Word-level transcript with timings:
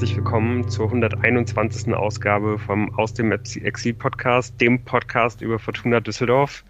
herzlich 0.00 0.16
willkommen 0.16 0.66
zur 0.66 0.86
121. 0.86 1.92
Ausgabe 1.92 2.58
vom 2.58 2.90
Aus 2.94 3.12
dem 3.12 3.32
Exil 3.32 3.92
Podcast, 3.92 4.58
dem 4.58 4.82
Podcast 4.82 5.42
über 5.42 5.58
Fortuna 5.58 6.00
Düsseldorf. 6.00 6.64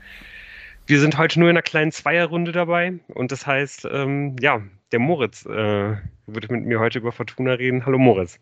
Wir 0.88 0.98
sind 0.98 1.16
heute 1.16 1.38
nur 1.38 1.48
in 1.48 1.54
einer 1.54 1.62
kleinen 1.62 1.92
Zweierrunde 1.92 2.50
dabei 2.50 2.98
und 3.06 3.30
das 3.30 3.46
heißt, 3.46 3.86
ähm, 3.88 4.34
ja, 4.40 4.60
der 4.90 4.98
Moritz 4.98 5.46
äh, 5.46 5.96
wird 6.26 6.50
mit 6.50 6.64
mir 6.64 6.80
heute 6.80 6.98
über 6.98 7.12
Fortuna 7.12 7.52
reden. 7.52 7.86
Hallo 7.86 7.98
Moritz. 7.98 8.40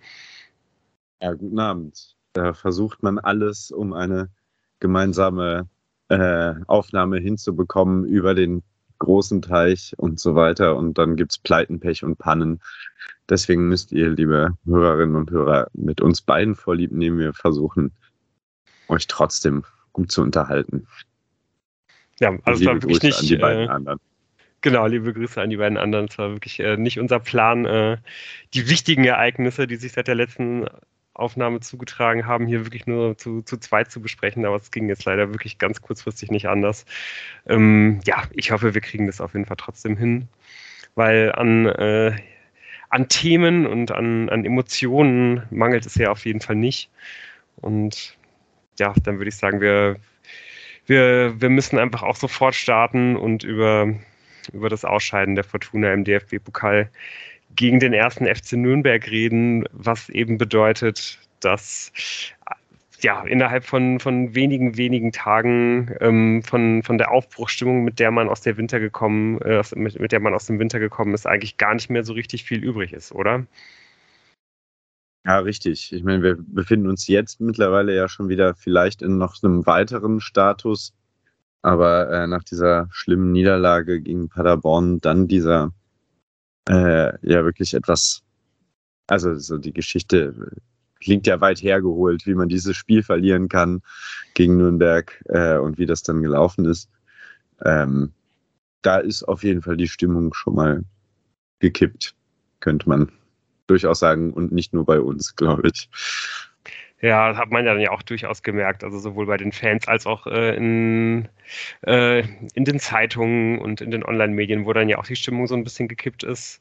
Ja, 1.21 1.35
guten 1.35 1.59
Abend. 1.59 2.17
Da 2.33 2.55
versucht 2.55 3.03
man 3.03 3.19
alles, 3.19 3.71
um 3.71 3.93
eine 3.93 4.31
gemeinsame 4.81 5.69
äh, 6.09 6.55
Aufnahme 6.67 7.19
hinzubekommen 7.19 8.07
über 8.07 8.35
den 8.35 8.63
großen 8.99 9.43
Teich 9.43 9.95
und 9.97 10.21
so 10.21 10.35
weiter. 10.35 10.77
Und 10.77 10.99
dann 10.99 11.17
gibt 11.17 11.33
es 11.33 11.39
Pleiten, 11.39 11.81
Pech 11.81 12.05
und 12.05 12.19
Pannen. 12.19 12.61
Deswegen 13.29 13.69
müsst 13.69 13.93
ihr, 13.93 14.11
liebe 14.11 14.57
Hörerinnen 14.65 15.17
und 15.17 15.31
Hörer, 15.31 15.69
mit 15.73 16.01
uns 16.01 16.21
beiden 16.23 16.55
vorlieb 16.55 16.93
nehmen. 16.93 17.19
Wir 17.19 17.35
versuchen, 17.35 17.93
euch 18.89 19.07
trotzdem 19.07 19.65
gut 19.93 20.11
zu 20.11 20.23
unterhalten. 20.23 20.87
Ja, 22.21 22.37
also 22.45 22.63
es 22.63 22.67
war 22.67 22.75
wirklich 22.83 23.03
nicht. 23.03 23.19
An 23.19 23.27
die 23.27 23.37
beiden 23.37 23.65
äh, 23.65 23.69
anderen. 23.69 24.01
Genau, 24.61 24.87
liebe 24.87 25.13
Grüße 25.13 25.41
an 25.41 25.51
die 25.51 25.57
beiden 25.57 25.79
anderen. 25.79 26.07
Es 26.11 26.19
war 26.19 26.31
wirklich 26.31 26.59
äh, 26.61 26.77
nicht 26.77 26.99
unser 26.99 27.21
Plan, 27.21 27.65
äh, 27.65 27.99
die 28.55 28.69
wichtigen 28.69 29.05
Ereignisse, 29.05 29.67
die 29.67 29.77
sich 29.77 29.93
seit 29.93 30.09
der 30.09 30.17
letzten 30.17 30.67
Aufnahme 31.19 31.61
zugetragen 31.61 32.27
haben, 32.27 32.47
hier 32.47 32.65
wirklich 32.65 32.87
nur 32.87 33.17
zu, 33.19 33.43
zu 33.43 33.57
zweit 33.59 33.91
zu 33.91 34.01
besprechen, 34.01 34.45
aber 34.45 34.57
es 34.57 34.71
ging 34.71 34.89
jetzt 34.89 35.05
leider 35.05 35.33
wirklich 35.33 35.59
ganz 35.59 35.83
kurzfristig 35.83 36.31
nicht 36.31 36.49
anders. 36.49 36.87
Ähm, 37.47 38.01
ja, 38.07 38.23
ich 38.33 38.51
hoffe, 38.51 38.75
wir 38.75 38.81
kriegen 38.81 39.07
das 39.07 39.21
auf 39.21 39.35
jeden 39.35 39.47
Fall 39.47 39.57
trotzdem 39.57 39.97
hin, 39.97 40.29
weil 40.95 41.33
an, 41.33 41.67
äh, 41.67 42.17
an 42.91 43.09
Themen 43.09 43.67
und 43.67 43.91
an, 43.91 44.29
an 44.29 44.45
Emotionen 44.45 45.43
mangelt 45.51 45.87
es 45.87 45.97
ja 45.97 46.11
auf 46.11 46.25
jeden 46.25 46.41
Fall 46.41 46.57
nicht. 46.57 46.91
Und 47.57 48.17
ja, 48.79 48.95
dann 49.03 49.19
würde 49.19 49.29
ich 49.29 49.37
sagen, 49.37 49.61
wir, 49.61 49.97
wir, 50.87 51.41
wir 51.41 51.51
müssen 51.51 51.79
einfach 51.79 52.03
auch 52.03 52.17
sofort 52.17 52.55
starten 52.55 53.17
und 53.17 53.43
über, 53.43 53.93
über 54.53 54.69
das 54.69 54.85
Ausscheiden 54.85 55.35
der 55.35 55.45
Fortuna 55.45 55.93
im 55.93 56.05
DFB-Pokal 56.05 56.91
gegen 57.57 57.81
den 57.81 57.93
ersten 57.93 58.27
FC 58.27 58.53
Nürnberg 58.53 59.11
reden, 59.11 59.65
was 59.73 60.09
eben 60.09 60.39
bedeutet, 60.39 61.19
dass 61.41 61.93
ja, 63.01 63.23
innerhalb 63.23 63.65
von, 63.65 64.01
von 64.01 64.35
wenigen, 64.35 64.77
wenigen 64.77 65.13
Tagen 65.13 65.95
ähm, 66.01 66.43
von, 66.43 66.83
von 66.83 66.99
der 66.99 67.11
Aufbruchstimmung, 67.13 67.85
mit 67.85 67.99
der 68.01 68.11
man 68.11 68.29
aus 68.29 68.41
der 68.41 68.57
Winter 68.57 68.81
gekommen, 68.81 69.41
äh, 69.43 69.63
mit, 69.77 69.99
mit 70.01 70.13
der 70.13 70.21
man 70.21 70.35
aus 70.35 70.47
dem 70.47 70.59
Winter 70.59 70.81
gekommen 70.81 71.15
ist, 71.15 71.27
eigentlich 71.27 71.57
gar 71.57 71.75
nicht 71.75 71.91
mehr 71.91 72.05
so 72.05 72.13
richtig 72.13 72.45
viel 72.45 72.63
übrig 72.63 72.93
ist, 72.93 73.13
oder? 73.13 73.47
Ja, 75.25 75.39
richtig. 75.41 75.93
Ich 75.93 76.03
meine, 76.03 76.23
wir 76.23 76.37
befinden 76.39 76.89
uns 76.89 77.07
jetzt 77.07 77.41
mittlerweile 77.41 77.95
ja 77.95 78.09
schon 78.09 78.29
wieder 78.29 78.55
vielleicht 78.55 79.03
in 79.03 79.19
noch 79.19 79.37
einem 79.43 79.67
weiteren 79.67 80.21
Status. 80.21 80.95
Aber 81.63 82.11
äh, 82.11 82.27
nach 82.27 82.45
dieser 82.45 82.89
schlimmen 82.91 83.33
Niederlage 83.33 84.01
gegen 84.01 84.29
Paderborn 84.29 85.01
dann 85.01 85.29
dieser 85.29 85.73
äh, 86.69 87.13
ja 87.23 87.45
wirklich 87.45 87.75
etwas, 87.75 88.23
also 89.07 89.35
so 89.35 89.59
die 89.59 89.73
Geschichte 89.73 90.53
klingt 91.01 91.27
ja 91.27 91.41
weit 91.41 91.63
hergeholt, 91.63 92.27
wie 92.27 92.35
man 92.35 92.49
dieses 92.49 92.77
Spiel 92.77 93.03
verlieren 93.03 93.49
kann 93.49 93.83
gegen 94.35 94.57
Nürnberg 94.57 95.23
äh, 95.27 95.57
und 95.57 95.79
wie 95.79 95.87
das 95.87 96.03
dann 96.03 96.23
gelaufen 96.23 96.65
ist. 96.65 96.91
Ähm, 97.65 98.13
da 98.83 98.99
ist 98.99 99.23
auf 99.25 99.43
jeden 99.43 99.63
Fall 99.63 99.77
die 99.77 99.89
Stimmung 99.89 100.35
schon 100.35 100.55
mal 100.55 100.85
gekippt, 101.61 102.15
könnte 102.61 102.89
man 102.89 103.11
durchaus 103.67 103.99
sagen, 103.99 104.33
und 104.33 104.53
nicht 104.53 104.73
nur 104.73 104.85
bei 104.85 105.01
uns, 105.01 105.37
glaube 105.37 105.69
ich. 105.69 105.89
Ja, 107.01 107.37
hat 107.37 107.51
man 107.53 107.65
ja 107.65 107.73
dann 107.75 107.81
ja 107.81 107.91
auch 107.93 108.03
durchaus 108.03 108.43
gemerkt, 108.43 108.83
also 108.83 108.99
sowohl 108.99 109.27
bei 109.27 109.37
den 109.37 109.53
Fans 109.53 109.87
als 109.87 110.05
auch 110.05 110.27
äh, 110.27 110.57
in, 110.57 111.29
äh, 111.87 112.25
in 112.55 112.65
den 112.65 112.81
Zeitungen 112.81 113.61
und 113.61 113.81
in 113.81 113.93
den 113.93 114.05
Online-Medien, 114.05 114.67
wo 114.67 114.73
dann 114.73 114.89
ja 114.89 114.99
auch 114.99 115.07
die 115.07 115.15
Stimmung 115.15 115.47
so 115.47 115.55
ein 115.55 115.63
bisschen 115.63 115.87
gekippt 115.87 116.25
ist, 116.25 116.61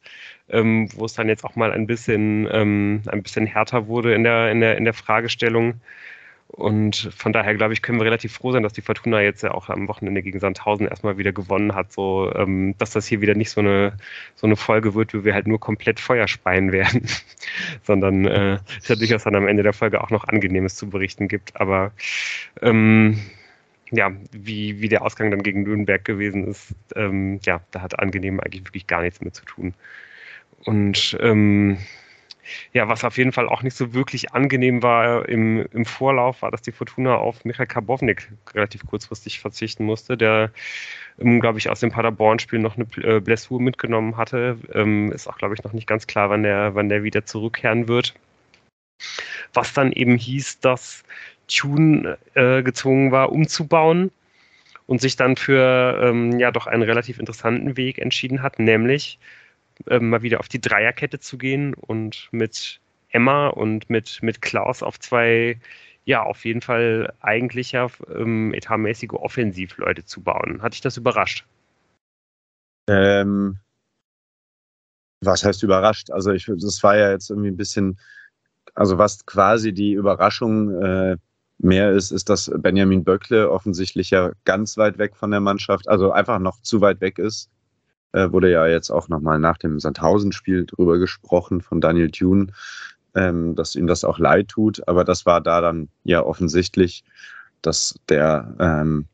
ähm, 0.49 0.89
wo 0.95 1.05
es 1.05 1.13
dann 1.13 1.27
jetzt 1.27 1.43
auch 1.43 1.55
mal 1.55 1.71
ein 1.71 1.87
bisschen, 1.87 2.47
ähm, 2.51 3.01
ein 3.07 3.23
bisschen 3.23 3.47
härter 3.47 3.87
wurde 3.87 4.13
in 4.13 4.23
der, 4.23 4.51
in 4.51 4.59
der, 4.61 4.77
in 4.77 4.83
der 4.85 4.93
Fragestellung. 4.93 5.81
Und 6.47 7.09
von 7.15 7.33
daher, 7.33 7.53
glaube 7.55 7.73
ich, 7.73 7.81
können 7.81 7.99
wir 7.99 8.05
relativ 8.05 8.33
froh 8.33 8.51
sein, 8.51 8.63
dass 8.63 8.73
die 8.73 8.81
Fortuna 8.81 9.21
jetzt 9.21 9.43
ja 9.43 9.51
auch 9.51 9.69
am 9.69 9.87
Wochenende 9.87 10.23
gegen 10.23 10.39
Sandhausen 10.39 10.87
erstmal 10.87 11.17
wieder 11.17 11.33
gewonnen 11.33 11.75
hat, 11.75 11.91
so 11.91 12.31
ähm, 12.35 12.73
dass 12.77 12.91
das 12.91 13.05
hier 13.05 13.21
wieder 13.21 13.35
nicht 13.35 13.51
so 13.51 13.59
eine, 13.59 13.97
so 14.35 14.47
eine 14.47 14.55
Folge 14.55 14.95
wird, 14.95 15.13
wo 15.13 15.23
wir 15.25 15.33
halt 15.33 15.45
nur 15.47 15.59
komplett 15.59 15.99
Feuer 15.99 16.27
speien 16.27 16.71
werden, 16.71 17.05
sondern 17.83 18.25
äh, 18.25 18.59
es 18.79 18.87
ja 18.87 18.95
durchaus 18.95 19.23
dann 19.23 19.35
am 19.35 19.47
Ende 19.47 19.63
der 19.63 19.73
Folge 19.73 20.01
auch 20.01 20.09
noch 20.09 20.23
Angenehmes 20.23 20.75
zu 20.75 20.89
berichten 20.89 21.27
gibt. 21.27 21.59
Aber 21.59 21.91
ähm, 22.61 23.19
ja, 23.91 24.11
wie, 24.31 24.81
wie 24.81 24.89
der 24.89 25.01
Ausgang 25.01 25.31
dann 25.31 25.43
gegen 25.43 25.63
Nürnberg 25.63 26.03
gewesen 26.05 26.47
ist, 26.47 26.73
ähm, 26.95 27.39
ja, 27.45 27.61
da 27.71 27.81
hat 27.81 27.99
angenehm 27.99 28.39
eigentlich 28.39 28.65
wirklich 28.65 28.87
gar 28.87 29.01
nichts 29.01 29.21
mehr 29.21 29.33
zu 29.33 29.45
tun. 29.45 29.73
Und 30.65 31.17
ähm, 31.21 31.77
ja, 32.73 32.87
was 32.87 33.03
auf 33.03 33.17
jeden 33.17 33.31
Fall 33.31 33.47
auch 33.49 33.63
nicht 33.63 33.75
so 33.75 33.93
wirklich 33.93 34.33
angenehm 34.33 34.83
war 34.83 35.27
im, 35.27 35.65
im 35.71 35.85
Vorlauf, 35.85 36.41
war, 36.41 36.51
dass 36.51 36.61
die 36.61 36.71
Fortuna 36.71 37.15
auf 37.15 37.45
Michael 37.45 37.67
Karbovnik 37.67 38.31
relativ 38.53 38.85
kurzfristig 38.85 39.39
verzichten 39.39 39.85
musste, 39.85 40.17
der, 40.17 40.51
ähm, 41.19 41.39
glaube 41.39 41.59
ich, 41.59 41.69
aus 41.69 41.79
dem 41.79 41.91
Paderborn-Spiel 41.91 42.59
noch 42.59 42.75
eine 42.77 42.87
äh, 43.03 43.19
Blessur 43.19 43.61
mitgenommen 43.61 44.17
hatte. 44.17 44.57
Ähm, 44.73 45.11
ist 45.11 45.27
auch, 45.27 45.37
glaube 45.37 45.55
ich, 45.55 45.63
noch 45.63 45.73
nicht 45.73 45.87
ganz 45.87 46.07
klar, 46.07 46.29
wann 46.29 46.43
der, 46.43 46.75
wann 46.75 46.89
der 46.89 47.03
wieder 47.03 47.25
zurückkehren 47.25 47.87
wird. 47.87 48.13
Was 49.53 49.73
dann 49.73 49.91
eben 49.91 50.17
hieß, 50.17 50.59
dass 50.59 51.03
Tune 51.47 52.17
äh, 52.33 52.63
gezwungen 52.63 53.11
war, 53.11 53.31
umzubauen 53.31 54.11
und 54.85 55.01
sich 55.01 55.15
dann 55.15 55.35
für 55.35 55.99
ähm, 56.01 56.39
ja 56.39 56.51
doch 56.51 56.67
einen 56.67 56.83
relativ 56.83 57.19
interessanten 57.19 57.77
Weg 57.77 57.99
entschieden 57.99 58.41
hat, 58.41 58.59
nämlich 58.59 59.19
äh, 59.87 59.99
mal 59.99 60.21
wieder 60.21 60.39
auf 60.39 60.47
die 60.47 60.61
Dreierkette 60.61 61.19
zu 61.19 61.37
gehen 61.37 61.73
und 61.73 62.29
mit 62.31 62.79
Emma 63.09 63.47
und 63.47 63.89
mit, 63.89 64.19
mit 64.21 64.41
Klaus 64.41 64.83
auf 64.83 64.99
zwei, 64.99 65.59
ja, 66.05 66.23
auf 66.23 66.45
jeden 66.45 66.61
Fall 66.61 67.13
eigentlich 67.21 67.71
ja 67.71 67.87
ähm, 68.13 68.53
etatmäßige 68.53 69.13
Offensivleute 69.13 70.05
zu 70.05 70.21
bauen. 70.21 70.61
Hat 70.61 70.73
dich 70.73 70.81
das 70.81 70.97
überrascht? 70.97 71.45
Ähm, 72.89 73.59
was 75.23 75.43
heißt 75.43 75.63
überrascht? 75.63 76.11
Also 76.11 76.31
ich, 76.31 76.45
das 76.45 76.83
war 76.83 76.97
ja 76.97 77.11
jetzt 77.11 77.29
irgendwie 77.29 77.49
ein 77.49 77.57
bisschen, 77.57 77.99
also 78.75 78.97
was 78.97 79.25
quasi 79.25 79.73
die 79.73 79.93
Überraschung 79.93 80.81
äh, 80.81 81.17
mehr 81.59 81.91
ist, 81.91 82.11
ist, 82.11 82.29
dass 82.29 82.51
Benjamin 82.55 83.03
Böckle 83.03 83.49
offensichtlich 83.49 84.11
ja 84.11 84.31
ganz 84.45 84.77
weit 84.77 84.97
weg 84.97 85.15
von 85.15 85.31
der 85.31 85.39
Mannschaft, 85.39 85.87
also 85.87 86.11
einfach 86.11 86.39
noch 86.39 86.61
zu 86.61 86.81
weit 86.81 87.01
weg 87.01 87.17
ist 87.17 87.49
äh, 88.13 88.31
wurde 88.31 88.51
ja 88.51 88.67
jetzt 88.67 88.89
auch 88.89 89.09
nochmal 89.09 89.39
nach 89.39 89.57
dem 89.57 89.79
Sandhausen-Spiel 89.79 90.65
drüber 90.65 90.97
gesprochen 90.97 91.61
von 91.61 91.81
Daniel 91.81 92.11
Thune, 92.11 92.47
ähm, 93.15 93.55
dass 93.55 93.75
ihm 93.75 93.87
das 93.87 94.03
auch 94.03 94.19
leid 94.19 94.49
tut. 94.49 94.87
Aber 94.87 95.03
das 95.03 95.25
war 95.25 95.41
da 95.41 95.61
dann 95.61 95.89
ja 96.03 96.23
offensichtlich, 96.23 97.03
dass 97.61 97.95
der 98.09 98.55
ähm, 98.59 99.07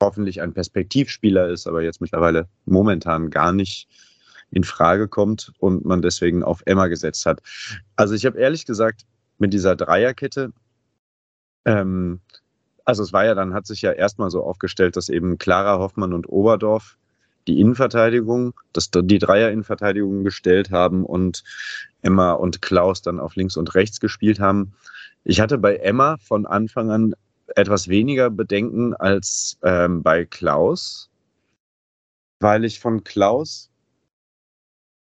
hoffentlich 0.00 0.40
ein 0.40 0.54
Perspektivspieler 0.54 1.48
ist, 1.48 1.66
aber 1.66 1.82
jetzt 1.82 2.00
mittlerweile 2.00 2.48
momentan 2.64 3.30
gar 3.30 3.52
nicht 3.52 3.88
in 4.50 4.64
Frage 4.64 5.08
kommt 5.08 5.52
und 5.58 5.84
man 5.84 6.02
deswegen 6.02 6.42
auf 6.42 6.62
Emma 6.66 6.88
gesetzt 6.88 7.26
hat. 7.26 7.40
Also 7.96 8.14
ich 8.14 8.26
habe 8.26 8.38
ehrlich 8.38 8.66
gesagt 8.66 9.02
mit 9.38 9.52
dieser 9.52 9.76
Dreierkette, 9.76 10.52
ähm, 11.64 12.20
also 12.84 13.02
es 13.02 13.12
war 13.12 13.24
ja 13.24 13.34
dann, 13.34 13.54
hat 13.54 13.66
sich 13.66 13.82
ja 13.82 13.92
erstmal 13.92 14.30
so 14.30 14.42
aufgestellt, 14.42 14.96
dass 14.96 15.08
eben 15.08 15.38
Clara 15.38 15.78
Hoffmann 15.78 16.12
und 16.12 16.28
Oberdorf 16.28 16.96
die 17.46 17.60
Innenverteidigung, 17.60 18.54
dass 18.72 18.90
die 18.90 19.18
Dreier-Innenverteidigung 19.18 20.24
gestellt 20.24 20.70
haben 20.70 21.04
und 21.04 21.42
Emma 22.02 22.32
und 22.32 22.62
Klaus 22.62 23.02
dann 23.02 23.20
auf 23.20 23.36
links 23.36 23.56
und 23.56 23.74
rechts 23.74 24.00
gespielt 24.00 24.40
haben. 24.40 24.72
Ich 25.24 25.40
hatte 25.40 25.58
bei 25.58 25.76
Emma 25.76 26.16
von 26.18 26.46
Anfang 26.46 26.90
an 26.90 27.14
etwas 27.56 27.88
weniger 27.88 28.30
Bedenken 28.30 28.94
als 28.94 29.58
ähm, 29.62 30.02
bei 30.02 30.24
Klaus, 30.24 31.10
weil 32.38 32.64
ich 32.64 32.80
von 32.80 33.04
Klaus 33.04 33.70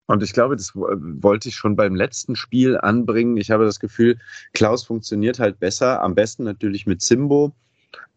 und 0.06 0.22
ich 0.22 0.32
glaube, 0.32 0.56
das 0.56 0.72
wollte 0.74 1.48
ich 1.48 1.56
schon 1.56 1.74
beim 1.74 1.94
letzten 1.94 2.36
Spiel 2.36 2.78
anbringen. 2.78 3.36
Ich 3.36 3.50
habe 3.50 3.64
das 3.64 3.80
Gefühl, 3.80 4.18
Klaus 4.54 4.84
funktioniert 4.84 5.40
halt 5.40 5.58
besser, 5.58 6.00
am 6.00 6.14
besten 6.14 6.44
natürlich 6.44 6.86
mit 6.86 7.02
Zimbo 7.02 7.52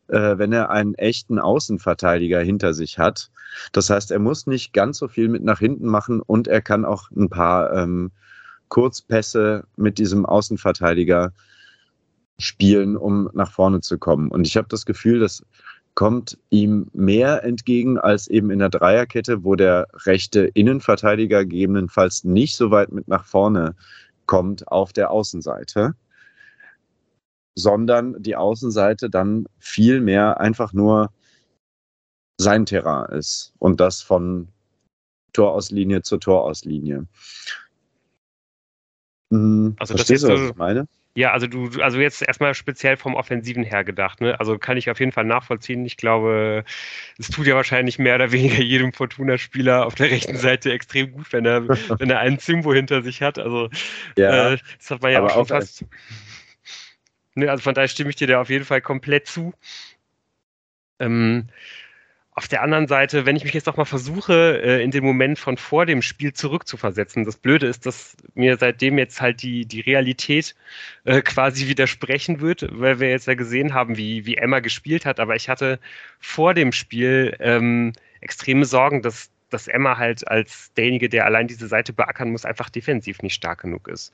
äh, 0.09 0.37
wenn 0.37 0.51
er 0.53 0.69
einen 0.69 0.95
echten 0.95 1.39
Außenverteidiger 1.39 2.39
hinter 2.41 2.73
sich 2.73 2.99
hat. 2.99 3.29
Das 3.71 3.89
heißt, 3.89 4.11
er 4.11 4.19
muss 4.19 4.47
nicht 4.47 4.73
ganz 4.73 4.97
so 4.97 5.07
viel 5.07 5.29
mit 5.29 5.43
nach 5.43 5.59
hinten 5.59 5.87
machen 5.87 6.21
und 6.21 6.47
er 6.47 6.61
kann 6.61 6.85
auch 6.85 7.09
ein 7.11 7.29
paar 7.29 7.73
ähm, 7.73 8.11
Kurzpässe 8.69 9.65
mit 9.75 9.97
diesem 9.97 10.25
Außenverteidiger 10.25 11.33
spielen, 12.37 12.95
um 12.95 13.29
nach 13.33 13.51
vorne 13.51 13.81
zu 13.81 13.97
kommen. 13.97 14.29
Und 14.29 14.47
ich 14.47 14.55
habe 14.57 14.67
das 14.69 14.85
Gefühl, 14.85 15.19
das 15.19 15.43
kommt 15.95 16.37
ihm 16.49 16.87
mehr 16.93 17.43
entgegen 17.43 17.97
als 17.97 18.27
eben 18.27 18.51
in 18.51 18.59
der 18.59 18.69
Dreierkette, 18.69 19.43
wo 19.43 19.55
der 19.55 19.87
rechte 20.05 20.45
Innenverteidiger 20.53 21.43
gegebenenfalls 21.43 22.23
nicht 22.23 22.55
so 22.55 22.71
weit 22.71 22.91
mit 22.91 23.07
nach 23.07 23.25
vorne 23.25 23.75
kommt 24.25 24.67
auf 24.69 24.93
der 24.93 25.11
Außenseite, 25.11 25.95
sondern 27.55 28.21
die 28.21 28.35
Außenseite 28.35 29.09
dann 29.09 29.45
viel 29.59 30.01
mehr 30.01 30.39
einfach 30.39 30.73
nur 30.73 31.11
sein 32.39 32.65
Terrain 32.65 33.09
ist 33.11 33.53
und 33.59 33.79
das 33.79 34.01
von 34.01 34.47
Torauslinie 35.33 36.01
zu 36.01 36.17
Torauslinie. 36.17 37.05
Hm, 39.31 39.75
also 39.79 39.95
Verstehst 39.95 40.23
das 40.23 40.29
du, 40.29 40.35
was 40.35 40.49
ich 40.51 40.55
meine? 40.55 40.87
Ja, 41.15 41.33
also 41.33 41.47
du, 41.47 41.69
also 41.81 41.99
jetzt 41.99 42.21
erstmal 42.21 42.53
speziell 42.53 42.95
vom 42.95 43.15
Offensiven 43.15 43.63
her 43.63 43.83
gedacht, 43.83 44.21
ne? 44.21 44.39
Also 44.39 44.57
kann 44.57 44.77
ich 44.77 44.89
auf 44.89 44.99
jeden 44.99 45.11
Fall 45.11 45.25
nachvollziehen. 45.25 45.85
Ich 45.85 45.97
glaube, 45.97 46.63
es 47.17 47.29
tut 47.29 47.45
ja 47.45 47.55
wahrscheinlich 47.55 47.99
mehr 47.99 48.15
oder 48.15 48.31
weniger 48.31 48.61
jedem 48.61 48.93
Fortuna-Spieler 48.93 49.85
auf 49.85 49.95
der 49.95 50.11
rechten 50.11 50.37
Seite 50.37 50.71
extrem 50.71 51.11
gut, 51.11 51.33
wenn 51.33 51.45
er, 51.45 51.67
wenn 51.67 52.09
er 52.09 52.19
einen 52.19 52.39
Zimbo 52.39 52.73
hinter 52.73 53.01
sich 53.01 53.21
hat. 53.21 53.37
Also 53.37 53.69
ja, 54.17 54.53
äh, 54.53 54.57
das 54.77 54.91
hat 54.91 55.01
man 55.01 55.11
ja 55.11 55.23
auch 55.23 55.31
schon 55.31 55.47
fast. 55.47 55.83
Ne, 57.35 57.49
also 57.49 57.63
von 57.63 57.73
daher 57.73 57.87
stimme 57.87 58.09
ich 58.09 58.15
dir 58.15 58.27
da 58.27 58.41
auf 58.41 58.49
jeden 58.49 58.65
Fall 58.65 58.81
komplett 58.81 59.27
zu. 59.27 59.53
Ähm, 60.99 61.47
auf 62.39 62.47
der 62.47 62.61
anderen 62.61 62.87
Seite, 62.87 63.25
wenn 63.25 63.35
ich 63.35 63.43
mich 63.43 63.53
jetzt 63.53 63.67
doch 63.67 63.75
mal 63.75 63.83
versuche, 63.83 64.61
äh, 64.63 64.81
in 64.81 64.91
den 64.91 65.03
Moment 65.03 65.37
von 65.39 65.57
vor 65.57 65.85
dem 65.85 66.01
Spiel 66.01 66.31
zurückzuversetzen, 66.31 67.25
das 67.25 67.35
Blöde 67.35 67.67
ist, 67.67 67.85
dass 67.85 68.15
mir 68.33 68.55
seitdem 68.57 68.97
jetzt 68.97 69.19
halt 69.19 69.41
die, 69.43 69.65
die 69.65 69.81
Realität 69.81 70.55
äh, 71.03 71.21
quasi 71.21 71.67
widersprechen 71.67 72.39
wird, 72.39 72.65
weil 72.71 73.01
wir 73.01 73.09
jetzt 73.09 73.27
ja 73.27 73.33
gesehen 73.33 73.73
haben, 73.73 73.97
wie, 73.97 74.25
wie 74.25 74.37
Emma 74.37 74.59
gespielt 74.61 75.05
hat. 75.05 75.19
Aber 75.19 75.35
ich 75.35 75.49
hatte 75.49 75.79
vor 76.19 76.53
dem 76.53 76.71
Spiel 76.71 77.35
ähm, 77.41 77.91
extreme 78.21 78.63
Sorgen, 78.63 79.01
dass, 79.01 79.31
dass 79.49 79.67
Emma 79.67 79.97
halt 79.97 80.25
als 80.29 80.71
derjenige, 80.75 81.09
der 81.09 81.25
allein 81.25 81.47
diese 81.47 81.67
Seite 81.67 81.91
beackern 81.91 82.31
muss, 82.31 82.45
einfach 82.45 82.69
defensiv 82.69 83.21
nicht 83.21 83.33
stark 83.33 83.61
genug 83.61 83.89
ist. 83.89 84.13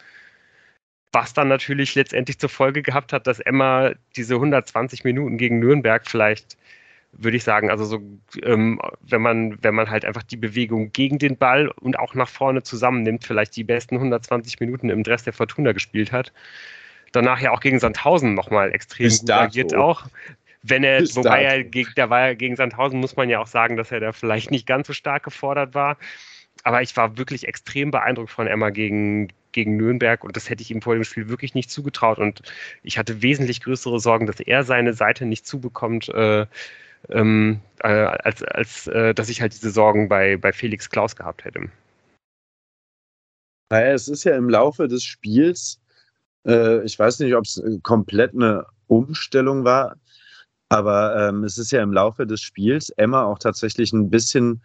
Was 1.11 1.33
dann 1.33 1.47
natürlich 1.47 1.95
letztendlich 1.95 2.39
zur 2.39 2.49
Folge 2.49 2.81
gehabt 2.81 3.13
hat, 3.13 3.25
dass 3.27 3.39
Emma 3.39 3.93
diese 4.15 4.35
120 4.35 5.03
Minuten 5.03 5.37
gegen 5.37 5.59
Nürnberg 5.59 6.05
vielleicht 6.05 6.57
würde 7.17 7.37
ich 7.37 7.43
sagen. 7.43 7.69
Also 7.69 7.85
so, 7.85 8.01
ähm, 8.43 8.79
wenn 9.01 9.21
man, 9.21 9.57
wenn 9.63 9.75
man 9.75 9.89
halt 9.89 10.05
einfach 10.05 10.23
die 10.23 10.37
Bewegung 10.37 10.91
gegen 10.91 11.17
den 11.17 11.37
Ball 11.37 11.67
und 11.67 11.97
auch 11.97 12.13
nach 12.13 12.29
vorne 12.29 12.63
zusammennimmt, 12.63 13.23
vielleicht 13.23 13.55
die 13.55 13.63
besten 13.63 13.95
120 13.95 14.59
Minuten 14.59 14.89
im 14.89 15.03
Dress 15.03 15.23
der 15.23 15.33
Fortuna 15.33 15.71
gespielt 15.71 16.11
hat. 16.11 16.31
Danach 17.11 17.39
ja 17.39 17.51
auch 17.51 17.61
gegen 17.61 17.79
Sandhausen 17.79 18.33
nochmal 18.33 18.73
extrem 18.73 19.05
Bis 19.05 19.21
gut 19.21 19.31
agiert 19.31 19.75
auch. 19.75 20.05
Wenn 20.63 20.83
er, 20.83 21.01
wobei 21.15 21.43
er 21.43 21.63
gegen, 21.63 21.91
da 21.95 22.09
war 22.09 22.21
er 22.21 22.35
gegen 22.35 22.55
Sandhausen, 22.55 22.99
muss 22.99 23.15
man 23.15 23.29
ja 23.29 23.39
auch 23.39 23.47
sagen, 23.47 23.77
dass 23.77 23.91
er 23.91 23.99
da 23.99 24.11
vielleicht 24.11 24.51
nicht 24.51 24.65
ganz 24.65 24.87
so 24.87 24.93
stark 24.93 25.23
gefordert 25.23 25.75
war. 25.75 25.97
Aber 26.63 26.81
ich 26.81 26.95
war 26.97 27.17
wirklich 27.17 27.47
extrem 27.47 27.91
beeindruckt 27.91 28.31
von 28.31 28.47
Emma 28.47 28.69
gegen, 28.71 29.27
gegen 29.51 29.77
Nürnberg 29.77 30.23
und 30.23 30.35
das 30.35 30.49
hätte 30.49 30.61
ich 30.61 30.71
ihm 30.71 30.81
vor 30.81 30.95
dem 30.95 31.03
Spiel 31.03 31.29
wirklich 31.29 31.53
nicht 31.53 31.69
zugetraut. 31.69 32.17
Und 32.17 32.41
ich 32.83 32.97
hatte 32.97 33.21
wesentlich 33.21 33.61
größere 33.61 33.99
Sorgen, 33.99 34.25
dass 34.25 34.39
er 34.39 34.63
seine 34.63 34.93
Seite 34.93 35.25
nicht 35.25 35.45
zubekommt. 35.45 36.09
Äh, 36.09 36.47
ähm, 37.09 37.61
äh, 37.79 37.87
als, 37.87 38.43
als 38.43 38.87
äh, 38.87 39.13
dass 39.13 39.29
ich 39.29 39.41
halt 39.41 39.53
diese 39.53 39.71
Sorgen 39.71 40.09
bei, 40.09 40.37
bei 40.37 40.51
Felix 40.51 40.89
Klaus 40.89 41.15
gehabt 41.15 41.45
hätte. 41.45 41.69
Naja, 43.71 43.93
es 43.93 44.07
ist 44.07 44.23
ja 44.23 44.35
im 44.35 44.49
Laufe 44.49 44.87
des 44.87 45.03
Spiels, 45.03 45.81
äh, 46.47 46.83
ich 46.83 46.97
weiß 46.97 47.19
nicht, 47.19 47.35
ob 47.35 47.45
es 47.45 47.61
komplett 47.83 48.33
eine 48.33 48.65
Umstellung 48.87 49.63
war, 49.63 49.97
aber 50.69 51.29
ähm, 51.29 51.43
es 51.43 51.57
ist 51.57 51.71
ja 51.71 51.81
im 51.81 51.93
Laufe 51.93 52.27
des 52.27 52.41
Spiels 52.41 52.89
Emma 52.91 53.23
auch 53.23 53.39
tatsächlich 53.39 53.91
ein 53.93 54.09
bisschen 54.09 54.63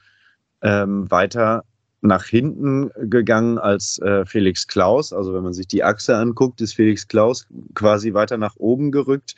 ähm, 0.62 1.10
weiter 1.10 1.64
nach 2.02 2.25
hinten 2.25 2.91
gegangen 3.11 3.58
als 3.58 3.99
äh, 3.99 4.25
Felix 4.25 4.67
Klaus. 4.67 5.12
Also 5.12 5.35
wenn 5.35 5.43
man 5.43 5.52
sich 5.52 5.67
die 5.67 5.85
Achse 5.85 6.17
anguckt, 6.17 6.61
ist 6.61 6.75
Felix 6.75 7.06
Klaus 7.06 7.47
quasi 7.75 8.14
weiter 8.14 8.38
nach 8.38 8.56
oben 8.56 8.91
gerückt 8.91 9.35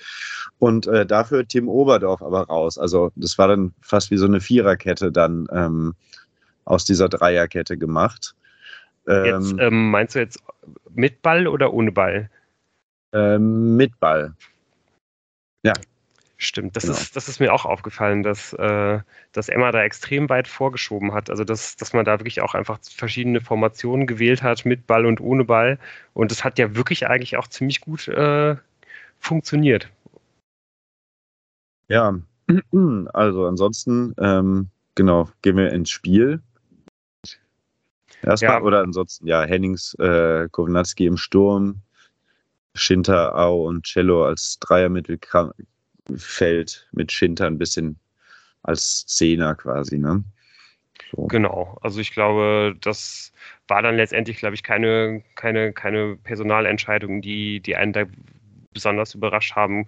und 0.59 0.87
äh, 0.87 1.05
dafür 1.05 1.47
Tim 1.47 1.69
Oberdorf 1.69 2.23
aber 2.23 2.43
raus. 2.43 2.79
Also 2.79 3.11
das 3.17 3.37
war 3.39 3.49
dann 3.49 3.75
fast 3.81 4.11
wie 4.11 4.17
so 4.17 4.27
eine 4.27 4.41
Viererkette 4.41 5.11
dann 5.11 5.49
ähm, 5.53 5.95
aus 6.65 6.85
dieser 6.85 7.09
Dreierkette 7.09 7.77
gemacht. 7.77 8.35
Ähm, 9.09 9.25
jetzt, 9.25 9.55
ähm, 9.59 9.91
meinst 9.91 10.15
du 10.15 10.21
jetzt 10.21 10.41
mit 10.95 11.21
Ball 11.23 11.49
oder 11.49 11.73
ohne 11.73 11.91
Ball? 11.91 12.31
Ähm, 13.13 13.77
mit 13.77 13.99
Ball. 13.99 14.35
Ja, 15.65 15.73
Stimmt, 16.43 16.75
das, 16.75 16.83
genau. 16.83 16.97
ist, 16.97 17.15
das 17.15 17.29
ist 17.29 17.39
mir 17.39 17.55
auch 17.55 17.65
aufgefallen, 17.65 18.25
dass, 18.25 18.53
äh, 18.55 18.99
dass 19.31 19.49
Emma 19.49 19.71
da 19.71 19.85
extrem 19.85 20.29
weit 20.29 20.49
vorgeschoben 20.49 21.15
hat. 21.15 21.31
Also, 21.31 21.45
dass, 21.45 21.77
dass 21.77 21.93
man 21.93 22.05
da 22.05 22.19
wirklich 22.19 22.43
auch 22.43 22.57
einfach 22.57 22.81
verschiedene 22.83 23.41
Formationen 23.41 24.09
gewählt 24.09 24.43
hat, 24.43 24.65
mit 24.65 24.89
Ball 24.89 25.07
und 25.07 25.21
ohne 25.21 25.45
Ball. 25.45 25.79
Und 26.15 26.33
das 26.33 26.43
hat 26.43 26.59
ja 26.59 26.75
wirklich 26.75 27.07
eigentlich 27.07 27.37
auch 27.37 27.47
ziemlich 27.47 27.81
gut 27.81 28.09
äh, 28.09 28.57
funktioniert. 29.21 29.89
Ja, 31.87 32.19
also 33.13 33.47
ansonsten, 33.47 34.13
ähm, 34.19 34.69
genau, 34.97 35.29
gehen 35.43 35.57
wir 35.57 35.71
ins 35.71 35.91
Spiel. 35.91 36.43
Erstmal, 38.21 38.59
ja. 38.59 38.63
oder 38.63 38.81
ansonsten, 38.81 39.29
ja, 39.29 39.43
Hennings, 39.43 39.95
äh, 40.01 40.49
Kownatski 40.51 41.07
im 41.07 41.17
Sturm, 41.17 41.83
Schinter, 42.75 43.39
Au 43.39 43.69
und 43.69 43.85
Cello 43.85 44.25
als 44.25 44.59
Dreiermittelkrank 44.59 45.55
Feld 46.17 46.89
mit 46.93 47.13
Schinter 47.13 47.47
ein 47.47 47.59
bisschen 47.59 47.99
als 48.63 49.07
Zehner 49.07 49.55
quasi, 49.55 49.99
ne? 49.99 50.25
So. 51.11 51.27
Genau, 51.27 51.79
also 51.83 52.01
ich 52.01 52.13
glaube, 52.13 52.75
das 52.81 53.33
war 53.69 53.83
dann 53.83 53.97
letztendlich, 53.97 54.39
glaube 54.39 54.55
ich, 54.55 54.63
keine, 54.63 55.23
keine, 55.35 55.73
keine 55.73 56.17
Personalentscheidung, 56.17 57.21
die, 57.21 57.61
die 57.61 57.77
einen 57.77 57.93
da 57.93 58.05
besonders 58.73 59.15
überrascht 59.15 59.55
haben. 59.55 59.87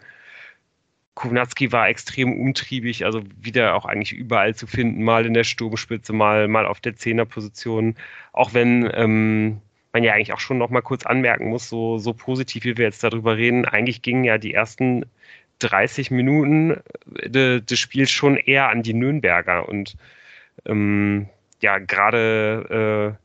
Kownatski 1.15 1.71
war 1.73 1.89
extrem 1.89 2.39
umtriebig, 2.41 3.05
also 3.05 3.23
wieder 3.41 3.75
auch 3.77 3.85
eigentlich 3.85 4.13
überall 4.13 4.55
zu 4.55 4.67
finden, 4.67 5.05
mal 5.05 5.25
in 5.25 5.35
der 5.35 5.45
Sturmspitze, 5.45 6.13
mal, 6.13 6.49
mal 6.49 6.67
auf 6.67 6.81
der 6.81 6.97
Zehnerposition. 6.97 7.95
Auch 8.33 8.53
wenn 8.53 8.91
ähm, 8.93 9.61
man 9.93 10.03
ja 10.03 10.13
eigentlich 10.13 10.33
auch 10.33 10.41
schon 10.41 10.59
noch 10.59 10.71
mal 10.71 10.83
kurz 10.83 11.07
anmerken 11.07 11.49
muss, 11.49 11.69
so, 11.69 11.99
so 11.99 12.13
positiv 12.13 12.65
wie 12.65 12.77
wir 12.77 12.85
jetzt 12.85 13.05
darüber 13.05 13.37
reden, 13.37 13.65
eigentlich 13.65 14.03
gingen 14.03 14.25
ja 14.25 14.39
die 14.39 14.53
ersten 14.53 15.07
30 15.61 16.11
Minuten 16.11 16.81
de, 17.07 17.61
des 17.61 17.79
Spiels 17.79 18.11
schon 18.11 18.37
eher 18.37 18.69
an 18.69 18.83
die 18.83 18.95
Nürnberger. 18.95 19.69
Und 19.69 19.97
ähm, 20.67 21.29
ja, 21.61 21.79
gerade 21.79 23.17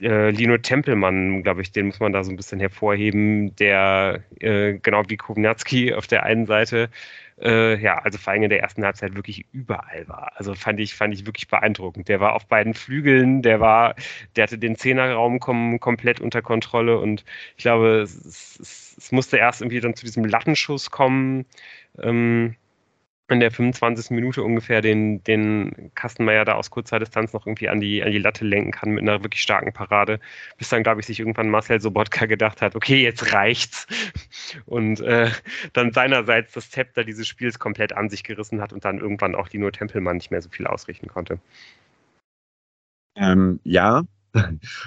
äh, 0.00 0.04
äh, 0.04 0.30
Lino 0.30 0.58
Tempelmann, 0.58 1.42
glaube 1.42 1.62
ich, 1.62 1.72
den 1.72 1.86
muss 1.86 2.00
man 2.00 2.12
da 2.12 2.24
so 2.24 2.30
ein 2.30 2.36
bisschen 2.36 2.60
hervorheben, 2.60 3.54
der 3.56 4.22
äh, 4.40 4.74
genau 4.74 5.02
wie 5.08 5.16
Kovnatski 5.16 5.94
auf 5.94 6.06
der 6.06 6.22
einen 6.24 6.46
Seite 6.46 6.88
äh, 7.42 7.76
ja, 7.80 7.98
also 7.98 8.18
vor 8.18 8.32
allem 8.32 8.44
in 8.44 8.50
der 8.50 8.60
ersten 8.60 8.84
Halbzeit 8.84 9.14
wirklich 9.14 9.46
überall 9.52 10.06
war. 10.08 10.32
Also 10.36 10.54
fand 10.54 10.80
ich, 10.80 10.94
fand 10.94 11.12
ich 11.14 11.26
wirklich 11.26 11.48
beeindruckend. 11.48 12.08
Der 12.08 12.20
war 12.20 12.34
auf 12.34 12.46
beiden 12.46 12.74
Flügeln, 12.74 13.42
der 13.42 13.60
war, 13.60 13.94
der 14.36 14.44
hatte 14.44 14.58
den 14.58 14.76
Zehnerraum 14.76 15.40
kom 15.40 15.80
komplett 15.80 16.20
unter 16.20 16.42
Kontrolle 16.42 16.98
und 16.98 17.24
ich 17.56 17.62
glaube, 17.62 18.00
es, 18.02 18.14
es, 18.24 18.94
es, 18.98 19.12
musste 19.12 19.36
erst 19.38 19.60
irgendwie 19.60 19.80
dann 19.80 19.96
zu 19.96 20.06
diesem 20.06 20.24
Lattenschuss 20.24 20.90
kommen. 20.90 21.46
Ähm, 22.00 22.56
in 23.32 23.40
der 23.40 23.50
25. 23.50 24.10
Minute 24.10 24.42
ungefähr 24.42 24.80
den, 24.80 25.22
den 25.24 25.90
Kastenmeier 25.94 26.44
da 26.44 26.54
aus 26.54 26.70
kurzer 26.70 26.98
Distanz 26.98 27.32
noch 27.32 27.46
irgendwie 27.46 27.68
an 27.68 27.80
die, 27.80 28.02
an 28.02 28.12
die 28.12 28.18
Latte 28.18 28.44
lenken 28.44 28.70
kann 28.70 28.90
mit 28.90 29.02
einer 29.02 29.22
wirklich 29.22 29.42
starken 29.42 29.72
Parade, 29.72 30.20
bis 30.58 30.68
dann, 30.68 30.82
glaube 30.82 31.00
ich, 31.00 31.06
sich 31.06 31.18
irgendwann 31.18 31.48
Marcel 31.48 31.80
Sobotka 31.80 32.26
gedacht 32.26 32.62
hat, 32.62 32.76
okay, 32.76 33.02
jetzt 33.02 33.32
reicht's. 33.32 33.86
Und 34.66 35.00
äh, 35.00 35.30
dann 35.72 35.92
seinerseits 35.92 36.52
das 36.52 36.70
Zepter 36.70 37.04
dieses 37.04 37.26
Spiels 37.26 37.58
komplett 37.58 37.92
an 37.92 38.08
sich 38.08 38.24
gerissen 38.24 38.60
hat 38.60 38.72
und 38.72 38.84
dann 38.84 38.98
irgendwann 38.98 39.34
auch 39.34 39.48
die 39.48 39.58
nur 39.58 39.72
Tempelmann 39.72 40.16
nicht 40.16 40.30
mehr 40.30 40.42
so 40.42 40.50
viel 40.50 40.66
ausrichten 40.66 41.08
konnte. 41.08 41.40
Ähm, 43.16 43.60
ja, 43.64 44.02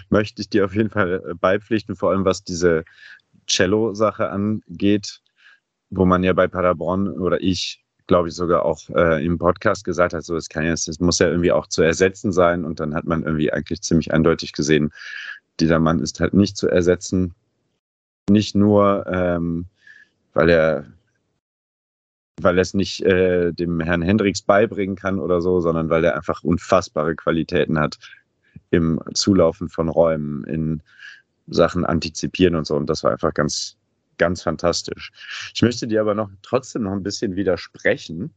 möchte 0.09 0.41
ich 0.41 0.49
dir 0.49 0.65
auf 0.65 0.75
jeden 0.75 0.89
Fall 0.89 1.23
äh, 1.29 1.33
beipflichten, 1.33 1.95
vor 1.95 2.11
allem 2.11 2.25
was 2.25 2.43
diese 2.43 2.83
Cello-Sache 3.47 4.29
angeht, 4.29 5.21
wo 5.89 6.05
man 6.05 6.23
ja 6.23 6.33
bei 6.33 6.47
Paderborn 6.47 7.07
oder 7.07 7.41
ich 7.41 7.84
glaube 8.07 8.29
ich, 8.29 8.35
sogar 8.35 8.65
auch 8.65 8.89
äh, 8.89 9.25
im 9.25 9.37
Podcast 9.37 9.83
gesagt 9.83 10.13
hat, 10.13 10.23
so 10.23 10.35
es 10.35 10.49
kann 10.49 10.63
jetzt, 10.63 10.87
es 10.87 10.99
muss 10.99 11.19
ja 11.19 11.27
irgendwie 11.27 11.51
auch 11.51 11.67
zu 11.67 11.81
ersetzen 11.81 12.31
sein. 12.31 12.65
Und 12.65 12.79
dann 12.79 12.93
hat 12.93 13.05
man 13.05 13.23
irgendwie 13.23 13.51
eigentlich 13.51 13.81
ziemlich 13.81 14.13
eindeutig 14.13 14.53
gesehen, 14.53 14.91
dieser 15.59 15.79
Mann 15.79 15.99
ist 15.99 16.19
halt 16.19 16.33
nicht 16.33 16.57
zu 16.57 16.67
ersetzen. 16.67 17.33
Nicht 18.29 18.55
nur, 18.55 19.05
ähm, 19.07 19.65
weil 20.33 20.49
er 20.49 20.85
weil 22.41 22.57
er 22.57 22.61
es 22.61 22.73
nicht 22.73 23.01
äh, 23.01 23.53
dem 23.53 23.79
Herrn 23.79 24.01
Hendricks 24.01 24.41
beibringen 24.41 24.95
kann 24.95 25.19
oder 25.19 25.41
so, 25.41 25.61
sondern 25.61 25.89
weil 25.89 26.03
er 26.03 26.15
einfach 26.15 26.43
unfassbare 26.43 27.15
Qualitäten 27.15 27.79
hat 27.79 27.97
im 28.71 28.99
Zulaufen 29.13 29.69
von 29.69 29.87
Räumen, 29.87 30.43
in 30.43 30.81
Sachen 31.47 31.85
antizipieren 31.85 32.55
und 32.55 32.67
so. 32.67 32.75
Und 32.75 32.89
das 32.89 33.03
war 33.03 33.11
einfach 33.11 33.33
ganz, 33.33 33.77
ganz 34.17 34.41
fantastisch. 34.41 35.11
Ich 35.53 35.61
möchte 35.61 35.87
dir 35.87 36.01
aber 36.01 36.15
noch 36.15 36.29
trotzdem 36.41 36.83
noch 36.83 36.91
ein 36.91 37.03
bisschen 37.03 37.35
widersprechen, 37.35 38.33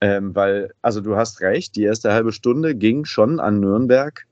ähm, 0.00 0.34
weil, 0.34 0.72
also 0.82 1.00
du 1.00 1.16
hast 1.16 1.40
recht, 1.40 1.76
die 1.76 1.84
erste 1.84 2.12
halbe 2.12 2.32
Stunde 2.32 2.74
ging 2.74 3.04
schon 3.04 3.40
an 3.40 3.60
Nürnberg 3.60 4.26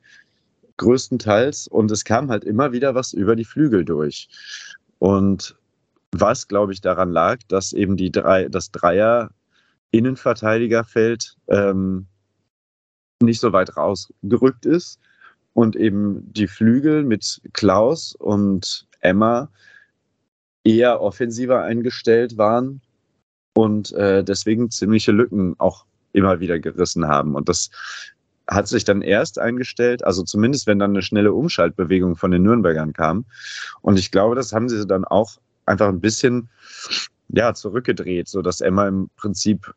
größtenteils. 0.76 1.68
Und 1.68 1.90
es 1.90 2.04
kam 2.04 2.30
halt 2.30 2.44
immer 2.44 2.72
wieder 2.72 2.94
was 2.94 3.12
über 3.12 3.36
die 3.36 3.44
Flügel 3.44 3.84
durch. 3.84 4.28
Und 4.98 5.56
was, 6.12 6.48
glaube 6.48 6.72
ich, 6.72 6.80
daran 6.80 7.10
lag, 7.10 7.38
dass 7.48 7.72
eben 7.72 7.96
die 7.96 8.12
drei, 8.12 8.48
das 8.48 8.70
Dreier 8.70 9.30
Innenverteidigerfeld 9.90 11.36
ähm, 11.48 12.06
nicht 13.22 13.40
so 13.40 13.52
weit 13.52 13.76
rausgerückt 13.76 14.66
ist 14.66 14.98
und 15.52 15.76
eben 15.76 16.32
die 16.32 16.48
Flügel 16.48 17.04
mit 17.04 17.40
Klaus 17.52 18.14
und 18.16 18.86
Emma 19.00 19.50
eher 20.64 21.00
offensiver 21.00 21.62
eingestellt 21.62 22.37
waren 22.38 22.80
und 23.54 23.92
äh, 23.92 24.25
deswegen 24.25 24.71
ziemliche 24.71 25.12
Lücken 25.12 25.54
auch 25.59 25.85
immer 26.12 26.40
wieder 26.40 26.59
gerissen 26.59 27.06
haben. 27.06 27.35
Und 27.35 27.49
das 27.49 27.71
hat 28.49 28.68
sich 28.68 28.85
dann 28.85 29.02
erst 29.02 29.38
eingestellt, 29.38 30.04
also 30.04 30.23
zumindest 30.23 30.66
wenn 30.66 30.78
dann 30.78 30.90
eine 30.90 31.02
schnelle 31.02 31.33
Umschaltbewegung 31.33 32.16
von 32.16 32.30
den 32.30 32.42
Nürnbergern 32.42 32.92
kam. 32.92 33.25
Und 33.80 33.99
ich 33.99 34.11
glaube, 34.11 34.35
das 34.35 34.52
haben 34.52 34.68
sie 34.68 34.87
dann 34.87 35.04
auch 35.04 35.38
einfach 35.66 35.88
ein 35.88 36.00
bisschen 36.00 36.49
ja, 37.28 37.54
zurückgedreht, 37.54 38.28
sodass 38.28 38.61
Emma 38.61 38.87
im 38.87 39.09
Prinzip 39.16 39.73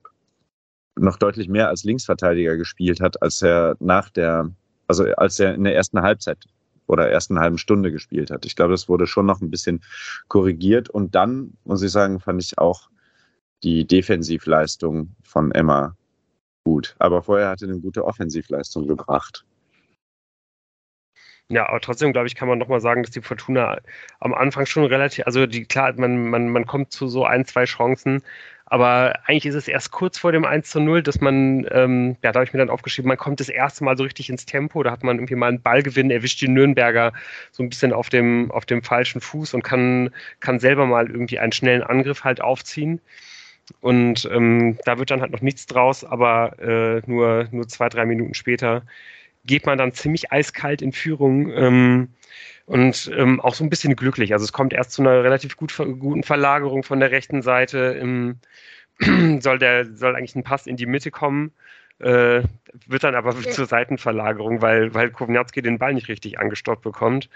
noch 0.96 1.18
deutlich 1.18 1.48
mehr 1.48 1.70
als 1.70 1.84
Linksverteidiger 1.84 2.58
gespielt 2.58 3.00
hat, 3.00 3.22
als 3.22 3.42
er 3.42 3.76
nach 3.80 4.10
der, 4.10 4.52
also 4.88 5.06
als 5.16 5.40
er 5.40 5.54
in 5.54 5.64
der 5.64 5.76
ersten 5.76 6.02
Halbzeit 6.02 6.40
oder 6.88 7.10
ersten 7.10 7.40
halben 7.40 7.58
Stunde 7.58 7.92
gespielt 7.92 8.32
hat. 8.32 8.46
Ich 8.46 8.56
glaube, 8.56 8.72
das 8.72 8.90
wurde 8.90 9.08
schon 9.08 9.26
noch 9.26 9.42
ein 9.42 9.52
bisschen 9.52 9.84
korrigiert. 10.28 10.90
Und 10.90 11.16
dann, 11.16 11.54
muss 11.64 11.84
ich 11.84 11.92
sagen, 11.92 12.20
fand 12.20 12.42
ich 12.42 12.58
auch 12.58 12.90
die 13.64 13.86
Defensivleistung 13.86 15.16
von 15.24 15.52
Emma 15.52 15.96
gut. 16.64 16.96
Aber 17.00 17.22
vorher 17.22 17.50
hat 17.50 17.62
er 17.62 17.70
eine 17.70 17.80
gute 17.80 18.06
Offensivleistung 18.06 18.88
gebracht. 18.88 19.46
Ja, 21.50 21.70
aber 21.70 21.80
trotzdem, 21.80 22.12
glaube 22.12 22.28
ich, 22.28 22.36
kann 22.36 22.50
man 22.50 22.58
nochmal 22.58 22.82
sagen, 22.82 23.04
dass 23.04 23.12
die 23.12 23.22
Fortuna 23.22 23.80
am 24.20 24.34
Anfang 24.34 24.66
schon 24.66 24.84
relativ, 24.84 25.26
also 25.26 25.46
die, 25.46 25.64
klar, 25.64 25.94
man, 25.96 26.30
man, 26.30 26.50
man 26.50 26.66
kommt 26.66 26.92
zu 26.92 27.08
so 27.08 27.24
ein, 27.24 27.46
zwei 27.46 27.64
Chancen, 27.64 28.22
aber 28.70 29.20
eigentlich 29.26 29.46
ist 29.46 29.56
es 29.56 29.68
erst 29.68 29.92
kurz 29.92 30.18
vor 30.18 30.34
dem 30.34 30.44
1 30.44 30.70
zu 30.70 30.82
0, 30.82 31.02
dass 31.02 31.22
man, 31.22 31.66
ähm, 31.72 32.18
ja, 32.22 32.32
da 32.34 32.40
habe 32.40 32.46
ich 32.46 32.54
mir 32.54 32.60
dann 32.60 32.70
aufgeschrieben, 32.70 33.08
man 33.08 33.18
kommt 33.18 33.40
das 33.40 33.48
erste 33.48 33.86
Mal 33.86 33.96
so 33.98 34.04
richtig 34.04 34.30
ins 34.30 34.46
Tempo. 34.46 34.84
Da 34.84 34.92
hat 34.92 35.04
man 35.04 35.18
irgendwie 35.18 35.36
mal 35.36 35.48
einen 35.48 35.62
Ballgewinn, 35.62 36.12
erwischt 36.12 36.42
die 36.42 36.50
Nürnberger 36.50 37.14
so 37.52 37.64
ein 37.64 37.70
bisschen 37.70 37.94
auf 37.94 38.10
dem, 38.10 38.52
auf 38.52 38.66
dem 38.66 38.84
falschen 38.84 39.22
Fuß 39.22 39.54
und 39.54 39.64
kann, 39.64 40.10
kann 40.42 40.60
selber 40.60 40.86
mal 40.86 41.10
irgendwie 41.10 41.40
einen 41.40 41.54
schnellen 41.54 41.82
Angriff 41.82 42.26
halt 42.26 42.42
aufziehen. 42.42 43.00
Und 43.80 44.30
ähm, 44.32 44.78
da 44.86 44.98
wird 44.98 45.12
dann 45.12 45.22
halt 45.22 45.32
noch 45.32 45.42
nichts 45.42 45.66
draus, 45.66 46.04
aber 46.04 46.60
äh, 46.60 47.02
nur, 47.06 47.48
nur 47.52 47.68
zwei, 47.68 47.88
drei 47.90 48.06
Minuten 48.06 48.34
später 48.34 48.84
geht 49.46 49.66
man 49.66 49.78
dann 49.78 49.94
ziemlich 49.94 50.32
eiskalt 50.32 50.82
in 50.82 50.92
Führung. 50.92 51.50
Ähm, 51.54 52.10
und 52.68 53.10
ähm, 53.16 53.40
auch 53.40 53.54
so 53.56 53.64
ein 53.64 53.70
bisschen 53.70 53.96
glücklich. 53.96 54.34
Also 54.34 54.44
es 54.44 54.52
kommt 54.52 54.74
erst 54.74 54.92
zu 54.92 55.02
einer 55.02 55.24
relativ 55.24 55.56
gut, 55.56 55.76
guten 55.78 56.24
Verlagerung 56.24 56.84
von 56.84 57.00
der 57.00 57.12
rechten 57.12 57.42
Seite. 57.42 57.98
Im, 58.00 58.40
soll 59.42 59.58
der 59.58 59.86
soll 59.96 60.16
eigentlich 60.16 60.36
ein 60.36 60.44
Pass 60.44 60.68
in 60.68 60.76
die 60.76 60.86
Mitte 60.86 61.10
kommen, 61.10 61.54
äh, 62.00 62.42
wird 62.86 63.04
dann 63.04 63.16
aber 63.16 63.40
zur 63.40 63.66
Seitenverlagerung, 63.68 64.62
weil 64.62 64.94
weil 64.94 65.12
Kovnatski 65.12 65.62
den 65.62 65.80
Ball 65.80 65.94
nicht 65.94 66.10
richtig 66.10 66.40
angestoppt 66.40 66.84
bekommt. 66.84 67.30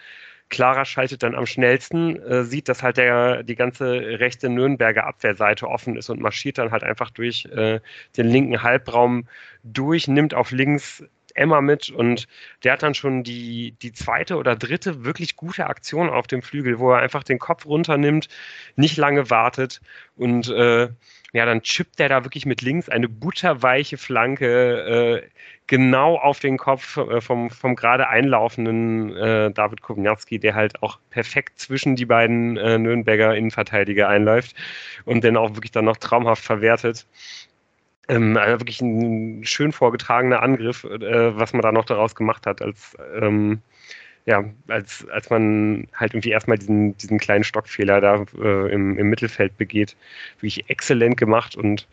Clara 0.50 0.84
schaltet 0.84 1.24
dann 1.24 1.34
am 1.34 1.46
schnellsten, 1.46 2.22
äh, 2.24 2.44
sieht, 2.44 2.68
dass 2.68 2.84
halt 2.84 2.98
der, 2.98 3.44
die 3.44 3.56
ganze 3.56 3.90
rechte 4.20 4.50
Nürnberger 4.50 5.08
Abwehrseite 5.08 5.66
offen 5.66 5.96
ist 5.96 6.10
und 6.10 6.20
marschiert 6.20 6.58
dann 6.58 6.72
halt 6.72 6.84
einfach 6.84 7.10
durch 7.10 7.46
äh, 7.46 7.80
den 8.18 8.28
linken 8.28 8.62
Halbraum 8.62 9.28
durch, 9.64 10.10
nimmt 10.10 10.34
auf 10.34 10.52
links 10.52 11.06
Emma 11.36 11.62
mit 11.62 11.90
und 11.90 12.28
der 12.64 12.74
hat 12.74 12.84
dann 12.84 12.94
schon 12.94 13.24
die, 13.24 13.74
die 13.82 13.94
zweite 13.94 14.38
oder 14.38 14.56
dritte 14.56 15.04
wirklich 15.04 15.36
gute 15.36 15.68
Aktion 15.68 16.10
auf 16.10 16.28
dem 16.28 16.42
Flügel, 16.42 16.80
wo 16.80 16.92
er 16.92 17.00
einfach 17.00 17.24
den 17.24 17.40
Kopf 17.40 17.66
runternimmt, 17.66 18.28
nicht 18.76 18.98
lange 18.98 19.30
wartet 19.30 19.82
und 20.16 20.50
äh, 20.50 20.90
ja, 21.34 21.46
dann 21.46 21.62
chippt 21.62 21.98
der 22.00 22.10
da 22.10 22.26
wirklich 22.26 22.46
mit 22.46 22.62
links 22.62 22.90
eine 22.90 23.08
butterweiche 23.08 23.98
Flanke 23.98 25.22
äh, 25.24 25.30
genau 25.68 26.18
auf 26.18 26.40
den 26.40 26.58
Kopf 26.58 26.98
äh, 26.98 27.22
vom, 27.22 27.50
vom 27.50 27.78
gerade 27.78 28.10
einlaufenden 28.10 29.16
äh, 29.16 29.52
David 29.52 29.82
Kowniatski, 29.82 30.40
der 30.40 30.56
halt 30.56 30.84
auch 30.84 31.00
perfekt 31.10 31.60
zwischen 31.60 31.96
die 31.96 32.06
beiden 32.06 32.58
äh, 32.58 32.78
Nürnberger 32.78 33.36
Innenverteidiger 33.36 34.10
einläuft 34.10 34.56
und 35.06 35.24
den 35.24 35.38
auch 35.38 35.56
wirklich 35.56 35.72
dann 35.72 35.86
noch 35.86 35.96
traumhaft 35.96 36.44
verwertet. 36.44 37.08
Ähm, 38.12 38.36
also 38.36 38.60
wirklich 38.60 38.82
ein 38.82 39.46
schön 39.46 39.72
vorgetragener 39.72 40.44
Angriff, 40.44 40.84
äh, 40.84 41.38
was 41.38 41.54
man 41.54 41.62
da 41.62 41.72
noch 41.72 41.86
daraus 41.86 42.14
gemacht 42.14 42.46
hat, 42.46 42.62
als 42.62 42.98
ähm, 43.16 43.62
ja, 44.26 44.44
als, 44.68 45.08
als 45.10 45.30
man 45.30 45.88
halt 45.94 46.14
irgendwie 46.14 46.30
erstmal 46.30 46.58
diesen, 46.58 46.96
diesen 46.98 47.18
kleinen 47.18 47.44
Stockfehler 47.44 48.02
da 48.02 48.26
äh, 48.38 48.72
im, 48.72 48.98
im 48.98 49.10
Mittelfeld 49.10 49.58
begeht. 49.58 49.96
Wirklich 50.40 50.70
exzellent 50.70 51.18
gemacht 51.18 51.56
und 51.56 51.88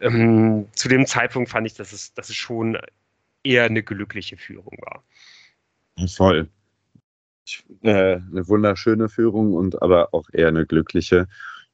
ähm, 0.00 0.66
zu 0.72 0.88
dem 0.88 1.06
Zeitpunkt 1.06 1.48
fand 1.48 1.66
ich, 1.66 1.74
dass 1.74 1.92
es, 1.92 2.12
dass 2.14 2.28
es 2.28 2.36
schon 2.36 2.76
eher 3.44 3.64
eine 3.64 3.82
glückliche 3.82 4.36
Führung 4.36 4.76
war. 4.82 5.04
Voll. 6.08 6.48
Äh, 7.82 8.16
eine 8.16 8.48
wunderschöne 8.48 9.08
Führung 9.08 9.54
und 9.54 9.80
aber 9.80 10.12
auch 10.12 10.28
eher 10.32 10.48
eine 10.48 10.66
glückliche. 10.66 11.28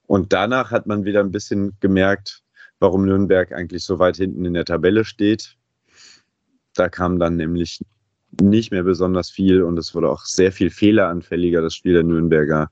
Und 0.07 0.33
danach 0.35 0.71
hat 0.71 0.87
man 0.87 1.05
wieder 1.05 1.21
ein 1.21 1.31
bisschen 1.33 1.77
gemerkt, 1.81 2.43
warum 2.81 3.05
Nürnberg 3.05 3.53
eigentlich 3.53 3.85
so 3.85 3.99
weit 3.99 4.17
hinten 4.17 4.45
in 4.45 4.55
der 4.55 4.65
Tabelle 4.65 5.05
steht. 5.05 5.57
Da 6.75 6.89
kam 6.89 7.19
dann 7.19 7.37
nämlich 7.37 7.85
nicht 8.41 8.71
mehr 8.71 8.83
besonders 8.83 9.31
viel 9.31 9.63
und 9.63 9.79
es 9.79 9.95
wurde 9.95 10.09
auch 10.09 10.25
sehr 10.25 10.53
viel 10.53 10.71
fehleranfälliger, 10.71 11.61
das 11.61 11.75
Spiel 11.75 11.95
der 11.95 12.05
Nürnberger. 12.05 12.71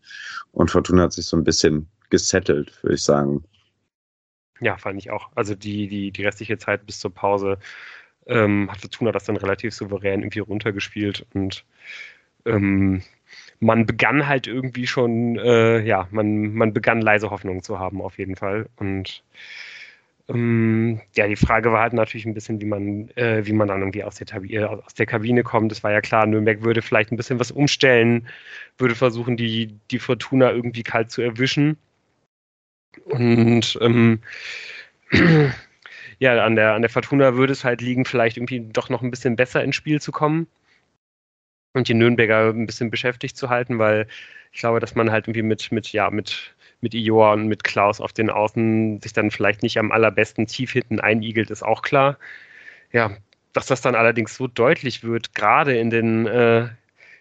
Und 0.53 0.71
Fortuna 0.71 1.03
hat 1.03 1.13
sich 1.13 1.27
so 1.27 1.37
ein 1.37 1.45
bisschen 1.45 1.89
gesettelt, 2.11 2.83
würde 2.83 2.95
ich 2.95 3.03
sagen. 3.03 3.45
Ja, 4.61 4.77
fand 4.77 4.99
ich 4.99 5.11
auch. 5.11 5.31
Also 5.35 5.55
die, 5.55 5.89
die, 5.89 6.11
die 6.11 6.25
restliche 6.25 6.59
Zeit 6.59 6.87
bis 6.87 7.01
zur 7.01 7.13
Pause 7.13 7.59
ähm, 8.27 8.71
hat 8.71 8.81
Fortuna 8.81 9.13
das 9.13 9.25
dann 9.25 9.37
relativ 9.37 9.75
souverän 9.75 10.21
irgendwie 10.21 10.41
runtergespielt 10.41 11.27
und 11.35 11.65
ähm, 12.45 13.03
man 13.61 13.87
begann 13.87 14.27
halt 14.27 14.47
irgendwie 14.47 14.87
schon, 14.87 15.37
äh, 15.39 15.81
ja, 15.81 16.09
man, 16.11 16.55
man 16.55 16.73
begann 16.73 17.01
leise 17.01 17.31
Hoffnung 17.31 17.63
zu 17.63 17.79
haben 17.79 18.01
auf 18.01 18.19
jeden 18.19 18.37
Fall. 18.37 18.69
Und 18.77 19.25
ähm, 20.29 21.01
ja, 21.17 21.27
die 21.27 21.37
Frage 21.37 21.73
war 21.73 21.81
halt 21.81 21.95
natürlich 21.95 22.27
ein 22.27 22.35
bisschen, 22.35 22.61
wie 22.61 22.67
man, 22.67 23.09
äh, 23.17 23.47
wie 23.47 23.53
man 23.53 23.69
dann 23.69 23.81
irgendwie 23.81 24.05
aus 24.05 24.17
der, 24.17 24.27
Tabi 24.27 24.55
äh, 24.55 24.65
aus 24.65 24.95
der 24.95 25.07
Kabine 25.07 25.43
kommt. 25.43 25.73
Es 25.73 25.83
war 25.83 25.93
ja 25.93 26.01
klar, 26.03 26.27
Nürnberg 26.27 26.63
würde 26.63 26.83
vielleicht 26.83 27.11
ein 27.11 27.17
bisschen 27.17 27.41
was 27.41 27.51
umstellen, 27.51 28.29
würde 28.77 28.95
versuchen, 28.95 29.37
die, 29.37 29.75
die 29.91 29.99
Fortuna 29.99 30.51
irgendwie 30.53 30.83
kalt 30.83 31.11
zu 31.11 31.23
erwischen. 31.23 31.79
Und 33.07 33.79
ähm, 33.81 34.21
ja, 36.19 36.45
an 36.45 36.57
der, 36.57 36.75
an 36.75 36.83
der 36.83 36.91
Fortuna 36.91 37.35
würde 37.37 37.53
es 37.53 37.65
halt 37.65 37.81
liegen, 37.81 38.05
vielleicht 38.05 38.37
irgendwie 38.37 38.61
doch 38.61 38.91
noch 38.91 39.03
ein 39.03 39.11
bisschen 39.11 39.37
besser 39.37 39.65
ins 39.65 39.77
Spiel 39.77 40.01
zu 40.01 40.13
kommen 40.13 40.47
und 41.75 41.89
die 41.89 41.95
Nürnberger 41.95 42.51
ein 42.51 42.67
bisschen 42.67 42.91
beschäftigt 42.91 43.37
zu 43.37 43.49
halten, 43.49 43.79
weil 43.79 44.09
ich 44.53 44.61
glaube, 44.61 44.81
dass 44.81 44.95
man 44.95 45.11
halt 45.11 45.27
irgendwie 45.27 45.43
mit, 45.43 45.73
mit, 45.73 45.93
ja, 45.93 46.11
mit 46.11 46.55
mit 46.81 46.95
Ioa 46.95 47.33
und 47.33 47.49
mit 47.49 47.65
Klaus 47.65 48.01
auf 48.01 48.13
den 48.13 48.31
Außen 48.31 49.01
sich 49.01 49.13
dann 49.13 49.31
vielleicht 49.31 49.63
nicht 49.63 49.79
am 49.79 49.93
allerbesten 49.93 50.47
tief 50.47 50.73
hinten 50.73 51.01
einigelt, 51.01 51.51
ist 51.51 51.63
auch 51.63 51.83
klar. 51.83 52.19
Ja, 52.93 53.17
dass 53.53 53.67
das 53.67 53.81
dann 53.81 53.95
allerdings 53.95 54.37
so 54.37 54.47
deutlich 54.47 55.03
wird, 55.05 55.35
gerade 55.35 55.77
in 55.77 55.91
den 55.91 56.27
äh, 56.27 56.69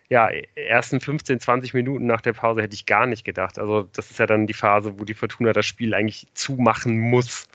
ja, 0.10 0.30
ersten 0.56 1.02
15, 1.02 1.40
20 1.40 1.74
Minuten 1.74 2.06
nach 2.06 2.22
der 2.22 2.34
Pause 2.34 2.62
hätte 2.62 2.76
ich 2.76 2.86
gar 2.86 3.06
nicht 3.06 3.26
gedacht. 3.26 3.60
Also 3.60 3.90
das 3.94 4.10
ist 4.12 4.20
ja 4.20 4.26
dann 4.26 4.48
die 4.48 4.54
Phase, 4.54 5.00
wo 5.00 5.04
die 5.04 5.14
Fortuna 5.14 5.54
das 5.54 5.66
Spiel 5.66 5.94
eigentlich 5.94 6.28
zumachen 6.34 6.98
muss. 6.98 7.48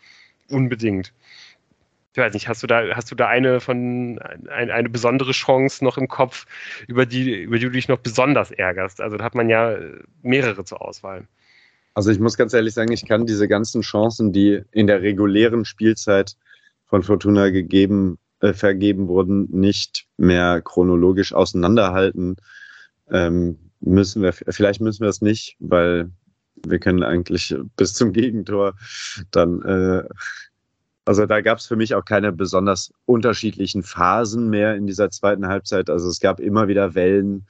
Unbedingt. 0.49 1.13
Ich 2.13 2.19
weiß 2.19 2.35
nicht, 2.35 2.49
hast 2.49 2.63
du 2.63 2.67
da, 2.67 2.95
hast 2.95 3.11
du 3.11 3.15
da 3.15 3.29
eine 3.29 3.61
von 3.61 4.19
ein, 4.51 4.71
eine 4.71 4.91
besondere 4.91 5.33
Chance 5.33 5.83
noch 5.83 5.97
im 5.97 6.09
Kopf, 6.09 6.47
über 6.87 7.07
die, 7.07 7.43
über 7.43 7.59
die 7.59 7.65
du 7.65 7.71
dich 7.71 7.89
noch 7.89 7.99
besonders 7.99 8.51
ärgerst? 8.51 9.01
Also 9.01 9.17
da 9.17 9.25
hat 9.25 9.35
man 9.35 9.49
ja 9.49 9.79
mehrere 10.23 10.63
zur 10.65 10.83
Auswahl. 10.83 11.27
Also 11.95 12.11
ich 12.11 12.19
muss 12.19 12.37
ganz 12.37 12.55
ehrlich 12.55 12.75
sagen, 12.75 12.93
ich 12.93 13.07
kann 13.07 13.27
diese 13.27 13.49
ganzen 13.49 13.83
Chancen, 13.83 14.33
die 14.33 14.63
in 14.71 14.87
der 14.87 15.03
regulären 15.03 15.65
Spielzeit 15.65 16.37
von 16.87 17.03
Fortuna 17.03 17.51
gegeben, 17.51 18.19
äh, 18.41 18.53
vergeben 18.53 19.09
wurden, 19.09 19.49
nicht 19.51 20.07
mehr 20.17 20.63
chronologisch 20.63 21.33
auseinanderhalten. 21.33 22.37
Ähm, 23.11 23.59
müssen 23.81 24.23
wir, 24.23 24.33
vielleicht 24.33 24.81
müssen 24.81 25.03
wir 25.03 25.09
es 25.09 25.21
nicht, 25.21 25.57
weil 25.59 26.11
wir 26.67 26.79
können 26.79 27.03
eigentlich 27.03 27.55
bis 27.77 27.95
zum 27.95 28.13
Gegentor 28.13 28.75
dann, 29.31 29.63
äh, 29.63 30.05
also 31.05 31.27
da 31.27 31.41
gab 31.41 31.59
es 31.59 31.67
für 31.67 31.77
mich 31.77 31.95
auch 31.95 32.05
keine 32.05 32.33
besonders 32.33 32.93
unterschiedlichen 33.07 33.83
Phasen 33.83 34.51
mehr 34.51 34.77
in 34.77 34.87
dieser 34.87 35.11
zweiten 35.11 35.49
Halbzeit. 35.49 35.91
Also 35.91 36.09
es 36.09 36.21
gab 36.21 36.39
immer 36.39 36.69
wieder 36.69 36.95
Wellen 36.95 37.47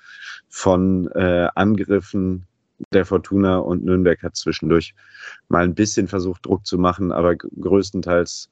von 0.48 1.08
äh, 1.08 1.48
Angriffen, 1.54 2.46
der 2.92 3.04
Fortuna 3.04 3.58
und 3.58 3.84
Nürnberg 3.84 4.22
hat 4.22 4.36
zwischendurch 4.36 4.94
mal 5.48 5.64
ein 5.64 5.74
bisschen 5.74 6.08
versucht, 6.08 6.46
Druck 6.46 6.66
zu 6.66 6.78
machen, 6.78 7.12
aber 7.12 7.36
größtenteils 7.36 8.50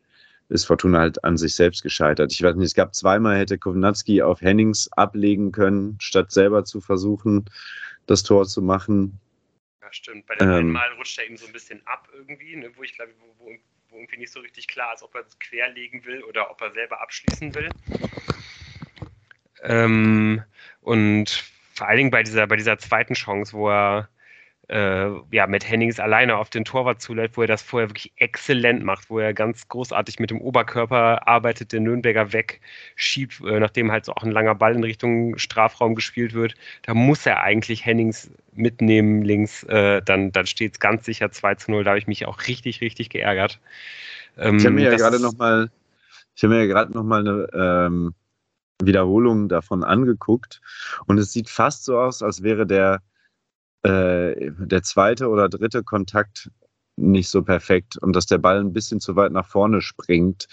ist 0.51 0.65
Fortuna 0.65 0.99
halt 0.99 1.23
an 1.25 1.37
sich 1.37 1.55
selbst 1.55 1.83
gescheitert. 1.83 2.33
Ich 2.33 2.43
weiß 2.43 2.57
nicht, 2.57 2.67
es 2.67 2.75
gab 2.75 2.95
zweimal, 2.95 3.39
hätte 3.39 3.57
Kovnatski 3.57 4.23
auf 4.23 4.41
Hennings 4.41 4.91
ablegen 4.93 5.53
können, 5.53 5.97
statt 6.01 6.33
selber 6.33 6.65
zu 6.65 6.81
versuchen, 6.81 7.45
das 8.07 8.25
Tor 8.25 8.47
zu 8.47 8.61
machen. 8.61 9.21
Ja, 9.81 9.93
stimmt. 9.93 10.27
Bei 10.27 10.35
dem 10.35 10.49
ähm, 10.49 10.55
einen 10.55 10.73
Mal 10.73 10.93
rutscht 10.99 11.19
er 11.19 11.29
ihm 11.29 11.37
so 11.37 11.47
ein 11.47 11.53
bisschen 11.53 11.81
ab 11.87 12.09
irgendwie, 12.13 12.57
ne, 12.57 12.71
wo 12.75 12.83
ich 12.83 12.95
glaube, 12.95 13.13
wo, 13.21 13.45
wo, 13.45 13.51
wo, 13.91 13.97
irgendwie 13.97 14.19
nicht 14.19 14.33
so 14.33 14.41
richtig 14.41 14.67
klar 14.67 14.95
ist, 14.95 15.03
ob 15.03 15.15
er 15.15 15.25
es 15.25 15.39
querlegen 15.39 16.05
will 16.05 16.25
oder 16.25 16.51
ob 16.51 16.61
er 16.61 16.73
selber 16.73 17.01
abschließen 17.01 17.55
will. 17.55 17.69
Ähm, 19.63 20.43
und 20.81 21.45
vor 21.75 21.87
allen 21.87 21.99
Dingen 21.99 22.11
bei 22.11 22.25
dieser, 22.25 22.47
bei 22.49 22.57
dieser 22.57 22.79
zweiten 22.79 23.15
Chance, 23.15 23.53
wo 23.53 23.71
er 23.71 24.09
äh, 24.71 25.11
ja, 25.33 25.49
mit 25.49 25.69
Hennings 25.69 25.99
alleine 25.99 26.37
auf 26.37 26.49
den 26.49 26.65
Torwart 26.65 27.03
zulädt, 27.03 27.37
wo 27.37 27.43
er 27.43 27.49
das 27.49 27.61
vorher 27.61 27.91
wirklich 27.91 28.13
exzellent 28.17 28.85
macht, 28.85 29.11
wo 29.11 29.19
er 29.19 29.35
ganz 29.35 29.67
großartig 29.69 30.21
mit 30.21 30.31
dem 30.31 30.41
Oberkörper 30.41 31.27
arbeitet, 31.27 31.73
den 31.73 31.83
Nürnberger 31.83 32.33
wegschiebt, 32.33 33.41
äh, 33.41 33.59
nachdem 33.59 33.91
halt 33.91 34.05
so 34.05 34.13
auch 34.13 34.23
ein 34.23 34.31
langer 34.31 34.55
Ball 34.55 34.77
in 34.77 34.85
Richtung 34.85 35.37
Strafraum 35.39 35.97
gespielt 35.97 36.35
wird. 36.35 36.55
Da 36.83 36.95
muss 36.95 37.27
er 37.27 37.43
eigentlich 37.43 37.85
Hennings 37.85 38.31
mitnehmen 38.53 39.23
links, 39.23 39.65
äh, 39.65 40.03
dann, 40.03 40.31
dann 40.31 40.47
steht 40.47 40.75
es 40.75 40.81
ganz 40.81 41.05
sicher 41.05 41.33
2 41.33 41.57
zu 41.57 41.73
0. 41.73 41.83
Da 41.83 41.91
habe 41.91 41.99
ich 41.99 42.07
mich 42.07 42.27
auch 42.27 42.47
richtig, 42.47 42.81
richtig 42.81 43.11
geärgert. 43.11 43.59
Ähm, 44.39 44.59
ich 44.59 44.65
habe 44.65 44.77
mir 44.77 44.85
ja 44.85 44.97
gerade 44.97 45.21
nochmal, 45.21 45.71
ich 46.37 46.45
habe 46.45 46.55
mir 46.55 46.61
ja 46.61 46.67
gerade 46.67 46.93
nochmal 46.93 47.21
eine 47.21 47.49
ähm, 47.53 48.15
Wiederholung 48.81 49.49
davon 49.49 49.83
angeguckt 49.83 50.61
und 51.07 51.19
es 51.19 51.33
sieht 51.33 51.51
fast 51.51 51.85
so 51.85 51.99
aus, 51.99 52.23
als 52.23 52.45
wäre 52.45 52.67
der 52.67 53.03
äh, 53.83 54.51
der 54.59 54.83
zweite 54.83 55.29
oder 55.29 55.49
dritte 55.49 55.83
Kontakt 55.83 56.51
nicht 56.97 57.29
so 57.29 57.43
perfekt 57.43 57.97
und 57.99 58.15
dass 58.15 58.27
der 58.27 58.39
Ball 58.39 58.61
ein 58.61 58.73
bisschen 58.73 59.01
zu 59.01 59.17
weit 59.17 59.33
nach 59.33 59.47
vorne 59.47 59.81
springt 59.81 60.47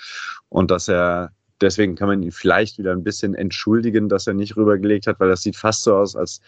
und 0.49 0.71
dass 0.71 0.87
er 0.87 1.31
deswegen 1.61 1.95
kann 1.95 2.07
man 2.07 2.23
ihn 2.23 2.31
vielleicht 2.31 2.77
wieder 2.77 2.91
ein 2.91 3.03
bisschen 3.03 3.33
entschuldigen, 3.33 4.09
dass 4.09 4.27
er 4.27 4.33
nicht 4.33 4.55
rübergelegt 4.55 5.07
hat, 5.07 5.19
weil 5.19 5.29
das 5.29 5.41
sieht 5.41 5.55
fast 5.55 5.83
so 5.83 5.95
aus, 5.95 6.15
als 6.15 6.41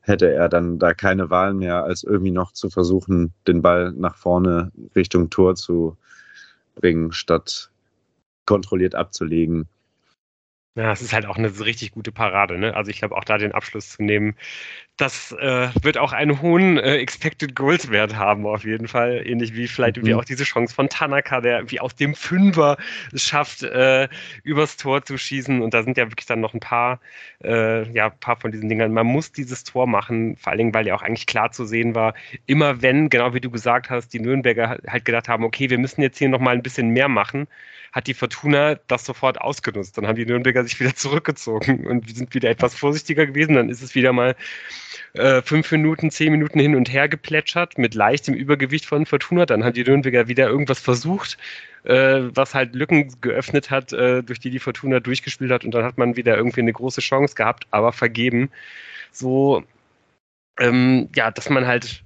hätte 0.00 0.30
er 0.32 0.48
dann 0.48 0.78
da 0.78 0.94
keine 0.94 1.30
Wahl 1.30 1.54
mehr, 1.54 1.84
als 1.84 2.02
irgendwie 2.02 2.30
noch 2.30 2.52
zu 2.52 2.70
versuchen, 2.70 3.32
den 3.46 3.62
Ball 3.62 3.92
nach 3.92 4.16
vorne 4.16 4.72
Richtung 4.96 5.30
Tor 5.30 5.54
zu 5.54 5.96
bringen, 6.74 7.12
statt 7.12 7.70
kontrolliert 8.46 8.94
abzulegen. 8.94 9.68
Ja, 10.78 10.92
es 10.92 11.02
ist 11.02 11.12
halt 11.12 11.26
auch 11.26 11.36
eine 11.36 11.58
richtig 11.58 11.90
gute 11.90 12.12
Parade. 12.12 12.56
Ne? 12.56 12.72
Also 12.76 12.92
ich 12.92 13.00
glaube, 13.00 13.16
auch 13.16 13.24
da 13.24 13.36
den 13.36 13.50
Abschluss 13.50 13.90
zu 13.90 14.04
nehmen, 14.04 14.36
das 14.96 15.32
äh, 15.32 15.70
wird 15.82 15.98
auch 15.98 16.12
einen 16.12 16.40
hohen 16.40 16.78
äh, 16.78 16.98
Expected 16.98 17.56
Goals 17.56 17.90
Wert 17.90 18.14
haben 18.14 18.46
auf 18.46 18.64
jeden 18.64 18.86
Fall. 18.86 19.22
Ähnlich 19.26 19.54
wie 19.54 19.66
vielleicht 19.66 19.96
mhm. 19.96 20.14
auch 20.14 20.24
diese 20.24 20.44
Chance 20.44 20.72
von 20.72 20.88
Tanaka, 20.88 21.40
der 21.40 21.68
wie 21.68 21.80
aus 21.80 21.96
dem 21.96 22.14
Fünfer 22.14 22.76
es 23.12 23.24
schafft, 23.24 23.64
äh, 23.64 24.08
übers 24.44 24.76
Tor 24.76 25.04
zu 25.04 25.18
schießen. 25.18 25.62
Und 25.62 25.74
da 25.74 25.82
sind 25.82 25.96
ja 25.96 26.08
wirklich 26.10 26.26
dann 26.26 26.40
noch 26.40 26.54
ein 26.54 26.60
paar, 26.60 27.00
äh, 27.42 27.90
ja, 27.90 28.10
paar 28.10 28.36
von 28.36 28.52
diesen 28.52 28.68
Dingern. 28.68 28.92
Man 28.92 29.06
muss 29.06 29.32
dieses 29.32 29.64
Tor 29.64 29.88
machen, 29.88 30.36
vor 30.36 30.52
allen 30.52 30.58
Dingen, 30.58 30.74
weil 30.74 30.86
ja 30.86 30.94
auch 30.94 31.02
eigentlich 31.02 31.26
klar 31.26 31.50
zu 31.50 31.64
sehen 31.64 31.96
war, 31.96 32.14
immer 32.46 32.82
wenn, 32.82 33.08
genau 33.08 33.34
wie 33.34 33.40
du 33.40 33.50
gesagt 33.50 33.90
hast, 33.90 34.12
die 34.12 34.20
Nürnberger 34.20 34.78
halt 34.86 35.04
gedacht 35.04 35.28
haben, 35.28 35.42
okay, 35.42 35.70
wir 35.70 35.78
müssen 35.78 36.02
jetzt 36.02 36.18
hier 36.18 36.28
nochmal 36.28 36.54
ein 36.54 36.62
bisschen 36.62 36.90
mehr 36.90 37.08
machen, 37.08 37.48
hat 37.92 38.06
die 38.06 38.14
Fortuna 38.14 38.76
das 38.86 39.04
sofort 39.04 39.40
ausgenutzt. 39.40 39.96
Dann 39.96 40.06
haben 40.06 40.16
die 40.16 40.26
Nürnberger 40.26 40.62
sich 40.68 40.80
wieder 40.80 40.94
zurückgezogen 40.96 41.86
und 41.86 42.14
sind 42.14 42.34
wieder 42.34 42.50
etwas 42.50 42.74
vorsichtiger 42.74 43.26
gewesen. 43.26 43.54
Dann 43.54 43.68
ist 43.68 43.82
es 43.82 43.94
wieder 43.94 44.12
mal 44.12 44.36
äh, 45.14 45.42
fünf 45.42 45.70
Minuten, 45.72 46.10
zehn 46.10 46.32
Minuten 46.32 46.60
hin 46.60 46.74
und 46.74 46.92
her 46.92 47.08
geplätschert 47.08 47.78
mit 47.78 47.94
leichtem 47.94 48.34
Übergewicht 48.34 48.86
von 48.86 49.06
Fortuna. 49.06 49.46
Dann 49.46 49.64
haben 49.64 49.72
die 49.72 49.84
Nürnberger 49.84 50.28
wieder 50.28 50.48
irgendwas 50.48 50.80
versucht, 50.80 51.38
äh, 51.84 52.20
was 52.34 52.54
halt 52.54 52.74
Lücken 52.74 53.20
geöffnet 53.20 53.70
hat, 53.70 53.92
äh, 53.92 54.22
durch 54.22 54.40
die 54.40 54.50
die 54.50 54.58
Fortuna 54.58 55.00
durchgespielt 55.00 55.50
hat. 55.50 55.64
Und 55.64 55.72
dann 55.72 55.84
hat 55.84 55.98
man 55.98 56.16
wieder 56.16 56.36
irgendwie 56.36 56.60
eine 56.60 56.72
große 56.72 57.00
Chance 57.00 57.34
gehabt, 57.34 57.66
aber 57.70 57.92
vergeben. 57.92 58.50
So, 59.12 59.64
ähm, 60.58 61.08
ja, 61.14 61.30
dass 61.30 61.50
man 61.50 61.66
halt 61.66 62.02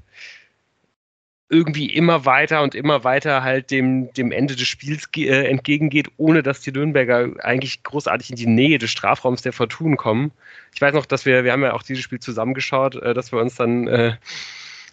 irgendwie 1.53 1.87
immer 1.87 2.25
weiter 2.25 2.63
und 2.63 2.75
immer 2.75 3.05
weiter 3.05 3.43
halt 3.43 3.71
dem, 3.71 4.11
dem 4.15 4.33
Ende 4.33 4.57
des 4.57 4.67
Spiels 4.67 5.07
äh, 5.17 5.47
entgegengeht, 5.47 6.09
ohne 6.17 6.43
dass 6.43 6.63
die 6.63 6.73
Nürnberger 6.73 7.29
eigentlich 7.45 7.83
großartig 7.83 8.31
in 8.31 8.37
die 8.37 8.47
Nähe 8.47 8.79
des 8.79 8.91
Strafraums 8.91 9.43
der 9.43 9.53
Fortun 9.53 9.99
kommen. 9.99 10.33
Ich 10.75 10.81
weiß 10.81 10.95
noch, 10.95 11.05
dass 11.05 11.27
wir, 11.27 11.45
wir 11.45 11.53
haben 11.53 11.63
ja 11.63 11.75
auch 11.75 11.83
dieses 11.83 12.03
Spiel 12.03 12.21
zusammengeschaut, 12.21 12.97
äh, 12.97 13.13
dass 13.13 13.33
wir 13.33 13.39
uns 13.39 13.57
dann 13.57 13.87
äh, 13.87 14.17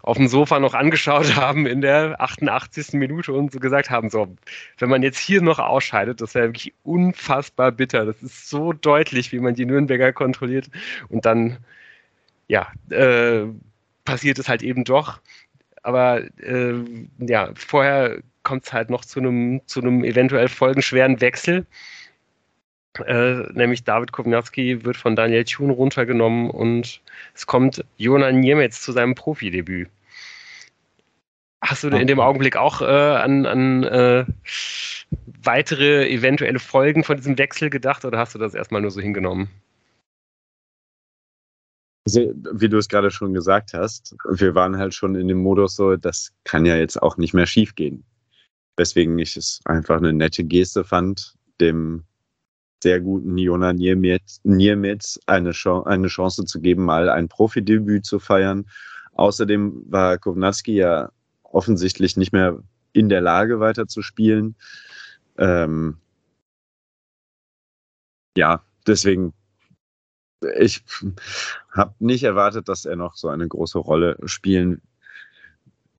auf 0.02 0.18
dem 0.18 0.28
Sofa 0.28 0.60
noch 0.60 0.74
angeschaut 0.74 1.34
haben 1.38 1.66
in 1.66 1.80
der 1.80 2.20
88. 2.20 2.92
Minute 2.92 3.32
und 3.32 3.54
so 3.54 3.60
gesagt 3.60 3.90
haben, 3.90 4.10
so, 4.10 4.28
wenn 4.80 4.90
man 4.90 5.02
jetzt 5.02 5.20
hier 5.20 5.42
noch 5.42 5.60
ausscheidet, 5.60 6.20
das 6.20 6.36
wäre 6.36 6.48
wirklich 6.48 6.74
unfassbar 6.84 7.72
bitter. 7.72 8.06
Das 8.06 8.22
ist 8.22 8.50
so 8.50 8.74
deutlich, 8.74 9.32
wie 9.32 9.40
man 9.40 9.56
die 9.56 9.66
Nürnberger 9.66 10.12
kontrolliert. 10.12 10.70
Und 11.08 11.26
dann, 11.26 11.58
ja, 12.50 12.68
äh, 12.90 13.46
passiert 14.04 14.40
es 14.40 14.50
halt 14.50 14.62
eben 14.62 14.84
doch. 14.84 15.22
Aber 15.84 16.22
äh, 16.42 16.74
ja, 17.20 17.50
vorher 17.56 18.22
kommt 18.44 18.66
es 18.66 18.74
halt 18.74 18.90
noch 18.90 19.06
zu 19.06 19.20
einem 19.20 19.62
zu 19.66 19.82
einem 19.82 20.04
eventuell 20.04 20.48
folgenschweren 20.48 21.22
Wechsel. 21.22 21.66
Äh, 23.06 23.44
nämlich 23.54 23.84
David 23.84 24.12
Kovnatski 24.12 24.84
wird 24.84 24.98
von 24.98 25.16
Daniel 25.16 25.46
Thun 25.46 25.70
runtergenommen 25.70 26.50
und 26.50 27.02
es 27.34 27.46
kommt 27.46 27.86
Jonan 27.98 28.40
Niemetz 28.40 28.82
zu 28.82 28.92
seinem 28.92 29.16
Profidebüt. 29.16 29.90
Hast 31.62 31.84
du 31.84 31.90
in 31.90 32.08
dem 32.08 32.20
Augenblick 32.20 32.56
auch 32.56 32.82
äh, 32.82 32.86
an, 32.86 33.46
an 33.46 33.84
äh, 33.84 34.26
weitere 35.44 36.10
eventuelle 36.10 36.60
Folgen 36.60 37.04
von 37.04 37.18
diesem 37.18 37.38
Wechsel 37.38 37.70
gedacht 37.70 38.06
oder 38.06 38.18
hast 38.18 38.34
du 38.34 38.40
das 38.40 38.54
erstmal 38.54 38.82
nur 38.82 38.92
so 38.92 39.02
hingenommen? 39.02 39.50
Wie 42.06 42.70
du 42.70 42.78
es 42.78 42.88
gerade 42.88 43.12
schon 43.12 43.34
gesagt 43.34 43.74
hast, 43.74 44.16
wir 44.30 44.56
waren 44.56 44.78
halt 44.78 44.94
schon 44.94 45.16
in 45.16 45.28
dem 45.28 45.40
Modus 45.40 45.76
so, 45.76 45.96
das 45.96 46.32
kann 46.44 46.66
ja 46.66 46.76
jetzt 46.76 47.02
auch 47.02 47.18
nicht 47.18 47.34
mehr 47.34 47.46
schief 47.46 47.76
gehen. 47.76 48.04
Weswegen 48.78 49.18
ich 49.20 49.36
es 49.36 49.60
einfach 49.66 49.98
eine 49.98 50.14
nette 50.14 50.44
Geste 50.44 50.84
fand, 50.84 51.36
dem 51.60 52.06
sehr 52.82 53.02
guten 53.02 53.38
Jona 53.38 53.74
Niermetz 53.74 55.20
eine, 55.26 55.52
Chance, 55.52 55.90
eine 55.90 56.08
Chance 56.08 56.46
zu 56.46 56.62
geben, 56.62 56.86
mal 56.86 57.10
ein 57.10 57.28
Profidebüt 57.28 58.06
zu 58.06 58.20
feiern. 58.20 58.66
Außerdem 59.14 59.84
war 59.90 60.18
Kovnatski 60.18 60.76
ja 60.76 61.12
offensichtlich 61.44 62.16
nicht 62.16 62.32
mehr 62.32 62.64
in 62.94 63.10
der 63.10 63.22
Lage, 63.22 63.60
weiter 63.60 63.88
zu 63.88 64.02
spielen. 64.02 64.56
Ähm, 65.38 65.98
ja, 68.38 68.64
deswegen 68.88 69.34
ich 70.58 70.84
habe 71.72 71.94
nicht 72.00 72.24
erwartet, 72.24 72.70
dass 72.70 72.86
er 72.86 72.96
noch 72.96 73.16
so 73.16 73.30
eine 73.30 73.48
große 73.48 73.78
Rolle 73.78 74.18
spielen 74.26 74.82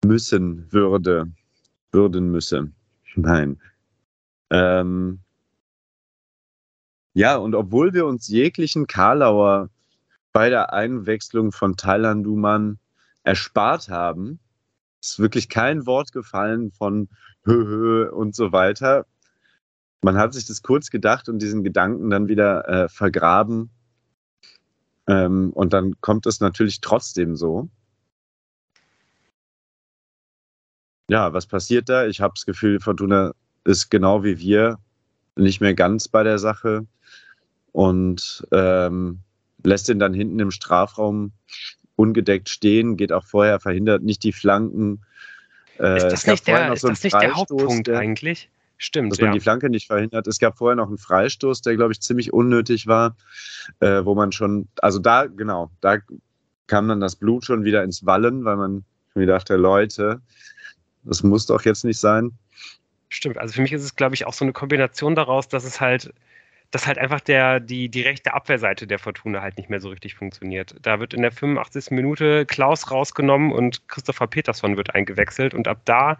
müssen 0.04 0.70
würde, 0.72 1.30
würden 1.92 2.30
müsse. 2.30 2.70
Nein. 3.16 3.60
Ähm, 4.50 5.20
ja, 7.12 7.36
und 7.36 7.54
obwohl 7.54 7.92
wir 7.92 8.06
uns 8.06 8.28
jeglichen 8.28 8.86
Karlauer 8.86 9.68
bei 10.32 10.48
der 10.48 10.72
Einwechslung 10.72 11.52
von 11.52 11.76
Thailand 11.76 12.24
Duman 12.24 12.78
erspart 13.24 13.88
haben, 13.88 14.38
ist 15.02 15.18
wirklich 15.18 15.48
kein 15.48 15.86
Wort 15.86 16.12
gefallen 16.12 16.70
von 16.70 17.08
Höhö 17.44 18.08
und 18.10 18.34
so 18.34 18.52
weiter. 18.52 19.06
Man 20.02 20.16
hat 20.16 20.32
sich 20.34 20.46
das 20.46 20.62
kurz 20.62 20.90
gedacht 20.90 21.28
und 21.28 21.40
diesen 21.40 21.62
Gedanken 21.64 22.10
dann 22.10 22.28
wieder 22.28 22.68
äh, 22.68 22.88
vergraben 22.88 23.70
ähm, 25.10 25.50
und 25.54 25.72
dann 25.72 26.00
kommt 26.00 26.26
es 26.26 26.38
natürlich 26.40 26.80
trotzdem 26.80 27.34
so. 27.34 27.68
Ja, 31.08 31.32
was 31.32 31.46
passiert 31.46 31.88
da? 31.88 32.06
Ich 32.06 32.20
habe 32.20 32.34
das 32.36 32.46
Gefühl, 32.46 32.78
Fortuna 32.78 33.32
ist 33.64 33.90
genau 33.90 34.22
wie 34.22 34.38
wir 34.38 34.78
nicht 35.34 35.60
mehr 35.60 35.74
ganz 35.74 36.06
bei 36.06 36.22
der 36.22 36.38
Sache 36.38 36.86
und 37.72 38.46
ähm, 38.52 39.18
lässt 39.64 39.88
ihn 39.88 39.98
dann 39.98 40.14
hinten 40.14 40.38
im 40.38 40.52
Strafraum 40.52 41.32
ungedeckt 41.96 42.48
stehen, 42.48 42.96
geht 42.96 43.12
auch 43.12 43.24
vorher, 43.24 43.58
verhindert 43.58 44.04
nicht 44.04 44.22
die 44.22 44.32
Flanken. 44.32 45.04
Äh, 45.80 45.96
ist 45.96 46.04
das, 46.04 46.26
nicht 46.26 46.46
der, 46.46 46.72
ist 46.72 46.82
so 46.82 46.88
das 46.88 47.02
nicht 47.02 47.20
der 47.20 47.34
Hauptpunkt 47.34 47.88
eigentlich? 47.88 48.48
Stimmt. 48.82 49.12
Dass 49.12 49.20
man 49.20 49.28
ja. 49.28 49.32
die 49.34 49.40
Flanke 49.40 49.68
nicht 49.68 49.88
verhindert. 49.88 50.26
Es 50.26 50.38
gab 50.38 50.56
vorher 50.56 50.74
noch 50.74 50.88
einen 50.88 50.96
Freistoß, 50.96 51.60
der, 51.60 51.76
glaube 51.76 51.92
ich, 51.92 52.00
ziemlich 52.00 52.32
unnötig 52.32 52.86
war, 52.86 53.14
äh, 53.80 54.06
wo 54.06 54.14
man 54.14 54.32
schon, 54.32 54.68
also 54.80 54.98
da, 54.98 55.26
genau, 55.26 55.70
da 55.82 55.98
kam 56.66 56.88
dann 56.88 56.98
das 56.98 57.16
Blut 57.16 57.44
schon 57.44 57.64
wieder 57.64 57.84
ins 57.84 58.06
Wallen, 58.06 58.46
weil 58.46 58.56
man 58.56 58.84
mir 59.14 59.26
dachte, 59.26 59.56
Leute, 59.56 60.22
das 61.02 61.22
muss 61.22 61.44
doch 61.44 61.62
jetzt 61.66 61.84
nicht 61.84 62.00
sein. 62.00 62.32
Stimmt, 63.10 63.36
also 63.36 63.52
für 63.52 63.60
mich 63.60 63.74
ist 63.74 63.84
es, 63.84 63.96
glaube 63.96 64.14
ich, 64.14 64.24
auch 64.24 64.32
so 64.32 64.46
eine 64.46 64.54
Kombination 64.54 65.14
daraus, 65.14 65.46
dass 65.46 65.64
es 65.64 65.78
halt, 65.78 66.14
dass 66.70 66.86
halt 66.86 66.96
einfach 66.96 67.20
der, 67.20 67.60
die, 67.60 67.90
die 67.90 68.00
rechte 68.00 68.32
Abwehrseite 68.32 68.86
der 68.86 68.98
Fortuna 68.98 69.42
halt 69.42 69.58
nicht 69.58 69.68
mehr 69.68 69.80
so 69.80 69.90
richtig 69.90 70.14
funktioniert. 70.14 70.74
Da 70.80 71.00
wird 71.00 71.12
in 71.12 71.20
der 71.20 71.32
85. 71.32 71.90
Minute 71.90 72.46
Klaus 72.46 72.90
rausgenommen 72.90 73.52
und 73.52 73.88
Christopher 73.88 74.26
Petersson 74.26 74.78
wird 74.78 74.94
eingewechselt 74.94 75.52
und 75.52 75.68
ab 75.68 75.82
da 75.84 76.16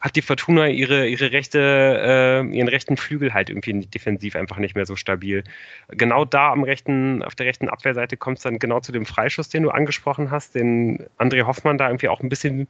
hat 0.00 0.16
die 0.16 0.22
Fortuna 0.22 0.68
ihre, 0.68 1.08
ihre 1.08 1.32
rechte, 1.32 1.58
äh, 1.58 2.56
ihren 2.56 2.68
rechten 2.68 2.96
Flügel 2.96 3.34
halt 3.34 3.50
irgendwie 3.50 3.72
defensiv 3.86 4.36
einfach 4.36 4.58
nicht 4.58 4.74
mehr 4.74 4.86
so 4.86 4.96
stabil. 4.96 5.44
Genau 5.88 6.24
da 6.24 6.52
am 6.52 6.64
rechten, 6.64 7.22
auf 7.22 7.34
der 7.34 7.46
rechten 7.46 7.68
Abwehrseite 7.68 8.16
kommt 8.16 8.38
es 8.38 8.44
dann 8.44 8.58
genau 8.58 8.80
zu 8.80 8.92
dem 8.92 9.06
Freischuss, 9.06 9.48
den 9.48 9.62
du 9.62 9.70
angesprochen 9.70 10.30
hast, 10.30 10.54
den 10.54 11.06
André 11.18 11.46
Hoffmann 11.46 11.78
da 11.78 11.88
irgendwie 11.88 12.08
auch 12.08 12.20
ein 12.20 12.28
bisschen 12.28 12.68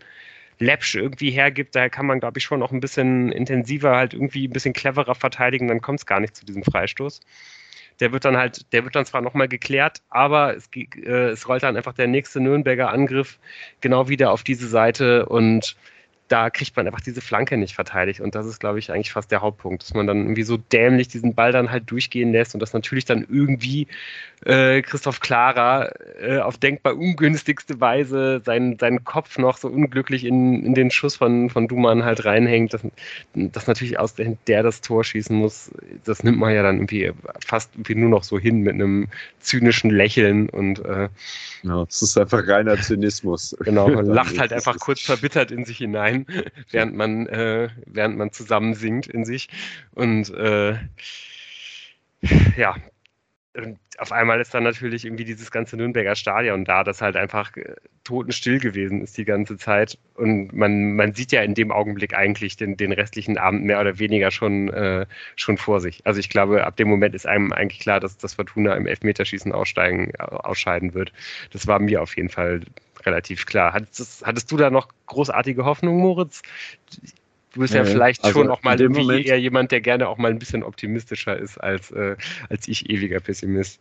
läppsch 0.58 0.94
irgendwie 0.94 1.30
hergibt. 1.30 1.74
Daher 1.74 1.90
kann 1.90 2.06
man, 2.06 2.20
glaube 2.20 2.38
ich, 2.38 2.44
schon 2.44 2.62
auch 2.62 2.72
ein 2.72 2.80
bisschen 2.80 3.32
intensiver, 3.32 3.96
halt 3.96 4.14
irgendwie 4.14 4.48
ein 4.48 4.52
bisschen 4.52 4.72
cleverer 4.72 5.14
verteidigen, 5.14 5.68
dann 5.68 5.82
kommt 5.82 6.00
es 6.00 6.06
gar 6.06 6.20
nicht 6.20 6.36
zu 6.36 6.44
diesem 6.46 6.62
Freistoß. 6.62 7.20
Der 8.00 8.12
wird 8.12 8.26
dann 8.26 8.36
halt, 8.36 8.72
der 8.72 8.84
wird 8.84 8.94
dann 8.94 9.06
zwar 9.06 9.22
nochmal 9.22 9.48
geklärt, 9.48 10.02
aber 10.10 10.54
es, 10.54 10.68
äh, 10.74 11.30
es 11.30 11.48
rollt 11.48 11.62
dann 11.62 11.76
einfach 11.76 11.94
der 11.94 12.06
nächste 12.06 12.40
Nürnberger 12.40 12.90
Angriff 12.90 13.38
genau 13.80 14.08
wieder 14.08 14.32
auf 14.32 14.42
diese 14.42 14.68
Seite 14.68 15.26
und 15.26 15.76
da 16.28 16.50
kriegt 16.50 16.76
man 16.76 16.86
einfach 16.86 17.00
diese 17.00 17.20
Flanke 17.20 17.56
nicht 17.56 17.74
verteidigt. 17.74 18.20
Und 18.20 18.34
das 18.34 18.46
ist, 18.46 18.58
glaube 18.58 18.78
ich, 18.78 18.90
eigentlich 18.90 19.12
fast 19.12 19.30
der 19.30 19.42
Hauptpunkt, 19.42 19.82
dass 19.82 19.94
man 19.94 20.06
dann 20.06 20.22
irgendwie 20.22 20.42
so 20.42 20.56
dämlich 20.56 21.08
diesen 21.08 21.34
Ball 21.34 21.52
dann 21.52 21.70
halt 21.70 21.90
durchgehen 21.90 22.32
lässt 22.32 22.54
und 22.54 22.60
dass 22.60 22.72
natürlich 22.72 23.04
dann 23.04 23.24
irgendwie 23.28 23.86
äh, 24.44 24.82
Christoph 24.82 25.20
Klara 25.20 25.90
äh, 26.20 26.38
auf 26.38 26.58
denkbar 26.58 26.96
ungünstigste 26.96 27.80
Weise 27.80 28.42
seinen, 28.44 28.78
seinen 28.78 29.04
Kopf 29.04 29.38
noch 29.38 29.56
so 29.56 29.68
unglücklich 29.68 30.24
in, 30.24 30.64
in 30.64 30.74
den 30.74 30.90
Schuss 30.90 31.16
von, 31.16 31.48
von 31.48 31.68
Duman 31.68 32.04
halt 32.04 32.24
reinhängt. 32.24 32.74
Dass, 32.74 32.82
dass 33.34 33.66
natürlich 33.66 33.98
aus 33.98 34.14
der, 34.14 34.36
der 34.46 34.62
das 34.62 34.80
Tor 34.80 35.04
schießen 35.04 35.36
muss, 35.36 35.70
das 36.04 36.24
nimmt 36.24 36.38
man 36.38 36.52
ja 36.52 36.62
dann 36.62 36.76
irgendwie 36.76 37.12
fast 37.44 37.70
irgendwie 37.74 37.94
nur 37.94 38.10
noch 38.10 38.24
so 38.24 38.38
hin 38.38 38.60
mit 38.62 38.74
einem 38.74 39.08
zynischen 39.40 39.90
Lächeln 39.90 40.48
und 40.48 40.84
äh, 40.84 41.08
ja, 41.66 41.82
es 41.88 42.00
ist 42.02 42.16
einfach 42.16 42.46
reiner 42.46 42.80
Zynismus. 42.80 43.56
Genau, 43.60 43.88
man 43.88 44.06
lacht 44.06 44.38
halt 44.38 44.52
einfach 44.52 44.78
kurz 44.78 45.00
verbittert 45.00 45.50
in 45.50 45.64
sich 45.64 45.78
hinein, 45.78 46.26
während 46.70 46.94
man, 46.94 47.26
äh, 47.26 47.68
während 47.86 48.16
man 48.16 48.32
zusammen 48.32 48.74
singt 48.74 49.06
in 49.06 49.24
sich. 49.24 49.48
Und 49.92 50.30
äh, 50.30 50.78
ja, 52.56 52.76
und 53.56 53.78
auf 53.98 54.12
einmal 54.12 54.40
ist 54.40 54.52
dann 54.52 54.64
natürlich 54.64 55.04
irgendwie 55.04 55.24
dieses 55.24 55.50
ganze 55.50 55.76
Nürnberger 55.76 56.14
Stadion 56.14 56.64
da, 56.64 56.84
das 56.84 57.00
halt 57.00 57.16
einfach 57.16 57.56
äh, 57.56 57.74
totenstill 58.04 58.60
gewesen 58.60 59.02
ist 59.02 59.16
die 59.16 59.24
ganze 59.24 59.56
Zeit. 59.56 59.98
Und 60.14 60.52
man, 60.52 60.94
man 60.94 61.14
sieht 61.14 61.32
ja 61.32 61.42
in 61.42 61.54
dem 61.54 61.72
Augenblick 61.72 62.14
eigentlich 62.14 62.56
den, 62.56 62.76
den 62.76 62.92
restlichen 62.92 63.38
Abend 63.38 63.64
mehr 63.64 63.80
oder 63.80 63.98
weniger 63.98 64.30
schon, 64.30 64.68
äh, 64.68 65.06
schon 65.36 65.56
vor 65.56 65.80
sich. 65.80 66.02
Also 66.04 66.20
ich 66.20 66.28
glaube, 66.28 66.64
ab 66.66 66.76
dem 66.76 66.88
Moment 66.88 67.14
ist 67.14 67.26
einem 67.26 67.52
eigentlich 67.52 67.80
klar, 67.80 68.00
dass 68.00 68.18
das 68.18 68.34
Fortuna 68.34 68.74
im 68.74 68.86
Elfmeterschießen 68.86 69.52
aussteigen, 69.52 70.14
ausscheiden 70.16 70.94
wird. 70.94 71.12
Das 71.52 71.66
war 71.66 71.78
mir 71.78 72.02
auf 72.02 72.16
jeden 72.16 72.28
Fall 72.28 72.60
relativ 73.04 73.46
klar. 73.46 73.72
Hattest, 73.72 74.26
hattest 74.26 74.52
du 74.52 74.56
da 74.56 74.70
noch 74.70 74.88
großartige 75.06 75.64
Hoffnung, 75.64 75.98
Moritz? 75.98 76.42
Du 77.56 77.62
bist 77.62 77.72
ja, 77.72 77.84
ja 77.84 77.86
vielleicht 77.86 78.22
also 78.22 78.38
schon 78.38 78.50
auch 78.50 78.62
mal 78.62 78.78
irgendwie 78.78 79.00
Moment, 79.00 79.24
eher 79.24 79.40
jemand, 79.40 79.72
der 79.72 79.80
gerne 79.80 80.10
auch 80.10 80.18
mal 80.18 80.30
ein 80.30 80.38
bisschen 80.38 80.62
optimistischer 80.62 81.38
ist 81.38 81.56
als, 81.56 81.90
äh, 81.90 82.14
als 82.50 82.68
ich 82.68 82.90
ewiger 82.90 83.18
Pessimist. 83.18 83.80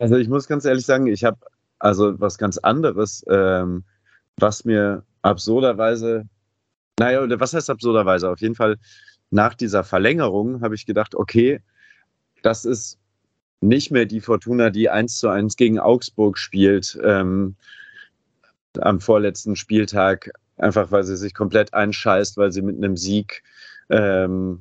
Also 0.00 0.16
ich 0.16 0.28
muss 0.28 0.48
ganz 0.48 0.64
ehrlich 0.64 0.84
sagen, 0.84 1.06
ich 1.06 1.22
habe 1.22 1.38
also 1.78 2.18
was 2.18 2.36
ganz 2.36 2.58
anderes, 2.58 3.24
ähm, 3.30 3.84
was 4.38 4.64
mir 4.64 5.04
absurderweise, 5.22 6.28
naja, 6.98 7.22
oder 7.22 7.38
was 7.38 7.54
heißt 7.54 7.70
absurderweise? 7.70 8.28
Auf 8.28 8.40
jeden 8.40 8.56
Fall 8.56 8.76
nach 9.30 9.54
dieser 9.54 9.84
Verlängerung 9.84 10.60
habe 10.60 10.74
ich 10.74 10.84
gedacht, 10.84 11.14
okay, 11.14 11.60
das 12.42 12.64
ist 12.64 12.98
nicht 13.60 13.92
mehr 13.92 14.04
die 14.04 14.20
Fortuna, 14.20 14.70
die 14.70 14.90
1 14.90 15.16
zu 15.16 15.28
1 15.28 15.54
gegen 15.54 15.78
Augsburg 15.78 16.38
spielt 16.38 16.98
ähm, 17.04 17.54
am 18.80 19.00
vorletzten 19.00 19.54
Spieltag 19.54 20.32
einfach 20.60 20.90
weil 20.90 21.04
sie 21.04 21.16
sich 21.16 21.34
komplett 21.34 21.74
einscheißt, 21.74 22.36
weil 22.36 22.52
sie 22.52 22.62
mit 22.62 22.76
einem 22.76 22.96
Sieg 22.96 23.42
ähm, 23.88 24.60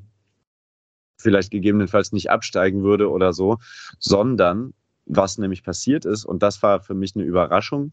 vielleicht 1.18 1.52
gegebenenfalls 1.52 2.12
nicht 2.12 2.30
absteigen 2.30 2.84
würde 2.84 3.10
oder 3.10 3.34
so, 3.34 3.58
sondern 4.00 4.74
was 5.06 5.38
nämlich 5.38 5.64
passiert 5.64 6.06
ist, 6.06 6.26
und 6.26 6.44
das 6.44 6.62
war 6.64 6.82
für 6.82 6.94
mich 6.94 7.16
eine 7.16 7.26
Überraschung, 7.26 7.92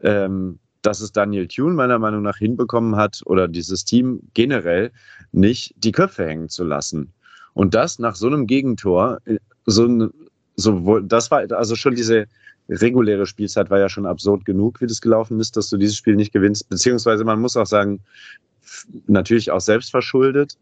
ähm, 0.00 0.58
dass 0.82 1.00
es 1.00 1.12
Daniel 1.12 1.48
Thune 1.48 1.74
meiner 1.74 1.98
Meinung 1.98 2.22
nach 2.22 2.36
hinbekommen 2.36 2.96
hat 2.96 3.20
oder 3.26 3.48
dieses 3.48 3.84
Team 3.84 4.20
generell 4.34 4.92
nicht 5.32 5.74
die 5.76 5.92
Köpfe 5.92 6.26
hängen 6.26 6.48
zu 6.48 6.64
lassen. 6.64 7.12
Und 7.54 7.74
das 7.74 7.98
nach 7.98 8.14
so 8.14 8.28
einem 8.28 8.46
Gegentor, 8.46 9.18
äh, 9.24 9.38
so, 9.64 10.10
so 10.56 11.00
das 11.00 11.30
war 11.30 11.50
also 11.52 11.76
schon 11.76 11.94
diese, 11.94 12.26
reguläre 12.68 13.26
Spielzeit 13.26 13.70
war 13.70 13.78
ja 13.78 13.88
schon 13.88 14.06
absurd 14.06 14.44
genug, 14.44 14.80
wie 14.80 14.86
das 14.86 15.00
gelaufen 15.00 15.40
ist, 15.40 15.56
dass 15.56 15.70
du 15.70 15.76
dieses 15.76 15.96
Spiel 15.96 16.16
nicht 16.16 16.32
gewinnst. 16.32 16.68
Beziehungsweise 16.68 17.24
man 17.24 17.40
muss 17.40 17.56
auch 17.56 17.66
sagen, 17.66 18.00
natürlich 19.06 19.50
auch 19.50 19.60
selbst 19.60 19.90
verschuldet. 19.90 20.56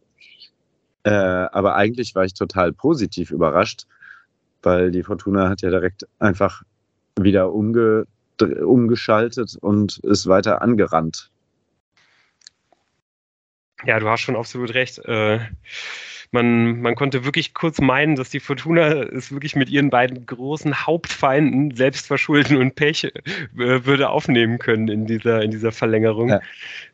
Äh, 1.05 1.11
aber 1.11 1.75
eigentlich 1.77 2.15
war 2.15 2.25
ich 2.25 2.35
total 2.35 2.73
positiv 2.73 3.31
überrascht, 3.31 3.87
weil 4.63 4.91
die 4.91 5.03
Fortuna 5.03 5.49
hat 5.49 5.63
ja 5.63 5.71
direkt 5.71 6.07
einfach 6.19 6.63
wieder 7.19 7.53
umge 7.53 8.07
umgeschaltet 8.41 9.57
und 9.61 9.99
ist 9.99 10.27
weiter 10.27 10.61
angerannt. 10.61 11.31
Ja, 13.85 14.01
du 14.01 14.09
hast 14.09 14.23
schon 14.23 14.35
absolut 14.35 14.75
recht. 14.75 14.99
Äh, 15.05 15.39
man, 16.35 16.81
man 16.81 16.97
konnte 16.97 17.25
wirklich 17.25 17.55
kurz 17.55 17.81
meinen, 17.81 18.17
dass 18.17 18.29
die 18.29 18.41
Fortuna 18.41 19.05
es 19.05 19.33
wirklich 19.33 19.55
mit 19.55 19.71
ihren 19.71 19.89
beiden 19.89 20.27
großen 20.27 20.87
Hauptfeinden, 20.87 21.75
Selbstverschulden 21.75 22.57
und 22.57 22.75
Pech, 22.75 23.05
äh, 23.05 23.11
würde 23.55 24.11
aufnehmen 24.11 24.59
können 24.59 24.89
in 24.89 25.07
dieser, 25.07 25.43
in 25.43 25.53
dieser 25.53 25.71
Verlängerung. 25.73 26.29
Ja. 26.31 26.41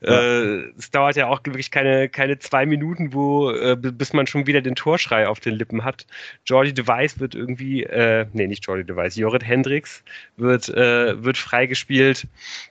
Äh, 0.03 0.71
es 0.79 0.91
dauert 0.91 1.17
ja 1.17 1.27
auch 1.27 1.41
wirklich 1.45 1.71
keine, 1.71 2.09
keine 2.11 2.39
zwei 2.39 2.67
Minuten, 2.67 3.15
wo, 3.15 3.51
äh, 3.51 3.77
bis 3.77 4.13
man 4.13 4.27
schon 4.27 4.47
wieder 4.47 4.61
den 4.61 4.75
Torschrei 4.75 5.27
auf 5.27 5.41
den 5.41 5.55
Lippen 5.55 5.85
hat. 5.85 6.07
Jordi 6.45 6.75
Device 6.75 7.19
wird 7.19 7.35
irgendwie, 7.35 7.83
äh, 7.85 8.27
nee, 8.35 8.47
nicht 8.47 8.67
Jordi 8.67 8.85
Device, 8.85 9.17
Jorrit 9.17 9.45
Hendricks 9.45 10.05
wird, 10.37 10.69
äh, 10.69 11.25
wird 11.25 11.39
freigespielt. 11.39 12.27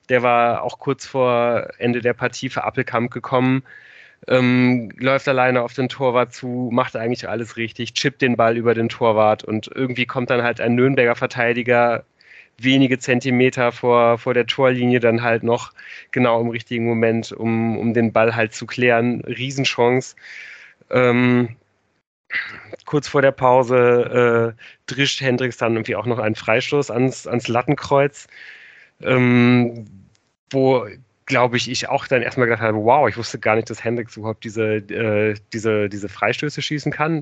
Der 0.07 0.21
war 0.21 0.61
auch 0.61 0.77
kurz 0.77 1.07
vor 1.07 1.67
Ende 1.79 2.01
der 2.01 2.13
Partie 2.13 2.49
für 2.49 2.63
Appelkamp 2.63 3.11
gekommen 3.11 3.63
ähm, 4.29 4.91
läuft 4.97 5.27
alleine 5.27 5.63
auf 5.63 5.73
den 5.73 5.89
Torwart 5.89 6.33
zu, 6.33 6.69
macht 6.71 6.95
eigentlich 6.95 7.27
alles 7.27 7.57
richtig, 7.57 7.93
chippt 7.93 8.21
den 8.21 8.37
Ball 8.37 8.57
über 8.57 8.75
den 8.75 8.87
Torwart 8.87 9.43
und 9.43 9.69
irgendwie 9.73 10.05
kommt 10.05 10.29
dann 10.29 10.43
halt 10.43 10.61
ein 10.61 10.75
Nürnberger 10.75 11.15
Verteidiger 11.15 12.05
wenige 12.57 12.99
Zentimeter 12.99 13.71
vor, 13.71 14.17
vor 14.19 14.33
der 14.33 14.45
Torlinie 14.45 14.99
dann 14.99 15.23
halt 15.23 15.43
noch 15.43 15.73
genau 16.11 16.41
im 16.41 16.49
richtigen 16.49 16.85
Moment, 16.85 17.31
um, 17.31 17.77
um 17.77 17.93
den 17.93 18.11
Ball 18.11 18.35
halt 18.35 18.53
zu 18.53 18.65
klären. 18.65 19.21
Riesenchance. 19.21 20.15
Ähm, 20.91 21.55
kurz 22.85 23.07
vor 23.07 23.21
der 23.21 23.31
Pause 23.31 24.55
äh, 24.55 24.61
drischt 24.93 25.21
Hendricks 25.21 25.57
dann 25.57 25.73
irgendwie 25.73 25.95
auch 25.95 26.05
noch 26.05 26.19
einen 26.19 26.35
Freistoß 26.35 26.91
ans, 26.91 27.27
ans 27.27 27.47
Lattenkreuz, 27.47 28.27
ähm, 29.01 29.85
wo 30.51 30.85
glaube 31.29 31.57
ich, 31.57 31.69
ich 31.71 31.87
auch 31.87 32.07
dann 32.07 32.21
erstmal 32.21 32.47
gedacht 32.47 32.63
habe, 32.63 32.77
wow, 32.79 33.07
ich 33.07 33.15
wusste 33.15 33.39
gar 33.39 33.55
nicht, 33.55 33.69
dass 33.69 33.83
Hendricks 33.83 34.17
überhaupt 34.17 34.43
diese, 34.43 34.77
äh, 34.77 35.35
diese, 35.53 35.87
diese 35.87 36.09
Freistöße 36.09 36.61
schießen 36.61 36.91
kann. 36.91 37.21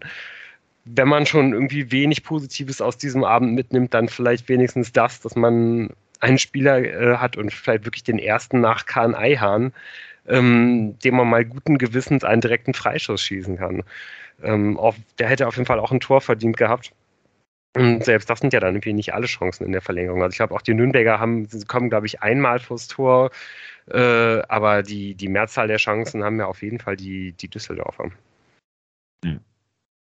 Wenn 0.86 1.10
man 1.10 1.26
schon 1.26 1.54
irgendwie 1.54 1.92
wenig 1.92 2.24
Positives 2.24 2.82
aus 2.82 2.98
diesem 2.98 3.24
Abend 3.24 3.54
mitnimmt, 3.54 3.94
dann 3.94 4.08
vielleicht 4.08 4.50
wenigstens 4.50 4.94
das, 4.94 5.20
dass 5.20 5.36
man 5.36 5.90
einen 6.22 6.40
Spieler 6.40 6.80
äh, 6.80 7.18
hat 7.18 7.38
und 7.38 7.54
vielleicht 7.54 7.86
wirklich 7.86 8.06
den 8.06 8.18
ersten 8.18 8.62
nach 8.62 8.86
Kahn 8.86 9.14
Eihahn, 9.14 9.74
ähm, 10.28 10.98
dem 11.00 11.16
man 11.16 11.30
mal 11.30 11.46
guten 11.46 11.78
Gewissens 11.78 12.24
einen 12.24 12.42
direkten 12.42 12.74
Freischuss 12.74 13.22
schießen 13.22 13.58
kann. 13.58 13.84
Ähm, 14.42 14.78
auf, 14.78 14.96
der 15.20 15.28
hätte 15.28 15.48
auf 15.48 15.58
jeden 15.58 15.68
Fall 15.68 15.80
auch 15.80 15.92
ein 15.92 16.00
Tor 16.00 16.22
verdient 16.22 16.58
gehabt. 16.58 16.94
Und 17.76 18.04
selbst 18.04 18.30
das 18.30 18.40
sind 18.40 18.54
ja 18.54 18.60
dann 18.60 18.76
irgendwie 18.76 18.94
nicht 18.94 19.14
alle 19.14 19.28
Chancen 19.28 19.66
in 19.66 19.72
der 19.72 19.82
Verlängerung. 19.82 20.24
Also 20.24 20.32
ich 20.32 20.38
glaube, 20.38 20.56
auch 20.56 20.62
die 20.62 20.74
Nürnberger 20.74 21.20
haben, 21.20 21.48
kommen, 21.68 21.90
glaube 21.90 22.08
ich, 22.08 22.22
einmal 22.22 22.60
vors 22.60 22.88
Tor, 22.88 23.30
äh, 23.88 24.42
aber 24.48 24.84
die, 24.84 25.16
die 25.16 25.28
Mehrzahl 25.28 25.68
der 25.68 25.78
Chancen 25.78 26.24
haben 26.24 26.40
ja 26.40 26.46
auf 26.48 26.62
jeden 26.64 26.80
Fall 26.80 26.96
die, 26.96 27.34
die 27.34 27.50
Düsseldorfer. 27.50 28.12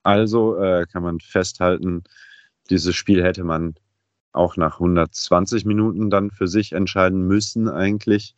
Also 0.05 0.59
äh, 0.59 0.87
kann 0.87 1.03
man 1.03 1.19
festhalten, 1.19 2.05
dieses 2.71 2.95
Spiel 2.95 3.25
hätte 3.25 3.43
man 3.43 3.75
auch 4.33 4.57
nach 4.57 4.75
120 4.75 5.65
Minuten 5.65 6.11
dann 6.11 6.31
für 6.31 6.47
sich 6.47 6.73
entscheiden 6.73 7.27
müssen 7.27 7.69
eigentlich, 7.69 8.35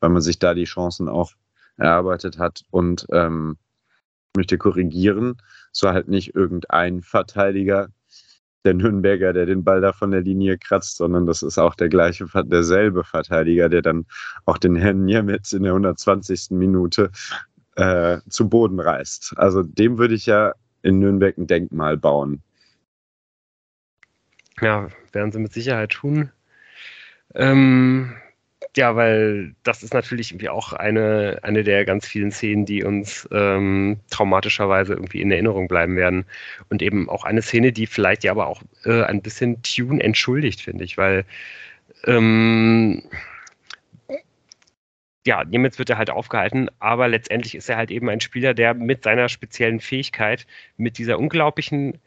weil 0.00 0.10
man 0.10 0.22
sich 0.22 0.38
da 0.38 0.54
die 0.54 0.64
Chancen 0.64 1.08
auch 1.08 1.32
erarbeitet 1.76 2.38
hat 2.38 2.62
und 2.70 3.06
ähm, 3.12 3.56
möchte 4.36 4.58
korrigieren, 4.58 5.38
so 5.72 5.88
halt 5.88 6.08
nicht 6.08 6.34
irgendein 6.34 7.02
Verteidiger 7.02 7.88
der 8.64 8.74
Nürnberger, 8.74 9.32
der 9.32 9.46
den 9.46 9.64
Ball 9.64 9.80
da 9.80 9.92
von 9.92 10.10
der 10.10 10.20
Linie 10.20 10.58
kratzt, 10.58 10.96
sondern 10.96 11.26
das 11.26 11.42
ist 11.42 11.58
auch 11.58 11.74
der 11.74 11.88
gleiche, 11.88 12.26
derselbe 12.44 13.04
Verteidiger, 13.04 13.68
der 13.68 13.82
dann 13.82 14.06
auch 14.44 14.58
den 14.58 14.76
Herrn 14.76 15.04
Niemetz 15.04 15.52
in 15.52 15.64
der 15.64 15.72
120. 15.72 16.50
Minute 16.50 17.10
äh, 17.76 18.18
zu 18.28 18.48
Boden 18.48 18.80
reißt. 18.80 19.34
Also 19.36 19.62
dem 19.62 19.98
würde 19.98 20.14
ich 20.14 20.26
ja 20.26 20.52
in 20.82 20.98
Nürnberg 20.98 21.36
ein 21.38 21.46
Denkmal 21.46 21.96
bauen. 21.96 22.42
Ja, 24.60 24.88
werden 25.12 25.32
sie 25.32 25.40
mit 25.40 25.52
Sicherheit 25.52 25.90
tun. 25.90 26.30
Ähm, 27.34 28.14
ja, 28.76 28.96
weil 28.96 29.54
das 29.64 29.82
ist 29.82 29.92
natürlich 29.92 30.30
irgendwie 30.30 30.48
auch 30.48 30.72
eine, 30.72 31.38
eine 31.42 31.62
der 31.62 31.84
ganz 31.84 32.06
vielen 32.06 32.30
Szenen, 32.32 32.64
die 32.64 32.84
uns 32.84 33.28
ähm, 33.30 34.00
traumatischerweise 34.10 34.94
irgendwie 34.94 35.20
in 35.20 35.30
Erinnerung 35.30 35.68
bleiben 35.68 35.96
werden. 35.96 36.24
Und 36.70 36.80
eben 36.80 37.08
auch 37.10 37.24
eine 37.24 37.42
Szene, 37.42 37.72
die 37.72 37.86
vielleicht 37.86 38.24
ja 38.24 38.30
aber 38.30 38.46
auch 38.46 38.62
äh, 38.84 39.02
ein 39.04 39.20
bisschen 39.20 39.62
Tune 39.62 40.02
entschuldigt, 40.02 40.62
finde 40.62 40.84
ich, 40.84 40.96
weil 40.96 41.24
ähm, 42.06 43.02
ja, 45.26 45.44
Niemetz 45.44 45.78
wird 45.78 45.90
er 45.90 45.98
halt 45.98 46.10
aufgehalten, 46.10 46.68
aber 46.80 47.08
letztendlich 47.08 47.54
ist 47.54 47.68
er 47.68 47.76
halt 47.76 47.90
eben 47.90 48.08
ein 48.08 48.20
Spieler, 48.20 48.54
der 48.54 48.74
mit 48.74 49.04
seiner 49.04 49.28
speziellen 49.28 49.80
Fähigkeit, 49.80 50.46
mit 50.76 50.98
dieser 50.98 51.18
unglaublichen 51.18 52.00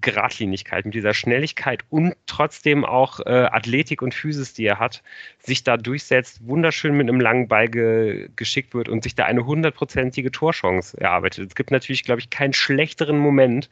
Geradlinigkeit, 0.00 0.84
mit 0.84 0.94
dieser 0.94 1.14
Schnelligkeit 1.14 1.84
und 1.90 2.14
trotzdem 2.26 2.84
auch 2.84 3.20
äh, 3.20 3.48
Athletik 3.50 4.02
und 4.02 4.14
Physis, 4.14 4.54
die 4.54 4.66
er 4.66 4.78
hat, 4.78 5.02
sich 5.38 5.64
da 5.64 5.76
durchsetzt, 5.76 6.46
wunderschön 6.46 6.96
mit 6.96 7.08
einem 7.08 7.20
langen 7.20 7.48
Ball 7.48 7.68
ge 7.68 8.28
geschickt 8.36 8.74
wird 8.74 8.88
und 8.88 9.02
sich 9.02 9.14
da 9.14 9.24
eine 9.24 9.46
hundertprozentige 9.46 10.30
Torchance 10.30 10.98
erarbeitet. 11.00 11.48
Es 11.48 11.54
gibt 11.54 11.70
natürlich, 11.70 12.04
glaube 12.04 12.20
ich, 12.20 12.30
keinen 12.30 12.52
schlechteren 12.52 13.18
Moment, 13.18 13.68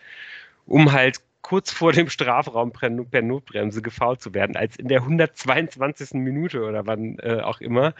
um 0.67 0.93
halt 0.93 1.21
kurz 1.47 1.71
vor 1.71 1.93
dem 1.93 2.09
Strafraum 2.09 2.73
per 2.73 3.23
Notbremse 3.23 3.81
gefault 3.81 4.21
zu 4.21 4.35
werden, 4.35 4.57
als 4.57 4.75
in 4.75 4.89
der 4.89 5.03
122. 5.03 6.15
Minute 6.15 6.65
oder 6.65 6.89
wann 6.89 7.21
äh, 7.21 7.41
auch 7.41 7.61
immer, 7.61 7.95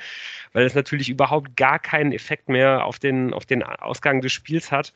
weil 0.53 0.67
es 0.67 0.75
natürlich 0.75 1.09
überhaupt 1.09 1.57
gar 1.57 1.79
keinen 1.79 2.11
Effekt 2.11 2.49
mehr 2.49 2.85
auf 2.85 2.99
den, 2.99 3.33
auf 3.33 3.47
den 3.47 3.63
Ausgang 3.63 4.21
des 4.21 4.33
Spiels 4.33 4.73
hat. 4.73 4.93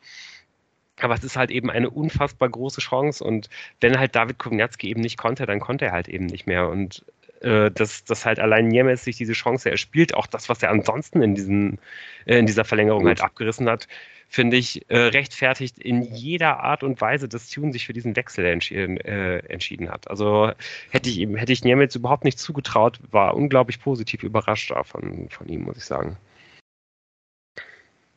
Aber 1.00 1.14
es 1.14 1.24
ist 1.24 1.36
halt 1.36 1.50
eben 1.50 1.70
eine 1.70 1.90
unfassbar 1.90 2.48
große 2.48 2.80
Chance 2.80 3.24
und 3.24 3.48
wenn 3.80 3.98
halt 3.98 4.14
David 4.14 4.38
Kowniatski 4.38 4.88
eben 4.88 5.00
nicht 5.00 5.16
konnte, 5.16 5.46
dann 5.46 5.60
konnte 5.60 5.86
er 5.86 5.92
halt 5.92 6.08
eben 6.08 6.26
nicht 6.26 6.46
mehr 6.46 6.68
und 6.68 7.04
äh, 7.40 7.70
dass, 7.70 8.04
dass 8.04 8.26
halt 8.26 8.38
allein 8.38 8.68
Niemetz 8.68 9.04
sich 9.04 9.16
diese 9.16 9.32
Chance 9.32 9.70
erspielt, 9.70 10.14
auch 10.14 10.26
das, 10.26 10.48
was 10.48 10.62
er 10.62 10.70
ansonsten 10.70 11.22
in, 11.22 11.34
diesen, 11.34 11.78
äh, 12.26 12.38
in 12.38 12.46
dieser 12.46 12.64
Verlängerung 12.64 13.06
halt 13.06 13.22
abgerissen 13.22 13.68
hat, 13.68 13.88
finde 14.28 14.58
ich, 14.58 14.88
äh, 14.90 14.98
rechtfertigt 14.98 15.78
in 15.78 16.02
jeder 16.02 16.60
Art 16.60 16.82
und 16.84 17.00
Weise, 17.00 17.28
dass 17.28 17.48
Tune 17.48 17.72
sich 17.72 17.86
für 17.86 17.92
diesen 17.92 18.14
Wechsel 18.14 18.44
entschieden, 18.44 18.98
äh, 18.98 19.38
entschieden 19.38 19.90
hat. 19.90 20.08
Also 20.08 20.52
hätte 20.90 21.08
ich 21.08 21.18
ihm, 21.18 21.34
hätte 21.34 21.52
ich 21.52 21.64
Niemetz 21.64 21.94
überhaupt 21.96 22.24
nicht 22.24 22.38
zugetraut, 22.38 23.00
war 23.10 23.34
unglaublich 23.34 23.80
positiv 23.80 24.22
überrascht 24.22 24.70
davon, 24.70 25.28
von 25.30 25.48
ihm, 25.48 25.62
muss 25.62 25.78
ich 25.78 25.84
sagen. 25.84 26.16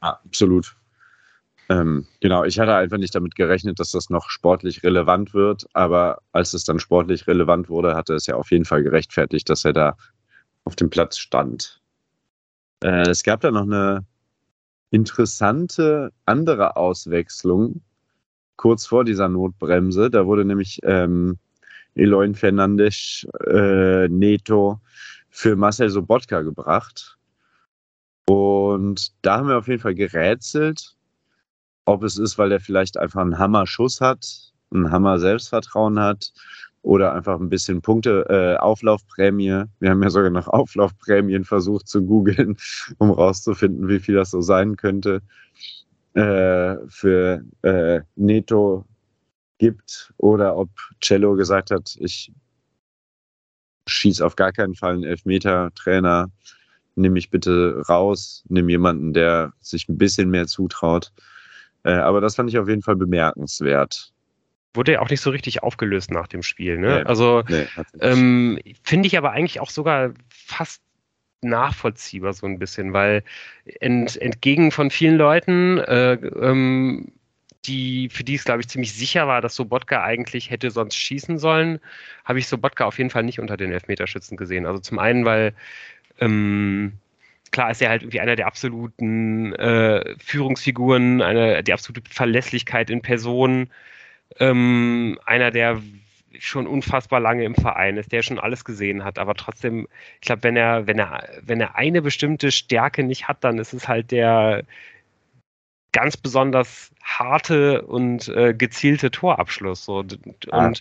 Absolut. 0.01 0.75
Ähm, 1.73 2.05
genau, 2.19 2.43
ich 2.43 2.59
hatte 2.59 2.75
einfach 2.75 2.97
nicht 2.97 3.15
damit 3.15 3.35
gerechnet, 3.35 3.79
dass 3.79 3.91
das 3.91 4.11
noch 4.11 4.29
sportlich 4.29 4.83
relevant 4.83 5.33
wird, 5.33 5.65
aber 5.73 6.21
als 6.31 6.53
es 6.53 6.65
dann 6.65 6.79
sportlich 6.79 7.25
relevant 7.25 7.67
wurde, 7.67 7.95
hatte 7.95 8.13
es 8.13 8.27
ja 8.27 8.35
auf 8.35 8.51
jeden 8.51 8.65
Fall 8.65 8.83
gerechtfertigt, 8.83 9.49
dass 9.49 9.65
er 9.65 9.73
da 9.73 9.97
auf 10.65 10.75
dem 10.75 10.91
Platz 10.91 11.17
stand. 11.17 11.81
Äh, 12.83 13.09
es 13.09 13.23
gab 13.23 13.41
da 13.41 13.49
noch 13.49 13.63
eine 13.63 14.05
interessante 14.91 16.11
andere 16.25 16.75
Auswechslung 16.75 17.81
kurz 18.55 18.85
vor 18.85 19.03
dieser 19.03 19.27
Notbremse. 19.27 20.11
Da 20.11 20.27
wurde 20.27 20.45
nämlich 20.45 20.79
ähm, 20.83 21.39
Eloin 21.95 22.35
Fernandes 22.35 23.25
äh, 23.47 24.07
Neto 24.09 24.79
für 25.31 25.55
Marcel 25.55 25.89
Sobotka 25.89 26.41
gebracht. 26.41 27.17
Und 28.27 29.11
da 29.23 29.37
haben 29.37 29.47
wir 29.47 29.57
auf 29.57 29.67
jeden 29.67 29.81
Fall 29.81 29.95
gerätselt, 29.95 30.95
ob 31.85 32.03
es 32.03 32.17
ist, 32.17 32.37
weil 32.37 32.51
er 32.51 32.59
vielleicht 32.59 32.97
einfach 32.97 33.21
einen 33.21 33.37
Hammer-Schuss 33.37 34.01
hat, 34.01 34.25
einen 34.71 34.91
Hammer-Selbstvertrauen 34.91 35.99
hat 35.99 36.31
oder 36.81 37.13
einfach 37.13 37.39
ein 37.39 37.49
bisschen 37.49 37.81
Punkte, 37.81 38.25
äh, 38.29 38.57
Auflaufprämie. 38.57 39.63
Wir 39.79 39.89
haben 39.89 40.03
ja 40.03 40.09
sogar 40.09 40.29
noch 40.29 40.47
Auflaufprämien 40.47 41.43
versucht 41.45 41.87
zu 41.87 42.03
googeln, 42.05 42.57
um 42.97 43.11
rauszufinden, 43.11 43.87
wie 43.87 43.99
viel 43.99 44.15
das 44.15 44.31
so 44.31 44.41
sein 44.41 44.75
könnte. 44.75 45.21
Äh, 46.13 46.75
für 46.89 47.43
äh, 47.63 48.01
Neto 48.15 48.85
gibt 49.57 50.13
oder 50.17 50.55
ob 50.57 50.69
Cello 51.01 51.35
gesagt 51.35 51.71
hat, 51.71 51.95
ich 51.99 52.31
schieße 53.87 54.25
auf 54.25 54.35
gar 54.35 54.51
keinen 54.51 54.75
Fall 54.75 54.93
einen 54.93 55.03
Elfmeter-Trainer, 55.03 56.29
nimm 56.95 57.13
mich 57.13 57.29
bitte 57.29 57.81
raus, 57.89 58.43
nimm 58.47 58.69
jemanden, 58.69 59.13
der 59.13 59.53
sich 59.59 59.89
ein 59.89 59.97
bisschen 59.97 60.29
mehr 60.29 60.47
zutraut. 60.47 61.11
Äh, 61.83 61.93
aber 61.93 62.21
das 62.21 62.35
fand 62.35 62.49
ich 62.49 62.57
auf 62.57 62.67
jeden 62.67 62.81
Fall 62.81 62.95
bemerkenswert. 62.95 64.11
Wurde 64.73 64.93
ja 64.93 65.01
auch 65.01 65.09
nicht 65.09 65.21
so 65.21 65.29
richtig 65.29 65.61
aufgelöst 65.61 66.11
nach 66.11 66.27
dem 66.27 66.41
Spiel. 66.41 66.77
Ne? 66.77 66.99
Nee, 66.99 67.03
also 67.03 67.43
nee, 67.47 67.67
ähm, 67.99 68.59
finde 68.83 69.07
ich 69.07 69.17
aber 69.17 69.31
eigentlich 69.31 69.59
auch 69.59 69.69
sogar 69.69 70.13
fast 70.29 70.81
nachvollziehbar 71.41 72.33
so 72.33 72.47
ein 72.47 72.57
bisschen, 72.57 72.93
weil 72.93 73.23
ent, 73.79 74.19
entgegen 74.19 74.71
von 74.71 74.89
vielen 74.89 75.17
Leuten, 75.17 75.77
äh, 75.79 76.13
ähm, 76.13 77.11
die, 77.65 78.09
für 78.09 78.23
die 78.23 78.35
es, 78.35 78.43
glaube 78.43 78.61
ich, 78.61 78.67
ziemlich 78.67 78.93
sicher 78.93 79.27
war, 79.27 79.41
dass 79.41 79.55
Sobotka 79.55 80.03
eigentlich 80.03 80.49
hätte 80.49 80.71
sonst 80.71 80.95
schießen 80.95 81.37
sollen, 81.37 81.79
habe 82.25 82.39
ich 82.39 82.47
Sobotka 82.47 82.85
auf 82.85 82.97
jeden 82.97 83.09
Fall 83.09 83.23
nicht 83.23 83.39
unter 83.39 83.57
den 83.57 83.71
Elfmeterschützen 83.71 84.37
gesehen. 84.37 84.65
Also 84.65 84.79
zum 84.79 84.99
einen, 84.99 85.23
weil 85.23 85.53
ähm, 86.19 86.93
klar 87.53 87.71
ist 87.71 87.81
er 87.81 87.89
halt 87.89 88.01
irgendwie 88.01 88.19
einer 88.19 88.35
der 88.35 88.47
absoluten 88.47 89.53
äh, 89.53 90.15
Führungsfiguren, 90.19 91.21
eine, 91.21 91.63
die 91.63 91.71
absolute 91.71 92.01
Verlässlichkeit 92.09 92.89
in 92.89 93.01
Person, 93.01 93.69
ähm, 94.39 95.17
einer, 95.25 95.51
der 95.51 95.81
schon 96.39 96.65
unfassbar 96.67 97.19
lange 97.19 97.45
im 97.45 97.55
Verein 97.55 97.95
ist, 97.97 98.11
der 98.11 98.23
schon 98.23 98.39
alles 98.39 98.65
gesehen 98.65 99.03
hat, 99.03 99.19
aber 99.19 99.35
trotzdem, 99.35 99.87
ich 100.15 100.21
glaube, 100.21 100.43
wenn 100.43 100.57
er, 100.57 100.87
wenn 100.87 100.99
er, 100.99 101.29
wenn 101.41 101.61
er 101.61 101.75
eine 101.75 102.01
bestimmte 102.01 102.51
Stärke 102.51 103.03
nicht 103.03 103.27
hat, 103.27 103.43
dann 103.43 103.59
ist 103.59 103.71
es 103.73 103.87
halt 103.87 104.11
der 104.11 104.63
ganz 105.91 106.17
besonders 106.17 106.91
harte 107.03 107.83
und 107.83 108.27
äh, 108.29 108.55
gezielte 108.55 109.11
Torabschluss. 109.11 109.85
So. 109.85 109.99
Und 109.99 110.49
ah. 110.51 110.71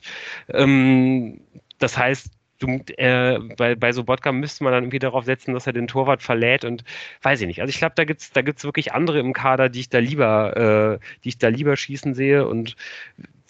ähm, 0.49 1.41
das 1.79 1.99
heißt, 1.99 2.31
du, 2.63 2.81
äh, 2.97 3.39
bei, 3.57 3.75
bei 3.75 3.93
Sobotka 3.93 4.33
müsste 4.33 4.65
man 4.65 4.73
dann 4.73 4.85
irgendwie 4.85 4.99
darauf 4.99 5.25
setzen, 5.25 5.55
dass 5.55 5.67
er 5.67 5.73
den 5.73 5.89
Torwart 5.89 6.23
verlädt 6.23 6.65
und 6.65 6.85
weiß 7.23 7.41
ich 7.41 7.47
nicht. 7.47 7.61
Also 7.61 7.71
ich 7.71 7.79
glaube, 7.79 7.95
da 7.97 8.05
gibt's 8.05 8.31
da 8.31 8.43
gibt's 8.43 8.65
wirklich 8.65 8.93
andere 8.93 9.19
im 9.21 9.33
Kader, 9.33 9.69
die 9.69 9.81
ich 9.81 9.89
da 9.89 9.99
lieber, 9.99 10.99
äh, 11.01 11.07
die 11.25 11.31
ich 11.31 11.39
da 11.39 11.49
lieber 11.49 11.77
schießen 11.77 12.15
sehe 12.15 12.47
und 12.47 12.77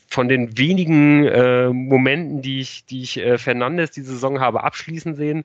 von 0.09 0.29
den 0.29 0.59
wenigen 0.59 1.25
äh, 1.27 1.69
Momenten, 1.69 2.43
die 2.43 2.61
ich, 2.61 2.85
die 2.85 3.03
ich 3.03 3.19
äh, 3.19 3.39
Fernandes 3.39 3.93
die 3.93 4.03
Saison 4.03 4.41
habe 4.41 4.63
abschließen 4.63 5.15
sehen, 5.15 5.45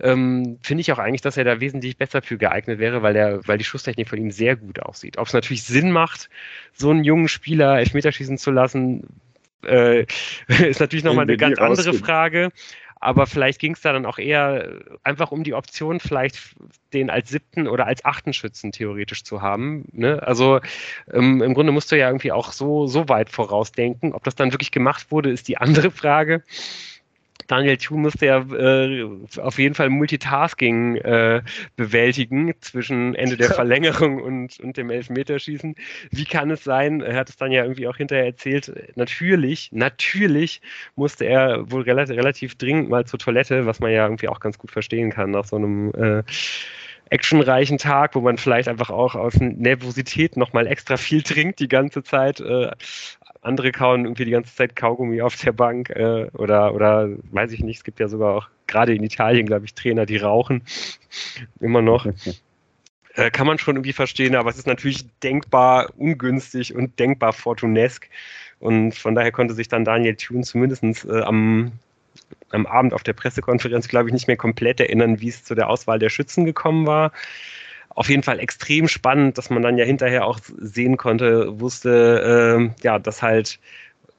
ähm, 0.00 0.58
finde 0.62 0.82
ich 0.82 0.92
auch 0.92 0.98
eigentlich, 0.98 1.22
dass 1.22 1.36
er 1.36 1.44
da 1.44 1.60
wesentlich 1.60 1.96
besser 1.96 2.22
für 2.22 2.36
geeignet 2.36 2.78
wäre, 2.78 3.02
weil, 3.02 3.16
er, 3.16 3.46
weil 3.46 3.58
die 3.58 3.64
Schusstechnik 3.64 4.08
von 4.08 4.18
ihm 4.18 4.30
sehr 4.30 4.56
gut 4.56 4.80
aussieht. 4.80 5.16
Ob 5.16 5.28
es 5.28 5.32
natürlich 5.32 5.62
Sinn 5.62 5.90
macht, 5.90 6.28
so 6.72 6.90
einen 6.90 7.04
jungen 7.04 7.28
Spieler 7.28 7.78
Elfmeterschießen 7.78 8.36
zu 8.36 8.50
lassen, 8.50 9.06
äh, 9.64 10.04
ist 10.48 10.80
natürlich 10.80 11.04
nochmal 11.04 11.24
eine 11.24 11.36
ganz 11.36 11.58
andere 11.58 11.94
Frage. 11.94 12.50
Aber 13.02 13.26
vielleicht 13.26 13.58
ging 13.58 13.72
es 13.72 13.80
da 13.80 13.92
dann 13.92 14.06
auch 14.06 14.18
eher 14.18 14.78
einfach 15.02 15.32
um 15.32 15.42
die 15.42 15.54
Option, 15.54 15.98
vielleicht 15.98 16.54
den 16.92 17.10
als 17.10 17.30
siebten 17.30 17.66
oder 17.66 17.84
als 17.84 18.04
achten 18.04 18.32
Schützen 18.32 18.70
theoretisch 18.70 19.24
zu 19.24 19.42
haben. 19.42 19.86
Ne? 19.90 20.22
Also 20.22 20.60
ähm, 21.12 21.42
im 21.42 21.52
Grunde 21.52 21.72
musst 21.72 21.90
du 21.90 21.98
ja 21.98 22.06
irgendwie 22.06 22.30
auch 22.30 22.52
so, 22.52 22.86
so 22.86 23.08
weit 23.08 23.28
vorausdenken. 23.28 24.12
Ob 24.12 24.22
das 24.22 24.36
dann 24.36 24.52
wirklich 24.52 24.70
gemacht 24.70 25.10
wurde, 25.10 25.32
ist 25.32 25.48
die 25.48 25.56
andere 25.58 25.90
Frage. 25.90 26.44
Daniel 27.46 27.76
Thune 27.76 28.02
musste 28.02 28.26
ja 28.26 28.38
äh, 28.38 29.06
auf 29.38 29.58
jeden 29.58 29.74
Fall 29.74 29.90
Multitasking 29.90 30.96
äh, 30.96 31.42
bewältigen 31.76 32.54
zwischen 32.60 33.14
Ende 33.14 33.36
der 33.36 33.50
Verlängerung 33.54 34.20
und, 34.20 34.58
und 34.60 34.76
dem 34.76 34.90
Elfmeterschießen. 34.90 35.74
Wie 36.10 36.24
kann 36.24 36.50
es 36.50 36.64
sein, 36.64 37.00
er 37.00 37.16
hat 37.16 37.28
es 37.28 37.36
dann 37.36 37.52
ja 37.52 37.62
irgendwie 37.62 37.88
auch 37.88 37.96
hinterher 37.96 38.26
erzählt, 38.26 38.72
natürlich, 38.96 39.70
natürlich 39.72 40.60
musste 40.96 41.24
er 41.24 41.70
wohl 41.70 41.82
relativ, 41.82 42.16
relativ 42.16 42.54
dringend 42.56 42.88
mal 42.88 43.04
zur 43.04 43.18
Toilette, 43.18 43.66
was 43.66 43.80
man 43.80 43.92
ja 43.92 44.04
irgendwie 44.04 44.28
auch 44.28 44.40
ganz 44.40 44.58
gut 44.58 44.70
verstehen 44.70 45.10
kann 45.10 45.30
nach 45.30 45.44
so 45.44 45.56
einem 45.56 45.92
äh, 45.94 46.22
actionreichen 47.10 47.76
Tag, 47.76 48.14
wo 48.14 48.20
man 48.20 48.38
vielleicht 48.38 48.68
einfach 48.68 48.90
auch 48.90 49.14
aus 49.14 49.34
Nervosität 49.38 50.36
nochmal 50.36 50.66
extra 50.66 50.96
viel 50.96 51.22
trinkt 51.22 51.60
die 51.60 51.68
ganze 51.68 52.02
Zeit. 52.02 52.40
Äh, 52.40 52.70
andere 53.42 53.72
kauen 53.72 54.04
irgendwie 54.04 54.24
die 54.24 54.30
ganze 54.30 54.54
Zeit 54.54 54.76
Kaugummi 54.76 55.20
auf 55.20 55.36
der 55.36 55.52
Bank 55.52 55.90
äh, 55.90 56.28
oder, 56.32 56.74
oder 56.74 57.08
weiß 57.32 57.52
ich 57.52 57.60
nicht, 57.60 57.78
es 57.78 57.84
gibt 57.84 58.00
ja 58.00 58.08
sogar 58.08 58.34
auch 58.34 58.48
gerade 58.66 58.94
in 58.94 59.02
Italien, 59.02 59.46
glaube 59.46 59.66
ich, 59.66 59.74
Trainer, 59.74 60.06
die 60.06 60.16
rauchen. 60.16 60.62
Immer 61.60 61.82
noch. 61.82 62.06
Äh, 63.14 63.30
kann 63.30 63.46
man 63.46 63.58
schon 63.58 63.76
irgendwie 63.76 63.92
verstehen, 63.92 64.34
aber 64.34 64.48
es 64.48 64.56
ist 64.56 64.66
natürlich 64.66 65.06
denkbar 65.20 65.90
ungünstig 65.98 66.74
und 66.74 66.98
denkbar 66.98 67.34
fortunesk. 67.34 68.08
Und 68.58 68.94
von 68.94 69.14
daher 69.14 69.32
konnte 69.32 69.52
sich 69.52 69.68
dann 69.68 69.84
Daniel 69.84 70.16
Thune 70.16 70.44
zumindest 70.44 71.04
äh, 71.04 71.20
am, 71.20 71.72
am 72.52 72.64
Abend 72.64 72.94
auf 72.94 73.02
der 73.02 73.12
Pressekonferenz, 73.12 73.88
glaube 73.88 74.08
ich, 74.08 74.14
nicht 74.14 74.28
mehr 74.28 74.38
komplett 74.38 74.80
erinnern, 74.80 75.20
wie 75.20 75.28
es 75.28 75.44
zu 75.44 75.54
der 75.54 75.68
Auswahl 75.68 75.98
der 75.98 76.08
Schützen 76.08 76.46
gekommen 76.46 76.86
war 76.86 77.12
auf 77.94 78.08
jeden 78.08 78.22
Fall 78.22 78.40
extrem 78.40 78.88
spannend, 78.88 79.38
dass 79.38 79.50
man 79.50 79.62
dann 79.62 79.78
ja 79.78 79.84
hinterher 79.84 80.26
auch 80.26 80.40
sehen 80.58 80.96
konnte, 80.96 81.60
wusste, 81.60 82.70
äh, 82.78 82.82
ja, 82.82 82.98
dass 82.98 83.22
halt 83.22 83.58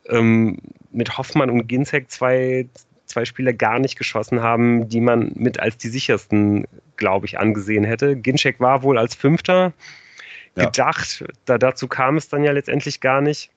ähm, 0.09 0.57
mit 0.91 1.17
Hoffmann 1.17 1.49
und 1.49 1.67
Ginzek 1.67 2.11
zwei, 2.11 2.67
zwei 3.05 3.25
Spieler 3.25 3.53
gar 3.53 3.79
nicht 3.79 3.97
geschossen 3.97 4.41
haben, 4.41 4.89
die 4.89 5.01
man 5.01 5.31
mit 5.35 5.59
als 5.59 5.77
die 5.77 5.89
sichersten, 5.89 6.67
glaube 6.97 7.25
ich, 7.25 7.39
angesehen 7.39 7.83
hätte. 7.83 8.15
Ginczek 8.15 8.59
war 8.59 8.83
wohl 8.83 8.97
als 8.97 9.15
Fünfter 9.15 9.73
ja. 10.55 10.65
gedacht. 10.65 11.23
Da, 11.45 11.57
dazu 11.57 11.87
kam 11.87 12.17
es 12.17 12.29
dann 12.29 12.43
ja 12.43 12.51
letztendlich 12.51 12.99
gar 12.99 13.21
nicht. 13.21 13.51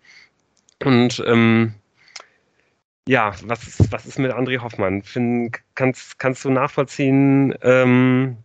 Und 0.83 1.23
ähm, 1.27 1.75
ja, 3.09 3.35
was 3.45 3.67
ist, 3.67 3.93
was 3.93 4.07
ist 4.07 4.19
mit 4.19 4.33
André 4.33 4.61
Hoffmann? 4.61 5.03
Find, 5.03 5.59
kannst, 5.75 6.19
kannst 6.19 6.45
du 6.45 6.51
nachvollziehen, 6.51 7.55
ähm, 7.63 8.39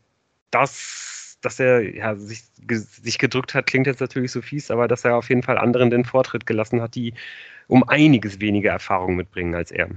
dass, 0.52 1.21
dass 1.42 1.60
er 1.60 1.96
ja, 1.96 2.16
sich, 2.16 2.44
sich 2.70 3.18
gedrückt 3.18 3.54
hat, 3.54 3.68
klingt 3.68 3.88
jetzt 3.88 4.00
natürlich 4.00 4.32
so 4.32 4.42
fies, 4.42 4.72
aber 4.72 4.88
dass 4.88 5.06
er 5.06 5.18
auf 5.18 5.30
jeden 5.30 5.44
Fall 5.44 5.58
anderen 5.58 5.90
den 5.90 6.06
Vortritt 6.06 6.46
gelassen 6.46 6.82
hat, 6.82 6.96
die 6.96 7.14
um 7.68 7.84
einiges 7.88 8.40
weniger 8.40 8.72
Erfahrung 8.72 9.16
mitbringen 9.16 9.56
als 9.56 9.72
er. 9.72 9.90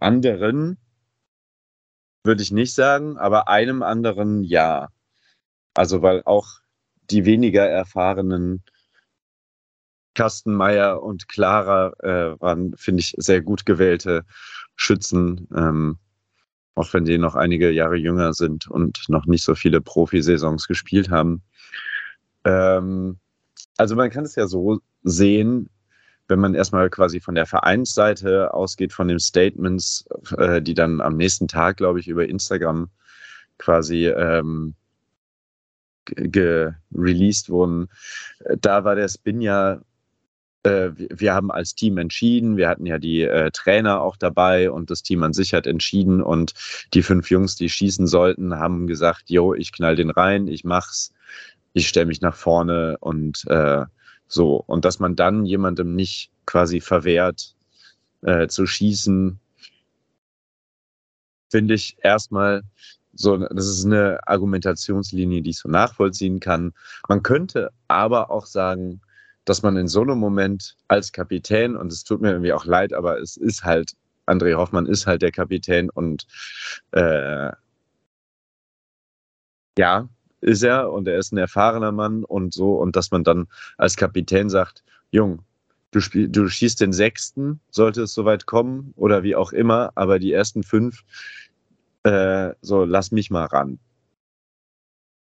Anderen 0.00 0.76
würde 2.24 2.42
ich 2.42 2.50
nicht 2.50 2.74
sagen, 2.74 3.16
aber 3.16 3.48
einem 3.48 3.82
anderen 3.82 4.42
ja. 4.42 4.88
Also 5.74 6.02
weil 6.02 6.22
auch 6.24 6.60
die 7.10 7.24
weniger 7.24 7.66
erfahrenen 7.66 8.62
Kastenmeier 10.14 11.00
und 11.00 11.28
Clara 11.28 11.92
äh, 12.00 12.40
waren, 12.40 12.76
finde 12.76 13.00
ich, 13.00 13.14
sehr 13.18 13.40
gut 13.40 13.64
gewählte 13.64 14.24
Schützen, 14.74 15.46
ähm, 15.54 15.98
auch 16.78 16.92
wenn 16.94 17.04
die 17.04 17.18
noch 17.18 17.34
einige 17.34 17.70
Jahre 17.70 17.96
jünger 17.96 18.32
sind 18.32 18.68
und 18.68 19.08
noch 19.08 19.26
nicht 19.26 19.44
so 19.44 19.54
viele 19.54 19.80
Profisaisons 19.80 20.68
gespielt 20.68 21.10
haben. 21.10 21.42
Ähm, 22.44 23.18
also 23.76 23.96
man 23.96 24.10
kann 24.10 24.24
es 24.24 24.36
ja 24.36 24.46
so 24.46 24.80
sehen, 25.02 25.68
wenn 26.28 26.38
man 26.38 26.54
erstmal 26.54 26.88
quasi 26.90 27.20
von 27.20 27.34
der 27.34 27.46
Vereinsseite 27.46 28.54
ausgeht, 28.54 28.92
von 28.92 29.08
den 29.08 29.18
Statements, 29.18 30.06
äh, 30.36 30.62
die 30.62 30.74
dann 30.74 31.00
am 31.00 31.16
nächsten 31.16 31.48
Tag, 31.48 31.78
glaube 31.78 32.00
ich, 32.00 32.06
über 32.08 32.28
Instagram 32.28 32.90
quasi 33.58 34.06
ähm, 34.06 34.74
gereleased 36.04 37.50
wurden, 37.50 37.88
da 38.60 38.84
war 38.84 38.94
der 38.94 39.08
Spin 39.08 39.40
ja, 39.40 39.80
äh, 40.62 40.90
wir 40.94 41.34
haben 41.34 41.50
als 41.50 41.74
Team 41.74 41.98
entschieden, 41.98 42.56
wir 42.56 42.68
hatten 42.68 42.86
ja 42.86 42.98
die 42.98 43.22
äh, 43.22 43.50
Trainer 43.52 44.00
auch 44.00 44.16
dabei 44.16 44.70
und 44.70 44.90
das 44.90 45.02
Team 45.02 45.22
an 45.22 45.32
sich 45.32 45.54
hat 45.54 45.66
entschieden 45.66 46.22
und 46.22 46.54
die 46.94 47.02
fünf 47.02 47.30
Jungs, 47.30 47.56
die 47.56 47.68
schießen 47.68 48.06
sollten, 48.06 48.56
haben 48.56 48.86
gesagt, 48.86 49.30
yo, 49.30 49.54
ich 49.54 49.72
knall 49.72 49.96
den 49.96 50.10
rein, 50.10 50.48
ich 50.48 50.64
mach's, 50.64 51.12
ich 51.72 51.88
stelle 51.88 52.06
mich 52.06 52.20
nach 52.20 52.34
vorne 52.34 52.96
und 53.00 53.44
äh, 53.48 53.84
so. 54.26 54.62
Und 54.66 54.84
dass 54.84 54.98
man 54.98 55.16
dann 55.16 55.44
jemandem 55.46 55.94
nicht 55.94 56.30
quasi 56.46 56.80
verwehrt 56.80 57.54
äh, 58.22 58.48
zu 58.48 58.66
schießen, 58.66 59.38
finde 61.50 61.74
ich 61.74 61.96
erstmal 62.02 62.62
so, 63.14 63.36
das 63.36 63.66
ist 63.66 63.84
eine 63.84 64.20
Argumentationslinie, 64.26 65.42
die 65.42 65.50
ich 65.50 65.58
so 65.58 65.68
nachvollziehen 65.68 66.40
kann. 66.40 66.72
Man 67.08 67.22
könnte 67.22 67.70
aber 67.88 68.30
auch 68.30 68.46
sagen, 68.46 69.00
dass 69.48 69.62
man 69.62 69.76
in 69.76 69.88
so 69.88 70.02
einem 70.02 70.18
Moment 70.18 70.76
als 70.88 71.12
Kapitän, 71.12 71.76
und 71.76 71.92
es 71.92 72.04
tut 72.04 72.20
mir 72.20 72.32
irgendwie 72.32 72.52
auch 72.52 72.64
leid, 72.64 72.92
aber 72.92 73.18
es 73.20 73.36
ist 73.36 73.64
halt, 73.64 73.92
André 74.26 74.54
Hoffmann 74.54 74.86
ist 74.86 75.06
halt 75.06 75.22
der 75.22 75.32
Kapitän 75.32 75.88
und 75.90 76.26
äh, 76.92 77.50
ja, 79.78 80.08
ist 80.40 80.62
er 80.62 80.92
und 80.92 81.08
er 81.08 81.18
ist 81.18 81.32
ein 81.32 81.38
erfahrener 81.38 81.92
Mann 81.92 82.24
und 82.24 82.52
so, 82.52 82.74
und 82.74 82.94
dass 82.94 83.10
man 83.10 83.24
dann 83.24 83.46
als 83.78 83.96
Kapitän 83.96 84.50
sagt, 84.50 84.84
Jung, 85.10 85.40
du, 85.92 86.00
spiel, 86.00 86.28
du 86.28 86.48
schießt 86.48 86.80
den 86.80 86.92
sechsten, 86.92 87.60
sollte 87.70 88.02
es 88.02 88.12
soweit 88.12 88.46
kommen 88.46 88.92
oder 88.96 89.22
wie 89.22 89.34
auch 89.34 89.52
immer, 89.52 89.92
aber 89.94 90.18
die 90.18 90.32
ersten 90.32 90.62
fünf, 90.62 91.02
äh, 92.02 92.50
so 92.60 92.84
lass 92.84 93.12
mich 93.12 93.30
mal 93.30 93.46
ran. 93.46 93.78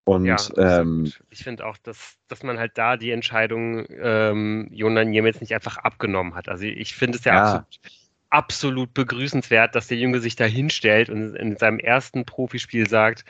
Und 0.05 0.27
ja, 0.27 0.37
ähm, 0.59 1.11
ich 1.31 1.43
finde 1.43 1.67
auch, 1.67 1.79
dass, 1.79 2.19
dass 2.29 2.43
man 2.43 2.59
halt 2.59 2.77
da 2.77 2.99
die 2.99 3.11
Entscheidung 3.11 3.87
ähm, 3.89 4.69
Jonan 4.71 5.09
Niemetz 5.09 5.41
nicht 5.41 5.55
einfach 5.55 5.79
abgenommen 5.79 6.35
hat. 6.35 6.49
Also 6.49 6.65
ich 6.65 6.95
finde 6.95 7.17
es 7.17 7.25
ja, 7.25 7.35
ja. 7.35 7.43
Absolut, 7.43 7.81
absolut 8.29 8.95
begrüßenswert, 8.95 9.75
dass 9.75 9.87
der 9.87 9.97
Junge 9.97 10.21
sich 10.21 10.37
da 10.37 10.45
hinstellt 10.45 11.09
und 11.09 11.35
in 11.37 11.57
seinem 11.57 11.79
ersten 11.79 12.27
Profispiel 12.27 12.89
sagt, 12.89 13.25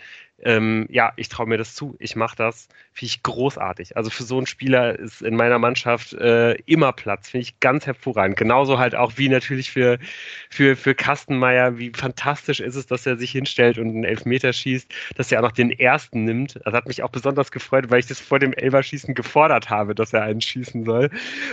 ähm, 0.45 0.87
ja, 0.91 1.13
ich 1.17 1.29
traue 1.29 1.47
mir 1.47 1.57
das 1.57 1.75
zu, 1.75 1.97
ich 1.99 2.17
mache 2.17 2.37
das, 2.37 2.69
finde 2.93 3.07
ich 3.07 3.23
großartig. 3.23 3.97
Also 3.97 4.11
für 4.11 4.23
so 4.23 4.37
einen 4.37 4.47
Spieler 4.47 4.99
ist 4.99 5.23
in 5.23 5.37
meiner 5.37 5.59
Mannschaft 5.59 6.13
äh, 6.13 6.53
immer 6.67 6.93
Platz, 6.93 7.31
finde 7.31 7.43
ich 7.43 7.59
ganz 7.61 7.87
hervorragend. 7.87 8.37
Genauso 8.37 8.79
halt 8.79 8.95
auch 8.95 9.15
wie 9.17 9.29
natürlich 9.29 9.71
für, 9.71 9.99
für, 10.51 10.77
für 10.77 10.95
Kastenmeier, 10.95 11.79
wie 11.79 11.91
fantastisch 11.91 12.61
ist 12.61 12.77
es, 12.77 12.87
dass 12.87 13.07
er 13.07 13.17
sich 13.17 13.33
hinstellt 13.33 13.79
und 13.79 13.89
einen 13.89 14.05
Elfmeter 14.05 14.53
schießt, 14.53 14.93
dass 15.17 15.33
er 15.33 15.41
auch 15.41 15.45
noch 15.45 15.53
den 15.53 15.71
ersten 15.71 16.25
nimmt. 16.25 16.61
Das 16.65 16.75
hat 16.75 16.87
mich 16.87 17.03
auch 17.03 17.11
besonders 17.11 17.51
gefreut, 17.51 17.91
weil 17.91 18.01
ich 18.01 18.07
das 18.07 18.21
vor 18.21 18.39
dem 18.39 18.53
Elverschießen 18.53 19.15
gefordert 19.15 19.71
habe, 19.71 19.95
dass 19.95 20.13
er 20.13 20.23
einen 20.23 20.43
schießen 20.43 20.85
soll. 20.85 21.09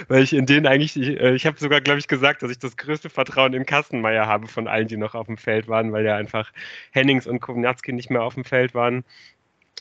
Weil 0.10 0.24
ich 0.24 0.34
in 0.34 0.46
denen 0.46 0.68
eigentlich, 0.68 0.98
ich, 0.98 1.20
äh, 1.20 1.34
ich 1.34 1.46
habe 1.46 1.58
sogar, 1.58 1.80
glaube 1.80 2.00
ich, 2.00 2.08
gesagt, 2.08 2.44
dass 2.44 2.52
ich 2.52 2.60
das 2.60 2.76
größte 2.76 3.10
Vertrauen 3.10 3.54
in 3.54 3.66
Kastenmeier 3.66 4.28
habe 4.28 4.48
von 4.48 4.68
allen, 4.68 4.88
die 4.88 4.98
noch 4.98 5.16
auf 5.16 5.28
dem 5.28 5.38
Feld 5.38 5.70
waren, 5.70 5.94
weil 5.94 6.06
ja 6.06 6.18
einfach 6.18 6.52
Hennings 6.92 7.26
und 7.26 7.40
Kovnatski 7.40 7.94
nicht 7.94 8.10
mehr 8.10 8.24
auf 8.24 8.34
dem 8.34 8.44
Feld 8.44 8.74
waren 8.74 8.81
waren, 8.82 9.04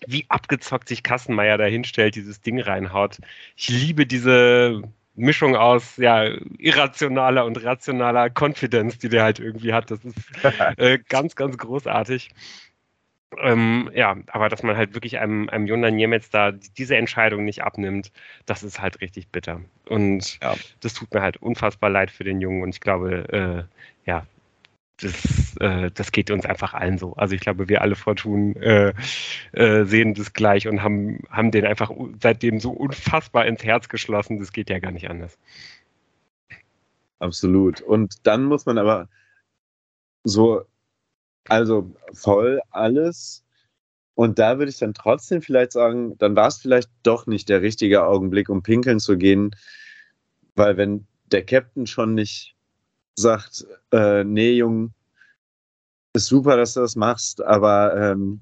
wie 0.06 0.26
abgezockt 0.28 0.88
sich 0.88 1.02
Kassenmeier 1.02 1.58
da 1.58 1.64
hinstellt, 1.64 2.14
dieses 2.14 2.40
Ding 2.40 2.60
reinhaut. 2.60 3.18
Ich 3.56 3.68
liebe 3.68 4.06
diese 4.06 4.82
Mischung 5.14 5.56
aus 5.56 5.96
ja, 5.96 6.24
irrationaler 6.58 7.44
und 7.44 7.62
rationaler 7.62 8.30
Confidence, 8.30 8.98
die 8.98 9.08
der 9.08 9.24
halt 9.24 9.38
irgendwie 9.38 9.72
hat. 9.72 9.90
Das 9.90 10.04
ist 10.04 10.16
äh, 10.76 10.98
ganz, 11.08 11.34
ganz 11.34 11.58
großartig. 11.58 12.30
Ähm, 13.38 13.90
ja, 13.94 14.16
aber 14.28 14.48
dass 14.48 14.62
man 14.64 14.76
halt 14.76 14.94
wirklich 14.94 15.18
einem, 15.18 15.48
einem 15.50 15.66
Jonan 15.66 15.94
Niemetz 15.94 16.30
da 16.30 16.50
diese 16.50 16.96
Entscheidung 16.96 17.44
nicht 17.44 17.62
abnimmt, 17.62 18.10
das 18.44 18.64
ist 18.64 18.80
halt 18.80 19.00
richtig 19.00 19.28
bitter. 19.28 19.60
Und 19.86 20.40
ja. 20.42 20.56
das 20.80 20.94
tut 20.94 21.14
mir 21.14 21.22
halt 21.22 21.36
unfassbar 21.36 21.90
leid 21.90 22.10
für 22.10 22.24
den 22.24 22.40
Jungen 22.40 22.62
und 22.62 22.70
ich 22.70 22.80
glaube, 22.80 23.68
äh, 23.68 24.08
ja, 24.08 24.26
das, 25.00 25.14
äh, 25.58 25.90
das 25.92 26.12
geht 26.12 26.30
uns 26.30 26.44
einfach 26.44 26.74
allen 26.74 26.98
so. 26.98 27.14
Also 27.14 27.34
ich 27.34 27.40
glaube, 27.40 27.68
wir 27.68 27.82
alle 27.82 27.96
Fortun 27.96 28.56
äh, 28.56 28.92
äh, 29.52 29.84
sehen 29.84 30.14
das 30.14 30.32
gleich 30.32 30.68
und 30.68 30.82
haben, 30.82 31.20
haben 31.30 31.50
den 31.50 31.66
einfach 31.66 31.90
seitdem 32.20 32.60
so 32.60 32.70
unfassbar 32.70 33.46
ins 33.46 33.64
Herz 33.64 33.88
geschlossen. 33.88 34.38
Das 34.38 34.52
geht 34.52 34.70
ja 34.70 34.78
gar 34.78 34.92
nicht 34.92 35.10
anders. 35.10 35.38
Absolut. 37.18 37.80
Und 37.80 38.26
dann 38.26 38.44
muss 38.44 38.66
man 38.66 38.78
aber 38.78 39.08
so, 40.24 40.62
also 41.48 41.94
voll 42.12 42.60
alles. 42.70 43.44
Und 44.14 44.38
da 44.38 44.58
würde 44.58 44.70
ich 44.70 44.78
dann 44.78 44.94
trotzdem 44.94 45.42
vielleicht 45.42 45.72
sagen, 45.72 46.18
dann 46.18 46.36
war 46.36 46.48
es 46.48 46.58
vielleicht 46.58 46.90
doch 47.02 47.26
nicht 47.26 47.48
der 47.48 47.62
richtige 47.62 48.04
Augenblick, 48.04 48.48
um 48.48 48.62
pinkeln 48.62 49.00
zu 49.00 49.16
gehen, 49.16 49.54
weil 50.54 50.76
wenn 50.76 51.06
der 51.32 51.44
Captain 51.44 51.86
schon 51.86 52.14
nicht 52.14 52.54
sagt, 53.16 53.66
äh, 53.92 54.24
nee, 54.24 54.52
Jung, 54.52 54.92
ist 56.14 56.26
super, 56.26 56.56
dass 56.56 56.74
du 56.74 56.80
das 56.80 56.96
machst, 56.96 57.42
aber 57.42 57.96
ähm, 57.96 58.40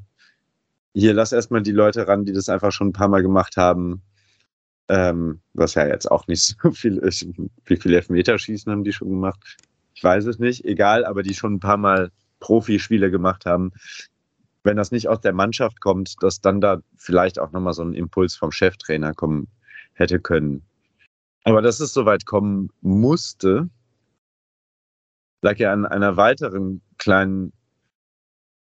hier 0.94 1.14
lass 1.14 1.32
erstmal 1.32 1.62
die 1.62 1.72
Leute 1.72 2.08
ran, 2.08 2.24
die 2.24 2.32
das 2.32 2.48
einfach 2.48 2.72
schon 2.72 2.88
ein 2.88 2.92
paar 2.92 3.08
Mal 3.08 3.22
gemacht 3.22 3.56
haben. 3.56 4.02
Ähm, 4.88 5.40
was 5.52 5.74
ja 5.74 5.86
jetzt 5.86 6.10
auch 6.10 6.26
nicht 6.28 6.56
so 6.62 6.70
viel 6.70 6.96
ist. 6.96 7.26
Wie 7.66 7.76
viele 7.76 7.96
Elfmeterschießen 7.96 8.72
haben 8.72 8.84
die 8.84 8.92
schon 8.92 9.10
gemacht? 9.10 9.58
Ich 9.94 10.02
weiß 10.02 10.24
es 10.26 10.38
nicht, 10.38 10.64
egal, 10.64 11.04
aber 11.04 11.22
die 11.22 11.34
schon 11.34 11.54
ein 11.54 11.60
paar 11.60 11.76
Mal 11.76 12.10
Profispiele 12.40 13.10
gemacht 13.10 13.44
haben. 13.44 13.72
Wenn 14.64 14.76
das 14.76 14.90
nicht 14.90 15.08
aus 15.08 15.20
der 15.20 15.32
Mannschaft 15.32 15.80
kommt, 15.80 16.22
dass 16.22 16.40
dann 16.40 16.60
da 16.60 16.80
vielleicht 16.96 17.38
auch 17.38 17.52
nochmal 17.52 17.74
so 17.74 17.82
ein 17.82 17.92
Impuls 17.94 18.34
vom 18.34 18.50
Cheftrainer 18.50 19.12
kommen 19.12 19.48
hätte 19.92 20.20
können. 20.20 20.62
Aber 21.44 21.62
dass 21.62 21.80
es 21.80 21.92
soweit 21.92 22.26
kommen 22.26 22.70
musste, 22.80 23.68
lag 25.42 25.58
ja 25.58 25.72
an 25.72 25.86
einer 25.86 26.16
weiteren 26.16 26.82
kleinen 26.98 27.52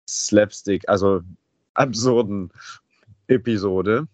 Slapstick, 0.08 0.88
also 0.88 1.22
absurden 1.74 2.52
Episode. 3.28 4.08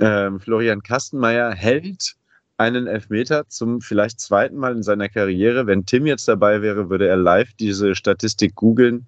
Ähm, 0.00 0.40
Florian 0.40 0.82
Kastenmeier 0.82 1.52
hält 1.52 2.16
einen 2.58 2.86
Elfmeter 2.86 3.48
zum 3.48 3.80
vielleicht 3.80 4.20
zweiten 4.20 4.56
Mal 4.56 4.76
in 4.76 4.82
seiner 4.82 5.08
Karriere. 5.08 5.66
Wenn 5.66 5.86
Tim 5.86 6.06
jetzt 6.06 6.26
dabei 6.28 6.62
wäre, 6.62 6.90
würde 6.90 7.06
er 7.08 7.16
live 7.16 7.52
diese 7.54 7.94
Statistik 7.94 8.54
googeln. 8.54 9.06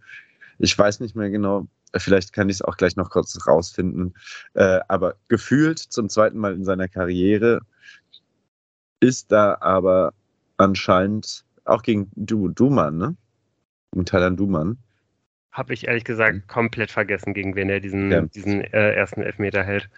Ich 0.58 0.76
weiß 0.76 1.00
nicht 1.00 1.16
mehr 1.16 1.30
genau, 1.30 1.66
vielleicht 1.96 2.32
kann 2.32 2.48
ich 2.48 2.56
es 2.56 2.62
auch 2.62 2.76
gleich 2.76 2.96
noch 2.96 3.10
kurz 3.10 3.38
rausfinden. 3.46 4.14
Äh, 4.54 4.80
aber 4.88 5.16
gefühlt 5.28 5.78
zum 5.78 6.08
zweiten 6.08 6.38
Mal 6.38 6.54
in 6.54 6.64
seiner 6.64 6.88
Karriere 6.88 7.60
ist 9.00 9.32
da 9.32 9.56
aber 9.60 10.12
anscheinend 10.56 11.44
auch 11.64 11.82
gegen 11.82 12.10
du, 12.16 12.48
Duman, 12.48 12.96
ne? 12.96 13.16
Gegen 13.92 14.06
Thailand 14.06 14.40
Duman. 14.40 14.78
Habe 15.58 15.74
ich 15.74 15.88
ehrlich 15.88 16.04
gesagt 16.04 16.34
mhm. 16.34 16.46
komplett 16.46 16.90
vergessen, 16.90 17.34
gegen 17.34 17.54
wen 17.54 17.68
er 17.68 17.80
diesen, 17.80 18.10
ja. 18.10 18.22
diesen 18.22 18.62
äh, 18.62 18.94
ersten 18.94 19.22
Elfmeter 19.22 19.62
hält. 19.62 19.90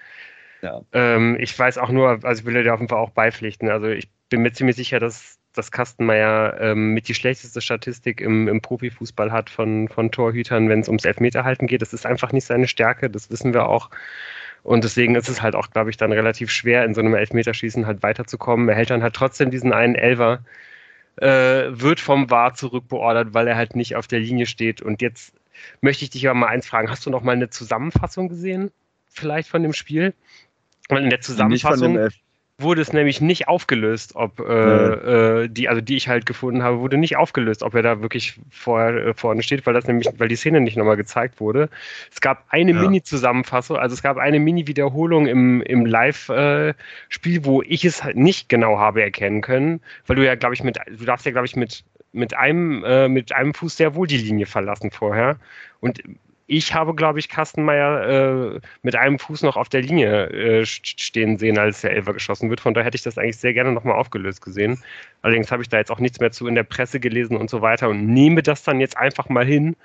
Ja. 0.63 0.81
Ähm, 0.93 1.37
ich 1.39 1.57
weiß 1.57 1.79
auch 1.79 1.91
nur, 1.91 2.25
also 2.25 2.41
ich 2.41 2.47
will 2.47 2.63
dir 2.63 2.75
auf 2.75 2.81
jeden 2.81 2.89
Fall 2.89 2.99
auch 2.99 3.11
beipflichten. 3.11 3.69
Also 3.71 3.87
ich 3.89 4.11
bin 4.29 4.43
mir 4.43 4.53
ziemlich 4.53 4.77
sicher, 4.77 4.99
dass 4.99 5.41
dass 5.53 5.73
Kastenmeier 5.73 6.57
ähm, 6.61 6.95
mit 6.95 7.09
die 7.09 7.15
schlechteste 7.15 7.61
Statistik 7.61 8.21
im, 8.21 8.47
im 8.49 8.61
Profifußball 8.61 9.33
hat 9.33 9.51
von, 9.51 9.89
von 9.89 10.11
Torhütern, 10.13 10.69
wenn 10.69 10.81
es 10.81 10.89
ums 10.89 11.05
Elfmeterhalten 11.05 11.67
geht. 11.67 11.83
Das 11.83 11.93
ist 11.93 12.07
einfach 12.07 12.33
nicht 12.33 12.45
seine 12.45 12.69
Stärke, 12.69 13.11
das 13.11 13.31
wissen 13.31 13.53
wir 13.53 13.69
auch. 13.69 13.91
Und 14.63 14.85
deswegen 14.85 15.15
ist 15.17 15.29
es 15.29 15.43
halt 15.43 15.55
auch, 15.57 15.71
glaube 15.71 15.91
ich, 15.91 15.97
dann 15.97 16.13
relativ 16.13 16.51
schwer, 16.51 16.85
in 16.85 16.95
so 16.95 17.01
einem 17.01 17.15
Elfmeterschießen 17.15 17.87
halt 17.87 18.03
weiterzukommen. 18.03 18.69
Er 18.69 18.77
hält 18.77 18.91
dann 18.91 19.03
halt 19.03 19.15
trotzdem 19.15 19.51
diesen 19.51 19.73
einen 19.73 19.95
Elver, 19.95 20.45
äh, 21.17 21.27
wird 21.71 21.99
vom 21.99 22.31
VAR 22.31 22.55
zurückbeordert, 22.55 23.35
weil 23.35 23.49
er 23.49 23.57
halt 23.57 23.75
nicht 23.75 23.97
auf 23.97 24.07
der 24.07 24.21
Linie 24.21 24.47
steht. 24.47 24.83
Und 24.83 25.03
jetzt 25.03 25.35
möchte 25.81 26.05
ich 26.05 26.11
dich 26.11 26.29
aber 26.29 26.39
mal 26.39 26.49
eins 26.49 26.67
fragen. 26.67 26.91
Hast 26.91 27.07
du 27.07 27.11
noch 27.11 27.23
mal 27.23 27.33
eine 27.33 27.51
Zusammenfassung 27.51 28.29
gesehen, 28.29 28.71
vielleicht 29.09 29.49
von 29.49 29.63
dem 29.63 29.73
Spiel? 29.73 30.15
Weil 30.89 31.05
in 31.05 31.11
der 31.11 31.21
Zusammenfassung 31.21 32.11
wurde 32.63 32.83
es 32.83 32.93
nämlich 32.93 33.21
nicht 33.21 33.49
aufgelöst, 33.49 34.17
ob 34.17 34.41
äh, 34.41 35.45
äh, 35.45 35.49
die, 35.49 35.69
also 35.69 35.81
die 35.81 35.97
ich 35.97 36.09
halt 36.09 36.27
gefunden 36.27 36.63
habe, 36.63 36.81
wurde 36.81 36.97
nicht 36.97 37.17
aufgelöst, 37.17 37.63
ob 37.63 37.75
er 37.75 37.83
da 37.83 38.03
wirklich 38.03 38.39
vor, 38.51 38.89
äh, 38.89 39.15
vorne 39.15 39.43
steht, 39.43 39.67
weil 39.67 39.75
das 39.75 39.87
nämlich, 39.87 40.09
weil 40.19 40.29
die 40.29 40.37
Szene 40.37 40.61
nicht 40.61 40.77
nochmal 40.77 40.97
gezeigt 40.97 41.41
wurde. 41.41 41.69
Es 42.13 42.21
gab 42.21 42.45
eine 42.51 42.73
ja. 42.73 42.81
Mini-Zusammenfassung, 42.81 43.77
also 43.77 43.95
es 43.95 44.03
gab 44.03 44.19
eine 44.19 44.39
Mini-Wiederholung 44.39 45.27
im, 45.27 45.63
im 45.63 45.87
Live-Spiel, 45.87 47.39
äh, 47.39 47.45
wo 47.45 47.63
ich 47.63 47.85
es 47.85 48.05
halt 48.05 48.17
nicht 48.17 48.49
genau 48.49 48.79
habe 48.79 49.03
erkennen 49.03 49.41
können, 49.41 49.81
weil 50.07 50.17
du 50.17 50.25
ja, 50.25 50.35
glaube 50.35 50.55
ich, 50.55 50.63
mit, 50.63 50.79
du 50.87 51.05
darfst 51.05 51.27
ja, 51.27 51.33
glaube 51.33 51.47
ich, 51.47 51.57
mit 51.57 51.85
mit 52.13 52.35
einem, 52.35 52.85
äh, 52.85 53.09
mit 53.09 53.33
einem 53.33 53.55
Fuß 53.55 53.77
sehr 53.77 53.95
wohl 53.95 54.07
die 54.07 54.19
Linie 54.19 54.47
verlassen 54.47 54.91
vorher. 54.91 55.39
Und 55.81 56.03
ich 56.53 56.75
habe, 56.75 56.97
glaube 56.97 57.21
ich, 57.21 57.29
Kastenmeier 57.29 58.55
äh, 58.57 58.61
mit 58.83 58.97
einem 58.97 59.21
Fuß 59.21 59.43
noch 59.43 59.57
auf 59.57 59.69
der 59.69 59.83
Linie 59.83 60.27
äh, 60.31 60.67
stehen 60.67 61.39
sehen, 61.39 61.59
als 61.59 61.83
der 61.83 61.93
Elfer 61.93 62.13
geschossen 62.13 62.51
wird. 62.51 62.59
Von 62.59 62.75
daher 62.75 62.87
hätte 62.87 62.97
ich 62.97 63.05
das 63.05 63.19
eigentlich 63.19 63.37
sehr 63.37 63.55
gerne 63.55 63.71
nochmal 63.71 63.95
aufgelöst 63.95 64.43
gesehen. 64.43 64.83
Allerdings 65.23 65.53
habe 65.53 65.63
ich 65.63 65.69
da 65.69 65.79
jetzt 65.79 65.93
auch 65.93 66.01
nichts 66.01 66.19
mehr 66.19 66.33
zu 66.33 66.49
in 66.49 66.57
der 66.57 66.65
Presse 66.65 66.99
gelesen 66.99 67.37
und 67.37 67.51
so 67.51 67.63
weiter 67.63 67.89
und 67.89 68.05
nehme 68.05 68.43
das 68.43 68.65
dann 68.65 68.81
jetzt 68.81 68.97
einfach 68.97 69.29
mal 69.29 69.47
hin. 69.47 69.77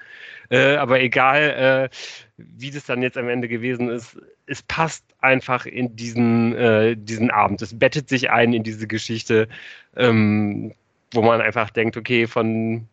Äh, 0.49 0.77
aber 0.77 1.01
egal, 1.01 1.89
äh, 1.91 1.95
wie 2.37 2.71
das 2.71 2.85
dann 2.85 3.03
jetzt 3.03 3.17
am 3.19 3.29
Ende 3.29 3.47
gewesen 3.47 3.89
ist, 3.89 4.17
es 4.47 4.63
passt 4.63 5.05
einfach 5.19 5.67
in 5.67 5.95
diesen, 5.95 6.55
äh, 6.55 6.95
diesen 6.97 7.29
Abend. 7.29 7.61
Es 7.61 7.77
bettet 7.77 8.09
sich 8.09 8.31
ein 8.31 8.53
in 8.53 8.63
diese 8.63 8.87
Geschichte, 8.87 9.47
ähm, 9.95 10.73
wo 11.15 11.21
man 11.21 11.41
einfach 11.41 11.69
denkt, 11.69 11.97
okay, 11.97 12.27
von 12.27 12.87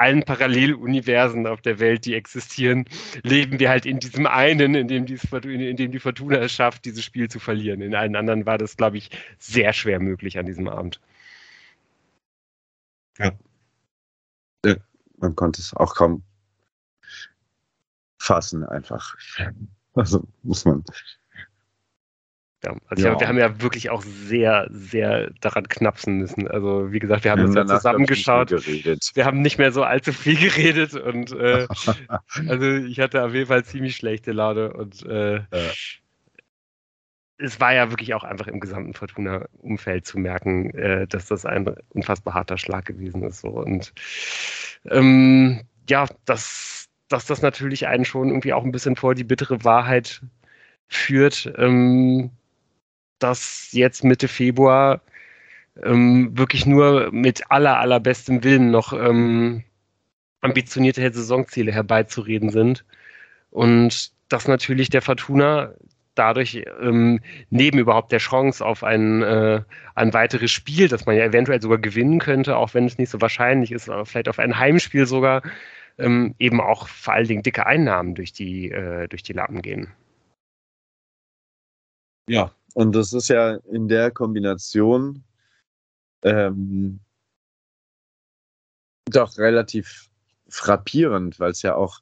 allen 0.00 0.24
Paralleluniversen 0.24 1.46
auf 1.46 1.60
der 1.60 1.78
Welt, 1.78 2.06
die 2.06 2.14
existieren, 2.14 2.86
leben 3.22 3.60
wir 3.60 3.68
halt 3.68 3.84
in 3.84 4.00
diesem 4.00 4.26
einen, 4.26 4.74
in 4.74 4.88
dem, 4.88 5.06
in 5.06 5.76
dem 5.76 5.92
die 5.92 5.98
Fortuna 5.98 6.38
es 6.38 6.52
schafft, 6.52 6.86
dieses 6.86 7.04
Spiel 7.04 7.28
zu 7.28 7.38
verlieren. 7.38 7.82
In 7.82 7.94
allen 7.94 8.16
anderen 8.16 8.46
war 8.46 8.56
das, 8.56 8.78
glaube 8.78 8.96
ich, 8.96 9.10
sehr 9.38 9.74
schwer 9.74 10.00
möglich 10.00 10.38
an 10.38 10.46
diesem 10.46 10.68
Abend. 10.68 11.00
Ja. 13.18 13.32
ja. 14.64 14.76
Man 15.18 15.36
konnte 15.36 15.60
es 15.60 15.74
auch 15.74 15.94
kaum 15.94 16.22
fassen, 18.18 18.64
einfach. 18.64 19.16
Also 19.94 20.26
muss 20.42 20.64
man 20.64 20.82
ja, 22.62 22.76
also 22.88 23.06
ja. 23.06 23.18
wir 23.20 23.28
haben 23.28 23.38
ja 23.38 23.62
wirklich 23.62 23.88
auch 23.90 24.02
sehr, 24.02 24.68
sehr 24.70 25.30
daran 25.40 25.66
knapsen 25.66 26.18
müssen. 26.18 26.46
Also 26.46 26.92
wie 26.92 26.98
gesagt, 26.98 27.24
wir 27.24 27.30
haben 27.30 27.42
uns 27.42 27.54
ja 27.54 27.66
zusammengeschaut. 27.66 28.50
Wir 28.50 29.24
haben 29.24 29.40
nicht 29.40 29.58
mehr 29.58 29.72
so 29.72 29.82
allzu 29.82 30.12
viel 30.12 30.36
geredet 30.50 30.94
und 30.94 31.32
äh, 31.32 31.66
also 32.48 32.66
ich 32.66 33.00
hatte 33.00 33.24
auf 33.24 33.32
jeden 33.32 33.46
Fall 33.46 33.64
ziemlich 33.64 33.96
schlechte 33.96 34.32
Laune 34.32 34.74
und 34.74 35.06
äh, 35.06 35.36
ja. 35.36 35.42
es 37.38 37.58
war 37.60 37.72
ja 37.72 37.90
wirklich 37.90 38.12
auch 38.12 38.24
einfach 38.24 38.46
im 38.46 38.60
gesamten 38.60 38.92
Fortuna-Umfeld 38.92 40.06
zu 40.06 40.18
merken, 40.18 40.70
äh, 40.74 41.06
dass 41.06 41.26
das 41.26 41.46
ein 41.46 41.74
unfassbar 41.90 42.34
harter 42.34 42.58
Schlag 42.58 42.84
gewesen 42.84 43.22
ist. 43.22 43.40
So. 43.40 43.48
Und 43.48 43.94
ähm, 44.84 45.62
ja, 45.88 46.06
dass, 46.26 46.88
dass 47.08 47.24
das 47.24 47.40
natürlich 47.40 47.86
einen 47.86 48.04
schon 48.04 48.28
irgendwie 48.28 48.52
auch 48.52 48.64
ein 48.64 48.72
bisschen 48.72 48.96
vor 48.96 49.14
die 49.14 49.24
bittere 49.24 49.64
Wahrheit 49.64 50.20
führt. 50.88 51.50
Ähm, 51.56 52.30
dass 53.22 53.68
jetzt 53.72 54.04
Mitte 54.04 54.28
Februar 54.28 55.00
ähm, 55.82 56.36
wirklich 56.36 56.66
nur 56.66 57.10
mit 57.12 57.50
aller, 57.50 57.78
allerbestem 57.78 58.44
Willen 58.44 58.70
noch 58.70 58.92
ähm, 58.92 59.64
ambitionierte 60.40 61.12
Saisonziele 61.12 61.72
herbeizureden 61.72 62.50
sind. 62.50 62.84
Und 63.50 64.12
dass 64.28 64.48
natürlich 64.48 64.90
der 64.90 65.02
Fortuna 65.02 65.72
dadurch 66.14 66.62
ähm, 66.80 67.20
neben 67.50 67.78
überhaupt 67.78 68.12
der 68.12 68.18
Chance 68.18 68.64
auf 68.64 68.84
ein, 68.84 69.22
äh, 69.22 69.62
ein 69.94 70.12
weiteres 70.12 70.50
Spiel, 70.50 70.88
das 70.88 71.06
man 71.06 71.16
ja 71.16 71.24
eventuell 71.24 71.62
sogar 71.62 71.78
gewinnen 71.78 72.18
könnte, 72.18 72.56
auch 72.56 72.74
wenn 72.74 72.86
es 72.86 72.98
nicht 72.98 73.10
so 73.10 73.20
wahrscheinlich 73.20 73.72
ist, 73.72 73.88
aber 73.88 74.06
vielleicht 74.06 74.28
auf 74.28 74.38
ein 74.38 74.58
Heimspiel 74.58 75.06
sogar, 75.06 75.42
ähm, 75.98 76.34
eben 76.38 76.60
auch 76.60 76.88
vor 76.88 77.14
allen 77.14 77.28
Dingen 77.28 77.42
dicke 77.42 77.66
Einnahmen 77.66 78.14
durch 78.14 78.32
die, 78.32 78.70
äh, 78.70 79.08
durch 79.08 79.22
die 79.22 79.32
Lappen 79.32 79.62
gehen. 79.62 79.92
Ja, 82.28 82.52
und 82.74 82.94
das 82.94 83.12
ist 83.12 83.28
ja 83.28 83.56
in 83.70 83.88
der 83.88 84.10
Kombination 84.10 85.24
ähm, 86.22 87.00
doch 89.06 89.38
relativ 89.38 90.08
frappierend, 90.48 91.40
weil 91.40 91.50
es 91.50 91.62
ja 91.62 91.74
auch 91.74 92.00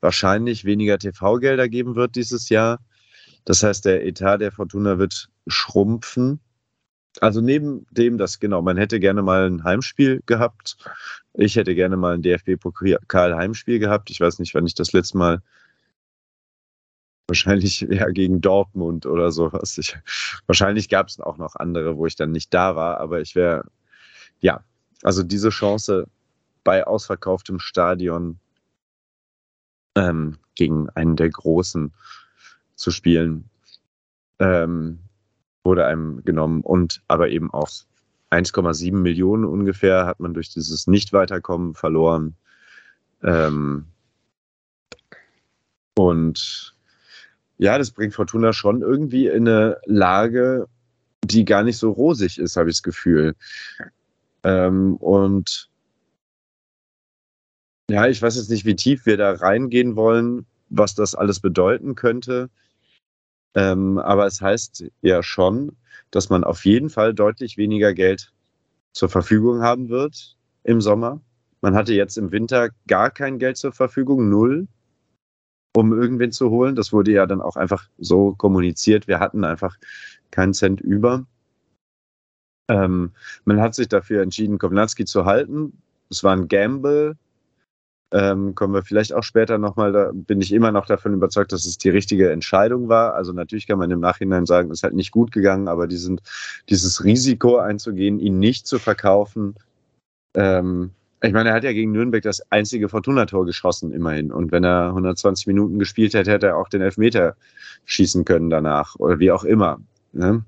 wahrscheinlich 0.00 0.64
weniger 0.64 0.98
TV-Gelder 0.98 1.68
geben 1.68 1.94
wird 1.96 2.16
dieses 2.16 2.48
Jahr. 2.48 2.80
Das 3.44 3.62
heißt, 3.62 3.84
der 3.84 4.04
Etat 4.06 4.38
der 4.38 4.52
Fortuna 4.52 4.98
wird 4.98 5.28
schrumpfen. 5.46 6.40
Also 7.20 7.40
neben 7.40 7.86
dem, 7.90 8.18
dass 8.18 8.40
genau, 8.40 8.60
man 8.60 8.76
hätte 8.76 9.00
gerne 9.00 9.22
mal 9.22 9.46
ein 9.46 9.64
Heimspiel 9.64 10.20
gehabt. 10.26 10.76
Ich 11.32 11.56
hätte 11.56 11.74
gerne 11.74 11.96
mal 11.96 12.14
ein 12.14 12.22
DFB-Pokal-Heimspiel 12.22 13.78
gehabt. 13.78 14.10
Ich 14.10 14.20
weiß 14.20 14.38
nicht, 14.38 14.54
wann 14.54 14.66
ich 14.66 14.74
das 14.74 14.92
letzte 14.92 15.16
Mal 15.16 15.42
Wahrscheinlich 17.28 17.80
ja 17.90 18.08
gegen 18.10 18.40
Dortmund 18.40 19.06
oder 19.06 19.32
sowas. 19.32 19.78
Ich, 19.78 19.96
wahrscheinlich 20.46 20.88
gab 20.88 21.08
es 21.08 21.20
auch 21.20 21.38
noch 21.38 21.56
andere, 21.56 21.96
wo 21.96 22.06
ich 22.06 22.16
dann 22.16 22.32
nicht 22.32 22.52
da 22.54 22.76
war, 22.76 23.00
aber 23.00 23.20
ich 23.20 23.34
wäre, 23.34 23.64
ja, 24.40 24.62
also 25.02 25.22
diese 25.22 25.50
Chance 25.50 26.06
bei 26.64 26.86
ausverkauftem 26.86 27.58
Stadion 27.58 28.38
ähm, 29.96 30.38
gegen 30.54 30.88
einen 30.90 31.16
der 31.16 31.30
Großen 31.30 31.92
zu 32.74 32.90
spielen, 32.90 33.48
ähm, 34.38 35.00
wurde 35.64 35.86
einem 35.86 36.24
genommen 36.24 36.62
und 36.62 37.02
aber 37.08 37.28
eben 37.28 37.52
auch 37.52 37.68
1,7 38.30 38.92
Millionen 38.92 39.44
ungefähr 39.44 40.06
hat 40.06 40.20
man 40.20 40.34
durch 40.34 40.50
dieses 40.50 40.86
Nicht-Weiterkommen 40.86 41.74
verloren. 41.74 42.36
Ähm, 43.22 43.86
und 45.94 46.75
ja, 47.58 47.78
das 47.78 47.90
bringt 47.90 48.14
Fortuna 48.14 48.52
schon 48.52 48.82
irgendwie 48.82 49.28
in 49.28 49.48
eine 49.48 49.78
Lage, 49.86 50.66
die 51.24 51.44
gar 51.44 51.62
nicht 51.62 51.78
so 51.78 51.90
rosig 51.90 52.38
ist, 52.38 52.56
habe 52.56 52.70
ich 52.70 52.76
das 52.76 52.82
Gefühl. 52.82 53.34
Ähm, 54.42 54.96
und 54.96 55.70
ja, 57.90 58.06
ich 58.06 58.20
weiß 58.20 58.36
jetzt 58.36 58.50
nicht, 58.50 58.64
wie 58.64 58.76
tief 58.76 59.06
wir 59.06 59.16
da 59.16 59.32
reingehen 59.32 59.96
wollen, 59.96 60.46
was 60.68 60.94
das 60.94 61.14
alles 61.14 61.40
bedeuten 61.40 61.94
könnte. 61.94 62.50
Ähm, 63.54 63.98
aber 63.98 64.26
es 64.26 64.40
heißt 64.40 64.84
ja 65.02 65.22
schon, 65.22 65.76
dass 66.10 66.28
man 66.28 66.44
auf 66.44 66.64
jeden 66.64 66.90
Fall 66.90 67.14
deutlich 67.14 67.56
weniger 67.56 67.94
Geld 67.94 68.32
zur 68.92 69.08
Verfügung 69.08 69.62
haben 69.62 69.88
wird 69.88 70.36
im 70.64 70.80
Sommer. 70.80 71.20
Man 71.60 71.74
hatte 71.74 71.94
jetzt 71.94 72.18
im 72.18 72.32
Winter 72.32 72.70
gar 72.86 73.10
kein 73.10 73.38
Geld 73.38 73.56
zur 73.56 73.72
Verfügung, 73.72 74.28
null 74.28 74.68
um 75.76 75.92
irgendwen 75.92 76.32
zu 76.32 76.50
holen. 76.50 76.74
Das 76.74 76.92
wurde 76.92 77.12
ja 77.12 77.26
dann 77.26 77.42
auch 77.42 77.56
einfach 77.56 77.88
so 77.98 78.34
kommuniziert. 78.34 79.06
Wir 79.08 79.20
hatten 79.20 79.44
einfach 79.44 79.76
keinen 80.30 80.54
Cent 80.54 80.80
über. 80.80 81.26
Ähm, 82.68 83.12
man 83.44 83.60
hat 83.60 83.74
sich 83.74 83.88
dafür 83.88 84.22
entschieden, 84.22 84.58
Kovnatski 84.58 85.04
zu 85.04 85.26
halten. 85.26 85.74
Es 86.10 86.24
war 86.24 86.34
ein 86.34 86.48
Gamble. 86.48 87.16
Ähm, 88.10 88.54
kommen 88.54 88.72
wir 88.72 88.84
vielleicht 88.84 89.12
auch 89.12 89.24
später 89.24 89.58
nochmal, 89.58 89.92
da 89.92 90.12
bin 90.14 90.40
ich 90.40 90.52
immer 90.52 90.72
noch 90.72 90.86
davon 90.86 91.12
überzeugt, 91.12 91.52
dass 91.52 91.66
es 91.66 91.76
die 91.76 91.90
richtige 91.90 92.30
Entscheidung 92.30 92.88
war. 92.88 93.14
Also 93.14 93.32
natürlich 93.32 93.66
kann 93.66 93.78
man 93.78 93.90
im 93.90 94.00
Nachhinein 94.00 94.46
sagen, 94.46 94.70
es 94.70 94.78
ist 94.78 94.82
halt 94.84 94.94
nicht 94.94 95.10
gut 95.10 95.32
gegangen, 95.32 95.68
aber 95.68 95.88
diesen, 95.88 96.20
dieses 96.70 97.04
Risiko 97.04 97.58
einzugehen, 97.58 98.18
ihn 98.20 98.38
nicht 98.38 98.66
zu 98.66 98.78
verkaufen, 98.78 99.56
ähm, 100.34 100.92
ich 101.22 101.32
meine, 101.32 101.48
er 101.48 101.54
hat 101.54 101.64
ja 101.64 101.72
gegen 101.72 101.92
Nürnberg 101.92 102.22
das 102.22 102.40
einzige 102.50 102.88
Fortuna-Tor 102.88 103.46
geschossen, 103.46 103.92
immerhin. 103.92 104.30
Und 104.30 104.52
wenn 104.52 104.64
er 104.64 104.88
120 104.88 105.46
Minuten 105.46 105.78
gespielt 105.78 106.14
hätte, 106.14 106.30
hätte 106.30 106.48
er 106.48 106.56
auch 106.58 106.68
den 106.68 106.82
Elfmeter 106.82 107.36
schießen 107.86 108.24
können 108.24 108.50
danach. 108.50 108.96
Oder 108.96 109.18
wie 109.18 109.30
auch 109.30 109.44
immer. 109.44 109.80
Ne? 110.12 110.44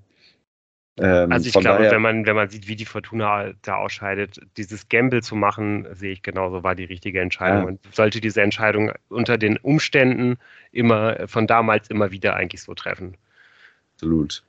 Ähm, 0.99 1.33
also 1.33 1.47
ich 1.47 1.53
glaube, 1.53 1.69
daher, 1.69 1.93
wenn 1.93 2.03
man, 2.03 2.27
wenn 2.27 2.37
man 2.37 2.51
sieht, 2.51 2.69
wie 2.69 2.77
die 2.77 2.85
Fortuna 2.85 3.53
da 3.63 3.77
ausscheidet, 3.77 4.41
dieses 4.57 4.89
Gamble 4.89 5.23
zu 5.23 5.37
machen, 5.37 5.87
sehe 5.93 6.13
ich 6.13 6.23
genauso, 6.23 6.63
war 6.63 6.75
die 6.75 6.85
richtige 6.85 7.21
Entscheidung. 7.21 7.63
Ja. 7.63 7.69
Und 7.69 7.81
sollte 7.95 8.21
diese 8.21 8.43
Entscheidung 8.43 8.93
unter 9.09 9.39
den 9.39 9.57
Umständen 9.59 10.37
immer 10.73 11.29
von 11.29 11.47
damals 11.47 11.89
immer 11.89 12.11
wieder 12.11 12.35
eigentlich 12.35 12.63
so 12.63 12.75
treffen. 12.75 13.17
Absolut. 13.95 14.45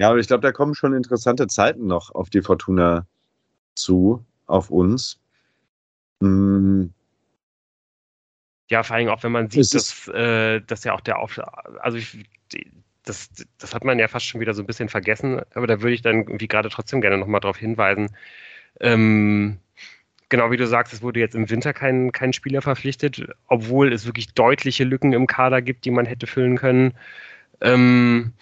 Ja, 0.00 0.10
aber 0.10 0.18
ich 0.18 0.26
glaube, 0.26 0.42
da 0.42 0.50
kommen 0.50 0.74
schon 0.74 0.92
interessante 0.92 1.46
Zeiten 1.46 1.86
noch 1.86 2.12
auf 2.14 2.28
die 2.28 2.42
Fortuna 2.42 3.06
zu, 3.74 4.24
auf 4.46 4.70
uns. 4.70 5.20
Hm. 6.20 6.92
Ja, 8.70 8.82
vor 8.82 8.96
allem 8.96 9.08
auch 9.08 9.22
wenn 9.22 9.32
man 9.32 9.50
sieht, 9.50 9.74
dass, 9.74 10.08
äh, 10.08 10.60
dass 10.62 10.84
ja 10.84 10.94
auch 10.94 11.00
der 11.00 11.18
Auf 11.18 11.38
also 11.80 11.98
ich, 11.98 12.26
das, 13.04 13.30
das 13.58 13.74
hat 13.74 13.84
man 13.84 13.98
ja 13.98 14.08
fast 14.08 14.26
schon 14.26 14.40
wieder 14.40 14.54
so 14.54 14.62
ein 14.62 14.66
bisschen 14.66 14.88
vergessen, 14.88 15.40
aber 15.54 15.66
da 15.66 15.82
würde 15.82 15.94
ich 15.94 16.02
dann 16.02 16.22
irgendwie 16.22 16.48
gerade 16.48 16.70
trotzdem 16.70 17.00
gerne 17.00 17.18
nochmal 17.18 17.40
darauf 17.40 17.58
hinweisen. 17.58 18.16
Ähm, 18.80 19.58
genau 20.30 20.50
wie 20.50 20.56
du 20.56 20.66
sagst, 20.66 20.92
es 20.92 21.02
wurde 21.02 21.20
jetzt 21.20 21.34
im 21.34 21.50
Winter 21.50 21.72
kein, 21.72 22.12
kein 22.12 22.32
Spieler 22.32 22.62
verpflichtet, 22.62 23.28
obwohl 23.46 23.92
es 23.92 24.06
wirklich 24.06 24.32
deutliche 24.32 24.84
Lücken 24.84 25.12
im 25.12 25.26
Kader 25.26 25.60
gibt, 25.60 25.84
die 25.84 25.90
man 25.90 26.06
hätte 26.06 26.26
füllen 26.26 26.56
können. 26.56 26.94
Ähm, 27.60 28.32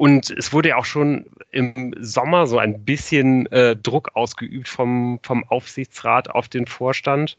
und 0.00 0.30
es 0.30 0.54
wurde 0.54 0.70
ja 0.70 0.76
auch 0.76 0.86
schon 0.86 1.26
im 1.50 1.94
Sommer 2.00 2.46
so 2.46 2.56
ein 2.56 2.86
bisschen 2.86 3.44
äh, 3.52 3.76
Druck 3.76 4.16
ausgeübt 4.16 4.66
vom, 4.66 5.20
vom 5.22 5.44
Aufsichtsrat 5.44 6.30
auf 6.30 6.48
den 6.48 6.66
Vorstand, 6.66 7.36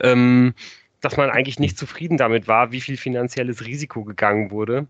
ähm, 0.00 0.52
dass 1.00 1.16
man 1.16 1.30
eigentlich 1.30 1.58
nicht 1.58 1.78
zufrieden 1.78 2.18
damit 2.18 2.46
war, 2.46 2.72
wie 2.72 2.82
viel 2.82 2.98
finanzielles 2.98 3.64
Risiko 3.64 4.04
gegangen 4.04 4.50
wurde. 4.50 4.86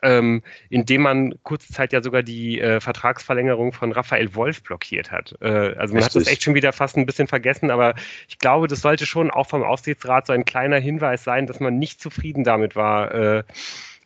Ähm, 0.00 0.44
indem 0.68 1.02
man 1.02 1.34
kurze 1.42 1.72
Zeit 1.72 1.92
ja 1.92 2.04
sogar 2.04 2.22
die 2.22 2.60
äh, 2.60 2.78
Vertragsverlängerung 2.78 3.72
von 3.72 3.90
Raphael 3.90 4.32
Wolf 4.36 4.62
blockiert 4.62 5.10
hat. 5.10 5.34
Äh, 5.40 5.74
also 5.74 5.92
man 5.92 6.04
Richtig. 6.04 6.04
hat 6.04 6.14
das 6.14 6.28
echt 6.28 6.44
schon 6.44 6.54
wieder 6.54 6.72
fast 6.72 6.96
ein 6.96 7.06
bisschen 7.06 7.26
vergessen, 7.26 7.72
aber 7.72 7.96
ich 8.28 8.38
glaube, 8.38 8.68
das 8.68 8.80
sollte 8.80 9.06
schon 9.06 9.32
auch 9.32 9.48
vom 9.48 9.64
Aufsichtsrat 9.64 10.28
so 10.28 10.32
ein 10.34 10.44
kleiner 10.44 10.78
Hinweis 10.78 11.24
sein, 11.24 11.48
dass 11.48 11.58
man 11.58 11.80
nicht 11.80 12.00
zufrieden 12.00 12.44
damit 12.44 12.76
war, 12.76 13.12
äh, 13.12 13.42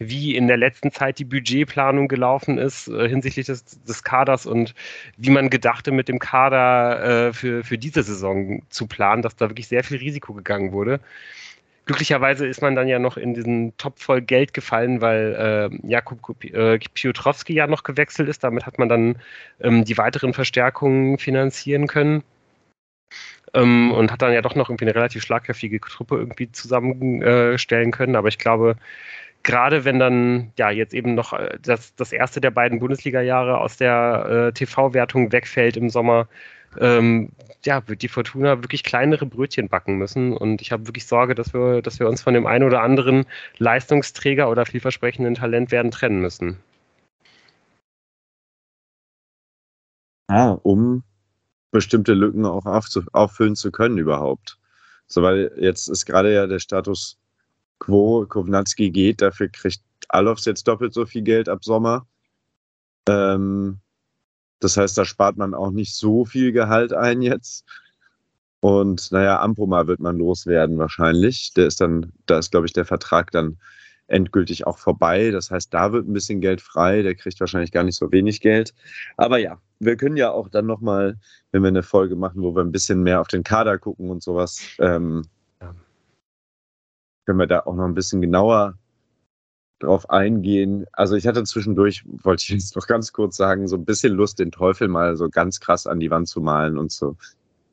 wie 0.08 0.36
in 0.36 0.48
der 0.48 0.56
letzten 0.56 0.92
Zeit 0.92 1.18
die 1.18 1.24
Budgetplanung 1.24 2.08
gelaufen 2.08 2.58
ist 2.58 2.88
äh, 2.88 3.08
hinsichtlich 3.08 3.46
des, 3.46 3.64
des, 3.64 4.02
Kaders 4.02 4.46
und 4.46 4.74
wie 5.16 5.30
man 5.30 5.50
gedachte, 5.50 5.92
mit 5.92 6.08
dem 6.08 6.18
Kader 6.18 7.28
äh, 7.28 7.32
für, 7.32 7.64
für 7.64 7.78
diese 7.78 8.02
Saison 8.02 8.62
zu 8.70 8.86
planen, 8.86 9.22
dass 9.22 9.36
da 9.36 9.48
wirklich 9.50 9.68
sehr 9.68 9.84
viel 9.84 9.98
Risiko 9.98 10.32
gegangen 10.34 10.72
wurde. 10.72 11.00
Glücklicherweise 11.84 12.46
ist 12.46 12.62
man 12.62 12.76
dann 12.76 12.86
ja 12.86 13.00
noch 13.00 13.16
in 13.16 13.34
diesen 13.34 13.76
Topf 13.76 14.04
voll 14.04 14.20
Geld 14.22 14.54
gefallen, 14.54 15.00
weil 15.00 15.70
äh, 15.82 15.88
Jakub 15.88 16.44
äh, 16.44 16.78
Piotrowski 16.78 17.54
ja 17.54 17.66
noch 17.66 17.82
gewechselt 17.82 18.28
ist. 18.28 18.44
Damit 18.44 18.66
hat 18.66 18.78
man 18.78 18.88
dann 18.88 19.16
ähm, 19.60 19.84
die 19.84 19.98
weiteren 19.98 20.32
Verstärkungen 20.32 21.18
finanzieren 21.18 21.88
können. 21.88 22.22
Ähm, 23.54 23.92
und 23.92 24.12
hat 24.12 24.22
dann 24.22 24.32
ja 24.32 24.42
doch 24.42 24.54
noch 24.54 24.70
irgendwie 24.70 24.84
eine 24.84 24.94
relativ 24.94 25.22
schlagkräftige 25.24 25.80
Truppe 25.80 26.16
irgendwie 26.16 26.50
zusammenstellen 26.52 27.90
können. 27.90 28.16
Aber 28.16 28.28
ich 28.28 28.38
glaube, 28.38 28.76
gerade 29.42 29.84
wenn 29.84 29.98
dann 29.98 30.52
ja 30.58 30.70
jetzt 30.70 30.94
eben 30.94 31.14
noch 31.14 31.32
äh, 31.32 31.58
das, 31.62 31.94
das 31.94 32.12
erste 32.12 32.40
der 32.40 32.50
beiden 32.50 32.78
Bundesliga-Jahre 32.78 33.58
aus 33.58 33.76
der 33.76 34.48
äh, 34.48 34.52
TV-Wertung 34.52 35.32
wegfällt 35.32 35.76
im 35.76 35.90
Sommer, 35.90 36.28
ähm, 36.78 37.30
ja, 37.64 37.86
wird 37.88 38.02
die 38.02 38.08
Fortuna 38.08 38.62
wirklich 38.62 38.82
kleinere 38.82 39.26
Brötchen 39.26 39.68
backen 39.68 39.96
müssen. 39.96 40.36
Und 40.36 40.62
ich 40.62 40.72
habe 40.72 40.86
wirklich 40.86 41.06
Sorge, 41.06 41.34
dass 41.34 41.52
wir, 41.54 41.82
dass 41.82 42.00
wir 42.00 42.08
uns 42.08 42.22
von 42.22 42.34
dem 42.34 42.46
einen 42.46 42.64
oder 42.64 42.82
anderen 42.82 43.26
Leistungsträger 43.58 44.50
oder 44.50 44.66
vielversprechenden 44.66 45.34
Talent 45.34 45.70
werden 45.70 45.90
trennen 45.90 46.20
müssen. 46.20 46.58
Ah, 50.28 50.52
um 50.62 51.02
bestimmte 51.72 52.14
Lücken 52.14 52.46
auch 52.46 52.64
auffüllen 52.66 53.56
zu 53.56 53.70
können 53.70 53.98
überhaupt. 53.98 54.58
So, 55.06 55.22
weil 55.22 55.52
jetzt 55.58 55.88
ist 55.88 56.06
gerade 56.06 56.32
ja 56.32 56.46
der 56.46 56.58
Status 56.58 57.18
quo, 57.82 58.24
Kovnatski 58.28 58.90
geht, 58.90 59.20
dafür 59.20 59.48
kriegt 59.48 59.82
Alofs 60.08 60.44
jetzt 60.44 60.68
doppelt 60.68 60.94
so 60.94 61.04
viel 61.04 61.22
Geld 61.22 61.48
ab 61.48 61.64
Sommer. 61.64 62.06
Ähm, 63.08 63.80
das 64.60 64.76
heißt, 64.76 64.96
da 64.96 65.04
spart 65.04 65.36
man 65.36 65.54
auch 65.54 65.72
nicht 65.72 65.94
so 65.94 66.24
viel 66.24 66.52
Gehalt 66.52 66.92
ein 66.92 67.22
jetzt. 67.22 67.64
Und 68.60 69.10
naja, 69.10 69.40
Ampoma 69.40 69.88
wird 69.88 69.98
man 69.98 70.18
loswerden 70.18 70.78
wahrscheinlich. 70.78 71.52
Der 71.54 71.66
ist 71.66 71.80
dann, 71.80 72.12
da 72.26 72.38
ist, 72.38 72.52
glaube 72.52 72.66
ich, 72.66 72.72
der 72.72 72.84
Vertrag 72.84 73.32
dann 73.32 73.58
endgültig 74.06 74.66
auch 74.66 74.78
vorbei. 74.78 75.32
Das 75.32 75.50
heißt, 75.50 75.74
da 75.74 75.92
wird 75.92 76.06
ein 76.06 76.12
bisschen 76.12 76.40
Geld 76.40 76.60
frei. 76.60 77.02
Der 77.02 77.16
kriegt 77.16 77.40
wahrscheinlich 77.40 77.72
gar 77.72 77.82
nicht 77.82 77.98
so 77.98 78.12
wenig 78.12 78.40
Geld. 78.40 78.72
Aber 79.16 79.38
ja, 79.38 79.58
wir 79.80 79.96
können 79.96 80.16
ja 80.16 80.30
auch 80.30 80.48
dann 80.48 80.66
nochmal, 80.66 81.18
wenn 81.50 81.62
wir 81.62 81.68
eine 81.68 81.82
Folge 81.82 82.14
machen, 82.14 82.42
wo 82.42 82.54
wir 82.54 82.62
ein 82.62 82.70
bisschen 82.70 83.02
mehr 83.02 83.20
auf 83.20 83.28
den 83.28 83.42
Kader 83.42 83.78
gucken 83.78 84.10
und 84.10 84.22
sowas, 84.22 84.60
ähm, 84.78 85.24
können 87.26 87.38
wir 87.38 87.46
da 87.46 87.60
auch 87.60 87.74
noch 87.74 87.84
ein 87.84 87.94
bisschen 87.94 88.20
genauer 88.20 88.78
drauf 89.78 90.10
eingehen. 90.10 90.86
Also 90.92 91.16
ich 91.16 91.26
hatte 91.26 91.44
zwischendurch, 91.44 92.04
wollte 92.06 92.42
ich 92.44 92.48
jetzt 92.60 92.76
noch 92.76 92.86
ganz 92.86 93.12
kurz 93.12 93.36
sagen, 93.36 93.68
so 93.68 93.76
ein 93.76 93.84
bisschen 93.84 94.14
Lust, 94.14 94.38
den 94.38 94.52
Teufel 94.52 94.88
mal 94.88 95.16
so 95.16 95.28
ganz 95.28 95.60
krass 95.60 95.86
an 95.86 96.00
die 96.00 96.10
Wand 96.10 96.28
zu 96.28 96.40
malen 96.40 96.78
und 96.78 96.90
zu 96.90 97.16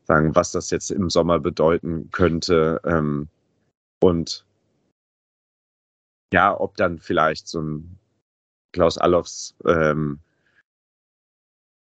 sagen, 0.06 0.36
was 0.36 0.52
das 0.52 0.72
jetzt 0.72 0.92
im 0.92 1.10
Sommer 1.10 1.40
bedeuten 1.40 2.10
könnte. 2.12 2.82
Ähm, 2.84 3.28
und 4.02 4.46
ja, 6.34 6.60
ob 6.60 6.76
dann 6.78 7.00
vielleicht 7.00 7.48
so 7.48 7.62
ein 7.62 8.00
Klaus 8.72 8.98
Allofs 8.98 9.56
ähm, 9.66 10.20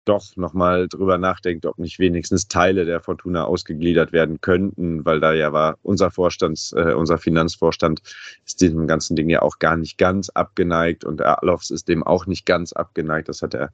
doch 0.06 0.36
nochmal 0.36 0.88
drüber 0.88 1.18
nachdenkt, 1.18 1.66
ob 1.66 1.78
nicht 1.78 1.98
wenigstens 1.98 2.48
Teile 2.48 2.84
der 2.84 3.00
Fortuna 3.00 3.44
ausgegliedert 3.44 4.12
werden 4.12 4.40
könnten, 4.40 5.04
weil 5.04 5.20
da 5.20 5.32
ja 5.32 5.52
war 5.52 5.78
unser 5.82 6.10
Vorstands, 6.10 6.72
äh, 6.72 6.94
unser 6.94 7.18
Finanzvorstand 7.18 8.00
ist 8.44 8.60
diesem 8.60 8.86
ganzen 8.86 9.16
Ding 9.16 9.28
ja 9.28 9.42
auch 9.42 9.58
gar 9.58 9.76
nicht 9.76 9.98
ganz 9.98 10.30
abgeneigt 10.30 11.04
und 11.04 11.20
Alofs 11.22 11.70
ist 11.70 11.88
dem 11.88 12.02
auch 12.02 12.26
nicht 12.26 12.46
ganz 12.46 12.72
abgeneigt. 12.72 13.28
Das 13.28 13.42
hat 13.42 13.54
er 13.54 13.70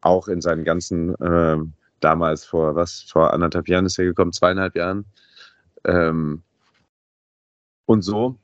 auch 0.00 0.28
in 0.28 0.40
seinen 0.40 0.64
ganzen 0.64 1.14
äh, 1.20 1.58
damals 2.00 2.44
vor 2.44 2.74
was 2.74 3.02
vor 3.02 3.32
anderthalb 3.32 3.68
Jahren 3.68 3.86
ist 3.86 3.98
er 3.98 4.04
gekommen, 4.04 4.32
zweieinhalb 4.32 4.74
Jahren 4.74 5.06
ähm, 5.84 6.42
und 7.86 8.02
so. 8.02 8.38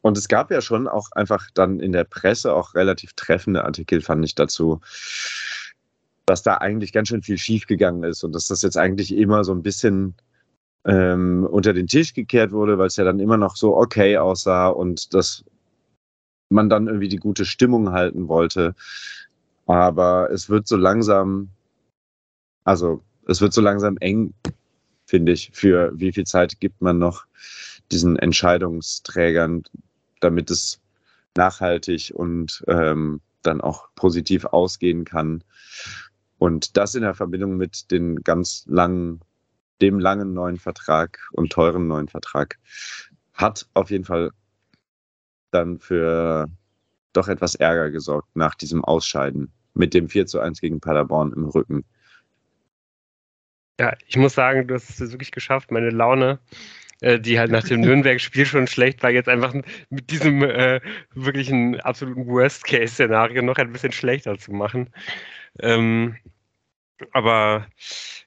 Und 0.00 0.18
es 0.18 0.28
gab 0.28 0.50
ja 0.50 0.60
schon 0.60 0.86
auch 0.86 1.08
einfach 1.12 1.48
dann 1.54 1.80
in 1.80 1.92
der 1.92 2.04
Presse 2.04 2.54
auch 2.54 2.74
relativ 2.74 3.14
treffende 3.14 3.64
Artikel, 3.64 4.02
fand 4.02 4.24
ich 4.24 4.34
dazu 4.34 4.80
dass 6.26 6.42
da 6.42 6.56
eigentlich 6.56 6.92
ganz 6.92 7.08
schön 7.08 7.22
viel 7.22 7.38
schiefgegangen 7.38 8.04
ist 8.04 8.24
und 8.24 8.34
dass 8.34 8.48
das 8.48 8.62
jetzt 8.62 8.76
eigentlich 8.76 9.14
immer 9.14 9.44
so 9.44 9.52
ein 9.52 9.62
bisschen 9.62 10.14
ähm, 10.84 11.46
unter 11.50 11.72
den 11.72 11.86
Tisch 11.86 12.14
gekehrt 12.14 12.52
wurde, 12.52 12.78
weil 12.78 12.86
es 12.86 12.96
ja 12.96 13.04
dann 13.04 13.20
immer 13.20 13.36
noch 13.36 13.56
so 13.56 13.76
okay 13.76 14.18
aussah 14.18 14.68
und 14.68 15.14
dass 15.14 15.44
man 16.50 16.68
dann 16.68 16.86
irgendwie 16.86 17.08
die 17.08 17.18
gute 17.18 17.44
Stimmung 17.44 17.92
halten 17.92 18.28
wollte. 18.28 18.74
Aber 19.66 20.30
es 20.30 20.48
wird 20.48 20.68
so 20.68 20.76
langsam, 20.76 21.50
also 22.64 23.02
es 23.26 23.40
wird 23.40 23.52
so 23.52 23.60
langsam 23.60 23.96
eng, 23.98 24.34
finde 25.06 25.32
ich, 25.32 25.50
für 25.52 25.92
wie 25.94 26.12
viel 26.12 26.24
Zeit 26.24 26.60
gibt 26.60 26.82
man 26.82 26.98
noch 26.98 27.24
diesen 27.90 28.18
Entscheidungsträgern, 28.18 29.62
damit 30.20 30.50
es 30.50 30.80
nachhaltig 31.36 32.12
und 32.14 32.62
ähm, 32.68 33.20
dann 33.42 33.60
auch 33.60 33.88
positiv 33.94 34.44
ausgehen 34.46 35.04
kann. 35.04 35.44
Und 36.38 36.76
das 36.76 36.94
in 36.94 37.02
der 37.02 37.14
Verbindung 37.14 37.56
mit 37.56 37.90
den 37.90 38.22
ganz 38.22 38.64
langen, 38.66 39.20
dem 39.80 39.98
langen 39.98 40.34
neuen 40.34 40.58
Vertrag 40.58 41.18
und 41.32 41.52
teuren 41.52 41.86
neuen 41.86 42.08
Vertrag 42.08 42.58
hat 43.32 43.68
auf 43.74 43.90
jeden 43.90 44.04
Fall 44.04 44.30
dann 45.50 45.78
für 45.78 46.48
doch 47.12 47.28
etwas 47.28 47.54
Ärger 47.54 47.90
gesorgt 47.90 48.28
nach 48.34 48.54
diesem 48.54 48.84
Ausscheiden 48.84 49.52
mit 49.74 49.94
dem 49.94 50.08
4 50.08 50.26
zu 50.26 50.40
1 50.40 50.60
gegen 50.60 50.80
Paderborn 50.80 51.32
im 51.32 51.46
Rücken. 51.46 51.84
Ja, 53.80 53.92
ich 54.06 54.16
muss 54.16 54.34
sagen, 54.34 54.68
du 54.68 54.74
hast 54.74 55.00
es 55.00 55.12
wirklich 55.12 55.32
geschafft, 55.32 55.72
meine 55.72 55.90
Laune, 55.90 56.38
äh, 57.00 57.18
die 57.18 57.38
halt 57.38 57.50
nach 57.50 57.64
dem 57.64 57.80
Nürnberg-Spiel 57.80 58.46
schon 58.46 58.68
schlecht 58.68 59.02
war, 59.02 59.10
jetzt 59.10 59.28
einfach 59.28 59.52
mit 59.90 60.10
diesem 60.10 60.42
äh, 60.42 60.80
wirklichen 61.12 61.80
absoluten 61.80 62.26
Worst-Case-Szenario 62.26 63.42
noch 63.42 63.56
ein 63.56 63.72
bisschen 63.72 63.92
schlechter 63.92 64.38
zu 64.38 64.52
machen. 64.52 64.90
Ähm, 65.60 66.16
aber 67.12 67.66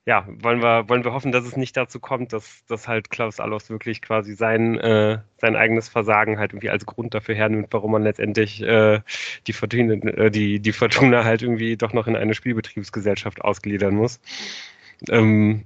ja, 0.06 0.26
wollen 0.28 0.62
wir, 0.62 0.88
wollen 0.90 1.04
wir 1.04 1.14
hoffen, 1.14 1.32
dass 1.32 1.46
es 1.46 1.58
nicht 1.58 1.76
dazu 1.76 2.00
kommt, 2.00 2.34
dass, 2.34 2.66
dass 2.66 2.88
halt 2.88 3.10
Klaus 3.10 3.40
Allofs 3.40 3.70
wirklich 3.70 4.02
quasi 4.02 4.36
sein, 4.36 4.78
äh, 4.80 5.20
sein 5.38 5.56
eigenes 5.56 5.90
Versagen 5.90 6.40
halt 6.40 6.54
irgendwie 6.54 6.70
als 6.70 6.86
Grund 6.86 7.14
dafür 7.14 7.36
hernimmt, 7.36 7.68
warum 7.72 7.92
man 7.92 8.04
letztendlich 8.04 8.62
äh, 8.62 9.02
die, 9.48 9.54
Fortuna, 9.54 9.94
äh, 9.94 10.32
die, 10.32 10.60
die 10.60 10.72
Fortuna 10.74 11.24
halt 11.26 11.42
irgendwie 11.42 11.78
doch 11.78 11.94
noch 11.94 12.08
in 12.08 12.16
eine 12.16 12.34
Spielbetriebsgesellschaft 12.34 13.42
ausgliedern 13.42 13.96
muss. 13.96 14.20
Ähm, 15.10 15.66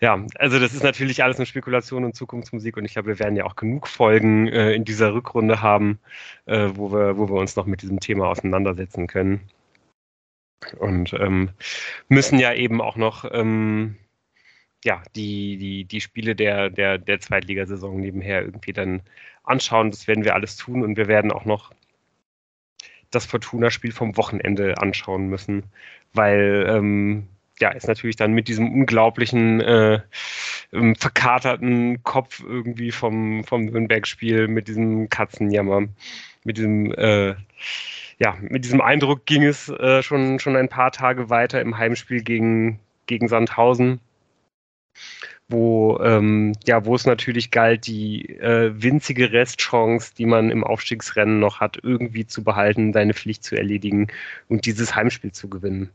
ja, 0.00 0.24
also 0.36 0.58
das 0.60 0.74
ist 0.74 0.84
natürlich 0.84 1.24
alles 1.24 1.38
eine 1.38 1.46
Spekulation 1.46 2.04
und 2.04 2.14
Zukunftsmusik 2.14 2.76
und 2.76 2.84
ich 2.84 2.92
glaube, 2.92 3.08
wir 3.08 3.18
werden 3.18 3.36
ja 3.36 3.44
auch 3.44 3.56
genug 3.56 3.88
Folgen 3.88 4.46
äh, 4.48 4.72
in 4.72 4.84
dieser 4.84 5.12
Rückrunde 5.14 5.62
haben, 5.62 5.98
äh, 6.46 6.68
wo, 6.74 6.92
wir, 6.92 7.16
wo 7.18 7.28
wir 7.28 7.36
uns 7.36 7.56
noch 7.56 7.66
mit 7.66 7.82
diesem 7.82 7.98
Thema 7.98 8.28
auseinandersetzen 8.28 9.06
können. 9.06 9.48
Und 10.78 11.12
ähm, 11.14 11.50
müssen 12.08 12.38
ja 12.38 12.52
eben 12.52 12.80
auch 12.80 12.96
noch 12.96 13.24
ähm, 13.30 13.96
ja, 14.84 15.02
die, 15.16 15.56
die, 15.56 15.84
die 15.84 16.00
Spiele 16.00 16.34
der, 16.34 16.70
der, 16.70 16.98
der 16.98 17.20
Zweitligasaison 17.20 18.00
nebenher 18.00 18.42
irgendwie 18.42 18.72
dann 18.72 19.02
anschauen. 19.44 19.90
Das 19.90 20.06
werden 20.06 20.24
wir 20.24 20.34
alles 20.34 20.56
tun 20.56 20.82
und 20.82 20.96
wir 20.96 21.08
werden 21.08 21.32
auch 21.32 21.44
noch 21.44 21.72
das 23.10 23.26
Fortuna-Spiel 23.26 23.92
vom 23.92 24.16
Wochenende 24.16 24.78
anschauen 24.78 25.28
müssen, 25.28 25.64
weil 26.12 26.66
ähm, 26.68 27.28
ja, 27.60 27.70
ist 27.70 27.88
natürlich 27.88 28.16
dann 28.16 28.32
mit 28.32 28.48
diesem 28.48 28.72
unglaublichen 28.72 29.60
äh, 29.60 30.00
ähm, 30.72 30.94
verkaterten 30.94 32.02
Kopf 32.02 32.42
irgendwie 32.46 32.92
vom, 32.92 33.42
vom 33.44 33.64
Nürnberg-Spiel, 33.64 34.46
mit 34.46 34.68
diesem 34.68 35.08
Katzenjammer, 35.08 35.88
mit 36.44 36.58
diesem 36.58 36.92
äh, 36.92 37.34
ja, 38.18 38.36
mit 38.40 38.64
diesem 38.64 38.80
Eindruck 38.80 39.26
ging 39.26 39.44
es 39.44 39.68
äh, 39.68 40.02
schon, 40.02 40.38
schon 40.40 40.56
ein 40.56 40.68
paar 40.68 40.90
Tage 40.90 41.30
weiter 41.30 41.60
im 41.60 41.78
Heimspiel 41.78 42.22
gegen, 42.22 42.80
gegen 43.06 43.28
Sandhausen, 43.28 44.00
wo, 45.48 45.98
ähm, 46.00 46.52
ja, 46.66 46.84
wo 46.84 46.94
es 46.94 47.06
natürlich 47.06 47.50
galt, 47.50 47.86
die 47.86 48.28
äh, 48.38 48.72
winzige 48.74 49.32
Restchance, 49.32 50.12
die 50.16 50.26
man 50.26 50.50
im 50.50 50.64
Aufstiegsrennen 50.64 51.38
noch 51.38 51.60
hat, 51.60 51.78
irgendwie 51.82 52.26
zu 52.26 52.42
behalten, 52.42 52.92
seine 52.92 53.14
Pflicht 53.14 53.44
zu 53.44 53.56
erledigen 53.56 54.08
und 54.48 54.66
dieses 54.66 54.96
Heimspiel 54.96 55.32
zu 55.32 55.48
gewinnen. 55.48 55.90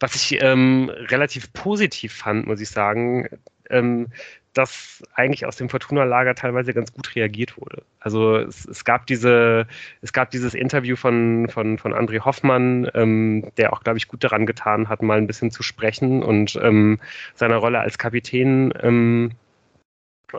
Was 0.00 0.14
ich 0.14 0.42
ähm, 0.42 0.90
relativ 0.90 1.52
positiv 1.52 2.12
fand, 2.14 2.46
muss 2.46 2.60
ich 2.60 2.68
sagen, 2.68 3.28
ähm, 3.70 4.08
dass 4.56 5.02
eigentlich 5.14 5.44
aus 5.44 5.56
dem 5.56 5.68
Fortuna-Lager 5.68 6.34
teilweise 6.34 6.72
ganz 6.72 6.92
gut 6.92 7.14
reagiert 7.14 7.58
wurde. 7.58 7.82
Also 8.00 8.36
es, 8.36 8.64
es, 8.64 8.84
gab 8.84 9.06
diese, 9.06 9.66
es 10.00 10.12
gab 10.12 10.30
dieses 10.30 10.54
Interview 10.54 10.96
von, 10.96 11.48
von, 11.50 11.76
von 11.76 11.92
André 11.92 12.24
Hoffmann, 12.24 12.90
ähm, 12.94 13.50
der 13.58 13.72
auch, 13.72 13.82
glaube 13.82 13.98
ich, 13.98 14.08
gut 14.08 14.24
daran 14.24 14.46
getan 14.46 14.88
hat, 14.88 15.02
mal 15.02 15.18
ein 15.18 15.26
bisschen 15.26 15.50
zu 15.50 15.62
sprechen 15.62 16.22
und 16.22 16.58
ähm, 16.62 16.98
seiner 17.34 17.56
Rolle 17.56 17.80
als 17.80 17.98
Kapitän 17.98 18.72
ähm, 18.80 19.32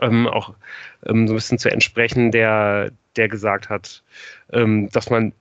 ähm 0.00 0.26
auch 0.26 0.54
ähm, 1.06 1.28
so 1.28 1.34
ein 1.34 1.36
bisschen 1.36 1.58
zu 1.58 1.70
entsprechen, 1.70 2.32
der, 2.32 2.90
der 3.18 3.28
gesagt 3.28 3.68
hat, 3.68 4.02
ähm, 4.52 4.88
dass 4.90 5.10
man 5.10 5.32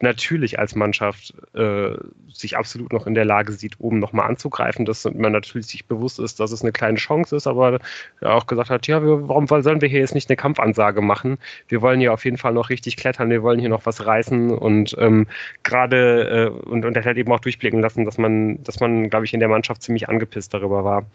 natürlich 0.00 0.58
als 0.58 0.74
Mannschaft 0.74 1.34
äh, 1.54 1.94
sich 2.32 2.56
absolut 2.56 2.92
noch 2.92 3.06
in 3.06 3.14
der 3.14 3.24
Lage 3.24 3.52
sieht, 3.52 3.78
oben 3.78 3.98
nochmal 3.98 4.28
anzugreifen, 4.28 4.84
dass 4.84 5.04
man 5.04 5.32
natürlich 5.32 5.66
sich 5.66 5.86
bewusst 5.86 6.18
ist, 6.18 6.40
dass 6.40 6.52
es 6.52 6.62
eine 6.62 6.72
kleine 6.72 6.98
Chance 6.98 7.36
ist, 7.36 7.46
aber 7.46 7.78
er 8.20 8.34
auch 8.34 8.46
gesagt 8.46 8.70
hat, 8.70 8.86
ja, 8.86 9.02
wir, 9.02 9.28
warum 9.28 9.46
sollen 9.46 9.80
wir 9.80 9.88
hier 9.88 10.00
jetzt 10.00 10.14
nicht 10.14 10.28
eine 10.28 10.36
Kampfansage 10.36 11.02
machen? 11.02 11.38
Wir 11.68 11.82
wollen 11.82 12.00
hier 12.00 12.12
auf 12.12 12.24
jeden 12.24 12.38
Fall 12.38 12.52
noch 12.52 12.70
richtig 12.70 12.96
klettern, 12.96 13.30
wir 13.30 13.42
wollen 13.42 13.60
hier 13.60 13.68
noch 13.68 13.86
was 13.86 14.04
reißen 14.04 14.50
und 14.50 14.96
ähm, 14.98 15.26
gerade 15.62 16.50
äh, 16.50 16.68
und, 16.68 16.84
und 16.84 16.96
er 16.96 17.04
hat 17.04 17.16
eben 17.16 17.32
auch 17.32 17.40
durchblicken 17.40 17.80
lassen, 17.80 18.04
dass 18.04 18.18
man, 18.18 18.62
dass 18.64 18.80
man, 18.80 19.10
glaube 19.10 19.26
ich, 19.26 19.34
in 19.34 19.40
der 19.40 19.48
Mannschaft 19.48 19.82
ziemlich 19.82 20.08
angepisst 20.08 20.52
darüber 20.54 20.84
war, 20.84 21.06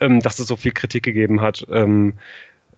ähm, 0.00 0.20
dass 0.20 0.38
es 0.38 0.46
so 0.46 0.56
viel 0.56 0.72
Kritik 0.72 1.02
gegeben 1.02 1.40
hat. 1.40 1.66
Ähm, 1.70 2.14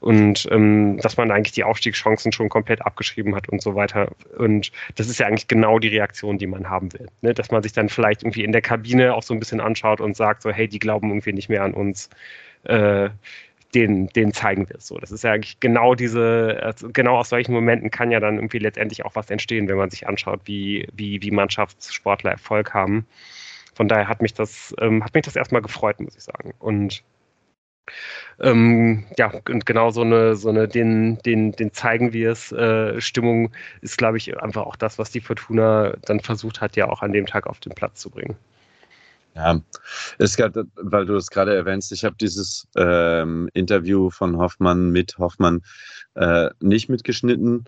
und 0.00 0.46
ähm, 0.50 0.98
dass 0.98 1.16
man 1.16 1.30
eigentlich 1.30 1.52
die 1.52 1.64
Aufstiegschancen 1.64 2.32
schon 2.32 2.48
komplett 2.48 2.82
abgeschrieben 2.82 3.34
hat 3.34 3.48
und 3.48 3.62
so 3.62 3.74
weiter. 3.74 4.12
Und 4.36 4.70
das 4.94 5.08
ist 5.08 5.18
ja 5.18 5.26
eigentlich 5.26 5.48
genau 5.48 5.78
die 5.78 5.88
Reaktion, 5.88 6.38
die 6.38 6.46
man 6.46 6.68
haben 6.68 6.92
will. 6.92 7.08
Ne? 7.20 7.34
Dass 7.34 7.50
man 7.50 7.62
sich 7.62 7.72
dann 7.72 7.88
vielleicht 7.88 8.22
irgendwie 8.22 8.44
in 8.44 8.52
der 8.52 8.62
Kabine 8.62 9.14
auch 9.14 9.22
so 9.22 9.34
ein 9.34 9.40
bisschen 9.40 9.60
anschaut 9.60 10.00
und 10.00 10.16
sagt 10.16 10.42
so, 10.42 10.50
hey, 10.50 10.68
die 10.68 10.78
glauben 10.78 11.08
irgendwie 11.08 11.32
nicht 11.32 11.48
mehr 11.48 11.62
an 11.62 11.74
uns. 11.74 12.10
Äh, 12.64 13.10
den, 13.74 14.06
den 14.08 14.32
zeigen 14.32 14.66
wir 14.68 14.76
es 14.76 14.86
so. 14.86 14.96
Das 14.96 15.12
ist 15.12 15.24
ja 15.24 15.32
eigentlich 15.32 15.60
genau 15.60 15.94
diese, 15.94 16.58
also 16.62 16.88
genau 16.90 17.18
aus 17.18 17.28
solchen 17.28 17.52
Momenten 17.52 17.90
kann 17.90 18.10
ja 18.10 18.18
dann 18.18 18.36
irgendwie 18.36 18.58
letztendlich 18.58 19.04
auch 19.04 19.14
was 19.14 19.28
entstehen, 19.28 19.68
wenn 19.68 19.76
man 19.76 19.90
sich 19.90 20.08
anschaut, 20.08 20.40
wie, 20.44 20.88
wie, 20.94 21.20
wie 21.20 21.30
Mannschaftssportler 21.30 22.30
Erfolg 22.30 22.72
haben. 22.72 23.06
Von 23.74 23.86
daher 23.86 24.08
hat 24.08 24.22
mich 24.22 24.32
das, 24.32 24.74
ähm, 24.80 25.04
hat 25.04 25.12
mich 25.12 25.24
das 25.24 25.36
erstmal 25.36 25.60
gefreut, 25.60 26.00
muss 26.00 26.16
ich 26.16 26.22
sagen. 26.22 26.54
Und 26.58 27.04
ähm, 28.40 29.04
ja, 29.16 29.32
und 29.48 29.66
genau 29.66 29.90
so 29.90 30.02
eine, 30.02 30.36
so 30.36 30.48
eine, 30.48 30.68
den, 30.68 31.18
den, 31.18 31.52
den 31.52 31.72
zeigen 31.72 32.12
wir 32.12 32.30
es, 32.30 32.52
äh, 32.52 33.00
Stimmung 33.00 33.50
ist, 33.80 33.98
glaube 33.98 34.16
ich, 34.16 34.36
einfach 34.40 34.64
auch 34.64 34.76
das, 34.76 34.98
was 34.98 35.10
die 35.10 35.20
Fortuna 35.20 35.94
dann 36.02 36.20
versucht 36.20 36.60
hat, 36.60 36.76
ja 36.76 36.88
auch 36.88 37.02
an 37.02 37.12
dem 37.12 37.26
Tag 37.26 37.46
auf 37.46 37.58
den 37.60 37.74
Platz 37.74 38.00
zu 38.00 38.10
bringen. 38.10 38.36
Ja, 39.34 39.60
es 40.18 40.36
gab, 40.36 40.54
weil 40.76 41.06
du 41.06 41.14
es 41.14 41.30
gerade 41.30 41.54
erwähnst, 41.54 41.92
ich 41.92 42.04
habe 42.04 42.16
dieses 42.20 42.66
ähm, 42.76 43.48
Interview 43.54 44.10
von 44.10 44.36
Hoffmann 44.36 44.90
mit 44.90 45.18
Hoffmann 45.18 45.62
äh, 46.14 46.50
nicht 46.60 46.88
mitgeschnitten. 46.88 47.64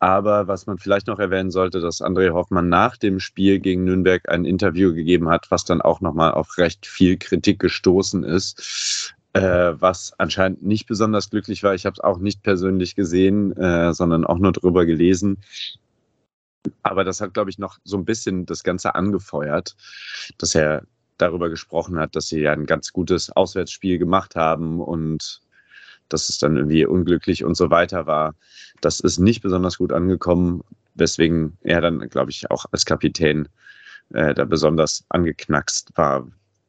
Aber 0.00 0.48
was 0.48 0.66
man 0.66 0.78
vielleicht 0.78 1.06
noch 1.06 1.18
erwähnen 1.18 1.50
sollte, 1.50 1.80
dass 1.80 2.02
André 2.02 2.32
Hoffmann 2.32 2.68
nach 2.68 2.96
dem 2.96 3.20
Spiel 3.20 3.58
gegen 3.60 3.84
Nürnberg 3.84 4.28
ein 4.28 4.44
Interview 4.44 4.92
gegeben 4.92 5.30
hat, 5.30 5.50
was 5.50 5.64
dann 5.64 5.80
auch 5.80 6.00
nochmal 6.00 6.32
auf 6.32 6.58
recht 6.58 6.84
viel 6.84 7.16
Kritik 7.16 7.58
gestoßen 7.58 8.22
ist 8.24 9.14
äh, 9.34 9.74
was 9.80 10.14
anscheinend 10.18 10.62
nicht 10.62 10.86
besonders 10.86 11.28
glücklich 11.28 11.62
war. 11.62 11.74
Ich 11.74 11.86
habe 11.86 11.94
es 11.94 12.00
auch 12.00 12.18
nicht 12.18 12.42
persönlich 12.42 12.94
gesehen, 12.94 13.54
äh, 13.56 13.92
sondern 13.92 14.24
auch 14.24 14.38
nur 14.38 14.52
drüber 14.52 14.86
gelesen. 14.86 15.38
Aber 16.82 17.04
das 17.04 17.20
hat, 17.20 17.34
glaube 17.34 17.50
ich, 17.50 17.58
noch 17.58 17.78
so 17.84 17.98
ein 17.98 18.04
bisschen 18.04 18.46
das 18.46 18.62
Ganze 18.62 18.94
angefeuert, 18.94 19.76
dass 20.38 20.54
er 20.54 20.84
darüber 21.18 21.50
gesprochen 21.50 21.98
hat, 21.98 22.16
dass 22.16 22.28
sie 22.28 22.40
ja 22.40 22.52
ein 22.52 22.66
ganz 22.66 22.92
gutes 22.92 23.30
Auswärtsspiel 23.30 23.98
gemacht 23.98 24.36
haben 24.36 24.80
und 24.80 25.42
dass 26.08 26.28
es 26.28 26.38
dann 26.38 26.56
irgendwie 26.56 26.86
unglücklich 26.86 27.44
und 27.44 27.56
so 27.56 27.70
weiter 27.70 28.06
war. 28.06 28.34
Das 28.80 29.00
ist 29.00 29.18
nicht 29.18 29.42
besonders 29.42 29.78
gut 29.78 29.92
angekommen, 29.92 30.62
weswegen 30.94 31.58
er 31.62 31.80
dann, 31.80 32.08
glaube 32.08 32.30
ich, 32.30 32.50
auch 32.50 32.66
als 32.70 32.84
Kapitän 32.84 33.48
äh, 34.12 34.34
da 34.34 34.44
besonders 34.44 35.04
angeknackst 35.08 35.90
war, 35.96 36.26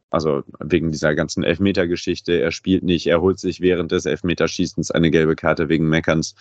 also 0.09 0.43
wegen 0.59 0.91
dieser 0.91 1.15
ganzen 1.15 1.43
Elfmeter-Geschichte. 1.43 2.39
Er 2.39 2.51
spielt 2.51 2.83
nicht, 2.83 3.07
er 3.07 3.21
holt 3.21 3.39
sich 3.39 3.61
während 3.61 3.91
des 3.91 4.05
Elfmeterschießens 4.05 4.91
eine 4.91 5.11
gelbe 5.11 5.35
Karte 5.35 5.69
wegen 5.69 5.89
Meckerns, 5.89 6.35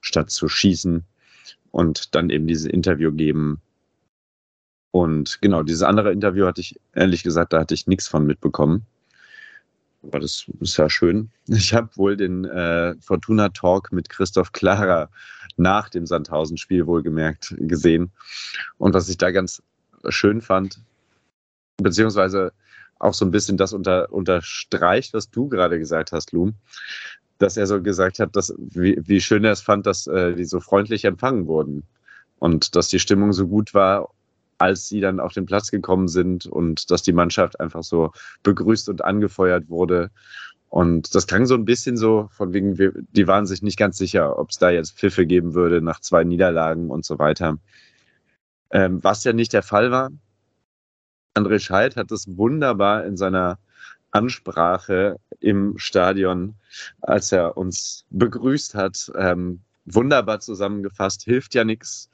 statt 0.00 0.30
zu 0.30 0.48
schießen 0.48 1.04
und 1.72 2.14
dann 2.14 2.30
eben 2.30 2.46
dieses 2.46 2.66
Interview 2.66 3.12
geben. 3.12 3.60
Und 4.92 5.42
genau, 5.42 5.62
dieses 5.62 5.82
andere 5.82 6.12
Interview 6.12 6.46
hatte 6.46 6.60
ich, 6.60 6.80
ehrlich 6.94 7.22
gesagt, 7.22 7.52
da 7.52 7.60
hatte 7.60 7.74
ich 7.74 7.86
nichts 7.86 8.08
von 8.08 8.24
mitbekommen. 8.24 8.86
Aber 10.02 10.20
das 10.20 10.46
ist 10.60 10.76
ja 10.76 10.88
schön. 10.88 11.30
Ich 11.48 11.74
habe 11.74 11.90
wohl 11.96 12.16
den 12.16 12.44
äh, 12.44 12.94
Fortuna 13.00 13.48
Talk 13.48 13.92
mit 13.92 14.08
Christoph 14.08 14.52
Klara 14.52 15.10
nach 15.56 15.88
dem 15.88 16.06
Sandhausen-Spiel 16.06 16.86
wohlgemerkt 16.86 17.54
gesehen. 17.58 18.12
Und 18.78 18.94
was 18.94 19.08
ich 19.08 19.18
da 19.18 19.30
ganz 19.30 19.62
schön 20.08 20.40
fand, 20.40 20.80
beziehungsweise 21.78 22.52
auch 22.98 23.14
so 23.14 23.24
ein 23.24 23.30
bisschen 23.30 23.56
das 23.56 23.72
unter, 23.72 24.12
unterstreicht, 24.12 25.14
was 25.14 25.30
du 25.30 25.48
gerade 25.48 25.78
gesagt 25.78 26.12
hast, 26.12 26.32
Lum, 26.32 26.54
dass 27.38 27.56
er 27.56 27.66
so 27.66 27.82
gesagt 27.82 28.18
hat, 28.18 28.34
dass, 28.36 28.54
wie, 28.58 28.98
wie 29.04 29.20
schön 29.20 29.44
er 29.44 29.52
es 29.52 29.60
fand, 29.60 29.86
dass 29.86 30.06
äh, 30.06 30.34
die 30.34 30.44
so 30.44 30.60
freundlich 30.60 31.04
empfangen 31.04 31.46
wurden 31.46 31.84
und 32.38 32.76
dass 32.76 32.88
die 32.88 32.98
Stimmung 32.98 33.32
so 33.32 33.46
gut 33.48 33.74
war, 33.74 34.10
als 34.58 34.88
sie 34.88 35.00
dann 35.00 35.20
auf 35.20 35.34
den 35.34 35.44
Platz 35.44 35.70
gekommen 35.70 36.08
sind 36.08 36.46
und 36.46 36.90
dass 36.90 37.02
die 37.02 37.12
Mannschaft 37.12 37.60
einfach 37.60 37.82
so 37.82 38.12
begrüßt 38.42 38.88
und 38.88 39.04
angefeuert 39.04 39.68
wurde. 39.68 40.10
Und 40.68 41.14
das 41.14 41.26
klang 41.26 41.46
so 41.46 41.54
ein 41.54 41.64
bisschen 41.64 41.96
so, 41.96 42.28
von 42.32 42.52
wegen, 42.52 42.78
wir, 42.78 42.92
die 43.12 43.26
waren 43.26 43.46
sich 43.46 43.62
nicht 43.62 43.78
ganz 43.78 43.98
sicher, 43.98 44.38
ob 44.38 44.50
es 44.50 44.58
da 44.58 44.70
jetzt 44.70 44.98
Pfiffe 44.98 45.26
geben 45.26 45.54
würde 45.54 45.80
nach 45.80 46.00
zwei 46.00 46.24
Niederlagen 46.24 46.90
und 46.90 47.04
so 47.04 47.18
weiter. 47.18 47.58
Ähm, 48.70 49.02
was 49.04 49.24
ja 49.24 49.32
nicht 49.32 49.52
der 49.52 49.62
Fall 49.62 49.90
war. 49.90 50.10
André 51.36 51.58
Scheidt 51.58 51.96
hat 51.96 52.10
es 52.10 52.36
wunderbar 52.36 53.04
in 53.04 53.16
seiner 53.16 53.58
Ansprache 54.10 55.20
im 55.40 55.76
Stadion, 55.76 56.54
als 57.02 57.30
er 57.30 57.56
uns 57.58 58.06
begrüßt 58.10 58.74
hat, 58.74 59.12
ähm, 59.16 59.60
wunderbar 59.84 60.40
zusammengefasst, 60.40 61.24
hilft 61.24 61.54
ja 61.54 61.64
nichts. 61.64 62.10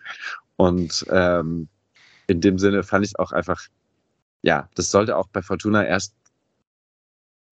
Und 0.57 1.07
ähm, 1.09 1.69
in 2.27 2.41
dem 2.41 2.59
Sinne 2.59 2.83
fand 2.83 3.07
ich 3.07 3.19
auch 3.19 3.31
einfach, 3.31 3.63
ja, 4.43 4.69
das 4.75 4.91
sollte 4.91 5.17
auch 5.17 5.29
bei 5.29 5.41
Fortuna 5.41 5.87
erst 5.87 6.15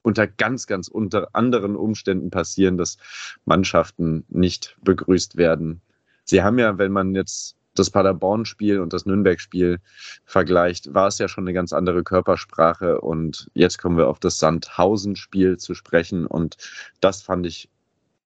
unter 0.02 0.26
ganz, 0.26 0.66
ganz 0.66 0.88
unter 0.88 1.28
anderen 1.34 1.76
Umständen 1.76 2.30
passieren, 2.30 2.78
dass 2.78 2.96
Mannschaften 3.44 4.24
nicht 4.28 4.76
begrüßt 4.82 5.36
werden. 5.36 5.82
Sie 6.24 6.42
haben 6.42 6.58
ja, 6.58 6.78
wenn 6.78 6.90
man 6.90 7.14
jetzt 7.14 7.56
das 7.74 7.90
Paderborn-Spiel 7.90 8.80
und 8.80 8.92
das 8.92 9.06
Nürnberg-Spiel 9.06 9.80
vergleicht, 10.24 10.92
war 10.92 11.08
es 11.08 11.18
ja 11.18 11.28
schon 11.28 11.44
eine 11.44 11.52
ganz 11.52 11.72
andere 11.72 12.02
Körpersprache. 12.02 13.00
Und 13.00 13.50
jetzt 13.54 13.78
kommen 13.78 13.96
wir 13.96 14.08
auf 14.08 14.18
das 14.18 14.38
Sandhausen-Spiel 14.38 15.58
zu 15.58 15.74
sprechen. 15.74 16.26
Und 16.26 16.56
das 17.00 17.22
fand 17.22 17.46
ich 17.46 17.68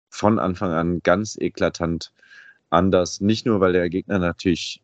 von 0.10 0.40
Anfang 0.40 0.72
an 0.72 1.00
ganz 1.04 1.38
eklatant 1.40 2.12
anders. 2.70 3.22
Nicht 3.22 3.46
nur, 3.46 3.60
weil 3.60 3.74
der 3.74 3.90
Gegner 3.90 4.20
natürlich 4.20 4.82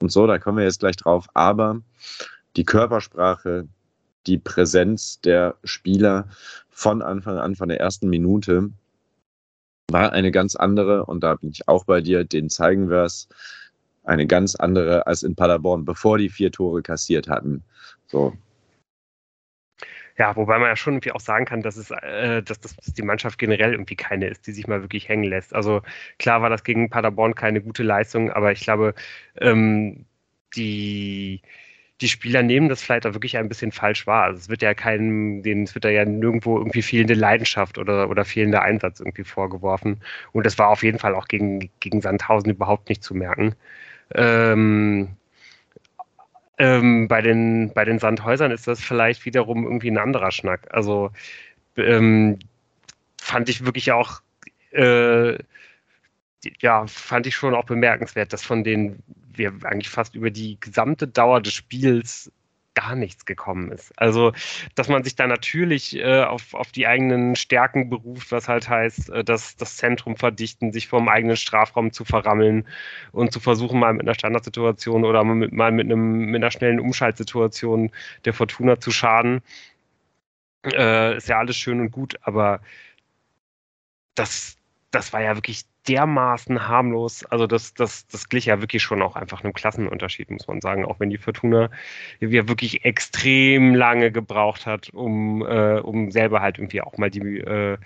und 0.00 0.12
so, 0.12 0.26
da 0.26 0.38
kommen 0.38 0.58
wir 0.58 0.64
jetzt 0.64 0.80
gleich 0.80 0.96
drauf, 0.96 1.26
aber 1.34 1.82
die 2.56 2.64
Körpersprache, 2.64 3.66
die 4.26 4.38
Präsenz 4.38 5.20
der 5.20 5.56
Spieler 5.64 6.28
von 6.70 7.02
Anfang 7.02 7.38
an, 7.38 7.56
von 7.56 7.68
der 7.68 7.80
ersten 7.80 8.08
Minute, 8.08 8.70
war 9.90 10.12
eine 10.12 10.30
ganz 10.30 10.54
andere. 10.54 11.06
Und 11.06 11.24
da 11.24 11.34
bin 11.34 11.50
ich 11.50 11.66
auch 11.66 11.84
bei 11.84 12.00
dir, 12.00 12.24
den 12.24 12.50
zeigen 12.50 12.90
wir 12.90 13.04
es 13.04 13.28
eine 14.08 14.26
ganz 14.26 14.54
andere 14.54 15.06
als 15.06 15.22
in 15.22 15.36
Paderborn, 15.36 15.84
bevor 15.84 16.18
die 16.18 16.28
vier 16.28 16.50
Tore 16.50 16.82
kassiert 16.82 17.28
hatten. 17.28 17.62
So. 18.06 18.36
Ja, 20.18 20.34
wobei 20.34 20.58
man 20.58 20.68
ja 20.68 20.76
schon 20.76 20.94
irgendwie 20.94 21.12
auch 21.12 21.20
sagen 21.20 21.44
kann, 21.44 21.62
dass 21.62 21.76
es, 21.76 21.92
äh, 21.92 22.42
dass, 22.42 22.60
dass 22.60 22.74
die 22.76 23.02
Mannschaft 23.02 23.38
generell 23.38 23.72
irgendwie 23.72 23.94
keine 23.94 24.26
ist, 24.26 24.46
die 24.48 24.52
sich 24.52 24.66
mal 24.66 24.82
wirklich 24.82 25.08
hängen 25.08 25.24
lässt. 25.24 25.54
Also 25.54 25.82
klar 26.18 26.42
war 26.42 26.50
das 26.50 26.64
gegen 26.64 26.90
Paderborn 26.90 27.36
keine 27.36 27.60
gute 27.60 27.84
Leistung, 27.84 28.32
aber 28.32 28.50
ich 28.50 28.60
glaube, 28.62 28.94
ähm, 29.40 30.06
die, 30.56 31.42
die 32.00 32.08
Spieler 32.08 32.42
nehmen 32.42 32.68
das 32.68 32.82
vielleicht 32.82 33.06
auch 33.06 33.14
wirklich 33.14 33.36
ein 33.36 33.48
bisschen 33.48 33.72
falsch 33.72 34.06
wahr. 34.08 34.24
Also 34.24 34.38
es 34.38 34.48
wird 34.48 34.62
ja 34.62 34.74
keinem, 34.74 35.42
denen 35.42 35.64
es 35.64 35.74
wird 35.74 35.84
ja 35.84 36.04
nirgendwo 36.04 36.58
irgendwie 36.58 36.82
fehlende 36.82 37.14
Leidenschaft 37.14 37.78
oder, 37.78 38.10
oder 38.10 38.24
fehlender 38.24 38.62
Einsatz 38.62 39.00
irgendwie 39.00 39.24
vorgeworfen. 39.24 40.02
Und 40.32 40.46
das 40.46 40.58
war 40.58 40.68
auf 40.70 40.82
jeden 40.82 40.98
Fall 40.98 41.14
auch 41.14 41.28
gegen, 41.28 41.70
gegen 41.80 42.00
Sandhausen 42.00 42.50
überhaupt 42.50 42.88
nicht 42.88 43.04
zu 43.04 43.14
merken. 43.14 43.54
Ähm, 44.14 45.16
ähm, 46.58 47.08
bei, 47.08 47.22
den, 47.22 47.72
bei 47.72 47.84
den 47.84 47.98
Sandhäusern 47.98 48.50
ist 48.50 48.66
das 48.66 48.80
vielleicht 48.80 49.24
wiederum 49.24 49.64
irgendwie 49.64 49.90
ein 49.90 49.98
anderer 49.98 50.32
Schnack. 50.32 50.66
Also 50.74 51.10
ähm, 51.76 52.38
fand 53.20 53.48
ich 53.48 53.64
wirklich 53.64 53.92
auch, 53.92 54.20
äh, 54.72 55.38
ja, 56.60 56.86
fand 56.86 57.26
ich 57.26 57.36
schon 57.36 57.54
auch 57.54 57.64
bemerkenswert, 57.64 58.32
dass 58.32 58.44
von 58.44 58.64
denen 58.64 59.02
wir 59.32 59.52
eigentlich 59.64 59.88
fast 59.88 60.14
über 60.14 60.30
die 60.30 60.58
gesamte 60.60 61.06
Dauer 61.06 61.40
des 61.40 61.54
Spiels 61.54 62.32
gar 62.78 62.94
nichts 62.94 63.24
gekommen 63.24 63.72
ist. 63.72 63.92
Also, 63.96 64.32
dass 64.76 64.88
man 64.88 65.02
sich 65.02 65.16
da 65.16 65.26
natürlich 65.26 65.96
äh, 65.96 66.22
auf, 66.22 66.54
auf 66.54 66.70
die 66.70 66.86
eigenen 66.86 67.34
Stärken 67.34 67.90
beruft, 67.90 68.30
was 68.30 68.48
halt 68.48 68.68
heißt, 68.68 69.10
äh, 69.10 69.24
dass 69.24 69.56
das 69.56 69.76
Zentrum 69.76 70.16
verdichten, 70.16 70.72
sich 70.72 70.86
vom 70.86 71.08
eigenen 71.08 71.36
Strafraum 71.36 71.92
zu 71.92 72.04
verrammeln 72.04 72.66
und 73.10 73.32
zu 73.32 73.40
versuchen, 73.40 73.80
mal 73.80 73.94
mit 73.94 74.02
einer 74.02 74.14
Standardsituation 74.14 75.04
oder 75.04 75.24
mal 75.24 75.34
mit, 75.34 75.52
mal 75.52 75.72
mit, 75.72 75.86
einem, 75.86 76.26
mit 76.26 76.36
einer 76.42 76.52
schnellen 76.52 76.78
Umschaltsituation 76.78 77.90
der 78.24 78.32
Fortuna 78.34 78.78
zu 78.78 78.92
schaden. 78.92 79.42
Äh, 80.64 81.16
ist 81.16 81.28
ja 81.28 81.38
alles 81.38 81.56
schön 81.56 81.80
und 81.80 81.90
gut, 81.90 82.16
aber 82.22 82.60
das, 84.14 84.56
das 84.92 85.12
war 85.12 85.22
ja 85.22 85.36
wirklich 85.36 85.64
dermaßen 85.88 86.68
harmlos. 86.68 87.24
Also 87.26 87.46
das, 87.46 87.74
das, 87.74 88.06
das 88.06 88.28
glich 88.28 88.46
ja 88.46 88.60
wirklich 88.60 88.82
schon 88.82 89.02
auch 89.02 89.16
einfach 89.16 89.42
einem 89.42 89.52
Klassenunterschied, 89.54 90.30
muss 90.30 90.46
man 90.48 90.60
sagen. 90.60 90.84
Auch 90.84 91.00
wenn 91.00 91.10
die 91.10 91.18
Fortuna 91.18 91.70
ja 92.20 92.48
wirklich 92.48 92.84
extrem 92.84 93.74
lange 93.74 94.12
gebraucht 94.12 94.66
hat, 94.66 94.90
um, 94.90 95.42
äh, 95.42 95.80
um 95.80 96.10
selber 96.10 96.40
halt 96.42 96.58
irgendwie 96.58 96.82
auch 96.82 96.98
mal 96.98 97.10
die, 97.10 97.38
äh, 97.38 97.78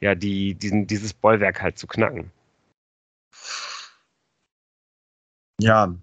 ja, 0.00 0.14
die, 0.14 0.54
diesen, 0.54 0.86
dieses 0.86 1.12
Bollwerk 1.14 1.62
halt 1.62 1.78
zu 1.78 1.86
knacken. 1.86 2.30
Ja, 5.60 5.94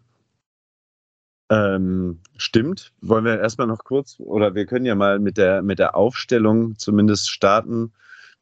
ähm, 1.53 2.19
stimmt. 2.37 2.93
Wollen 3.01 3.25
wir 3.25 3.39
erstmal 3.39 3.67
noch 3.67 3.83
kurz, 3.83 4.19
oder 4.19 4.55
wir 4.55 4.65
können 4.65 4.85
ja 4.85 4.95
mal 4.95 5.19
mit 5.19 5.37
der, 5.37 5.61
mit 5.61 5.77
der 5.77 5.95
Aufstellung 5.95 6.77
zumindest 6.79 7.29
starten, 7.29 7.93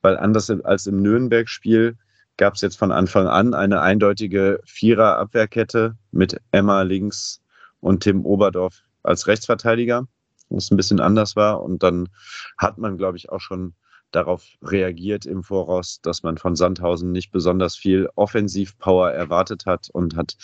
weil 0.01 0.17
anders 0.17 0.49
als 0.49 0.87
im 0.87 1.01
Nürnberg-Spiel 1.01 1.97
gab 2.37 2.55
es 2.55 2.61
jetzt 2.61 2.77
von 2.77 2.91
Anfang 2.91 3.27
an 3.27 3.53
eine 3.53 3.81
eindeutige 3.81 4.59
Vierer-Abwehrkette 4.65 5.95
mit 6.11 6.41
Emma 6.51 6.81
links 6.81 7.41
und 7.79 8.03
Tim 8.03 8.25
Oberdorf 8.25 8.81
als 9.03 9.27
Rechtsverteidiger, 9.27 10.07
was 10.49 10.71
ein 10.71 10.77
bisschen 10.77 10.99
anders 10.99 11.35
war. 11.35 11.61
Und 11.61 11.83
dann 11.83 12.09
hat 12.57 12.77
man, 12.77 12.97
glaube 12.97 13.17
ich, 13.17 13.29
auch 13.29 13.41
schon 13.41 13.73
darauf 14.11 14.45
reagiert 14.61 15.25
im 15.25 15.43
Voraus, 15.43 16.01
dass 16.01 16.23
man 16.23 16.37
von 16.37 16.55
Sandhausen 16.55 17.11
nicht 17.11 17.31
besonders 17.31 17.75
viel 17.75 18.09
Offensivpower 18.15 19.11
erwartet 19.11 19.65
hat 19.65 19.89
und 19.91 20.15
hat 20.15 20.35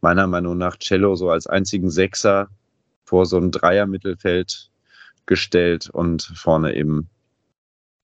meiner 0.00 0.26
Meinung 0.26 0.58
nach 0.58 0.78
Cello 0.78 1.14
so 1.14 1.30
als 1.30 1.46
einzigen 1.46 1.90
Sechser 1.90 2.48
vor 3.04 3.26
so 3.26 3.38
ein 3.38 3.50
Dreier-Mittelfeld 3.50 4.70
gestellt 5.26 5.90
und 5.90 6.22
vorne 6.22 6.74
eben 6.74 7.08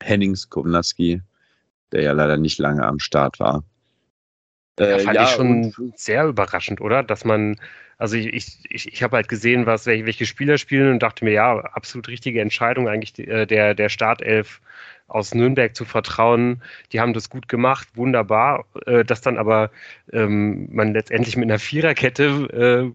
Hennings, 0.03 0.49
Kobnatski 0.49 1.23
der 1.93 2.03
ja 2.03 2.13
leider 2.13 2.37
nicht 2.37 2.59
lange 2.59 2.85
am 2.85 2.99
Start 2.99 3.41
war. 3.41 3.65
Äh, 4.79 4.93
ja, 4.93 4.99
fand 4.99 5.17
ja, 5.17 5.25
ich 5.25 5.31
schon 5.31 5.93
sehr 5.97 6.27
überraschend, 6.27 6.81
oder? 6.81 7.03
Dass 7.03 7.25
man, 7.25 7.57
also 8.01 8.17
ich, 8.17 8.59
ich, 8.71 8.93
ich 8.93 9.03
habe 9.03 9.17
halt 9.17 9.29
gesehen, 9.29 9.67
was 9.67 9.85
welche 9.85 10.25
Spieler 10.25 10.57
spielen 10.57 10.91
und 10.91 11.03
dachte 11.03 11.23
mir, 11.23 11.33
ja, 11.33 11.59
absolut 11.59 12.09
richtige 12.09 12.41
Entscheidung 12.41 12.89
eigentlich 12.89 13.19
äh, 13.19 13.45
der, 13.45 13.75
der 13.75 13.91
Startelf 13.91 14.63
aus 15.07 15.35
Nürnberg 15.35 15.77
zu 15.77 15.85
vertrauen. 15.85 16.63
Die 16.93 17.01
haben 17.01 17.13
das 17.13 17.29
gut 17.29 17.47
gemacht, 17.47 17.89
wunderbar. 17.95 18.65
Äh, 18.87 19.05
dass 19.05 19.21
dann 19.21 19.37
aber 19.37 19.71
ähm, 20.15 20.69
man 20.73 20.95
letztendlich 20.95 21.37
mit 21.37 21.51
einer 21.51 21.59
Viererkette, 21.59 22.25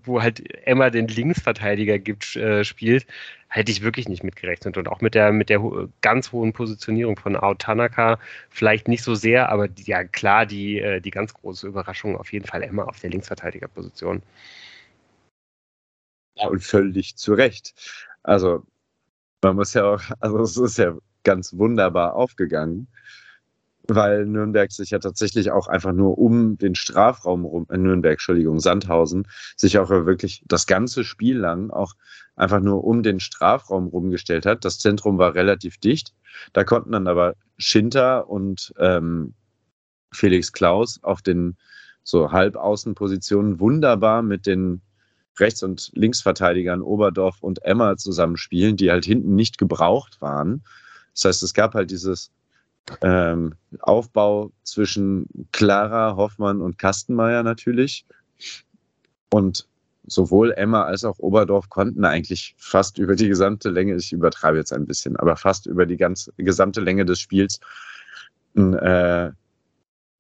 äh, 0.01 0.07
wo 0.07 0.23
halt 0.23 0.41
Emma 0.65 0.89
den 0.89 1.07
Linksverteidiger 1.07 1.99
gibt, 1.99 2.35
äh, 2.35 2.63
spielt, 2.63 3.05
hätte 3.47 3.71
ich 3.71 3.83
wirklich 3.83 4.09
nicht 4.09 4.23
mitgerechnet. 4.23 4.75
Und 4.75 4.87
auch 4.87 5.01
mit 5.01 5.13
der, 5.13 5.31
mit 5.31 5.49
der 5.49 5.61
ganz 6.01 6.31
hohen 6.31 6.51
Positionierung 6.51 7.15
von 7.15 7.35
Ao 7.35 7.53
Tanaka 7.53 8.17
vielleicht 8.49 8.87
nicht 8.87 9.03
so 9.03 9.13
sehr, 9.13 9.49
aber 9.49 9.67
die, 9.67 9.83
ja 9.83 10.03
klar, 10.03 10.47
die, 10.47 10.79
äh, 10.79 10.99
die 10.99 11.11
ganz 11.11 11.31
große 11.35 11.67
Überraschung 11.67 12.17
auf 12.17 12.33
jeden 12.33 12.47
Fall 12.47 12.63
Emma 12.63 12.85
auf 12.85 12.99
der 13.01 13.11
Linksverteidigerposition. 13.11 14.23
Ja, 16.35 16.47
und 16.47 16.63
völlig 16.63 17.15
zu 17.17 17.33
Recht. 17.33 17.73
Also 18.23 18.63
man 19.41 19.55
muss 19.55 19.73
ja 19.73 19.85
auch, 19.85 20.01
also 20.19 20.39
es 20.39 20.57
ist 20.57 20.77
ja 20.77 20.95
ganz 21.23 21.53
wunderbar 21.57 22.15
aufgegangen, 22.15 22.87
weil 23.87 24.25
Nürnberg 24.25 24.71
sich 24.71 24.89
ja 24.89 24.99
tatsächlich 24.99 25.51
auch 25.51 25.67
einfach 25.67 25.93
nur 25.93 26.17
um 26.17 26.57
den 26.57 26.75
Strafraum 26.75 27.45
rum, 27.45 27.67
äh 27.69 27.77
Nürnberg, 27.77 28.13
Entschuldigung, 28.13 28.59
Sandhausen, 28.59 29.27
sich 29.55 29.77
auch 29.77 29.89
wirklich 29.89 30.43
das 30.47 30.65
ganze 30.67 31.03
Spiel 31.03 31.37
lang 31.37 31.69
auch 31.69 31.93
einfach 32.35 32.59
nur 32.59 32.83
um 32.83 33.03
den 33.03 33.19
Strafraum 33.19 33.87
rumgestellt 33.87 34.45
hat. 34.45 34.65
Das 34.65 34.79
Zentrum 34.79 35.17
war 35.17 35.35
relativ 35.35 35.77
dicht. 35.77 36.13
Da 36.53 36.63
konnten 36.63 36.91
dann 36.91 37.07
aber 37.07 37.35
Schinter 37.57 38.29
und 38.29 38.73
ähm, 38.79 39.35
Felix 40.11 40.51
Klaus 40.51 40.99
auf 41.03 41.21
den 41.21 41.57
so 42.03 42.31
Halbaußenpositionen 42.31 43.59
wunderbar 43.59 44.21
mit 44.21 44.45
den 44.45 44.81
Rechts- 45.39 45.63
und 45.63 45.91
Linksverteidigern 45.93 46.81
Oberdorf 46.81 47.41
und 47.41 47.63
Emma 47.63 47.97
zusammenspielen, 47.97 48.77
die 48.77 48.91
halt 48.91 49.05
hinten 49.05 49.35
nicht 49.35 49.57
gebraucht 49.57 50.21
waren. 50.21 50.63
Das 51.13 51.25
heißt, 51.25 51.43
es 51.43 51.53
gab 51.53 51.73
halt 51.73 51.91
dieses 51.91 52.31
ähm, 53.01 53.55
Aufbau 53.79 54.51
zwischen 54.63 55.27
Clara, 55.51 56.15
Hoffmann 56.15 56.61
und 56.61 56.77
Kastenmeier 56.77 57.43
natürlich. 57.43 58.05
Und 59.31 59.67
sowohl 60.07 60.51
Emma 60.51 60.83
als 60.83 61.03
auch 61.03 61.19
Oberdorf 61.19 61.69
konnten 61.69 62.05
eigentlich 62.05 62.55
fast 62.57 62.97
über 62.97 63.15
die 63.15 63.27
gesamte 63.27 63.69
Länge, 63.69 63.95
ich 63.95 64.13
übertreibe 64.13 64.57
jetzt 64.57 64.71
ein 64.71 64.85
bisschen, 64.85 65.15
aber 65.15 65.35
fast 65.35 65.65
über 65.65 65.85
die 65.85 65.97
ganze 65.97 66.31
gesamte 66.37 66.81
Länge 66.81 67.05
des 67.05 67.19
Spiels 67.19 67.59
äh, 68.55 69.31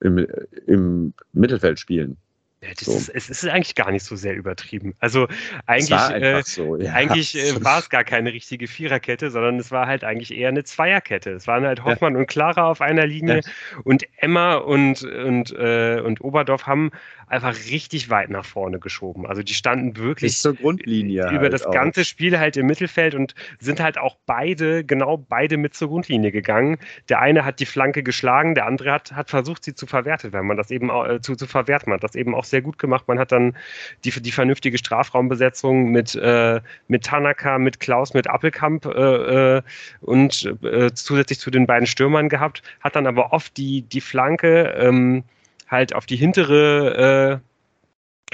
im, 0.01 0.27
im 0.65 1.13
Mittelfeld 1.33 1.79
spielen. 1.79 2.17
Ja, 2.65 2.73
so. 2.79 2.95
ist, 2.95 3.09
es 3.09 3.29
ist 3.29 3.47
eigentlich 3.47 3.75
gar 3.75 3.91
nicht 3.91 4.03
so 4.03 4.15
sehr 4.15 4.35
übertrieben. 4.35 4.95
Also 4.99 5.27
eigentlich, 5.67 5.91
äh, 5.91 6.41
so, 6.43 6.77
ja. 6.77 6.93
eigentlich 6.93 7.35
äh, 7.35 7.53
war 7.63 7.79
es 7.79 7.89
gar 7.89 8.03
keine 8.03 8.33
richtige 8.33 8.67
Viererkette, 8.67 9.29
sondern 9.29 9.59
es 9.59 9.71
war 9.71 9.87
halt 9.87 10.03
eigentlich 10.03 10.35
eher 10.35 10.49
eine 10.49 10.63
Zweierkette. 10.63 11.31
Es 11.31 11.47
waren 11.47 11.65
halt 11.65 11.83
Hoffmann 11.83 12.13
ja. 12.13 12.19
und 12.19 12.27
Clara 12.27 12.69
auf 12.69 12.81
einer 12.81 13.05
Linie 13.05 13.41
und 13.83 14.05
Emma 14.17 14.55
und, 14.55 15.03
und, 15.03 15.51
äh, 15.53 16.01
und 16.03 16.21
Oberdorf 16.21 16.65
haben 16.65 16.91
einfach 17.27 17.55
richtig 17.55 18.09
weit 18.09 18.29
nach 18.29 18.45
vorne 18.45 18.79
geschoben. 18.79 19.25
Also 19.25 19.41
die 19.41 19.53
standen 19.53 19.97
wirklich 19.97 20.37
zur 20.37 20.55
Grundlinie 20.55 21.27
über 21.29 21.41
halt 21.41 21.53
das 21.53 21.65
auch. 21.65 21.71
ganze 21.71 22.05
Spiel 22.05 22.37
halt 22.37 22.57
im 22.57 22.67
Mittelfeld 22.67 23.15
und 23.15 23.35
sind 23.59 23.79
halt 23.79 23.97
auch 23.97 24.17
beide, 24.25 24.83
genau 24.83 25.17
beide 25.17 25.57
mit 25.57 25.73
zur 25.73 25.89
Grundlinie 25.89 26.31
gegangen. 26.31 26.77
Der 27.09 27.19
eine 27.19 27.45
hat 27.45 27.59
die 27.59 27.65
Flanke 27.65 28.03
geschlagen, 28.03 28.55
der 28.55 28.65
andere 28.65 28.91
hat, 28.91 29.11
hat 29.13 29.29
versucht, 29.29 29.63
sie 29.63 29.73
zu 29.73 29.87
verwerten, 29.87 30.33
wenn 30.33 30.45
man 30.45 30.57
das 30.57 30.71
eben 30.71 30.89
äh, 30.89 31.19
zu, 31.21 31.35
zu 31.35 31.47
verwerten. 31.47 31.89
Man 31.89 31.97
hat 31.97 32.03
das 32.03 32.15
eben 32.15 32.35
auch 32.35 32.45
sehr 32.45 32.61
gut 32.61 32.77
gemacht. 32.77 33.07
Man 33.07 33.19
hat 33.19 33.31
dann 33.31 33.55
die, 34.03 34.11
die 34.11 34.31
vernünftige 34.31 34.77
Strafraumbesetzung 34.77 35.91
mit, 35.91 36.15
äh, 36.15 36.61
mit 36.87 37.03
Tanaka, 37.03 37.57
mit 37.57 37.79
Klaus, 37.79 38.13
mit 38.13 38.27
Appelkamp 38.27 38.85
äh, 38.85 39.57
äh 39.57 39.61
und 40.01 40.55
äh, 40.63 40.91
zusätzlich 40.93 41.39
zu 41.39 41.49
den 41.51 41.65
beiden 41.65 41.87
Stürmern 41.87 42.29
gehabt, 42.29 42.61
hat 42.81 42.95
dann 42.95 43.07
aber 43.07 43.33
oft 43.33 43.57
die, 43.57 43.81
die 43.81 44.01
Flanke 44.01 44.75
ähm, 44.77 45.23
halt 45.67 45.95
auf 45.95 46.05
die 46.05 46.15
hintere 46.15 47.41
äh, 47.41 47.45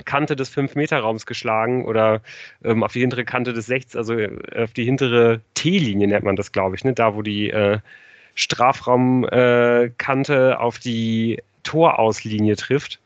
Kante 0.04 0.36
des 0.36 0.56
5-Meter-Raums 0.56 1.26
geschlagen 1.26 1.86
oder 1.86 2.22
ähm, 2.64 2.84
auf 2.84 2.94
die 2.94 3.00
hintere 3.02 3.26
Kante 3.26 3.54
des 3.54 3.66
6, 3.68 3.96
also 3.96 4.18
äh, 4.18 4.64
auf 4.64 4.74
die 4.74 4.86
hintere 4.86 5.42
T-Linie 5.54 6.08
nennt 6.08 6.26
man 6.26 6.36
das, 6.36 6.52
glaube 6.52 6.76
ich, 6.76 6.84
ne? 6.84 6.94
da 6.94 7.16
wo 7.16 7.22
die 7.22 7.50
äh, 7.50 7.80
Strafraumkante 8.36 10.60
auf 10.60 10.80
die 10.80 11.42
Torauslinie 11.64 12.56
trifft 12.56 13.00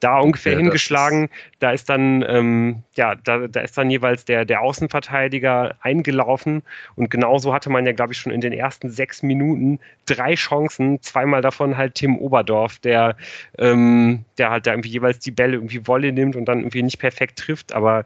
da 0.00 0.18
ungefähr 0.18 0.52
ja, 0.52 0.58
hingeschlagen. 0.58 1.28
Da 1.58 1.70
ist 1.70 1.88
dann, 1.88 2.24
ähm, 2.28 2.82
ja, 2.94 3.14
da, 3.14 3.46
da 3.48 3.60
ist 3.60 3.78
dann 3.78 3.90
jeweils 3.90 4.24
der, 4.24 4.44
der 4.44 4.60
Außenverteidiger 4.60 5.76
eingelaufen. 5.80 6.62
Und 6.96 7.10
genauso 7.10 7.54
hatte 7.54 7.70
man 7.70 7.86
ja, 7.86 7.92
glaube 7.92 8.12
ich, 8.12 8.18
schon 8.18 8.32
in 8.32 8.40
den 8.40 8.52
ersten 8.52 8.90
sechs 8.90 9.22
Minuten 9.22 9.78
drei 10.04 10.34
Chancen, 10.34 11.00
zweimal 11.02 11.40
davon 11.40 11.76
halt 11.76 11.94
Tim 11.94 12.18
Oberdorf, 12.18 12.78
der, 12.78 13.16
ähm, 13.58 14.24
der 14.38 14.50
halt 14.50 14.66
da 14.66 14.72
irgendwie 14.72 14.90
jeweils 14.90 15.18
die 15.20 15.30
Bälle 15.30 15.54
irgendwie 15.54 15.86
Wolle 15.86 16.12
nimmt 16.12 16.36
und 16.36 16.44
dann 16.46 16.60
irgendwie 16.60 16.82
nicht 16.82 16.98
perfekt 16.98 17.38
trifft. 17.38 17.72
Aber 17.72 18.04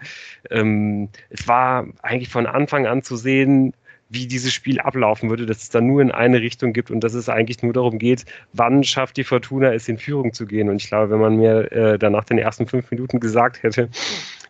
ähm, 0.50 1.08
es 1.30 1.48
war 1.48 1.86
eigentlich 2.02 2.28
von 2.28 2.46
Anfang 2.46 2.86
an 2.86 3.02
zu 3.02 3.16
sehen, 3.16 3.74
wie 4.10 4.26
dieses 4.26 4.52
Spiel 4.52 4.80
ablaufen 4.80 5.30
würde, 5.30 5.46
dass 5.46 5.62
es 5.62 5.68
dann 5.70 5.86
nur 5.86 6.02
in 6.02 6.10
eine 6.10 6.40
Richtung 6.40 6.72
gibt 6.72 6.90
und 6.90 7.00
dass 7.00 7.14
es 7.14 7.28
eigentlich 7.28 7.62
nur 7.62 7.72
darum 7.72 7.98
geht, 7.98 8.24
wann 8.52 8.84
schafft 8.84 9.16
die 9.16 9.24
Fortuna 9.24 9.72
es 9.72 9.88
in 9.88 9.98
Führung 9.98 10.32
zu 10.32 10.46
gehen. 10.46 10.68
Und 10.68 10.76
ich 10.76 10.88
glaube, 10.88 11.10
wenn 11.10 11.20
man 11.20 11.36
mir 11.36 11.72
äh, 11.72 11.98
danach 11.98 12.24
den 12.24 12.38
ersten 12.38 12.66
fünf 12.66 12.90
Minuten 12.90 13.20
gesagt 13.20 13.62
hätte, 13.62 13.88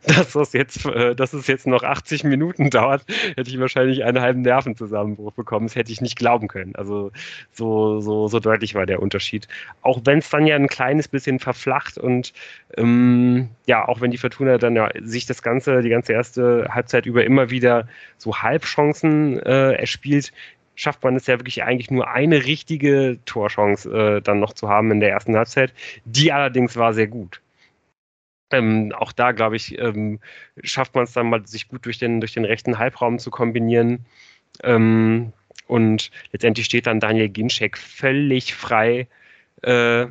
dass 0.07 0.33
das 0.33 0.53
jetzt, 0.53 0.87
äh, 0.87 1.15
dass 1.15 1.33
es 1.33 1.47
jetzt 1.47 1.67
noch 1.67 1.83
80 1.83 2.25
Minuten 2.25 2.71
dauert, 2.71 3.05
hätte 3.37 3.51
ich 3.51 3.61
wahrscheinlich 3.61 4.05
einen 4.05 4.21
halben 4.21 4.43
Nervenzusammenbruch 4.43 5.33
bekommen. 5.33 5.67
Das 5.67 5.77
hätte 5.77 5.93
ich 5.93 6.01
nicht 6.01 6.17
glauben 6.17 6.49
können. 6.49 6.75
Also 6.77 7.13
so, 7.53 8.01
so, 8.01 8.29
so 8.29 8.41
deutlich 8.41 8.75
war 8.75 8.87
der 8.87 9.03
Unterschied. 9.03 9.49
Auch 9.83 10.01
wenn 10.05 10.19
es 10.19 10.31
dann 10.31 10.47
ja 10.47 10.57
ein 10.57 10.69
kleines 10.69 11.09
bisschen 11.09 11.39
verflacht 11.39 11.99
und 11.99 12.33
ähm, 12.77 13.49
ja, 13.67 13.87
auch 13.87 14.01
wenn 14.01 14.11
die 14.11 14.19
Fortuna 14.19 14.59
dann 14.59 14.77
ja 14.77 14.91
sich 15.03 15.27
das 15.27 15.43
ganze, 15.43 15.83
die 15.83 15.91
ganze 15.91 16.13
erste 16.13 16.69
Halbzeit 16.71 17.07
über 17.07 17.25
immer 17.25 17.51
wieder 17.51 17.87
so 18.17 18.39
Halbchancen 18.39 19.39
äh, 19.41 19.73
erspielt, 19.73 20.33
schafft 20.81 21.05
man 21.05 21.15
es 21.17 21.27
ja 21.27 21.39
wirklich 21.39 21.63
eigentlich 21.63 21.91
nur 21.91 22.09
eine 22.09 22.47
richtige 22.47 23.19
Torchance 23.27 23.91
äh, 23.91 24.23
dann 24.23 24.41
noch 24.41 24.55
zu 24.55 24.69
haben 24.69 24.91
in 24.91 25.01
der 25.01 25.11
ersten 25.11 25.37
Halbzeit. 25.37 25.75
Die 26.07 26.33
allerdings 26.33 26.77
war 26.77 26.95
sehr 26.95 27.07
gut. 27.07 27.43
Ähm, 28.51 28.93
auch 28.97 29.13
da, 29.13 29.33
glaube 29.33 29.57
ich, 29.57 29.79
ähm, 29.79 30.21
schafft 30.63 30.95
man 30.95 31.05
es 31.05 31.13
dann 31.13 31.29
mal, 31.31 31.47
sich 31.47 31.69
gut 31.69 31.87
durch 31.87 31.99
den, 31.99 32.21
durch 32.21 32.35
den 32.35 32.45
rechten 32.45 32.79
Halbraum 32.79 33.19
zu 33.19 33.31
kombinieren. 33.31 34.07
Ähm, 34.63 35.33
und 35.67 36.11
letztendlich 36.33 36.67
steht 36.67 36.87
dann 36.87 37.01
Daniel 37.01 37.29
Ginczek 37.29 37.79
völlig 37.79 38.55
frei 38.55 39.07
äh, 39.63 40.07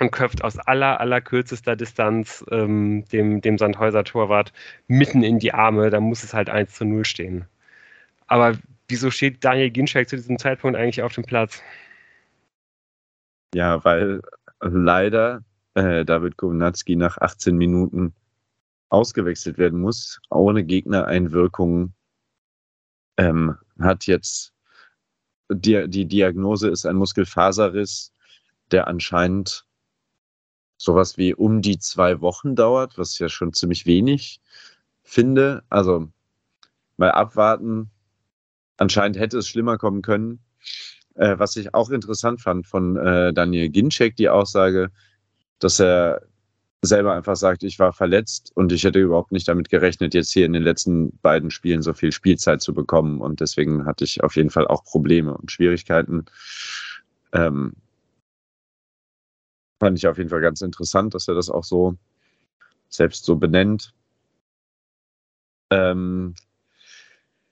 und 0.00 0.10
köpft 0.10 0.42
aus 0.42 0.58
aller, 0.58 1.00
aller 1.00 1.20
kürzester 1.20 1.76
Distanz 1.76 2.44
ähm, 2.50 3.04
dem, 3.12 3.40
dem 3.40 3.58
Sandhäuser 3.58 4.04
Torwart 4.04 4.52
mitten 4.88 5.22
in 5.22 5.38
die 5.38 5.52
Arme. 5.52 5.90
Da 5.90 6.00
muss 6.00 6.24
es 6.24 6.34
halt 6.34 6.48
1 6.48 6.72
zu 6.74 6.84
0 6.84 7.04
stehen. 7.04 7.44
Aber 8.26 8.56
wieso 8.88 9.10
steht 9.10 9.44
Daniel 9.44 9.70
Ginczek 9.70 10.08
zu 10.08 10.16
diesem 10.16 10.38
Zeitpunkt 10.38 10.76
eigentlich 10.78 11.02
auf 11.02 11.12
dem 11.12 11.24
Platz? 11.24 11.62
Ja, 13.54 13.84
weil 13.84 14.22
leider 14.60 15.42
äh, 15.74 16.04
David 16.04 16.36
Kownatski 16.36 16.96
nach 16.96 17.18
18 17.18 17.56
Minuten 17.56 18.14
ausgewechselt 18.88 19.58
werden 19.58 19.80
muss, 19.80 20.20
ohne 20.30 20.64
Gegnereinwirkung. 20.64 21.94
Ähm, 23.16 23.56
hat 23.78 24.06
jetzt 24.06 24.52
die, 25.50 25.88
die 25.88 26.06
Diagnose 26.06 26.68
ist 26.68 26.86
ein 26.86 26.96
Muskelfaserriss, 26.96 28.12
der 28.70 28.88
anscheinend 28.88 29.66
sowas 30.76 31.16
wie 31.16 31.34
um 31.34 31.62
die 31.62 31.78
zwei 31.78 32.20
Wochen 32.20 32.56
dauert, 32.56 32.98
was 32.98 33.18
ja 33.18 33.28
schon 33.28 33.52
ziemlich 33.52 33.86
wenig 33.86 34.40
finde. 35.02 35.62
Also 35.68 36.08
mal 36.96 37.10
abwarten. 37.10 37.90
Anscheinend 38.76 39.18
hätte 39.18 39.38
es 39.38 39.48
schlimmer 39.48 39.78
kommen 39.78 40.02
können. 40.02 40.40
Äh, 41.14 41.38
was 41.38 41.56
ich 41.56 41.74
auch 41.74 41.90
interessant 41.90 42.40
fand 42.40 42.66
von 42.66 42.96
äh, 42.96 43.32
Daniel 43.32 43.68
Ginczek, 43.68 44.16
die 44.16 44.28
Aussage, 44.28 44.90
dass 45.64 45.80
er 45.80 46.22
selber 46.82 47.14
einfach 47.14 47.36
sagt, 47.36 47.62
ich 47.62 47.78
war 47.78 47.92
verletzt 47.94 48.52
und 48.54 48.70
ich 48.70 48.84
hätte 48.84 49.00
überhaupt 49.00 49.32
nicht 49.32 49.48
damit 49.48 49.70
gerechnet, 49.70 50.12
jetzt 50.12 50.32
hier 50.32 50.44
in 50.44 50.52
den 50.52 50.62
letzten 50.62 51.16
beiden 51.18 51.50
Spielen 51.50 51.80
so 51.80 51.94
viel 51.94 52.12
Spielzeit 52.12 52.60
zu 52.60 52.74
bekommen. 52.74 53.22
Und 53.22 53.40
deswegen 53.40 53.86
hatte 53.86 54.04
ich 54.04 54.22
auf 54.22 54.36
jeden 54.36 54.50
Fall 54.50 54.66
auch 54.66 54.84
Probleme 54.84 55.34
und 55.34 55.50
Schwierigkeiten. 55.50 56.26
Ähm, 57.32 57.74
fand 59.80 59.98
ich 59.98 60.06
auf 60.06 60.18
jeden 60.18 60.30
Fall 60.30 60.42
ganz 60.42 60.60
interessant, 60.60 61.14
dass 61.14 61.26
er 61.26 61.34
das 61.34 61.48
auch 61.48 61.64
so 61.64 61.96
selbst 62.88 63.24
so 63.24 63.36
benennt. 63.36 63.94
Ähm, 65.70 66.34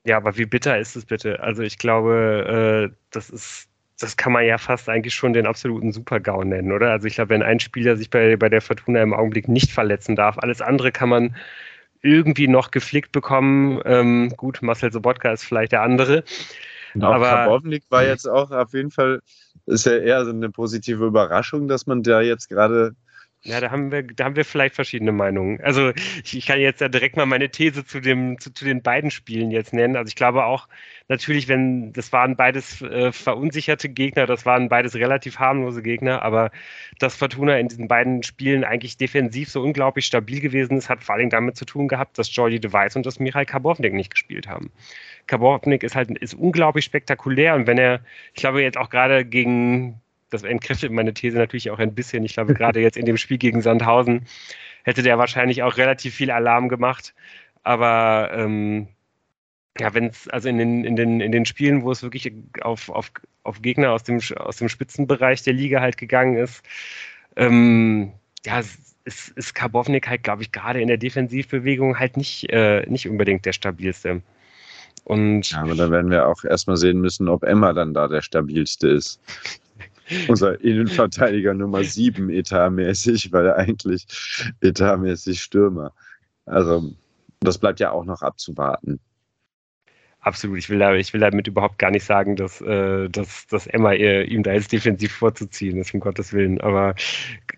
ja, 0.05 0.19
aber 0.19 0.37
wie 0.37 0.47
bitter 0.47 0.79
ist 0.79 0.95
es 0.97 1.07
bitte? 1.07 1.41
Also 1.41 1.63
ich 1.63 1.79
glaube, 1.79 2.91
äh, 2.93 2.97
das 3.11 3.31
ist 3.31 3.72
das 4.01 4.17
kann 4.17 4.33
man 4.33 4.45
ja 4.45 4.59
fast 4.59 4.89
eigentlich 4.89 5.15
schon 5.15 5.33
den 5.33 5.47
absoluten 5.47 5.93
Super-GAU 5.93 6.45
nennen, 6.45 6.73
oder? 6.73 6.91
Also 6.91 7.07
ich 7.07 7.15
glaube, 7.15 7.31
wenn 7.31 7.43
ein 7.43 7.61
Spieler 7.61 7.97
sich 7.97 8.11
bei, 8.11 8.37
bei 8.37 8.49
der 8.49 8.61
Fortuna 8.61 9.03
im 9.03 9.15
Augenblick 9.15 9.49
nicht 9.49 9.71
verletzen 9.71 10.17
darf, 10.17 10.39
alles 10.39 10.61
andere 10.61 10.93
kann 10.93 11.09
man 11.09 11.37
irgendwie 12.03 12.49
noch 12.49 12.71
geflickt 12.71 13.13
bekommen. 13.13 13.81
Ähm, 13.85 14.33
gut, 14.37 14.61
Marcel 14.61 14.93
Sobotka 14.93 15.33
ist 15.33 15.45
vielleicht 15.45 15.73
der 15.73 15.83
andere. 15.83 16.25
Auch 17.01 17.05
aber 17.05 17.29
Karbovnik 17.29 17.85
war 17.89 18.05
jetzt 18.05 18.29
auch 18.29 18.51
auf 18.51 18.75
jeden 18.75 18.91
Fall, 18.91 19.21
ist 19.67 19.87
ja 19.87 19.97
eher 19.97 20.25
so 20.25 20.31
eine 20.31 20.51
positive 20.51 21.07
Überraschung, 21.07 21.69
dass 21.69 21.87
man 21.87 22.03
da 22.03 22.21
jetzt 22.21 22.49
gerade 22.49 22.95
ja, 23.45 23.61
da 23.61 23.73
haben 23.73 23.91
wir, 23.91 24.05
da 24.05 24.25
haben 24.25 24.37
wir 24.37 24.45
vielleicht 24.45 24.77
verschiedene 24.77 25.11
Meinungen. 25.11 25.61
Also 25.63 25.91
ich, 26.23 26.37
ich 26.37 26.47
kann 26.47 26.61
jetzt 26.61 26.81
ja 26.81 26.89
direkt 26.89 27.17
mal 27.17 27.27
meine 27.27 27.51
These 27.51 27.85
zu 27.85 28.01
dem, 28.01 28.39
zu, 28.39 28.53
zu, 28.53 28.65
den 28.65 28.83
beiden 28.83 29.11
Spielen 29.11 29.51
jetzt 29.51 29.73
nennen. 29.73 29.97
Also 29.97 30.09
ich 30.09 30.15
glaube 30.15 30.45
auch, 30.45 30.69
natürlich, 31.09 31.49
wenn, 31.49 31.93
das 31.93 32.13
waren 32.13 32.37
beides 32.37 32.83
äh, 32.83 33.11
verunsicherte 33.11 33.89
Gegner, 33.89 34.27
das 34.27 34.47
waren 34.47 34.69
beides 34.69 34.95
relativ 34.95 35.41
harmlose 35.41 35.83
Gegner, 35.83 36.23
aber 36.23 36.53
dass 37.01 37.17
Fortuna 37.17 37.59
in 37.59 37.67
diesen 37.67 37.89
beiden 37.89 38.23
Spielen 38.23 38.63
eigentlich 38.63 38.97
defensiv 38.97 39.49
so 39.51 39.61
unglaublich 39.61 40.07
stabil 40.07 40.41
gewesen 40.41 40.77
ist, 40.77 40.89
hat 40.89 41.03
vor 41.03 41.17
allem 41.17 41.29
damit 41.29 41.57
zu 41.57 41.65
tun 41.65 41.89
gehabt, 41.89 42.19
dass 42.19 42.35
Jordi 42.35 42.61
DeWice 42.61 42.95
und 42.95 43.07
das 43.07 43.19
Michael 43.19 43.47
Karbovnik 43.47 43.93
nicht 43.93 44.13
gespielt 44.13 44.47
haben. 44.47 44.71
Karbovnik 45.27 45.83
ist 45.83 45.97
halt, 45.97 46.17
ist 46.19 46.35
unglaublich 46.35 46.85
spektakulär 46.85 47.57
und 47.57 47.67
wenn 47.67 47.79
er, 47.79 48.03
ich 48.35 48.41
glaube 48.41 48.63
jetzt 48.63 48.79
auch 48.79 48.89
gerade 48.89 49.25
gegen 49.25 50.01
das 50.33 50.43
entkräftet 50.43 50.91
meine 50.93 51.15
These 51.15 51.37
natürlich 51.37 51.71
auch 51.71 51.79
ein 51.79 51.95
bisschen. 51.95 52.25
Ich 52.25 52.35
glaube, 52.35 52.55
gerade 52.55 52.81
jetzt 52.81 52.97
in 52.97 53.07
dem 53.07 53.17
Spiel 53.17 53.39
gegen 53.39 53.63
Sandhausen 53.63 54.27
hätte 54.85 55.03
der 55.03 55.19
wahrscheinlich 55.19 55.63
auch 55.63 55.77
relativ 55.77 56.15
viel 56.15 56.31
Alarm 56.31 56.69
gemacht. 56.69 57.15
Aber 57.63 58.31
ähm, 58.35 58.89
ja, 59.79 59.95
wenn 59.95 60.07
es, 60.07 60.29
also 60.29 60.49
in 60.49 60.59
den, 60.59 60.85
in, 60.85 60.97
den, 60.97 61.21
in 61.21 61.33
den 61.33 61.47
Spielen, 61.47 61.83
wo 61.83 61.93
es 61.93 62.03
wirklich 62.03 62.33
auf, 62.61 62.89
auf, 62.89 63.11
auf 63.43 63.63
Gegner 63.63 63.93
aus 63.93 64.03
dem, 64.03 64.21
aus 64.37 64.57
dem 64.57 64.69
Spitzenbereich 64.69 65.43
der 65.43 65.55
Liga 65.55 65.81
halt 65.81 65.97
gegangen 65.97 66.37
ist, 66.37 66.63
ähm, 67.37 68.13
ja, 68.45 68.61
ist, 69.05 69.31
ist 69.31 69.55
Karbovnik 69.55 70.09
halt, 70.09 70.23
glaube 70.23 70.43
ich, 70.43 70.53
gerade 70.53 70.81
in 70.81 70.89
der 70.89 70.99
Defensivbewegung 70.99 71.99
halt 71.99 72.17
nicht, 72.17 72.51
äh, 72.51 72.85
nicht 72.89 73.09
unbedingt 73.09 73.47
der 73.47 73.53
stabilste. 73.53 74.23
Und 75.05 75.51
ja, 75.51 75.63
aber 75.63 75.75
da 75.75 75.91
werden 75.91 76.11
wir 76.11 76.29
auch 76.29 76.45
erstmal 76.45 76.77
sehen 76.77 77.01
müssen, 77.01 77.29
ob 77.29 77.43
Emma 77.43 77.73
dann 77.73 77.93
da 77.95 78.07
der 78.07 78.23
stabilste 78.23 78.89
ist 78.89 79.21
unser 80.29 80.61
Innenverteidiger 80.61 81.55
Nummer 81.55 81.85
7 81.85 82.31
etatmäßig, 82.31 83.33
weil 83.33 83.47
er 83.47 83.57
eigentlich 83.57 84.07
etatmäßig 84.61 85.43
Stürmer. 85.43 85.93
Also 86.47 86.93
das 87.41 87.59
bleibt 87.59 87.81
ja 87.81 87.91
auch 87.91 88.05
noch 88.05 88.23
abzuwarten. 88.23 89.01
Absolut. 90.23 90.59
Ich 90.59 90.71
will, 90.71 90.79
da, 90.79 90.95
ich 90.95 91.13
will 91.13 91.21
damit 91.21 91.49
überhaupt 91.49 91.81
gar 91.81 91.91
nicht 91.91 92.05
sagen, 92.05 92.37
dass, 92.37 92.61
äh, 92.61 93.09
dass, 93.09 93.49
dass 93.49 93.67
Emma 93.67 93.93
ihr, 93.93 94.29
ihm 94.29 94.45
da 94.45 94.53
jetzt 94.53 94.71
defensiv 94.71 95.13
vorzuziehen 95.13 95.79
ist, 95.79 95.93
um 95.95 95.99
Gottes 95.99 96.33
Willen. 96.33 96.61
Aber 96.61 96.95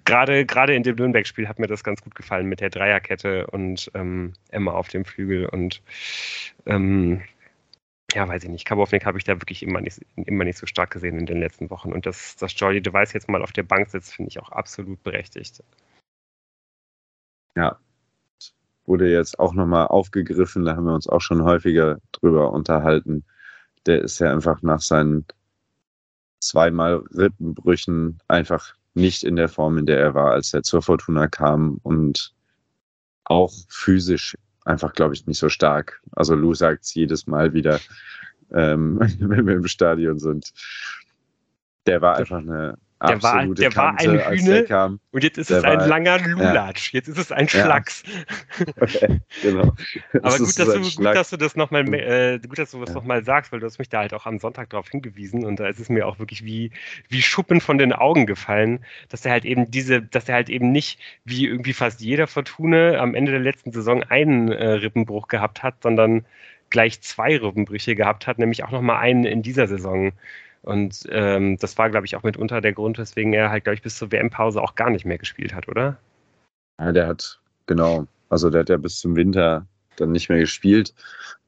gerade, 0.07 0.74
in 0.74 0.82
dem 0.82 0.97
Nürnberg-Spiel 0.97 1.47
hat 1.47 1.59
mir 1.59 1.66
das 1.66 1.84
ganz 1.84 2.01
gut 2.01 2.14
gefallen 2.14 2.47
mit 2.47 2.61
der 2.61 2.70
Dreierkette 2.70 3.47
und 3.49 3.90
ähm, 3.92 4.32
Emma 4.49 4.72
auf 4.72 4.88
dem 4.88 5.05
Flügel. 5.05 5.45
Und 5.47 5.82
ähm, 6.64 7.20
ja, 8.14 8.28
weiß 8.28 8.44
ich 8.44 8.50
nicht. 8.50 8.64
Kabovnik 8.64 9.04
habe 9.06 9.18
ich 9.18 9.24
da 9.24 9.40
wirklich 9.40 9.62
immer 9.62 9.80
nicht, 9.80 10.00
immer 10.16 10.44
nicht 10.44 10.58
so 10.58 10.66
stark 10.66 10.90
gesehen 10.92 11.18
in 11.18 11.26
den 11.26 11.40
letzten 11.40 11.70
Wochen. 11.70 11.92
Und 11.92 12.06
dass, 12.06 12.36
dass 12.36 12.58
Jordi 12.58 12.80
Device 12.80 13.12
jetzt 13.12 13.28
mal 13.28 13.42
auf 13.42 13.52
der 13.52 13.64
Bank 13.64 13.90
sitzt, 13.90 14.14
finde 14.14 14.28
ich 14.28 14.40
auch 14.40 14.50
absolut 14.50 15.02
berechtigt. 15.02 15.62
Ja, 17.56 17.78
wurde 18.86 19.10
jetzt 19.10 19.38
auch 19.38 19.54
nochmal 19.54 19.88
aufgegriffen, 19.88 20.64
da 20.64 20.76
haben 20.76 20.86
wir 20.86 20.94
uns 20.94 21.08
auch 21.08 21.20
schon 21.20 21.42
häufiger 21.42 21.98
drüber 22.12 22.52
unterhalten. 22.52 23.24
Der 23.86 24.02
ist 24.02 24.18
ja 24.18 24.32
einfach 24.32 24.62
nach 24.62 24.80
seinen 24.80 25.26
zweimal 26.40 27.02
Rippenbrüchen 27.14 28.20
einfach 28.28 28.74
nicht 28.94 29.24
in 29.24 29.36
der 29.36 29.48
Form, 29.48 29.78
in 29.78 29.86
der 29.86 29.98
er 29.98 30.14
war, 30.14 30.32
als 30.32 30.54
er 30.54 30.62
zur 30.62 30.82
Fortuna 30.82 31.26
kam 31.26 31.80
und 31.82 32.32
auch 33.24 33.52
physisch 33.68 34.36
einfach, 34.64 34.92
glaube 34.92 35.14
ich, 35.14 35.26
nicht 35.26 35.38
so 35.38 35.48
stark. 35.48 36.00
Also 36.12 36.34
Lou 36.34 36.54
sagt 36.54 36.84
es 36.84 36.94
jedes 36.94 37.26
Mal 37.26 37.52
wieder, 37.52 37.80
ähm, 38.52 38.98
wenn 39.18 39.46
wir 39.46 39.54
im 39.54 39.66
Stadion 39.66 40.18
sind. 40.18 40.52
Der 41.86 42.00
war 42.00 42.16
einfach 42.16 42.38
eine 42.38 42.78
der 43.09 43.22
war, 43.22 43.46
der 43.46 43.70
Kante, 43.70 44.07
war 44.07 44.26
ein 44.28 44.38
Hühne 44.38 44.98
und 45.12 45.24
jetzt 45.24 45.38
ist 45.38 45.50
der 45.50 45.59
es 45.59 45.64
ein 45.64 45.78
war, 45.78 45.86
langer 45.86 46.18
Lulatsch. 46.18 46.92
Ja. 46.92 46.98
Jetzt 46.98 47.09
ist 47.09 47.18
es 47.18 47.32
ein 47.32 47.48
Schlacks. 47.48 48.02
Ja. 48.59 49.09
genau. 49.42 49.72
Aber 50.22 50.38
gut 50.38 50.59
dass, 50.59 50.72
du, 50.72 50.80
gut 50.80 51.05
dass, 51.05 51.30
du, 51.30 51.36
das 51.36 51.57
nochmal 51.57 51.92
äh, 51.94 52.38
gut, 52.38 52.59
dass 52.59 52.70
du 52.70 52.80
das 52.80 52.90
ja. 52.90 52.94
nochmal 52.94 53.24
sagst, 53.24 53.52
weil 53.52 53.61
du 53.61 53.66
hast 53.66 53.78
mich 53.78 53.88
da 53.88 54.00
halt 54.00 54.14
auch 54.14 54.26
am 54.26 54.38
Sonntag 54.38 54.70
darauf 54.70 54.88
hingewiesen 54.88 55.44
und 55.44 55.61
da 55.61 55.68
ist 55.68 55.80
es 55.80 55.88
mir 55.88 56.07
auch 56.07 56.18
wirklich 56.18 56.44
wie, 56.44 56.70
wie 57.09 57.22
Schuppen 57.22 57.61
von 57.61 57.78
den 57.78 57.92
Augen 57.92 58.26
gefallen, 58.26 58.84
dass 59.09 59.24
er 59.24 59.32
halt 59.32 59.44
eben 59.44 59.70
diese, 59.70 60.02
dass 60.02 60.28
er 60.28 60.36
halt 60.36 60.48
eben 60.48 60.72
nicht 60.72 60.98
wie 61.24 61.46
irgendwie 61.46 61.72
fast 61.72 62.00
jeder 62.00 62.26
Fortune 62.26 62.98
am 63.00 63.14
Ende 63.14 63.32
der 63.32 63.40
letzten 63.40 63.72
Saison 63.72 64.02
einen 64.02 64.50
äh, 64.50 64.66
Rippenbruch 64.70 65.28
gehabt 65.28 65.62
hat, 65.62 65.82
sondern 65.82 66.24
gleich 66.70 67.00
zwei 67.02 67.36
Rippenbrüche 67.36 67.94
gehabt 67.94 68.26
hat, 68.26 68.38
nämlich 68.38 68.64
auch 68.64 68.70
nochmal 68.70 68.96
einen 68.98 69.24
in 69.24 69.42
dieser 69.42 69.68
Saison. 69.68 70.12
Und 70.64 71.04
ähm, 71.10 71.58
das 71.58 71.76
war, 71.76 71.90
glaube 71.90 72.06
ich, 72.06 72.16
auch 72.16 72.22
mitunter 72.22 72.62
der 72.62 72.72
Grund, 72.72 72.96
weswegen 72.96 73.34
er 73.34 73.50
halt, 73.50 73.64
glaube 73.64 73.74
ich, 73.74 73.82
bis 73.82 73.98
zur 73.98 74.10
WM-Pause 74.10 74.62
auch 74.62 74.74
gar 74.74 74.88
nicht 74.88 75.04
mehr 75.04 75.18
gespielt 75.18 75.54
hat, 75.54 75.68
oder? 75.68 75.98
Ja, 76.80 76.90
der 76.90 77.06
hat, 77.06 77.38
genau. 77.66 78.06
Also 78.30 78.48
der 78.48 78.60
hat 78.60 78.70
ja 78.70 78.78
bis 78.78 78.98
zum 78.98 79.14
Winter 79.14 79.66
dann 79.96 80.12
nicht 80.12 80.30
mehr 80.30 80.38
gespielt, 80.38 80.94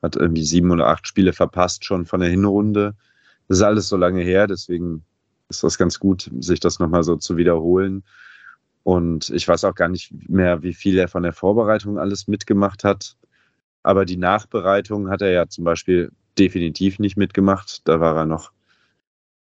hat 0.02 0.16
irgendwie 0.16 0.44
sieben 0.44 0.70
oder 0.70 0.88
acht 0.88 1.06
Spiele 1.06 1.32
verpasst 1.32 1.84
schon 1.86 2.04
von 2.04 2.20
der 2.20 2.28
Hinrunde. 2.28 2.94
Das 3.48 3.58
ist 3.58 3.62
alles 3.62 3.88
so 3.88 3.96
lange 3.96 4.22
her, 4.22 4.46
deswegen 4.46 5.02
ist 5.48 5.62
das 5.62 5.78
ganz 5.78 5.98
gut, 5.98 6.30
sich 6.40 6.60
das 6.60 6.78
nochmal 6.78 7.02
so 7.02 7.16
zu 7.16 7.38
wiederholen. 7.38 8.04
Und 8.82 9.30
ich 9.30 9.48
weiß 9.48 9.64
auch 9.64 9.74
gar 9.74 9.88
nicht 9.88 10.12
mehr, 10.28 10.62
wie 10.62 10.74
viel 10.74 10.98
er 10.98 11.08
von 11.08 11.22
der 11.22 11.32
Vorbereitung 11.32 11.98
alles 11.98 12.28
mitgemacht 12.28 12.84
hat. 12.84 13.16
Aber 13.82 14.04
die 14.04 14.18
Nachbereitung 14.18 15.08
hat 15.08 15.22
er 15.22 15.30
ja 15.30 15.48
zum 15.48 15.64
Beispiel 15.64 16.12
definitiv 16.38 16.98
nicht 16.98 17.16
mitgemacht. 17.16 17.80
Da 17.88 17.98
war 17.98 18.14
er 18.14 18.26
noch 18.26 18.52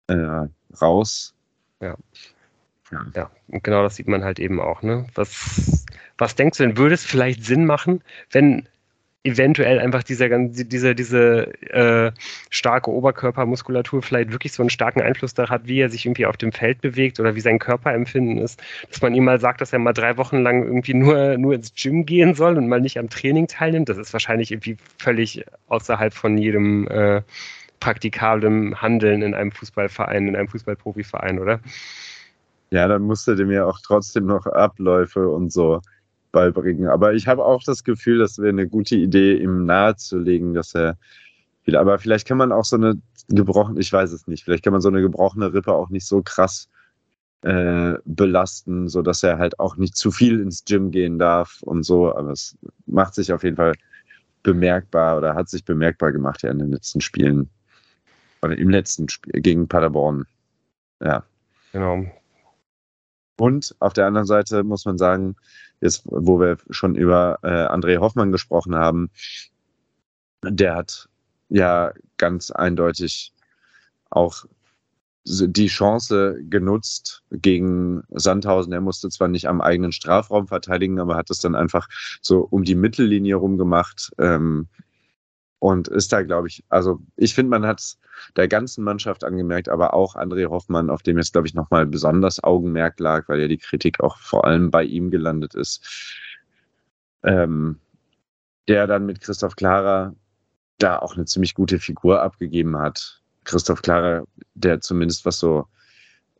äh, 0.09 0.49
raus. 0.81 1.35
Ja. 1.81 1.97
ja. 2.91 3.07
Ja, 3.15 3.31
und 3.49 3.65
genau 3.65 3.83
das 3.83 3.97
sieht 3.97 4.09
man 4.09 4.25
halt 4.25 4.39
eben 4.39 4.61
auch. 4.61 4.83
Ne? 4.83 5.07
Was, 5.15 5.85
was 6.19 6.35
denkst 6.35 6.59
du 6.59 6.65
denn, 6.65 6.77
würde 6.77 6.95
es 6.95 7.05
vielleicht 7.05 7.45
Sinn 7.45 7.67
machen, 7.67 8.03
wenn 8.31 8.69
eventuell 9.25 9.81
einfach 9.81 10.03
dieser, 10.03 10.29
diese, 10.29 10.95
diese 10.95 11.55
äh, 11.71 12.13
starke 12.51 12.91
Oberkörpermuskulatur 12.91 14.03
vielleicht 14.03 14.33
wirklich 14.33 14.53
so 14.53 14.63
einen 14.63 14.69
starken 14.69 15.01
Einfluss 15.01 15.33
darauf 15.33 15.51
hat, 15.51 15.67
wie 15.67 15.81
er 15.81 15.89
sich 15.89 16.05
irgendwie 16.05 16.27
auf 16.27 16.37
dem 16.37 16.53
Feld 16.53 16.83
bewegt 16.83 17.19
oder 17.19 17.35
wie 17.35 17.41
sein 17.41 17.59
Körperempfinden 17.59 18.37
ist, 18.37 18.63
dass 18.91 19.01
man 19.01 19.15
ihm 19.15 19.25
mal 19.25 19.41
sagt, 19.41 19.63
dass 19.63 19.73
er 19.73 19.79
mal 19.79 19.95
drei 19.95 20.19
Wochen 20.19 20.43
lang 20.43 20.63
irgendwie 20.63 20.93
nur, 20.93 21.39
nur 21.39 21.55
ins 21.55 21.75
Gym 21.75 22.05
gehen 22.05 22.35
soll 22.35 22.59
und 22.59 22.69
mal 22.69 22.83
nicht 22.83 22.99
am 22.99 23.09
Training 23.09 23.49
teilnimmt. 23.49 23.89
Das 23.89 23.97
ist 23.97 24.13
wahrscheinlich 24.13 24.53
irgendwie 24.53 24.77
völlig 24.99 25.45
außerhalb 25.69 26.13
von 26.13 26.37
jedem 26.37 26.87
äh, 26.89 27.23
praktikablen 27.81 28.81
Handeln 28.81 29.23
in 29.23 29.35
einem 29.35 29.53
Fußballverein, 29.53 30.29
in 30.29 30.37
einem 30.37 30.49
Fußballprofiverein, 30.49 31.39
oder? 31.39 31.61
Ja, 32.71 32.89
dann 32.89 33.03
musste 33.03 33.37
dem 33.37 33.51
ja 33.51 33.67
auch 33.67 33.79
trotzdem 33.83 34.27
noch 34.27 34.47
Abläufe 34.47 35.29
und 35.29 35.53
so 35.53 35.81
beibringen. 36.33 36.89
Aber 36.89 37.15
ich 37.15 37.29
habe 37.29 37.45
auch 37.45 37.63
das 37.63 37.85
Gefühl, 37.85 38.19
das 38.19 38.39
wäre 38.39 38.51
eine 38.51 38.69
gute 38.69 38.97
Idee, 38.97 39.37
ihm 39.37 39.65
nahezulegen, 39.65 40.55
dass 40.55 40.75
er 40.75 40.97
viel. 41.63 41.77
Aber 41.77 41.99
vielleicht 41.99 42.27
kann 42.27 42.39
man 42.39 42.53
auch 42.53 42.65
so 42.65 42.77
eine 42.77 43.01
gebrochene, 43.29 43.81
ich 43.81 43.93
weiß 43.93 44.13
es 44.13 44.27
nicht, 44.27 44.45
vielleicht 44.45 44.65
kann 44.65 44.73
man 44.73 44.83
so 44.83 44.89
eine 44.89 45.01
gebrochene 45.01 45.55
Rippe 45.55 45.73
auch 45.73 45.89
nicht 45.89 46.07
so 46.07 46.23
krass 46.23 46.69
äh, 47.43 47.95
belasten, 48.05 48.89
sodass 48.89 49.23
er 49.23 49.39
halt 49.39 49.61
auch 49.61 49.77
nicht 49.77 49.97
zu 49.97 50.11
viel 50.11 50.41
ins 50.41 50.65
Gym 50.65 50.91
gehen 50.91 51.19
darf 51.19 51.63
und 51.63 51.85
so. 51.85 52.15
Aber 52.15 52.33
es 52.33 52.57
macht 52.87 53.15
sich 53.15 53.33
auf 53.33 53.45
jeden 53.45 53.57
Fall 53.57 53.75
bemerkbar 54.43 55.17
oder 55.19 55.35
hat 55.35 55.49
sich 55.49 55.65
bemerkbar 55.65 56.13
gemacht 56.13 56.43
ja 56.43 56.51
in 56.51 56.59
den 56.59 56.73
letzten 56.73 57.01
Spielen. 57.01 57.51
Oder 58.45 58.59
im 58.59 58.69
letzten 58.69 59.09
Spiel 59.09 59.41
gegen 59.41 59.69
Paderborn. 59.69 60.27
Ja. 61.03 61.25
Genau. 61.73 62.05
Und 63.39 63.75
auf 63.79 63.95
der 63.95 64.07
anderen 64.07 64.27
Seite 64.27 64.63
muss 64.63 64.85
man 64.85 64.99
sagen, 64.99 65.37
jetzt, 65.81 66.03
wo 66.05 66.39
wir 66.39 66.59
schon 66.69 66.95
über 66.95 67.39
äh, 67.43 67.49
André 67.49 67.99
Hoffmann 67.99 68.33
gesprochen 68.33 68.75
haben, 68.75 69.11
der 70.43 70.77
hat 70.77 71.09
ja 71.49 71.93
ganz 72.19 72.51
eindeutig 72.51 73.33
auch 74.11 74.45
die 75.27 75.69
Chance 75.69 76.39
genutzt 76.51 77.23
gegen 77.31 78.03
Sandhausen. 78.11 78.75
Er 78.75 78.83
musste 78.83 79.09
zwar 79.09 79.29
nicht 79.29 79.49
am 79.49 79.63
eigenen 79.63 79.93
Strafraum 79.93 80.49
verteidigen, 80.49 81.01
aber 81.01 81.17
hat 81.17 81.31
es 81.31 81.39
dann 81.39 81.55
einfach 81.55 81.89
so 82.21 82.47
um 82.51 82.63
die 82.63 82.75
Mittellinie 82.75 83.37
rumgemacht. 83.37 84.13
Ähm, 84.19 84.69
und 85.65 85.89
ist 85.89 86.13
da, 86.13 86.21
glaube 86.21 86.49
ich, 86.49 86.63
also 86.69 87.01
ich 87.17 87.35
finde, 87.35 87.49
man 87.49 87.65
hat 87.65 87.81
es 87.81 87.99
der 88.37 88.49
ganzen 88.49 88.85
Mannschaft 88.85 89.25
angemerkt, 89.25 89.71
aber 89.71 89.95
auch 89.95 90.15
André 90.15 90.51
Hoffmann, 90.51 90.91
auf 90.91 91.03
dem 91.03 91.17
jetzt, 91.17 91.33
glaube 91.33 91.49
ich, 91.49 91.55
nochmal 91.55 91.87
besonders 91.87 92.45
Augenmerk 92.45 93.01
lag, 93.01 93.27
weil 93.31 93.41
ja 93.41 93.49
die 93.49 93.57
Kritik 93.57 94.01
auch 94.01 94.19
vor 94.19 94.45
allem 94.45 94.71
bei 94.71 94.85
ihm 94.85 95.11
gelandet 95.11 95.55
ist. 95.55 96.21
Ähm, 97.23 97.81
der 98.69 98.87
dann 98.87 99.07
mit 99.07 99.23
Christoph 99.23 99.57
Klara 99.57 100.15
da 100.77 100.99
auch 100.99 101.17
eine 101.17 101.25
ziemlich 101.25 101.55
gute 101.55 101.79
Figur 101.79 102.21
abgegeben 102.21 102.77
hat. 102.79 103.23
Christoph 103.45 103.81
Klara, 103.81 104.25
der 104.53 104.83
zumindest 104.83 105.25
was 105.25 105.39
so 105.39 105.65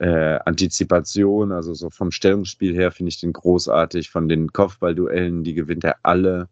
äh, 0.01 0.39
Antizipation, 0.45 1.51
also 1.51 1.73
so 1.73 1.89
vom 1.89 2.11
Stellungsspiel 2.11 2.75
her 2.75 2.93
finde 2.93 3.09
ich 3.09 3.21
den 3.21 3.33
großartig, 3.33 4.11
von 4.11 4.29
den 4.29 4.53
Kopfballduellen, 4.53 5.45
die 5.45 5.55
gewinnt 5.55 5.85
er 5.85 5.97
alle. 6.03 6.51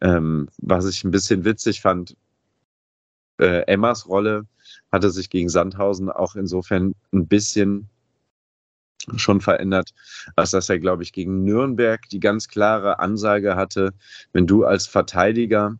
Ähm, 0.00 0.48
was 0.58 0.86
ich 0.86 1.04
ein 1.04 1.10
bisschen 1.10 1.44
witzig 1.44 1.80
fand, 1.80 2.16
äh, 3.38 3.62
Emmas 3.66 4.08
Rolle 4.08 4.46
hatte 4.92 5.10
sich 5.10 5.30
gegen 5.30 5.48
Sandhausen 5.48 6.10
auch 6.10 6.34
insofern 6.34 6.94
ein 7.12 7.26
bisschen 7.26 7.88
schon 9.16 9.40
verändert, 9.40 9.94
als 10.36 10.50
dass 10.50 10.68
er, 10.68 10.78
glaube 10.78 11.02
ich, 11.02 11.12
gegen 11.12 11.44
Nürnberg 11.44 12.08
die 12.10 12.20
ganz 12.20 12.48
klare 12.48 12.98
Ansage 12.98 13.56
hatte, 13.56 13.94
wenn 14.32 14.46
du 14.46 14.64
als 14.64 14.86
Verteidiger 14.86 15.78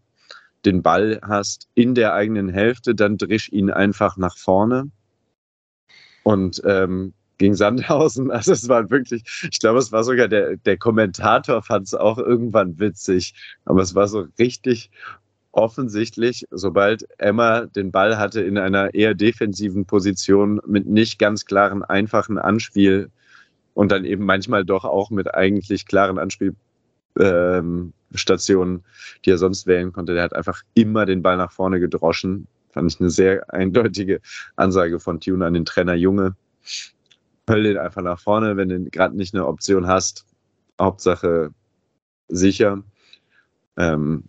den 0.64 0.83
Ball 0.83 1.21
hast 1.23 1.69
in 1.75 1.95
der 1.95 2.14
eigenen 2.14 2.49
Hälfte, 2.49 2.95
dann 2.95 3.19
drisch 3.19 3.51
ihn 3.51 3.71
einfach 3.71 4.16
nach 4.16 4.37
vorne. 4.37 4.91
Und 6.23 6.62
ähm, 6.64 7.14
gegen 7.39 7.55
Sandhausen. 7.55 8.30
Also 8.39 8.53
es 8.53 8.68
war 8.68 8.91
wirklich, 8.91 9.22
ich 9.51 9.59
glaube, 9.59 9.78
es 9.78 9.91
war 9.91 10.05
sogar 10.05 10.28
der, 10.28 10.57
der 10.57 10.76
Kommentator 10.76 11.62
fand 11.62 11.86
es 11.86 11.95
auch 11.95 12.18
irgendwann 12.18 12.78
witzig, 12.78 13.34
aber 13.64 13.82
es 13.82 13.95
war 13.95 14.07
so 14.07 14.26
richtig 14.39 14.91
offensichtlich, 15.53 16.45
sobald 16.51 17.09
Emma 17.18 17.66
den 17.66 17.91
Ball 17.91 18.18
hatte 18.18 18.43
in 18.43 18.59
einer 18.59 18.95
eher 18.95 19.14
defensiven 19.14 19.86
Position 19.86 20.61
mit 20.66 20.86
nicht 20.86 21.18
ganz 21.18 21.47
klaren, 21.47 21.82
einfachen 21.82 22.39
Anspiel 22.39 23.11
und 23.74 23.91
dann 23.91 24.05
eben 24.05 24.24
manchmal 24.24 24.64
doch 24.64 24.84
auch 24.84 25.11
mit 25.11 25.34
eigentlich 25.34 25.86
klaren 25.86 26.18
Anspielstationen, 26.18 28.76
ähm, 28.76 28.84
die 29.24 29.30
er 29.30 29.39
sonst 29.39 29.66
wählen 29.66 29.93
konnte. 29.93 30.14
Der 30.14 30.22
hat 30.22 30.34
einfach 30.34 30.62
immer 30.74 31.07
den 31.07 31.22
Ball 31.22 31.36
nach 31.36 31.51
vorne 31.51 31.80
gedroschen. 31.80 32.47
Fand 32.72 32.93
ich 32.93 33.01
eine 33.01 33.11
sehr 33.11 33.53
eindeutige 33.53 34.20
Ansage 34.57 35.01
von 35.01 35.20
Tune 35.20 35.45
an 35.45 35.55
den 35.55 35.64
Trainer 35.64 35.95
Junge 35.95 36.36
pöll 37.49 37.62
den 37.62 37.78
einfach 37.78 38.03
nach 38.03 38.20
vorne, 38.20 38.57
wenn 38.59 38.68
du 38.68 38.84
gerade 38.90 39.16
nicht 39.16 39.34
eine 39.34 39.46
Option 39.46 39.86
hast. 39.86 40.26
Hauptsache 40.78 41.51
sicher. 42.28 42.82
Ähm, 43.78 44.24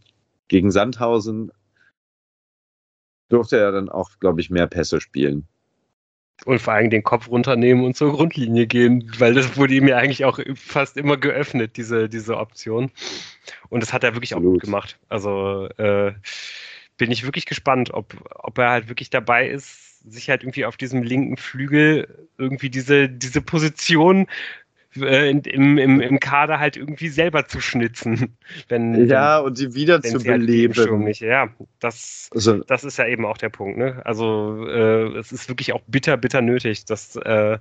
gegen 0.48 0.72
Sandhausen 0.72 1.52
durfte 3.28 3.58
er 3.58 3.74
dann 3.74 3.90
auch, 3.90 4.12
glaube 4.20 4.40
ich, 4.40 4.50
mehr 4.50 4.68
Pässe 4.68 5.02
spielen. 5.02 5.48
Und 6.46 6.62
vor 6.62 6.74
allem 6.74 6.90
den 6.90 7.04
Kopf 7.04 7.28
runternehmen 7.28 7.84
und 7.84 7.98
zur 7.98 8.14
Grundlinie 8.14 8.66
gehen, 8.66 9.12
weil 9.20 9.34
das 9.34 9.58
wurde 9.58 9.74
ihm 9.74 9.90
ja 9.90 9.98
eigentlich 9.98 10.24
auch 10.24 10.40
fast 10.56 10.96
immer 10.96 11.18
geöffnet, 11.18 11.76
diese, 11.76 12.08
diese 12.08 12.38
Option. 12.38 12.90
Und 13.68 13.84
das 13.84 13.92
hat 13.92 14.06
er 14.06 14.16
wirklich 14.16 14.34
Absolut. 14.34 14.50
auch 14.50 14.54
gut 14.54 14.62
gemacht. 14.64 14.98
Also 15.10 15.68
äh, 15.78 16.14
bin 16.98 17.12
ich 17.12 17.26
wirklich 17.26 17.46
gespannt, 17.46 17.94
ob, 17.94 18.16
ob 18.30 18.58
er 18.58 18.70
halt 18.70 18.88
wirklich 18.88 19.10
dabei 19.10 19.50
ist, 19.50 19.89
sich 20.08 20.30
halt 20.30 20.44
irgendwie 20.44 20.66
auf 20.66 20.78
diesem 20.78 21.04
linken 21.04 21.38
Flügel 21.38 22.28
irgendwie 22.38 22.70
diese, 22.70 23.10
diese 23.10 23.42
Position 23.42 24.28
äh, 24.96 25.30
im, 25.32 25.78
im, 25.78 26.02
im 26.02 26.20
Kader 26.20 26.60
halt 26.60 26.78
irgendwie 26.78 27.10
selber 27.10 27.48
zu 27.48 27.62
schnitzen. 27.62 28.38
Wenn, 28.68 29.08
ja, 29.08 29.40
wenn, 29.40 29.46
und 29.46 29.60
die 29.60 29.76
wieder 29.76 30.02
zu 30.02 30.14
halt 30.14 30.24
beleben. 30.24 31.04
Nicht, 31.04 31.22
ja, 31.22 31.50
das, 31.80 32.30
also, 32.34 32.58
das 32.64 32.84
ist 32.84 32.98
ja 32.98 33.08
eben 33.08 33.26
auch 33.26 33.38
der 33.38 33.50
Punkt. 33.50 33.78
Ne? 33.78 34.02
Also 34.06 34.66
äh, 34.68 35.18
es 35.18 35.32
ist 35.32 35.50
wirklich 35.50 35.74
auch 35.74 35.82
bitter, 35.88 36.18
bitter 36.18 36.42
nötig, 36.42 36.86
dass, 36.86 37.16
äh, 37.18 37.60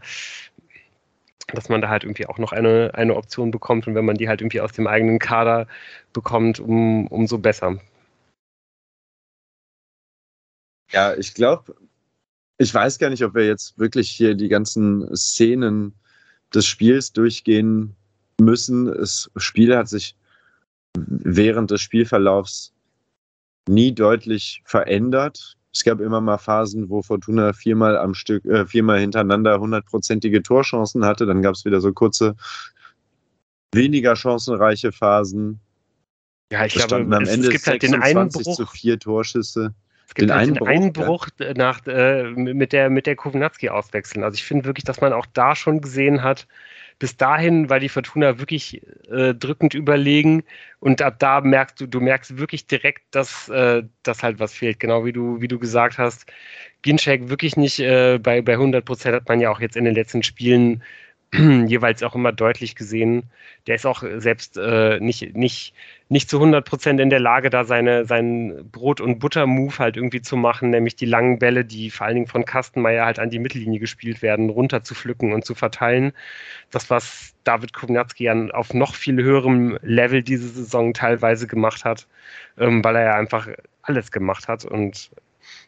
dass 1.49 1.69
man 1.69 1.81
da 1.81 1.89
halt 1.89 2.05
irgendwie 2.05 2.27
auch 2.27 2.39
noch 2.39 2.53
eine, 2.53 2.93
eine 2.95 3.15
Option 3.15 3.51
bekommt 3.51 3.87
und 3.87 3.95
wenn 3.95 4.05
man 4.05 4.17
die 4.17 4.29
halt 4.29 4.41
irgendwie 4.41 4.61
aus 4.61 4.73
dem 4.73 4.87
eigenen 4.87 5.19
Kader 5.19 5.67
bekommt, 6.13 6.61
um, 6.61 7.07
umso 7.09 7.39
besser. 7.39 7.79
Ja, 10.91 11.15
ich 11.15 11.35
glaube, 11.35 11.75
ich 12.59 12.75
weiß 12.75 12.99
gar 12.99 13.09
nicht, 13.09 13.25
ob 13.25 13.35
wir 13.35 13.47
jetzt 13.47 13.79
wirklich 13.79 14.11
hier 14.11 14.35
die 14.35 14.49
ganzen 14.49 15.17
Szenen 15.17 15.95
des 16.53 16.67
Spiels 16.67 17.13
durchgehen 17.13 17.95
müssen. 18.41 18.87
Das 18.87 19.31
Spiel 19.37 19.77
hat 19.77 19.89
sich 19.89 20.17
während 20.97 21.71
des 21.71 21.81
Spielverlaufs 21.81 22.73
nie 23.69 23.95
deutlich 23.95 24.63
verändert. 24.65 25.57
Es 25.73 25.85
gab 25.85 26.01
immer 26.01 26.21
mal 26.21 26.39
Phasen, 26.39 26.89
wo 26.89 27.03
Fortuna 27.03 27.53
viermal 27.53 27.97
am 27.97 28.15
Stück, 28.15 28.45
äh, 28.47 28.67
viermal 28.67 28.99
hintereinander 28.99 29.61
hundertprozentige 29.61 30.43
Torchancen 30.43 31.05
hatte. 31.05 31.27
Dann 31.27 31.43
gab 31.43 31.55
es 31.55 31.65
wieder 31.65 31.81
so 31.81 31.93
kurze, 31.93 32.35
weniger 33.73 34.17
chancenreiche 34.17 34.91
Phasen. 34.91 35.61
Ja, 36.51 36.65
ich 36.65 36.75
glaube, 36.75 37.07
es, 37.23 37.29
es 37.29 37.51
gibt 37.51 37.67
halt 37.67 37.83
den 37.83 37.95
Einbruch. 37.95 38.57
zu 38.57 38.67
vier 38.67 38.99
Torschüsse. 38.99 39.75
Es 40.09 40.15
gibt 40.15 40.31
den 40.31 40.37
halt 40.37 40.49
Einbruch, 40.49 40.67
den 40.67 40.83
Einbruch 40.83 41.29
ja. 41.39 41.55
nach, 41.55 41.87
äh, 41.87 42.25
mit 42.25 42.73
der, 42.73 42.89
mit 42.89 43.07
der 43.07 43.15
Kovnatski 43.15 43.69
auswechseln. 43.69 44.25
Also 44.25 44.37
ich 44.37 44.45
finde 44.45 44.65
wirklich, 44.65 44.85
dass 44.85 45.03
man 45.03 45.13
auch 45.13 45.27
da 45.27 45.55
schon 45.55 45.83
gesehen 45.83 46.23
hat, 46.23 46.47
bis 46.99 47.17
dahin 47.17 47.69
war 47.69 47.79
die 47.79 47.91
Fortuna 47.91 48.39
wirklich 48.39 48.83
äh, 49.11 49.35
drückend 49.35 49.75
überlegen 49.75 50.43
und 50.81 51.03
ab 51.03 51.17
da 51.19 51.41
merkst 51.43 51.81
du, 51.81 51.87
du 51.87 52.01
merkst 52.01 52.39
wirklich 52.39 52.67
direkt, 52.67 53.03
dass, 53.11 53.49
äh, 53.51 53.83
dass 54.03 54.23
halt 54.23 54.41
was 54.41 54.55
fehlt. 54.55 54.81
Genau 54.81 55.05
wie 55.05 55.13
du, 55.13 55.41
wie 55.41 55.49
du 55.49 55.59
gesagt 55.59 55.99
hast. 55.99 56.27
Ginczek 56.83 57.29
wirklich 57.29 57.57
nicht 57.57 57.79
äh, 57.79 58.19
bei, 58.19 58.41
bei 58.43 58.55
100 58.55 58.85
Prozent 58.85 59.15
hat 59.15 59.29
man 59.29 59.41
ja 59.41 59.51
auch 59.51 59.61
jetzt 59.61 59.77
in 59.77 59.85
den 59.85 59.95
letzten 59.95 60.23
Spielen 60.23 60.83
jeweils 61.33 62.03
auch 62.03 62.15
immer 62.15 62.33
deutlich 62.33 62.75
gesehen. 62.75 63.25
Der 63.67 63.75
ist 63.75 63.87
auch 63.87 64.03
selbst 64.17 64.57
äh, 64.57 64.99
nicht, 65.01 65.37
nicht, 65.37 65.75
nicht 66.11 66.31
zu 66.31 66.39
100 66.39 66.65
Prozent 66.65 67.01
in 67.01 67.11
der 67.11 67.21
Lage, 67.21 67.51
da 67.51 67.65
seine, 67.65 68.07
seinen 68.07 68.71
Brot- 68.71 69.01
und 69.01 69.19
Butter-Move 69.19 69.79
halt 69.79 69.97
irgendwie 69.97 70.23
zu 70.23 70.37
machen, 70.37 70.71
nämlich 70.71 70.97
die 70.97 71.05
langen 71.05 71.39
Bälle, 71.39 71.65
die 71.67 71.91
vor 71.91 72.07
allen 72.07 72.17
Dingen 72.17 72.27
von 72.27 72.47
Kastenmeier 72.47 73.05
halt 73.05 73.19
an 73.19 73.29
die 73.29 73.39
Mittellinie 73.39 73.79
gespielt 73.79 74.23
werden, 74.23 74.49
runter 74.49 74.83
zu 74.83 74.95
pflücken 74.95 75.35
und 75.35 75.45
zu 75.45 75.55
verteilen. 75.55 76.13
Das, 76.71 76.89
was 76.89 77.35
David 77.45 77.75
Kovnatski 77.75 78.31
auf 78.31 78.73
noch 78.73 78.95
viel 78.95 79.23
höherem 79.23 79.79
Level 79.83 80.23
diese 80.23 80.49
Saison 80.49 80.95
teilweise 80.95 81.47
gemacht 81.47 81.85
hat, 81.85 82.07
ähm, 82.59 82.83
weil 82.83 82.97
er 82.97 83.05
ja 83.05 83.15
einfach 83.15 83.49
alles 83.83 84.11
gemacht 84.11 84.49
hat 84.49 84.65
und 84.65 85.11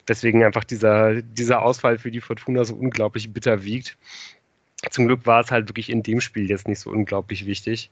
deswegen 0.08 0.42
einfach 0.44 0.64
dieser, 0.64 1.20
dieser 1.22 1.62
Ausfall 1.62 1.98
für 1.98 2.10
die 2.10 2.20
Fortuna 2.20 2.64
so 2.64 2.74
unglaublich 2.74 3.32
bitter 3.32 3.62
wiegt. 3.64 3.98
Zum 4.90 5.06
Glück 5.06 5.26
war 5.26 5.40
es 5.40 5.50
halt 5.50 5.68
wirklich 5.68 5.90
in 5.90 6.02
dem 6.02 6.22
Spiel 6.22 6.48
jetzt 6.48 6.66
nicht 6.66 6.80
so 6.80 6.90
unglaublich 6.90 7.44
wichtig, 7.44 7.90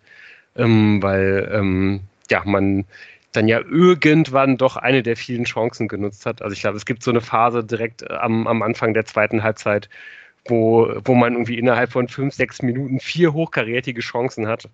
ähm, 0.57 1.03
weil 1.03 1.51
ähm, 1.53 2.01
ja 2.31 2.43
man 2.45 2.85
dann 3.33 3.49
ja 3.49 3.61
irgendwann 3.61 4.57
doch 4.57 4.77
eine 4.77 5.03
der 5.03 5.17
vielen 5.17 5.45
Chancen 5.45 5.89
genutzt 5.89 6.27
hat. 6.27 6.43
Also 6.43 6.55
ich 6.55 6.61
glaube, 6.61 6.77
es 6.77 6.87
gibt 6.87 7.03
so 7.03 7.11
eine 7.11 7.21
Phase 7.21 7.63
direkt 7.65 8.11
am, 8.11 8.47
am 8.47 8.63
Anfang 8.63 8.95
der 8.95 9.05
zweiten 9.05 9.43
Halbzeit, 9.43 9.89
wo, 10.47 10.91
wo 11.05 11.15
man 11.15 11.35
irgendwie 11.35 11.59
innerhalb 11.59 11.93
von 11.93 12.09
fünf, 12.09 12.35
sechs 12.35 12.63
Minuten 12.63 13.01
vier 13.01 13.35
hochkarätige 13.35 14.01
Chancen 14.01 14.47
hat. 14.47 14.69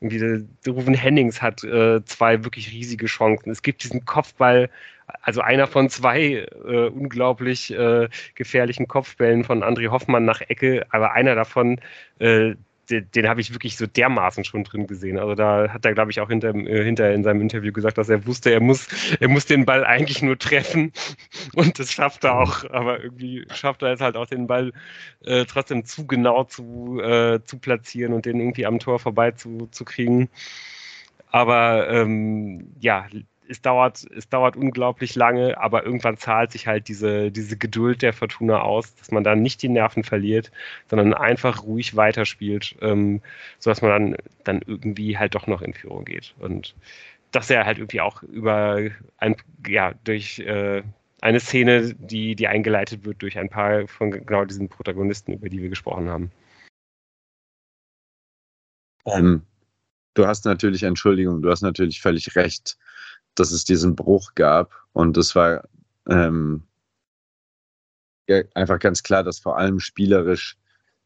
Irgendwie 0.00 0.46
Rufen 0.66 0.94
Hennings 0.94 1.42
hat 1.42 1.64
äh, 1.64 2.04
zwei 2.04 2.44
wirklich 2.44 2.70
riesige 2.70 3.06
Chancen. 3.06 3.50
Es 3.50 3.62
gibt 3.62 3.82
diesen 3.82 4.04
Kopfball 4.04 4.70
also 5.22 5.40
einer 5.40 5.66
von 5.66 5.88
zwei 5.88 6.46
äh, 6.66 6.88
unglaublich 6.88 7.72
äh, 7.72 8.08
gefährlichen 8.34 8.88
Kopfbällen 8.88 9.44
von 9.44 9.62
André 9.62 9.88
Hoffmann 9.90 10.24
nach 10.24 10.40
Ecke, 10.42 10.86
aber 10.90 11.12
einer 11.12 11.34
davon, 11.34 11.80
äh, 12.18 12.54
den, 12.90 13.10
den 13.10 13.28
habe 13.28 13.40
ich 13.40 13.52
wirklich 13.52 13.76
so 13.76 13.86
dermaßen 13.86 14.44
schon 14.44 14.64
drin 14.64 14.86
gesehen. 14.86 15.18
Also 15.18 15.34
da 15.34 15.68
hat 15.68 15.84
er, 15.84 15.94
glaube 15.94 16.10
ich, 16.10 16.20
auch 16.20 16.28
hinter, 16.28 16.54
äh, 16.54 16.84
hinter 16.84 17.12
in 17.12 17.22
seinem 17.22 17.40
Interview 17.40 17.72
gesagt, 17.72 17.98
dass 17.98 18.08
er 18.08 18.26
wusste, 18.26 18.50
er 18.50 18.60
muss, 18.60 18.88
er 19.20 19.28
muss 19.28 19.46
den 19.46 19.64
Ball 19.64 19.84
eigentlich 19.84 20.22
nur 20.22 20.38
treffen 20.38 20.92
und 21.54 21.78
das 21.78 21.92
schafft 21.92 22.24
er 22.24 22.38
auch, 22.38 22.68
aber 22.70 23.02
irgendwie 23.02 23.46
schafft 23.54 23.82
er 23.82 23.92
es 23.92 24.00
halt 24.00 24.16
auch 24.16 24.26
den 24.26 24.46
Ball 24.46 24.72
äh, 25.24 25.44
trotzdem 25.44 25.84
zu 25.84 26.06
genau 26.06 26.44
zu, 26.44 27.00
äh, 27.00 27.40
zu 27.44 27.58
platzieren 27.58 28.12
und 28.12 28.26
den 28.26 28.40
irgendwie 28.40 28.66
am 28.66 28.78
Tor 28.78 28.98
vorbei 28.98 29.32
zu, 29.32 29.68
zu 29.70 29.84
kriegen. 29.84 30.28
Aber 31.30 31.88
ähm, 31.90 32.72
ja, 32.80 33.06
es 33.48 33.62
dauert, 33.62 34.06
es 34.14 34.28
dauert 34.28 34.56
unglaublich 34.56 35.14
lange, 35.14 35.58
aber 35.58 35.84
irgendwann 35.84 36.16
zahlt 36.16 36.52
sich 36.52 36.66
halt 36.66 36.88
diese, 36.88 37.32
diese 37.32 37.56
Geduld 37.56 38.02
der 38.02 38.12
Fortuna 38.12 38.60
aus, 38.60 38.94
dass 38.96 39.10
man 39.10 39.24
dann 39.24 39.42
nicht 39.42 39.62
die 39.62 39.68
Nerven 39.68 40.04
verliert, 40.04 40.50
sondern 40.88 41.14
einfach 41.14 41.62
ruhig 41.62 41.96
weiterspielt, 41.96 42.76
ähm, 42.80 43.22
sodass 43.58 43.82
man 43.82 43.90
dann, 43.90 44.16
dann 44.44 44.62
irgendwie 44.66 45.18
halt 45.18 45.34
doch 45.34 45.46
noch 45.46 45.62
in 45.62 45.72
Führung 45.72 46.04
geht. 46.04 46.34
Und 46.38 46.74
das 47.32 47.48
ja 47.48 47.64
halt 47.64 47.78
irgendwie 47.78 48.00
auch 48.00 48.22
über 48.22 48.90
ein, 49.18 49.36
ja, 49.66 49.94
durch 50.04 50.38
äh, 50.40 50.82
eine 51.20 51.40
Szene, 51.40 51.94
die, 51.94 52.36
die 52.36 52.48
eingeleitet 52.48 53.04
wird 53.04 53.22
durch 53.22 53.38
ein 53.38 53.48
paar 53.48 53.86
von 53.88 54.10
genau 54.10 54.44
diesen 54.44 54.68
Protagonisten, 54.68 55.32
über 55.32 55.48
die 55.48 55.60
wir 55.60 55.68
gesprochen 55.68 56.08
haben. 56.08 56.30
Ähm, 59.06 59.42
du 60.14 60.26
hast 60.26 60.44
natürlich, 60.44 60.82
Entschuldigung, 60.82 61.42
du 61.42 61.50
hast 61.50 61.62
natürlich 61.62 62.00
völlig 62.00 62.36
recht 62.36 62.78
dass 63.38 63.50
es 63.50 63.64
diesen 63.64 63.94
Bruch 63.96 64.34
gab. 64.34 64.72
Und 64.92 65.16
das 65.16 65.34
war 65.34 65.64
ähm, 66.08 66.62
einfach 68.54 68.78
ganz 68.78 69.02
klar, 69.02 69.22
dass 69.22 69.38
vor 69.38 69.58
allem 69.58 69.80
spielerisch 69.80 70.56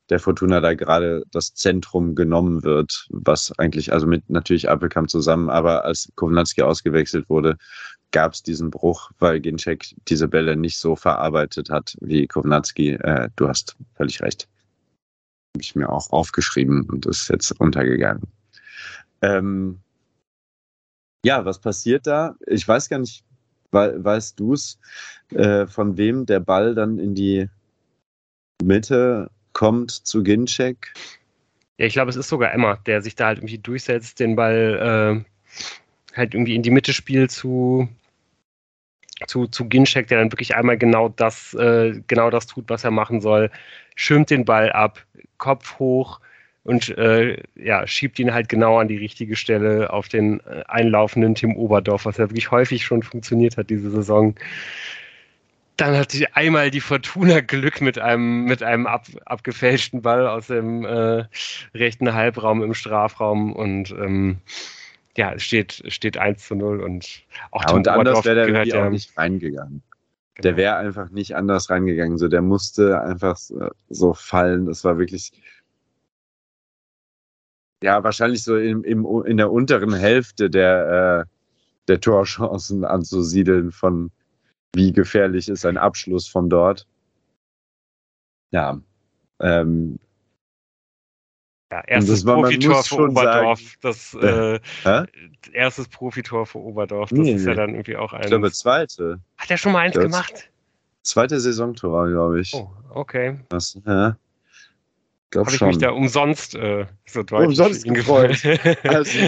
der 0.08 0.18
Fortuna 0.20 0.60
da 0.60 0.74
gerade 0.74 1.24
das 1.30 1.54
Zentrum 1.54 2.14
genommen 2.14 2.64
wird, 2.64 3.06
was 3.10 3.52
eigentlich, 3.58 3.92
also 3.92 4.06
mit 4.06 4.28
natürlich 4.28 4.68
Appelkamp 4.68 5.08
zusammen, 5.08 5.48
aber 5.48 5.84
als 5.84 6.12
Kovnatski 6.16 6.62
ausgewechselt 6.62 7.30
wurde, 7.30 7.56
gab 8.10 8.32
es 8.34 8.42
diesen 8.42 8.70
Bruch, 8.70 9.10
weil 9.18 9.40
Ginczek 9.40 9.94
diese 10.08 10.28
Bälle 10.28 10.56
nicht 10.56 10.78
so 10.78 10.96
verarbeitet 10.96 11.70
hat 11.70 11.96
wie 12.00 12.26
Kovnatski. 12.26 12.90
Äh, 12.90 13.30
du 13.36 13.48
hast 13.48 13.76
völlig 13.94 14.20
recht. 14.20 14.48
Habe 15.54 15.62
ich 15.62 15.74
mir 15.76 15.88
auch 15.88 16.10
aufgeschrieben 16.10 16.82
und 16.90 17.06
ist 17.06 17.28
jetzt 17.28 17.52
untergegangen. 17.58 18.24
Ähm, 19.22 19.80
ja, 21.24 21.44
was 21.44 21.60
passiert 21.60 22.06
da? 22.06 22.34
Ich 22.46 22.66
weiß 22.66 22.88
gar 22.88 22.98
nicht, 22.98 23.24
weißt 23.70 24.38
du 24.38 24.54
es, 24.54 24.78
äh, 25.30 25.66
von 25.66 25.96
wem 25.96 26.26
der 26.26 26.40
Ball 26.40 26.74
dann 26.74 26.98
in 26.98 27.14
die 27.14 27.48
Mitte 28.62 29.30
kommt 29.52 29.90
zu 29.90 30.22
Ginczek? 30.22 30.92
Ja, 31.78 31.86
ich 31.86 31.94
glaube, 31.94 32.10
es 32.10 32.16
ist 32.16 32.28
sogar 32.28 32.52
Emma, 32.52 32.76
der 32.86 33.02
sich 33.02 33.14
da 33.14 33.26
halt 33.26 33.38
irgendwie 33.38 33.58
durchsetzt, 33.58 34.20
den 34.20 34.36
Ball 34.36 35.24
äh, 35.24 36.16
halt 36.16 36.34
irgendwie 36.34 36.54
in 36.54 36.62
die 36.62 36.70
Mitte 36.70 36.92
spielt 36.92 37.30
zu, 37.30 37.88
zu, 39.26 39.46
zu 39.46 39.68
Ginczek, 39.68 40.08
der 40.08 40.18
dann 40.18 40.32
wirklich 40.32 40.54
einmal 40.54 40.78
genau 40.78 41.08
das, 41.08 41.54
äh, 41.54 42.00
genau 42.06 42.30
das 42.30 42.46
tut, 42.46 42.68
was 42.68 42.84
er 42.84 42.90
machen 42.90 43.20
soll. 43.20 43.50
Schirmt 43.96 44.30
den 44.30 44.44
Ball 44.44 44.70
ab, 44.72 45.04
Kopf 45.38 45.78
hoch, 45.78 46.20
und 46.64 46.96
äh, 46.96 47.42
ja, 47.56 47.86
schiebt 47.86 48.18
ihn 48.18 48.32
halt 48.32 48.48
genau 48.48 48.78
an 48.78 48.88
die 48.88 48.96
richtige 48.96 49.36
Stelle 49.36 49.92
auf 49.92 50.08
den 50.08 50.40
äh, 50.40 50.62
einlaufenden 50.68 51.34
Tim 51.34 51.56
Oberdorf, 51.56 52.04
was 52.04 52.18
ja 52.18 52.30
wirklich 52.30 52.50
häufig 52.50 52.84
schon 52.84 53.02
funktioniert 53.02 53.56
hat 53.56 53.70
diese 53.70 53.90
Saison. 53.90 54.34
Dann 55.76 55.96
hat 55.96 56.12
sie 56.12 56.28
einmal 56.28 56.70
die 56.70 56.80
Fortuna 56.80 57.40
Glück 57.40 57.80
mit 57.80 57.98
einem, 57.98 58.44
mit 58.44 58.62
einem 58.62 58.86
ab, 58.86 59.06
abgefälschten 59.24 60.02
Ball 60.02 60.28
aus 60.28 60.46
dem 60.46 60.84
äh, 60.84 61.24
rechten 61.74 62.12
Halbraum 62.12 62.62
im 62.62 62.74
Strafraum 62.74 63.52
und 63.52 63.90
ähm, 63.90 64.38
ja, 65.16 65.32
es 65.34 65.42
steht, 65.42 65.82
steht 65.88 66.16
1 66.16 66.46
zu 66.46 66.54
0 66.54 66.80
und 66.80 67.22
auch 67.50 67.64
ja, 67.64 67.74
und 67.74 67.88
anders 67.88 68.24
wäre 68.24 68.46
der 68.46 68.64
ja, 68.64 68.86
auch 68.86 68.90
nicht 68.90 69.16
reingegangen. 69.18 69.82
Genau. 70.34 70.42
Der 70.42 70.56
wäre 70.56 70.76
einfach 70.76 71.10
nicht 71.10 71.36
anders 71.36 71.68
reingegangen. 71.68 72.16
So, 72.16 72.28
der 72.28 72.40
musste 72.40 73.02
einfach 73.02 73.38
so 73.90 74.14
fallen. 74.14 74.64
Das 74.64 74.82
war 74.82 74.98
wirklich, 74.98 75.32
ja, 77.82 78.02
wahrscheinlich 78.04 78.42
so 78.42 78.56
im, 78.56 78.84
im, 78.84 79.06
in 79.26 79.36
der 79.36 79.50
unteren 79.50 79.92
Hälfte 79.92 80.48
der, 80.50 81.26
äh, 81.26 81.30
der 81.88 82.00
Torchancen 82.00 82.84
anzusiedeln, 82.84 83.72
von 83.72 84.10
wie 84.74 84.92
gefährlich 84.92 85.48
ist 85.48 85.66
ein 85.66 85.76
Abschluss 85.76 86.28
von 86.28 86.48
dort. 86.48 86.86
Ja. 88.52 88.80
Ähm, 89.40 89.98
ja, 91.72 91.82
erstes 91.86 92.24
Profitor 92.24 92.82
für 92.84 93.08
Oberdorf. 93.08 93.60
Sagen, 93.60 93.78
das 93.80 94.14
äh, 94.14 94.60
äh, 94.84 95.06
erstes 95.52 95.88
Profitor 95.88 96.46
für 96.46 96.58
Oberdorf. 96.58 97.08
Das 97.10 97.18
nee, 97.18 97.32
ist 97.32 97.46
ja 97.46 97.54
dann 97.54 97.70
irgendwie 97.70 97.96
auch 97.96 98.12
ein. 98.12 98.20
Ich 98.20 98.26
glaube, 98.26 98.52
zweite. 98.52 99.20
Hat 99.38 99.50
er 99.50 99.56
schon 99.56 99.72
mal 99.72 99.80
eins 99.80 99.94
gemacht? 99.94 100.50
Zweite 101.02 101.40
Saisontor, 101.40 102.08
glaube 102.08 102.40
ich. 102.40 102.52
Oh, 102.54 102.70
okay. 102.90 103.40
Das, 103.48 103.78
ja. 103.86 104.16
Habe 105.34 105.50
ich 105.50 105.60
mich 105.60 105.78
da 105.78 105.90
umsonst 105.90 106.54
äh, 106.54 106.86
so 107.06 107.22
deutlich 107.22 107.48
umsonst 107.48 107.84
gefreut. 107.84 108.42
also, 108.84 109.18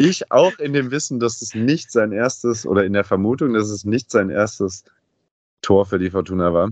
ich 0.00 0.30
auch 0.32 0.58
in 0.58 0.72
dem 0.72 0.90
Wissen, 0.90 1.20
dass 1.20 1.40
es 1.40 1.54
nicht 1.54 1.92
sein 1.92 2.12
erstes 2.12 2.66
oder 2.66 2.84
in 2.84 2.92
der 2.92 3.04
Vermutung, 3.04 3.54
dass 3.54 3.68
es 3.68 3.84
nicht 3.84 4.10
sein 4.10 4.30
erstes 4.30 4.84
Tor 5.62 5.86
für 5.86 5.98
die 5.98 6.10
Fortuna 6.10 6.52
war. 6.52 6.70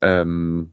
Ähm, 0.00 0.72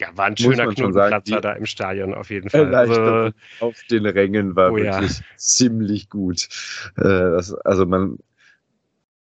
ja, 0.00 0.08
war 0.14 0.26
ein 0.26 0.36
schöner 0.36 0.66
Knotenplatzer 0.66 1.40
da 1.40 1.52
im 1.52 1.66
Stadion 1.66 2.14
auf 2.14 2.30
jeden 2.30 2.50
Fall. 2.50 2.74
Also, 2.74 3.32
auf 3.60 3.82
den 3.90 4.06
Rängen 4.06 4.54
war 4.54 4.72
oh, 4.72 4.76
wirklich 4.76 5.18
ja. 5.18 5.24
ziemlich 5.36 6.10
gut. 6.10 6.48
Äh, 6.96 7.02
das, 7.02 7.54
also 7.54 7.86
man, 7.86 8.18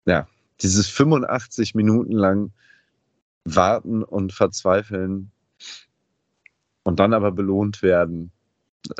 ja, 0.05 0.27
dieses 0.61 0.89
85 0.89 1.73
Minuten 1.73 2.11
lang 2.11 2.51
warten 3.45 4.03
und 4.03 4.33
verzweifeln 4.33 5.31
und 6.87 7.01
dann 7.01 7.13
aber 7.13 7.31
belohnt 7.31 7.81
werden. 7.81 8.31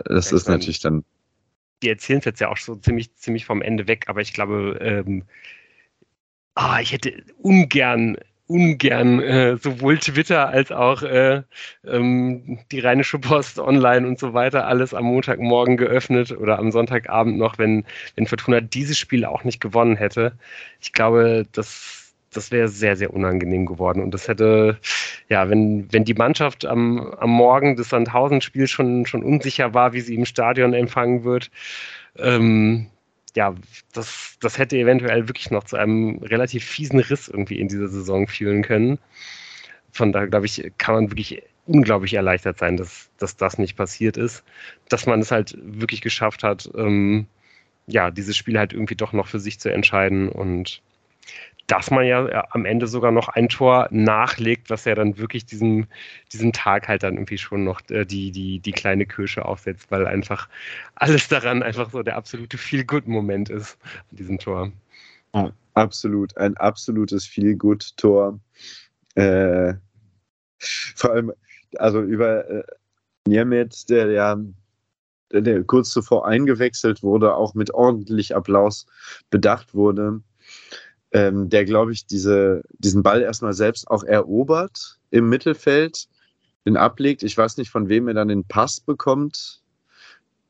Das 0.06 0.32
ja, 0.32 0.38
ist 0.38 0.48
meine, 0.48 0.58
natürlich 0.58 0.82
dann. 0.82 1.06
Die 1.82 1.88
erzählen 1.88 2.20
es 2.20 2.26
jetzt 2.26 2.42
ja 2.42 2.50
auch 2.50 2.58
so 2.58 2.76
ziemlich, 2.76 3.16
ziemlich 3.16 3.46
vom 3.46 3.62
Ende 3.62 3.88
weg, 3.88 4.06
aber 4.08 4.20
ich 4.20 4.34
glaube, 4.34 4.78
ähm, 4.82 5.24
oh, 6.58 6.76
ich 6.82 6.92
hätte 6.92 7.14
ungern 7.38 8.18
ungern 8.48 9.22
äh, 9.22 9.58
sowohl 9.58 9.98
Twitter 9.98 10.48
als 10.48 10.72
auch 10.72 11.02
äh, 11.02 11.44
ähm, 11.86 12.60
die 12.72 12.80
Rheinische 12.80 13.20
Post 13.20 13.60
online 13.60 14.08
und 14.08 14.20
so 14.20 14.34
weiter 14.34 14.68
alles 14.68 14.94
am 14.94 15.06
Montagmorgen 15.06 15.76
geöffnet 15.76 16.32
oder 16.32 16.58
am 16.58 16.72
Sonntagabend 16.72 17.38
noch, 17.38 17.58
wenn, 17.58 17.86
wenn 18.16 18.26
Fortuna 18.26 18.62
dieses 18.62 18.98
Spiel 18.98 19.26
auch 19.26 19.44
nicht 19.44 19.60
gewonnen 19.60 19.98
hätte. 19.98 20.38
Ich 20.80 20.94
glaube, 20.94 21.46
das 21.52 22.07
das 22.38 22.52
wäre 22.52 22.68
sehr, 22.68 22.96
sehr 22.96 23.14
unangenehm 23.14 23.66
geworden. 23.66 24.02
Und 24.02 24.12
das 24.14 24.28
hätte, 24.28 24.80
ja, 25.28 25.50
wenn, 25.50 25.92
wenn 25.92 26.06
die 26.06 26.14
Mannschaft 26.14 26.66
am, 26.66 27.12
am 27.14 27.32
Morgen 27.32 27.76
des 27.76 27.90
Sandhausen-Spiels 27.90 28.70
schon, 28.70 29.06
schon 29.06 29.24
unsicher 29.24 29.74
war, 29.74 29.94
wie 29.94 30.02
sie 30.02 30.16
im 30.16 30.26
Stadion 30.26 30.74
empfangen 30.74 31.24
wird, 31.24 31.52
ähm, 32.18 32.88
ja, 33.36 33.54
das, 33.94 34.38
das 34.40 34.58
hätte 34.58 34.78
eventuell 34.78 35.28
wirklich 35.28 35.52
noch 35.52 35.64
zu 35.64 35.76
einem 35.76 36.20
relativ 36.20 36.64
fiesen 36.64 37.00
Riss 37.00 37.28
irgendwie 37.28 37.60
in 37.60 37.68
dieser 37.68 37.88
Saison 37.88 38.28
führen 38.28 38.62
können. 38.64 39.00
Von 39.92 40.12
daher, 40.12 40.28
glaube 40.28 40.46
ich, 40.46 40.72
kann 40.78 40.96
man 40.96 41.12
wirklich 41.12 41.44
unglaublich 41.66 42.14
erleichtert 42.14 42.60
sein, 42.60 42.78
dass, 42.78 43.10
dass 43.18 43.36
das 43.36 43.58
nicht 43.58 43.76
passiert 43.76 44.18
ist, 44.18 44.44
dass 44.90 45.06
man 45.06 45.20
es 45.20 45.32
halt 45.32 45.58
wirklich 45.62 46.02
geschafft 46.02 46.44
hat, 46.44 46.70
ähm, 46.76 47.28
ja, 47.88 48.12
dieses 48.12 48.38
Spiel 48.38 48.58
halt 48.58 48.74
irgendwie 48.74 48.96
doch 48.96 49.14
noch 49.14 49.28
für 49.28 49.40
sich 49.40 49.60
zu 49.60 49.72
entscheiden 49.72 50.30
und 50.30 50.82
dass 51.68 51.92
man 51.92 52.06
ja 52.06 52.26
äh, 52.28 52.44
am 52.52 52.66
Ende 52.66 52.88
sogar 52.88 53.12
noch 53.12 53.28
ein 53.28 53.50
Tor 53.50 53.88
nachlegt, 53.92 54.70
was 54.70 54.86
ja 54.86 54.96
dann 54.96 55.18
wirklich 55.18 55.46
diesen, 55.46 55.88
diesen 56.32 56.54
Tag 56.54 56.88
halt 56.88 57.04
dann 57.04 57.16
irgendwie 57.16 57.38
schon 57.38 57.66
noch 57.66 57.82
äh, 57.90 58.06
die, 58.06 58.32
die, 58.32 58.60
die 58.60 58.72
kleine 58.72 59.06
Kirsche 59.06 59.46
aufsetzt, 59.46 59.92
weil 59.92 60.08
einfach 60.08 60.48
alles 60.96 61.28
daran 61.28 61.62
einfach 61.62 61.92
so 61.92 62.02
der 62.02 62.16
absolute 62.16 62.58
Feel-Good-Moment 62.58 63.50
ist 63.50 63.78
an 64.10 64.18
diesem 64.18 64.40
Tor. 64.40 64.72
Ja, 65.36 65.52
absolut, 65.74 66.36
ein 66.38 66.56
absolutes 66.56 67.26
Feel-Good-Tor. 67.26 68.40
Äh, 69.16 69.74
vor 70.60 71.12
allem, 71.12 71.34
also 71.78 72.02
über 72.02 72.50
äh, 72.50 72.64
Niemetz, 73.28 73.86
der 73.86 74.10
ja 74.12 74.38
der 75.34 75.62
kurz 75.66 75.90
zuvor 75.90 76.26
eingewechselt 76.26 77.04
wurde, 77.04 77.36
auch 77.36 77.54
mit 77.54 77.74
ordentlich 77.74 78.34
Applaus 78.34 78.86
bedacht 79.30 79.74
wurde 79.74 80.22
ähm, 81.12 81.50
der, 81.50 81.66
glaube 81.66 81.94
ich, 81.94 82.06
diese, 82.06 82.64
diesen 82.80 83.04
Ball 83.04 83.22
erstmal 83.22 83.54
selbst 83.54 83.90
auch 83.90 84.04
erobert 84.04 85.00
im 85.10 85.30
Mittelfeld, 85.30 86.08
den 86.66 86.78
ablegt. 86.78 87.24
Ich 87.24 87.38
weiß 87.38 87.58
nicht, 87.58 87.70
von 87.70 87.90
wem 87.90 88.08
er 88.08 88.14
dann 88.14 88.28
den 88.28 88.44
Pass 88.44 88.80
bekommt. 88.80 89.62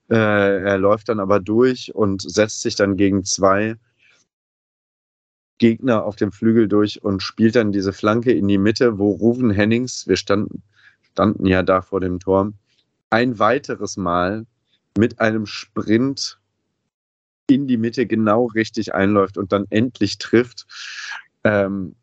Äh, 0.09 0.15
er 0.15 0.77
läuft 0.77 1.09
dann 1.09 1.19
aber 1.19 1.39
durch 1.39 1.93
und 1.93 2.21
setzt 2.21 2.61
sich 2.61 2.75
dann 2.75 2.97
gegen 2.97 3.23
zwei 3.23 3.75
Gegner 5.59 6.03
auf 6.03 6.15
dem 6.15 6.31
Flügel 6.31 6.67
durch 6.67 7.03
und 7.03 7.21
spielt 7.21 7.55
dann 7.55 7.71
diese 7.71 7.93
Flanke 7.93 8.31
in 8.31 8.47
die 8.47 8.57
Mitte, 8.57 8.97
wo 8.97 9.11
Ruven 9.11 9.49
Hennings, 9.49 10.07
wir 10.07 10.17
standen, 10.17 10.63
standen 11.11 11.45
ja 11.45 11.63
da 11.63 11.81
vor 11.81 11.99
dem 11.99 12.19
Tor, 12.19 12.53
ein 13.09 13.39
weiteres 13.39 13.97
Mal 13.97 14.45
mit 14.97 15.19
einem 15.19 15.45
Sprint 15.45 16.39
in 17.47 17.67
die 17.67 17.77
Mitte 17.77 18.05
genau 18.05 18.45
richtig 18.45 18.93
einläuft 18.93 19.37
und 19.37 19.51
dann 19.51 19.65
endlich 19.69 20.17
trifft, 20.17 20.65
ähm, 21.43 21.95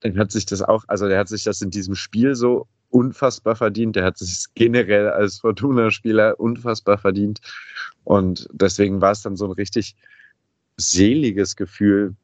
dann 0.00 0.18
hat 0.18 0.32
sich 0.32 0.46
das 0.46 0.62
auch, 0.62 0.84
also 0.86 1.08
der 1.08 1.18
hat 1.18 1.28
sich 1.28 1.44
das 1.44 1.60
in 1.60 1.70
diesem 1.70 1.94
Spiel 1.94 2.34
so 2.34 2.68
unfassbar 2.90 3.56
verdient. 3.56 3.96
Der 3.96 4.04
hat 4.04 4.18
sich 4.18 4.44
generell 4.54 5.08
als 5.08 5.38
Fortuna-Spieler 5.38 6.38
unfassbar 6.38 6.98
verdient. 6.98 7.40
Und 8.04 8.48
deswegen 8.52 9.00
war 9.00 9.12
es 9.12 9.22
dann 9.22 9.36
so 9.36 9.46
ein 9.46 9.52
richtig 9.52 9.96
seliges 10.76 11.56
Gefühl, 11.56 12.14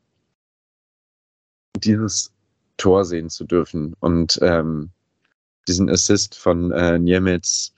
dieses 1.78 2.32
Tor 2.76 3.04
sehen 3.04 3.30
zu 3.30 3.44
dürfen. 3.44 3.96
Und 4.00 4.38
ähm, 4.42 4.90
diesen 5.66 5.88
Assist 5.88 6.36
von 6.36 6.70
äh, 6.72 6.98
Niemetz, 6.98 7.72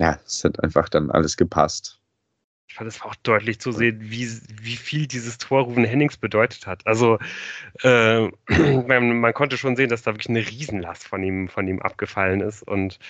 ja, 0.00 0.18
es 0.26 0.42
hat 0.44 0.62
einfach 0.64 0.88
dann 0.88 1.10
alles 1.10 1.36
gepasst 1.36 1.99
ich 2.70 2.76
fand 2.76 2.88
es 2.88 3.02
auch 3.02 3.16
deutlich 3.16 3.58
zu 3.58 3.72
sehen, 3.72 3.98
wie, 4.00 4.28
wie 4.62 4.76
viel 4.76 5.08
dieses 5.08 5.38
Tor 5.38 5.62
Ruven 5.62 5.84
Hennings 5.84 6.16
bedeutet 6.16 6.68
hat. 6.68 6.86
Also 6.86 7.18
äh, 7.82 8.28
man, 8.86 9.18
man, 9.18 9.34
konnte 9.34 9.58
schon 9.58 9.74
sehen, 9.74 9.90
dass 9.90 10.02
da 10.02 10.12
wirklich 10.12 10.28
eine 10.28 10.46
Riesenlast 10.46 11.08
von 11.08 11.20
ihm, 11.24 11.48
von 11.48 11.66
ihm 11.66 11.82
abgefallen 11.82 12.40
ist. 12.40 12.62
Und 12.62 13.00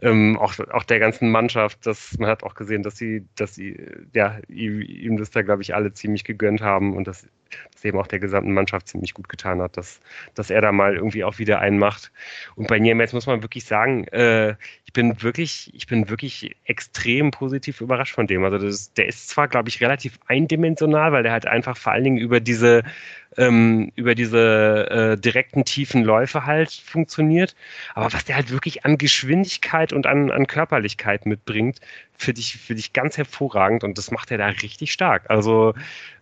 ähm, 0.00 0.38
auch, 0.38 0.56
auch 0.70 0.84
der 0.84 1.00
ganzen 1.00 1.32
Mannschaft, 1.32 1.84
dass 1.84 2.16
man 2.18 2.30
hat 2.30 2.44
auch 2.44 2.54
gesehen, 2.54 2.84
dass 2.84 2.96
sie, 2.96 3.26
dass 3.34 3.56
sie, 3.56 3.76
ja, 4.14 4.38
ihm 4.48 5.16
das 5.16 5.30
da, 5.30 5.42
glaube 5.42 5.62
ich, 5.62 5.74
alle 5.74 5.92
ziemlich 5.92 6.22
gegönnt 6.22 6.60
haben. 6.60 6.94
Und 6.94 7.08
dass, 7.08 7.26
dass 7.72 7.84
eben 7.84 7.98
auch 7.98 8.06
der 8.06 8.18
gesamten 8.18 8.52
Mannschaft 8.52 8.88
ziemlich 8.88 9.14
gut 9.14 9.28
getan 9.28 9.60
hat, 9.60 9.76
dass, 9.76 10.00
dass 10.34 10.50
er 10.50 10.60
da 10.60 10.72
mal 10.72 10.94
irgendwie 10.94 11.24
auch 11.24 11.38
wieder 11.38 11.60
einen 11.60 11.78
macht. 11.78 12.12
Und 12.54 12.68
bei 12.68 12.78
Niemetz 12.78 13.12
muss 13.12 13.26
man 13.26 13.42
wirklich 13.42 13.64
sagen, 13.64 14.06
äh, 14.08 14.56
ich 14.84 14.92
bin 14.92 15.22
wirklich, 15.22 15.70
ich 15.74 15.86
bin 15.86 16.10
wirklich 16.10 16.54
extrem 16.64 17.30
positiv 17.30 17.80
überrascht 17.80 18.14
von 18.14 18.26
dem. 18.26 18.44
Also 18.44 18.58
das, 18.58 18.92
der 18.92 19.06
ist 19.06 19.28
zwar, 19.28 19.48
glaube 19.48 19.68
ich, 19.68 19.80
relativ 19.80 20.18
eindimensional, 20.26 21.12
weil 21.12 21.22
der 21.22 21.32
halt 21.32 21.46
einfach 21.46 21.76
vor 21.76 21.92
allen 21.92 22.04
Dingen 22.04 22.18
über 22.18 22.40
diese 22.40 22.82
ähm, 23.36 23.92
über 23.94 24.14
diese 24.14 24.90
äh, 24.90 25.20
direkten 25.20 25.64
tiefen 25.64 26.04
Läufe 26.04 26.44
halt 26.46 26.70
funktioniert. 26.70 27.54
Aber 27.94 28.12
was 28.12 28.24
der 28.24 28.36
halt 28.36 28.50
wirklich 28.50 28.84
an 28.84 28.98
Geschwindigkeit 28.98 29.92
und 29.92 30.06
an, 30.06 30.30
an 30.30 30.46
Körperlichkeit 30.46 31.26
mitbringt, 31.26 31.80
finde 32.16 32.40
ich, 32.40 32.56
find 32.56 32.78
ich 32.78 32.92
ganz 32.92 33.16
hervorragend 33.16 33.84
und 33.84 33.98
das 33.98 34.10
macht 34.10 34.30
er 34.30 34.38
da 34.38 34.46
richtig 34.46 34.92
stark. 34.92 35.28
Also 35.30 35.74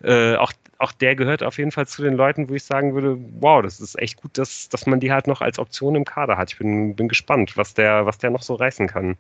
äh, 0.03 0.37
auch, 0.37 0.53
auch 0.79 0.93
der 0.93 1.17
gehört 1.21 1.43
auf 1.43 1.59
jeden 1.59 1.71
Fall 1.71 1.87
zu 1.87 2.03
den 2.03 2.15
Leuten, 2.15 2.49
wo 2.49 2.55
ich 2.55 2.65
sagen 2.65 2.95
würde, 2.95 3.19
wow, 3.41 3.63
das 3.63 3.79
ist 3.79 3.99
echt 3.99 4.23
gut, 4.23 4.39
dass, 4.39 4.71
dass 4.71 4.87
man 4.87 5.01
die 5.01 5.13
halt 5.13 5.27
noch 5.27 5.43
als 5.43 5.59
Option 5.59 5.95
im 5.95 6.07
Kader 6.07 6.39
hat. 6.39 6.51
Ich 6.51 6.59
bin, 6.59 6.97
bin 6.97 7.09
gespannt, 7.09 7.59
was 7.59 7.75
der, 7.75 8.07
was 8.07 8.17
der 8.17 8.31
noch 8.31 8.41
so 8.43 8.55
reißen 8.55 8.89
kann. 8.89 9.19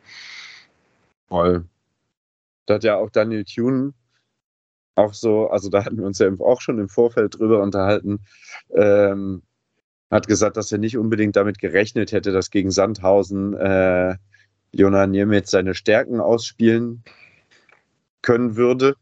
Voll. 1.28 1.66
Da 2.64 2.74
hat 2.74 2.84
ja 2.84 2.96
auch 2.96 3.10
Daniel 3.10 3.44
Thune 3.44 3.92
auch 4.94 5.12
so, 5.12 5.50
also 5.50 5.68
da 5.68 5.84
hatten 5.84 5.98
wir 5.98 6.06
uns 6.06 6.18
ja 6.18 6.30
auch 6.40 6.62
schon 6.62 6.78
im 6.78 6.88
Vorfeld 6.88 7.38
drüber 7.38 7.62
unterhalten, 7.62 8.20
ähm, 8.74 9.42
hat 10.10 10.26
gesagt, 10.26 10.56
dass 10.56 10.72
er 10.72 10.78
nicht 10.78 10.96
unbedingt 10.96 11.36
damit 11.36 11.58
gerechnet 11.58 12.12
hätte, 12.12 12.32
dass 12.32 12.50
gegen 12.50 12.70
Sandhausen 12.70 13.54
äh, 13.54 14.16
Jona 14.72 15.06
Niemetz 15.06 15.50
seine 15.50 15.74
Stärken 15.74 16.18
ausspielen 16.18 17.04
können 18.22 18.56
würde. 18.56 18.96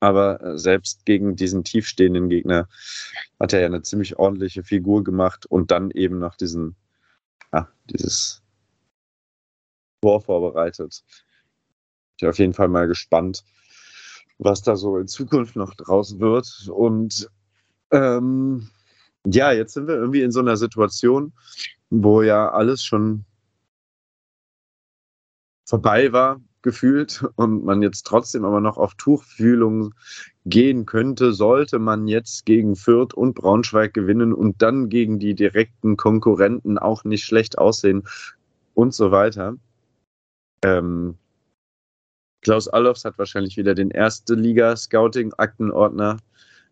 Aber 0.00 0.42
äh, 0.42 0.58
selbst 0.58 1.04
gegen 1.06 1.36
diesen 1.36 1.64
tiefstehenden 1.64 2.28
Gegner 2.28 2.68
hat 3.40 3.52
er 3.52 3.60
ja 3.60 3.66
eine 3.66 3.82
ziemlich 3.82 4.18
ordentliche 4.18 4.62
Figur 4.62 5.04
gemacht 5.04 5.46
und 5.46 5.70
dann 5.70 5.90
eben 5.90 6.18
noch 6.18 6.36
diesen, 6.36 6.76
ja, 7.52 7.68
dieses 7.86 8.42
Tor 10.02 10.20
vorbereitet. 10.20 11.02
Ich 12.16 12.20
bin 12.20 12.28
auf 12.28 12.38
jeden 12.38 12.54
Fall 12.54 12.68
mal 12.68 12.88
gespannt, 12.88 13.44
was 14.38 14.62
da 14.62 14.76
so 14.76 14.98
in 14.98 15.08
Zukunft 15.08 15.56
noch 15.56 15.74
draus 15.74 16.18
wird. 16.18 16.68
Und 16.70 17.30
ähm, 17.90 18.68
ja, 19.26 19.52
jetzt 19.52 19.74
sind 19.74 19.88
wir 19.88 19.94
irgendwie 19.94 20.22
in 20.22 20.32
so 20.32 20.40
einer 20.40 20.56
Situation, 20.56 21.32
wo 21.90 22.22
ja 22.22 22.50
alles 22.50 22.84
schon 22.84 23.24
vorbei 25.64 26.12
war, 26.12 26.40
gefühlt, 26.66 27.24
und 27.36 27.64
man 27.64 27.80
jetzt 27.80 28.02
trotzdem 28.02 28.44
aber 28.44 28.60
noch 28.60 28.76
auf 28.76 28.96
Tuchfühlung 28.96 29.94
gehen 30.44 30.84
könnte, 30.84 31.32
sollte 31.32 31.78
man 31.78 32.08
jetzt 32.08 32.44
gegen 32.44 32.74
Fürth 32.74 33.14
und 33.14 33.34
Braunschweig 33.34 33.94
gewinnen 33.94 34.34
und 34.34 34.60
dann 34.60 34.88
gegen 34.88 35.20
die 35.20 35.34
direkten 35.34 35.96
Konkurrenten 35.96 36.76
auch 36.76 37.04
nicht 37.04 37.24
schlecht 37.24 37.56
aussehen 37.56 38.02
und 38.74 38.94
so 38.94 39.12
weiter. 39.12 39.56
Ähm, 40.64 41.16
Klaus 42.42 42.66
Allofs 42.66 43.04
hat 43.04 43.16
wahrscheinlich 43.16 43.56
wieder 43.56 43.76
den 43.76 43.92
erste 43.92 44.34
Liga-Scouting-Aktenordner 44.34 46.16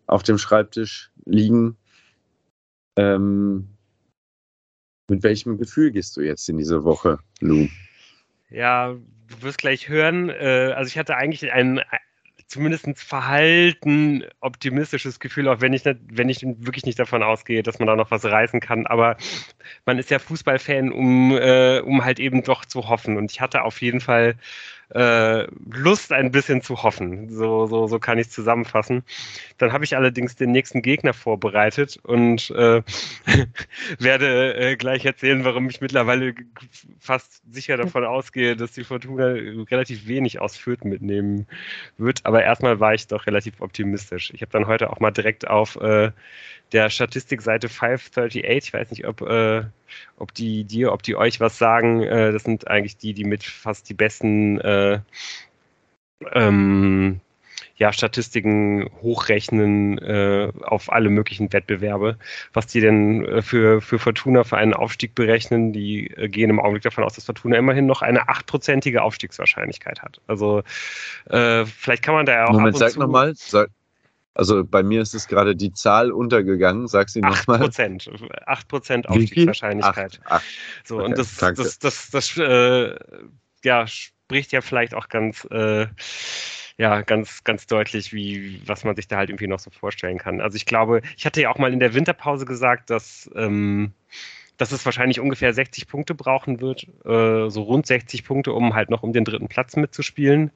auf 0.09 0.25
dem 0.25 0.39
Schreibtisch 0.39 1.13
liegen. 1.25 1.77
Ähm, 2.97 3.69
mit 5.09 5.23
welchem 5.23 5.57
Gefühl 5.57 5.93
gehst 5.93 6.17
du 6.17 6.21
jetzt 6.23 6.49
in 6.49 6.59
diese 6.59 6.83
Woche, 6.83 7.21
Lou? 7.41 7.69
Ja, 8.51 8.97
du 9.29 9.43
wirst 9.43 9.59
gleich 9.59 9.89
hören. 9.89 10.31
Äh, 10.31 10.73
also 10.75 10.89
ich 10.89 10.99
hatte 10.99 11.17
eigentlich 11.17 11.53
ein 11.53 11.81
zumindest 12.47 12.87
verhalten 12.97 14.25
optimistisches 14.41 15.19
Gefühl, 15.19 15.49
auch 15.49 15.61
wenn 15.61 15.73
ich, 15.73 15.85
nicht, 15.85 15.99
wenn 16.11 16.29
ich 16.29 16.43
wirklich 16.43 16.85
nicht 16.85 16.99
davon 16.99 17.23
ausgehe, 17.23 17.63
dass 17.63 17.79
man 17.79 17.89
da 17.89 17.97
noch 17.97 18.11
was 18.11 18.25
reißen 18.25 18.61
kann. 18.61 18.87
Aber 18.87 19.17
man 19.87 19.99
ist 19.99 20.11
ja 20.11 20.19
Fußballfan, 20.19 20.93
um, 20.93 21.37
äh, 21.37 21.81
um 21.81 22.05
halt 22.05 22.21
eben 22.21 22.43
doch 22.43 22.65
zu 22.65 22.89
hoffen. 22.89 23.17
Und 23.17 23.33
ich 23.33 23.41
hatte 23.41 23.63
auf 23.63 23.81
jeden 23.81 24.01
Fall 24.01 24.37
äh, 24.95 25.47
Lust, 25.71 26.13
ein 26.13 26.31
bisschen 26.31 26.63
zu 26.63 26.83
hoffen. 26.83 27.29
So, 27.29 27.67
so, 27.67 27.87
so 27.89 27.99
kann 27.99 28.19
ich 28.19 28.29
es 28.29 28.33
zusammenfassen. 28.33 29.03
Dann 29.59 29.73
habe 29.73 29.85
ich 29.85 29.97
allerdings 29.97 30.37
den 30.37 30.53
nächsten 30.53 30.83
Gegner 30.83 31.13
vorbereitet 31.13 31.99
und 32.03 32.51
äh, 32.51 32.83
werde 33.99 34.55
äh, 34.55 34.77
gleich 34.77 35.05
erzählen, 35.05 35.45
warum 35.45 35.69
ich 35.69 35.81
mittlerweile 35.81 36.35
fast 37.01 37.43
sicher 37.53 37.77
davon 37.77 38.05
ausgehe, 38.05 38.57
dass 38.57 38.73
die 38.73 38.85
Fortuna 38.85 39.27
relativ 39.71 40.07
wenig 40.07 40.41
aus 40.41 40.57
Fürth 40.57 40.85
mitnehmen 40.85 41.47
wird. 41.99 42.25
Aber 42.25 42.45
erstmal 42.45 42.79
war 42.79 42.95
ich 42.95 43.09
doch 43.09 43.27
relativ 43.27 43.61
optimistisch. 43.61 44.33
Ich 44.33 44.43
habe 44.43 44.53
dann 44.53 44.67
heute 44.67 44.91
auch 44.91 45.01
mal 45.01 45.11
direkt 45.11 45.49
auf 45.49 45.77
äh, 45.77 46.13
der 46.73 46.91
Statistikseite 46.91 47.69
538, 47.69 48.69
ich 48.69 48.73
weiß 48.73 48.91
nicht, 48.91 49.07
ob, 49.07 49.21
äh, 49.23 49.63
ob 50.17 50.35
die 50.35 50.65
dir, 50.65 50.93
ob 50.93 51.03
die 51.03 51.17
euch 51.17 51.41
was 51.41 51.59
sagen, 51.59 52.03
äh, 52.03 52.33
das 52.33 52.45
sind 52.45 52.69
eigentlich 52.69 52.97
die, 52.97 53.15
die 53.15 53.25
mit 53.25 53.45
fast 53.45 53.89
die 53.89 53.95
besten 53.95 54.61
äh, 54.61 55.01
ähm, 56.33 57.21
ja, 57.77 57.93
Statistiken 57.93 58.89
hochrechnen 59.03 59.99
äh, 59.99 60.53
auf 60.63 60.93
alle 60.93 61.11
möglichen 61.11 61.53
Wettbewerbe. 61.53 62.19
Was 62.53 62.67
die 62.67 62.81
denn 62.81 63.25
äh, 63.25 63.43
für, 63.43 63.81
für 63.81 63.99
Fortuna 63.99 64.45
für 64.45 64.57
einen 64.57 64.75
Aufstieg 64.75 65.15
berechnen, 65.15 65.73
die 65.73 66.09
äh, 66.09 66.29
gehen 66.29 66.51
im 66.51 66.61
Augenblick 66.61 66.85
davon 66.85 67.03
aus, 67.03 67.15
dass 67.15 67.25
Fortuna 67.25 67.57
immerhin 67.57 67.87
noch 67.87 68.03
eine 68.03 68.29
achtprozentige 68.29 69.03
Aufstiegswahrscheinlichkeit 69.03 70.03
hat. 70.03 70.21
Also 70.29 70.63
äh, 71.27 71.65
vielleicht 71.67 72.05
kann 72.05 72.15
man 72.15 72.27
da 72.27 72.33
ja 72.33 72.45
auch. 72.47 72.53
Moment, 72.53 72.79
sag 72.79 72.97
nochmal. 72.97 73.33
Sag, 73.35 73.71
Also 74.35 74.65
bei 74.65 74.83
mir 74.83 75.01
ist 75.01 75.15
es 75.15 75.29
gerade 75.29 75.55
die 75.55 75.73
Zahl 75.73 76.11
untergegangen, 76.11 76.89
sag 76.89 77.09
sie 77.09 77.21
nochmal. 77.21 77.57
8 77.57 77.63
Prozent, 77.63 78.11
8 78.47 78.69
Prozent 78.69 79.09
Aufstiegswahrscheinlichkeit. 79.09 80.21
Acht, 80.25 80.33
acht. 80.33 80.45
So, 80.85 80.97
okay, 80.97 81.05
und 81.05 81.19
das, 81.19 81.37
danke. 81.37 81.63
das, 81.63 81.79
das, 81.79 82.11
das, 82.11 82.37
äh, 82.37 82.97
ja, 83.63 83.87
spricht 83.87 84.53
ja 84.53 84.61
vielleicht 84.61 84.95
auch 84.95 85.09
ganz, 85.09 85.47
äh, 85.51 85.87
ja, 86.77 87.03
ganz, 87.03 87.45
ganz 87.45 87.67
deutlich, 87.67 88.13
wie, 88.13 88.61
was 88.67 88.85
man 88.85 88.97
sich 88.97 89.07
da 89.07 89.19
halt 89.19 89.31
irgendwie 89.31 89.47
noch 89.47 89.61
so 89.61 89.71
vorstellen 89.71 90.19
kann. 90.19 90.41
Also 90.41 90.57
ich 90.57 90.67
glaube, 90.67 91.03
ich 91.17 91.25
hatte 91.25 91.41
ja 91.41 91.51
auch 91.51 91.59
mal 91.59 91.73
in 91.73 91.79
der 91.79 91.95
Winterpause 91.95 92.45
gesagt, 92.45 92.91
dass, 92.91 93.31
ähm, 93.37 93.93
dass 94.57 94.73
es 94.73 94.85
wahrscheinlich 94.85 95.21
ungefähr 95.21 95.53
60 95.55 95.87
Punkte 95.87 96.15
brauchen 96.15 96.61
wird, 96.61 96.89
äh, 97.05 97.49
so 97.51 97.63
rund 97.63 97.87
60 97.87 98.25
Punkte, 98.25 98.53
um 98.53 98.75
halt 98.75 98.91
noch 98.91 99.05
um 99.05 99.13
den 99.13 99.25
dritten 99.25 99.49
Platz 99.49 99.77
mitzuspielen. 99.77 100.51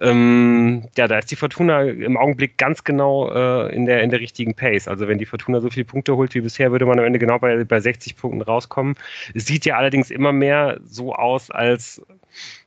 Ähm, 0.00 0.88
ja, 0.96 1.06
da 1.06 1.18
ist 1.18 1.30
die 1.30 1.36
Fortuna 1.36 1.82
im 1.82 2.16
Augenblick 2.16 2.58
ganz 2.58 2.82
genau 2.84 3.30
äh, 3.30 3.74
in, 3.74 3.86
der, 3.86 4.02
in 4.02 4.10
der 4.10 4.20
richtigen 4.20 4.54
Pace. 4.54 4.88
Also 4.88 5.06
wenn 5.06 5.18
die 5.18 5.26
Fortuna 5.26 5.60
so 5.60 5.70
viele 5.70 5.84
Punkte 5.84 6.16
holt 6.16 6.34
wie 6.34 6.40
bisher, 6.40 6.72
würde 6.72 6.86
man 6.86 6.98
am 6.98 7.04
Ende 7.04 7.18
genau 7.18 7.38
bei, 7.38 7.64
bei 7.64 7.80
60 7.80 8.16
Punkten 8.16 8.42
rauskommen. 8.42 8.96
Es 9.34 9.46
sieht 9.46 9.64
ja 9.64 9.76
allerdings 9.76 10.10
immer 10.10 10.32
mehr 10.32 10.80
so 10.84 11.14
aus, 11.14 11.50
als 11.50 12.02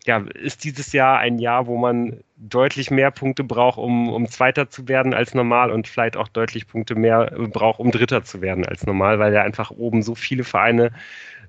ja, 0.06 0.24
ist 0.36 0.64
dieses 0.64 0.94
Jahr 0.94 1.20
ein 1.20 1.40
Jahr, 1.40 1.68
wo 1.68 1.78
man 1.78 2.22
deutlich 2.38 2.92
mehr 2.92 3.12
Punkte 3.12 3.44
braucht, 3.44 3.78
um, 3.78 4.08
um 4.10 4.30
Zweiter 4.30 4.70
zu 4.70 4.88
werden 4.88 5.14
als 5.14 5.34
normal 5.34 5.72
und 5.72 5.88
vielleicht 5.88 6.16
auch 6.16 6.30
deutlich 6.30 6.68
Punkte 6.68 6.96
mehr 6.96 7.32
braucht, 7.52 7.80
um 7.80 7.92
Dritter 7.92 8.24
zu 8.24 8.42
werden 8.42 8.66
als 8.66 8.86
normal, 8.86 9.20
weil 9.20 9.34
ja 9.34 9.42
einfach 9.42 9.72
oben 9.72 10.02
so 10.04 10.16
viele 10.16 10.46
Vereine 10.46 10.92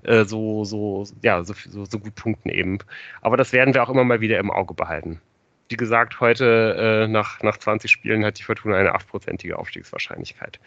äh, 0.03 0.25
so, 0.25 0.65
so, 0.65 1.05
ja, 1.23 1.43
so, 1.43 1.53
so, 1.53 1.85
so 1.85 1.99
gut 1.99 2.15
punkten 2.15 2.49
eben. 2.49 2.79
Aber 3.21 3.37
das 3.37 3.53
werden 3.53 3.73
wir 3.73 3.83
auch 3.83 3.89
immer 3.89 4.03
mal 4.03 4.19
wieder 4.19 4.39
im 4.39 4.51
Auge 4.51 4.73
behalten 4.73 5.21
wie 5.69 5.77
gesagt, 5.77 6.19
heute 6.19 7.05
äh, 7.05 7.07
nach, 7.07 7.41
nach 7.43 7.57
20 7.57 7.89
Spielen 7.89 8.25
hat 8.25 8.39
die 8.39 8.43
Fortuna 8.43 8.75
eine 8.75 8.95
8%ige 8.95 9.57
Aufstiegswahrscheinlichkeit. 9.57 10.59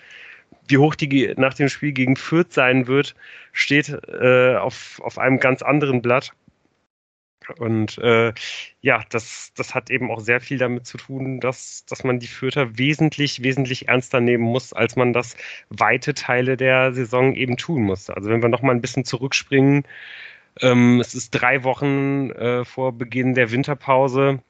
Wie 0.69 0.79
hoch 0.79 0.95
die 0.95 1.35
nach 1.37 1.55
dem 1.55 1.69
Spiel 1.69 1.93
gegen 1.93 2.16
Fürth 2.16 2.53
sein 2.53 2.87
wird, 2.87 3.15
steht 3.53 3.89
äh, 4.09 4.57
auf, 4.57 5.01
auf 5.03 5.19
einem 5.19 5.41
ganz 5.41 5.62
anderen 5.62 6.03
Blatt. 6.03 6.33
Und 7.59 7.99
äh, 7.99 8.33
ja, 8.83 9.03
das, 9.11 9.53
das 9.57 9.74
hat 9.74 9.91
eben 9.91 10.12
auch 10.12 10.20
sehr 10.20 10.41
viel 10.41 10.59
damit 10.59 10.87
zu 10.87 10.97
tun, 10.97 11.41
dass, 11.41 11.85
dass 11.87 12.05
man 12.05 12.20
die 12.20 12.29
Fürther 12.29 12.79
wesentlich, 12.79 13.43
wesentlich 13.43 13.89
ernster 13.89 14.20
nehmen 14.20 14.45
muss, 14.45 14.73
als 14.73 14.95
man 14.95 15.12
das 15.12 15.37
weite 15.69 16.15
Teile 16.15 16.57
der 16.57 16.93
Saison 16.95 17.35
eben 17.35 17.57
tun 17.57 17.83
musste. 17.83 18.16
Also 18.16 18.31
wenn 18.31 18.43
wir 18.43 18.49
nochmal 18.49 18.77
ein 18.77 18.81
bisschen 18.81 19.05
zurückspringen, 19.05 19.85
ähm, 20.61 21.01
es 21.01 21.15
ist 21.15 21.31
drei 21.33 21.65
Wochen 21.65 22.31
äh, 22.31 22.65
vor 22.65 22.93
Beginn 22.93 23.35
der 23.35 23.51
Winterpause 23.51 24.41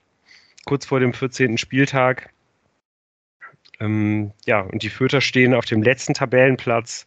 kurz 0.64 0.86
vor 0.86 1.00
dem 1.00 1.12
14. 1.12 1.58
Spieltag. 1.58 2.30
Ähm, 3.80 4.32
ja, 4.46 4.60
und 4.60 4.82
die 4.82 4.90
Fürther 4.90 5.20
stehen 5.20 5.54
auf 5.54 5.64
dem 5.64 5.82
letzten 5.82 6.14
Tabellenplatz 6.14 7.06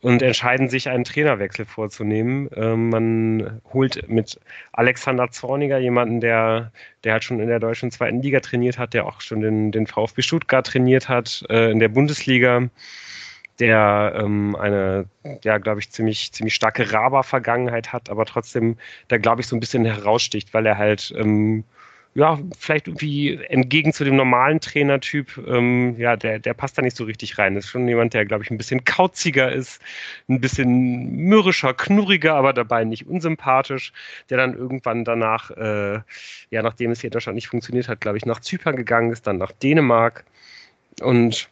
und 0.00 0.22
entscheiden 0.22 0.68
sich, 0.68 0.88
einen 0.88 1.04
Trainerwechsel 1.04 1.66
vorzunehmen. 1.66 2.48
Ähm, 2.54 2.88
man 2.88 3.60
holt 3.72 4.08
mit 4.08 4.40
Alexander 4.72 5.30
Zorniger 5.30 5.78
jemanden, 5.78 6.20
der, 6.20 6.72
der 7.04 7.12
halt 7.14 7.24
schon 7.24 7.40
in 7.40 7.48
der 7.48 7.60
deutschen 7.60 7.90
zweiten 7.90 8.22
Liga 8.22 8.40
trainiert 8.40 8.78
hat, 8.78 8.94
der 8.94 9.06
auch 9.06 9.20
schon 9.20 9.40
den, 9.40 9.72
den 9.72 9.86
VfB 9.86 10.22
Stuttgart 10.22 10.66
trainiert 10.66 11.08
hat 11.08 11.44
äh, 11.50 11.70
in 11.70 11.78
der 11.78 11.88
Bundesliga 11.88 12.68
der 13.60 14.14
ähm, 14.16 14.56
eine, 14.56 15.06
ja, 15.44 15.58
glaube 15.58 15.80
ich, 15.80 15.90
ziemlich, 15.90 16.32
ziemlich 16.32 16.54
starke 16.54 16.92
Raba-Vergangenheit 16.92 17.92
hat, 17.92 18.08
aber 18.08 18.24
trotzdem 18.24 18.78
da, 19.08 19.18
glaube 19.18 19.42
ich, 19.42 19.46
so 19.46 19.54
ein 19.54 19.60
bisschen 19.60 19.84
heraussticht, 19.84 20.54
weil 20.54 20.66
er 20.66 20.78
halt 20.78 21.12
ähm, 21.16 21.64
ja, 22.14 22.40
vielleicht 22.58 22.88
irgendwie 22.88 23.36
entgegen 23.48 23.92
zu 23.92 24.02
dem 24.02 24.16
normalen 24.16 24.60
Trainertyp, 24.60 25.38
ähm, 25.46 25.94
ja, 25.96 26.16
der, 26.16 26.40
der 26.40 26.54
passt 26.54 26.76
da 26.76 26.82
nicht 26.82 26.96
so 26.96 27.04
richtig 27.04 27.38
rein. 27.38 27.54
Das 27.54 27.64
ist 27.64 27.70
schon 27.70 27.86
jemand, 27.86 28.14
der, 28.14 28.26
glaube 28.26 28.42
ich, 28.42 28.50
ein 28.50 28.58
bisschen 28.58 28.84
kauziger 28.84 29.52
ist, 29.52 29.80
ein 30.28 30.40
bisschen 30.40 31.16
mürrischer, 31.16 31.72
knurriger, 31.72 32.34
aber 32.34 32.52
dabei 32.52 32.84
nicht 32.84 33.06
unsympathisch, 33.06 33.92
der 34.28 34.38
dann 34.38 34.54
irgendwann 34.54 35.04
danach, 35.04 35.50
äh, 35.52 36.00
ja, 36.50 36.62
nachdem 36.62 36.90
es 36.90 37.00
hier 37.00 37.08
in 37.08 37.12
Deutschland 37.12 37.36
nicht 37.36 37.48
funktioniert 37.48 37.86
hat, 37.86 38.00
glaube 38.00 38.18
ich, 38.18 38.26
nach 38.26 38.40
Zypern 38.40 38.74
gegangen 38.74 39.12
ist, 39.12 39.28
dann 39.28 39.38
nach 39.38 39.52
Dänemark 39.52 40.24
und 41.02 41.48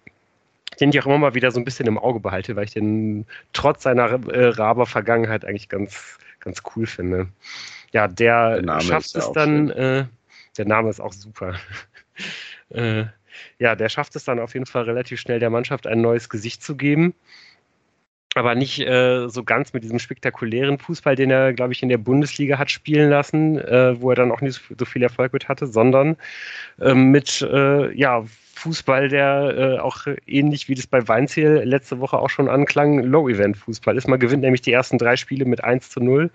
den 0.80 0.90
ich 0.90 1.01
auch 1.01 1.06
immer 1.06 1.18
mal 1.18 1.35
wieder 1.35 1.51
so 1.52 1.60
ein 1.60 1.64
bisschen 1.64 1.86
im 1.86 1.98
Auge 1.98 2.20
behalte, 2.20 2.56
weil 2.56 2.64
ich 2.64 2.74
den 2.74 3.26
trotz 3.52 3.85
seiner 3.85 4.10
äh, 4.28 4.48
Raber-Vergangenheit 4.48 5.44
eigentlich 5.44 5.68
ganz, 5.68 6.18
ganz 6.40 6.62
cool 6.74 6.86
finde. 6.86 7.28
Ja, 7.93 8.06
der, 8.06 8.62
schafft 8.80 9.16
es 9.16 9.32
dann, 9.32 9.70
äh, 9.70 10.05
der 10.59 10.66
Name 10.66 10.90
ist 10.90 11.01
auch 11.01 11.12
super. 11.12 11.55
äh, 12.70 13.05
ja, 13.59 13.76
der 13.76 13.89
schafft 13.89 14.16
es 14.16 14.24
dann 14.24 14.39
auf 14.39 14.55
jeden 14.55 14.66
Fall 14.66 14.82
relativ 14.85 15.20
schnell, 15.20 15.40
der 15.40 15.51
Mannschaft 15.51 15.86
ein 15.86 16.01
neues 16.01 16.28
Gesicht 16.28 16.62
zu 16.62 16.76
geben. 16.76 17.14
Aber 18.35 18.55
nicht 18.55 18.78
äh, 18.80 19.28
so 19.28 19.43
ganz 19.43 19.72
mit 19.72 19.85
diesem 19.85 19.98
spektakulären 19.98 20.78
Fußball, 20.78 21.16
den 21.16 21.30
er, 21.30 21.52
glaube 21.55 21.72
ich, 21.72 21.82
in 21.82 21.89
der 21.89 21.98
Bundesliga 21.98 22.59
hat 22.59 22.70
spielen 22.70 23.09
lassen, 23.10 23.59
äh, 23.59 24.01
wo 24.01 24.10
er 24.10 24.16
dann 24.16 24.30
auch 24.30 24.43
nicht 24.43 24.60
so 24.78 24.85
viel 24.85 25.02
Erfolg 25.02 25.32
mit 25.32 25.48
hatte, 25.48 25.66
sondern 25.66 26.16
äh, 26.80 26.94
mit 26.94 27.40
äh, 27.43 27.93
ja, 27.94 28.24
Fußball, 28.59 29.09
der 29.09 29.55
äh, 29.56 29.78
auch 29.78 30.06
ähnlich 30.26 30.68
wie 30.68 30.74
das 30.74 30.86
bei 30.86 31.06
Weinziel 31.06 31.62
letzte 31.64 32.01
Woche 32.01 32.18
auch 32.18 32.28
schon 32.28 32.48
anklang, 32.48 32.98
Low-Event-Fußball 32.98 33.97
ist. 33.97 34.09
Man 34.09 34.18
gewinnt 34.18 34.43
nämlich 34.43 34.62
die 34.62 34.72
ersten 34.72 34.98
drei 34.98 35.16
Spiele 35.16 35.44
mit 35.44 35.62
1 35.62 35.90
zu 35.90 36.01
0 36.01 36.30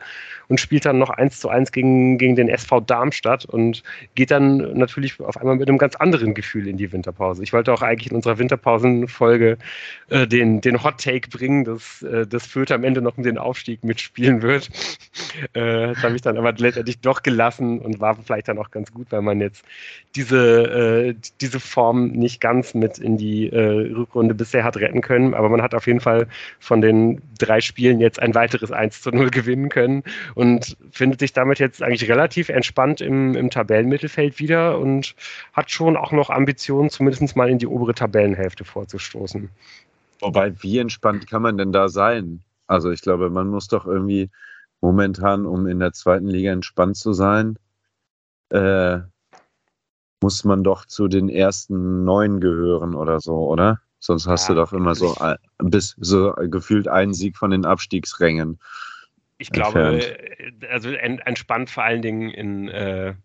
und 0.47 0.59
spielt 0.59 0.85
dann 0.85 0.97
noch 0.97 1.09
1 1.09 1.39
zu 1.39 1.49
1 1.49 1.71
gegen, 1.71 2.17
gegen 2.17 2.35
den 2.35 2.47
SV 2.47 2.79
Darmstadt 2.81 3.45
und 3.45 3.83
geht 4.15 4.31
dann 4.31 4.77
natürlich 4.77 5.19
auf 5.19 5.37
einmal 5.37 5.57
mit 5.57 5.67
einem 5.67 5.77
ganz 5.77 5.95
anderen 5.95 6.33
Gefühl 6.33 6.67
in 6.67 6.77
die 6.77 6.91
Winterpause. 6.91 7.43
Ich 7.43 7.53
wollte 7.53 7.73
auch 7.73 7.81
eigentlich 7.81 8.09
in 8.11 8.15
unserer 8.15 8.37
Winterpausenfolge 8.37 9.57
äh, 10.09 10.25
den, 10.25 10.61
den 10.61 10.83
Hot-Take 10.83 11.29
bringen, 11.29 11.65
dass, 11.65 12.01
äh, 12.03 12.25
dass 12.25 12.47
Fürth 12.47 12.71
am 12.71 12.83
Ende 12.83 13.01
noch 13.01 13.17
um 13.17 13.23
den 13.23 13.37
Aufstieg 13.37 13.83
mitspielen 13.83 14.41
wird. 14.41 14.69
äh, 15.53 15.93
das 15.93 16.03
habe 16.03 16.15
ich 16.15 16.21
dann 16.21 16.37
aber 16.37 16.53
letztendlich 16.53 16.99
doch 16.99 17.21
gelassen 17.23 17.79
und 17.79 17.99
war 17.99 18.15
vielleicht 18.15 18.47
dann 18.47 18.59
auch 18.59 18.71
ganz 18.71 18.91
gut, 18.91 19.07
weil 19.11 19.21
man 19.21 19.41
jetzt 19.41 19.65
diese, 20.15 21.09
äh, 21.09 21.15
diese 21.41 21.59
Form 21.59 22.12
nicht 22.13 22.41
ganz 22.41 22.73
mit 22.73 22.97
in 22.97 23.17
die 23.17 23.49
äh, 23.49 23.93
Rückrunde 23.93 24.33
bisher 24.33 24.63
hat 24.63 24.77
retten 24.77 25.01
können, 25.01 25.33
aber 25.33 25.49
man 25.49 25.61
hat 25.61 25.73
auf 25.73 25.87
jeden 25.87 25.99
Fall 25.99 26.27
von 26.59 26.81
den 26.81 27.21
drei 27.37 27.61
Spielen 27.61 27.99
jetzt 27.99 28.19
ein 28.19 28.35
weiteres 28.35 28.71
1 28.71 29.01
zu 29.01 29.11
0 29.11 29.29
gewinnen 29.31 29.69
können 29.69 30.03
und 30.35 30.77
findet 30.91 31.19
sich 31.19 31.33
damit 31.33 31.59
jetzt 31.59 31.83
eigentlich 31.83 32.09
relativ 32.09 32.49
entspannt 32.49 33.01
im, 33.01 33.35
im 33.35 33.49
Tabellenmittelfeld 33.49 34.39
wieder 34.39 34.79
und 34.79 35.15
hat 35.53 35.71
schon 35.71 35.97
auch 35.97 36.11
noch 36.11 36.29
Ambitionen, 36.29 36.89
zumindest 36.89 37.35
mal 37.35 37.49
in 37.49 37.57
die 37.57 37.67
obere 37.67 37.93
Tabellenhälfte 37.93 38.65
vorzustoßen. 38.65 39.49
Wobei, 40.21 40.53
wie 40.61 40.79
entspannt 40.79 41.29
kann 41.29 41.41
man 41.41 41.57
denn 41.57 41.71
da 41.71 41.89
sein? 41.89 42.41
Also 42.67 42.91
ich 42.91 43.01
glaube, 43.01 43.29
man 43.29 43.47
muss 43.47 43.67
doch 43.67 43.85
irgendwie 43.85 44.29
momentan, 44.81 45.45
um 45.45 45.67
in 45.67 45.79
der 45.79 45.93
zweiten 45.93 46.27
Liga 46.27 46.51
entspannt 46.51 46.97
zu 46.97 47.13
sein, 47.13 47.57
äh, 48.49 48.99
muss 50.23 50.45
man 50.45 50.63
doch 50.63 50.85
zu 50.85 51.09
den 51.09 51.27
ersten 51.27 52.05
neun 52.05 52.39
gehören 52.39 52.95
oder 52.95 53.19
so, 53.19 53.35
oder? 53.49 53.81
Sonst 53.99 54.25
hast 54.25 54.47
ja, 54.47 54.55
du 54.55 54.61
doch 54.61 54.71
immer 54.71 54.95
so 54.95 55.15
bis 55.57 55.97
so 55.99 56.33
gefühlt 56.49 56.87
einen 56.87 57.13
Sieg 57.13 57.35
von 57.35 57.51
den 57.51 57.65
Abstiegsrängen. 57.65 58.57
Ich 59.37 59.49
glaube, 59.49 59.95
entfernt. 59.95 60.65
also 60.71 60.91
entspannt 60.91 61.69
vor 61.69 61.83
allen 61.83 62.01
Dingen 62.01 62.29
in, 62.29 62.69
äh, 62.69 63.15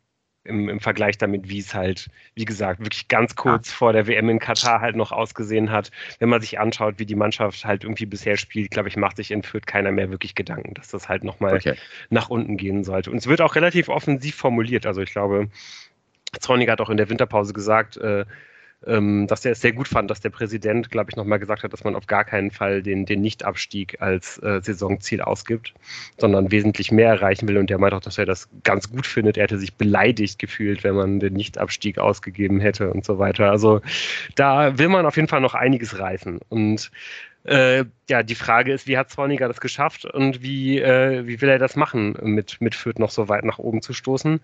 im, 0.42 0.68
im, 0.68 0.80
Vergleich 0.80 1.18
damit, 1.18 1.48
wie 1.48 1.60
es 1.60 1.72
halt, 1.72 2.08
wie 2.34 2.44
gesagt, 2.44 2.80
wirklich 2.80 3.06
ganz 3.06 3.36
kurz 3.36 3.68
ja. 3.70 3.76
vor 3.76 3.92
der 3.92 4.08
WM 4.08 4.28
in 4.28 4.40
Katar 4.40 4.80
halt 4.80 4.96
noch 4.96 5.12
ausgesehen 5.12 5.70
hat. 5.70 5.92
Wenn 6.18 6.28
man 6.28 6.40
sich 6.40 6.58
anschaut, 6.58 6.94
wie 6.98 7.06
die 7.06 7.14
Mannschaft 7.14 7.64
halt 7.64 7.84
irgendwie 7.84 8.06
bisher 8.06 8.36
spielt, 8.36 8.72
glaube 8.72 8.88
ich, 8.88 8.96
macht 8.96 9.18
sich 9.18 9.30
in 9.30 9.44
Fürth 9.44 9.66
keiner 9.66 9.92
mehr 9.92 10.10
wirklich 10.10 10.34
Gedanken, 10.34 10.74
dass 10.74 10.88
das 10.88 11.08
halt 11.08 11.22
nochmal 11.22 11.54
okay. 11.54 11.74
nach 12.10 12.28
unten 12.28 12.56
gehen 12.56 12.82
sollte. 12.82 13.12
Und 13.12 13.18
es 13.18 13.28
wird 13.28 13.40
auch 13.40 13.54
relativ 13.54 13.88
offensiv 13.88 14.34
formuliert. 14.34 14.84
Also 14.84 15.00
ich 15.00 15.12
glaube, 15.12 15.48
Zorniger 16.40 16.72
hat 16.72 16.80
auch 16.80 16.90
in 16.90 16.96
der 16.96 17.09
Winterpause 17.09 17.52
gesagt, 17.52 17.96
äh, 17.96 18.24
ähm, 18.86 19.26
dass 19.26 19.44
er 19.44 19.52
es 19.52 19.60
sehr 19.60 19.72
gut 19.72 19.88
fand, 19.88 20.10
dass 20.10 20.20
der 20.20 20.30
Präsident, 20.30 20.90
glaube 20.90 21.10
ich, 21.10 21.16
nochmal 21.16 21.40
gesagt 21.40 21.64
hat, 21.64 21.72
dass 21.72 21.82
man 21.82 21.96
auf 21.96 22.06
gar 22.06 22.24
keinen 22.24 22.50
Fall 22.50 22.82
den, 22.82 23.06
den 23.06 23.20
Nichtabstieg 23.20 24.00
als 24.00 24.38
äh, 24.38 24.60
Saisonziel 24.62 25.20
ausgibt, 25.20 25.74
sondern 26.16 26.52
wesentlich 26.52 26.92
mehr 26.92 27.09
erreichen 27.09 27.48
will. 27.48 27.59
Und 27.59 27.70
der 27.70 27.78
meint 27.78 27.94
auch, 27.94 28.00
dass 28.00 28.18
er 28.18 28.26
das 28.26 28.48
ganz 28.62 28.90
gut 28.90 29.06
findet. 29.06 29.36
Er 29.36 29.44
hätte 29.44 29.59
sich 29.59 29.74
beleidigt 29.74 30.38
gefühlt, 30.38 30.84
wenn 30.84 30.94
man 30.94 31.18
den 31.18 31.34
Nichtabstieg 31.34 31.98
ausgegeben 31.98 32.60
hätte 32.60 32.92
und 32.92 33.05
so 33.05 33.18
weiter. 33.18 33.50
Also 33.50 33.80
da 34.36 34.78
will 34.78 34.88
man 34.88 35.06
auf 35.06 35.16
jeden 35.16 35.28
Fall 35.28 35.40
noch 35.40 35.55
einiges 35.55 35.98
reißen. 35.98 36.38
Und 36.48 36.92
äh, 37.44 37.84
ja, 38.09 38.22
die 38.22 38.34
Frage 38.36 38.72
ist, 38.72 38.86
wie 38.86 38.96
hat 38.96 39.10
Zorniger 39.10 39.48
das 39.48 39.60
geschafft 39.60 40.05
und 40.05 40.42
wie, 40.42 40.78
äh, 40.78 41.26
wie 41.26 41.40
will 41.40 41.48
er 41.48 41.59
das 41.59 41.74
machen, 41.74 42.16
mit, 42.22 42.60
mit 42.60 42.74
Fürth 42.76 43.00
noch 43.00 43.10
so 43.10 43.28
weit 43.28 43.44
nach 43.44 43.59
oben 43.59 43.82
zu 43.82 43.92
stoßen? 43.92 44.40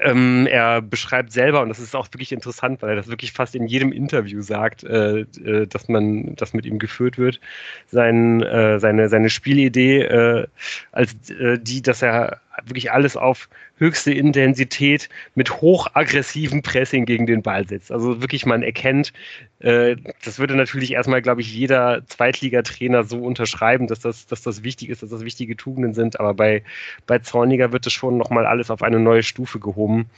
Ähm, 0.00 0.46
er 0.46 0.80
beschreibt 0.80 1.32
selber, 1.32 1.60
und 1.60 1.68
das 1.68 1.78
ist 1.78 1.94
auch 1.94 2.08
wirklich 2.12 2.32
interessant, 2.32 2.82
weil 2.82 2.90
er 2.90 2.96
das 2.96 3.08
wirklich 3.08 3.32
fast 3.32 3.54
in 3.54 3.66
jedem 3.66 3.92
Interview 3.92 4.40
sagt, 4.42 4.84
äh, 4.84 5.20
äh, 5.20 5.66
dass 5.66 5.88
man, 5.88 6.34
das 6.36 6.54
mit 6.54 6.66
ihm 6.66 6.78
geführt 6.78 7.18
wird, 7.18 7.40
sein, 7.88 8.42
äh, 8.42 8.80
seine, 8.80 9.08
seine 9.08 9.30
Spielidee 9.30 10.02
äh, 10.02 10.46
als 10.92 11.30
äh, 11.30 11.58
die, 11.58 11.82
dass 11.82 12.02
er 12.02 12.40
wirklich 12.64 12.92
alles 12.92 13.16
auf 13.16 13.48
höchste 13.76 14.12
Intensität 14.12 15.08
mit 15.34 15.60
hochaggressivem 15.60 16.62
Pressing 16.62 17.06
gegen 17.06 17.26
den 17.26 17.42
Ball 17.42 17.66
setzt. 17.66 17.90
Also 17.90 18.20
wirklich 18.20 18.46
man 18.46 18.62
erkennt, 18.62 19.12
äh, 19.60 19.96
das 20.24 20.38
würde 20.38 20.54
natürlich 20.54 20.92
erstmal, 20.92 21.22
glaube 21.22 21.40
ich, 21.40 21.54
jeder 21.54 22.06
Zweitligatrainer 22.06 23.04
so 23.04 23.18
unterschreiben, 23.18 23.86
dass 23.86 24.00
das, 24.00 24.26
dass 24.26 24.42
das 24.42 24.62
wichtig 24.62 24.90
ist, 24.90 25.02
dass 25.02 25.10
das 25.10 25.24
wichtige 25.24 25.56
Tugenden 25.56 25.94
sind. 25.94 26.20
Aber 26.20 26.34
bei, 26.34 26.62
bei 27.06 27.18
Zorniger 27.18 27.72
wird 27.72 27.86
es 27.86 27.92
schon 27.92 28.16
nochmal 28.16 28.46
alles 28.46 28.70
auf 28.70 28.82
eine 28.82 29.00
neue 29.00 29.22
Stufe 29.22 29.58
gehoben 29.58 30.10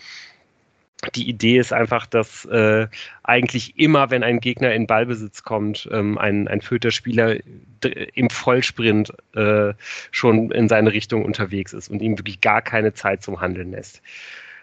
die 1.15 1.29
Idee 1.29 1.59
ist 1.59 1.73
einfach, 1.73 2.07
dass 2.07 2.45
äh, 2.47 2.87
eigentlich 3.23 3.79
immer, 3.79 4.11
wenn 4.11 4.23
ein 4.23 4.41
Gegner 4.41 4.73
in 4.73 4.87
Ballbesitz 4.87 5.43
kommt, 5.43 5.89
ähm, 5.93 6.19
ein, 6.19 6.49
ein 6.49 6.61
Fürther 6.61 6.91
Spieler 6.91 7.37
im 8.15 8.31
Vollsprint 8.31 9.12
äh, 9.35 9.75
schon 10.11 10.51
in 10.51 10.69
seine 10.69 10.93
Richtung 10.93 11.25
unterwegs 11.25 11.73
ist 11.73 11.91
und 11.91 12.01
ihm 12.01 12.19
wirklich 12.19 12.41
gar 12.41 12.62
keine 12.62 12.95
Zeit 12.95 13.23
zum 13.23 13.41
Handeln 13.41 13.73
lässt. 13.73 14.01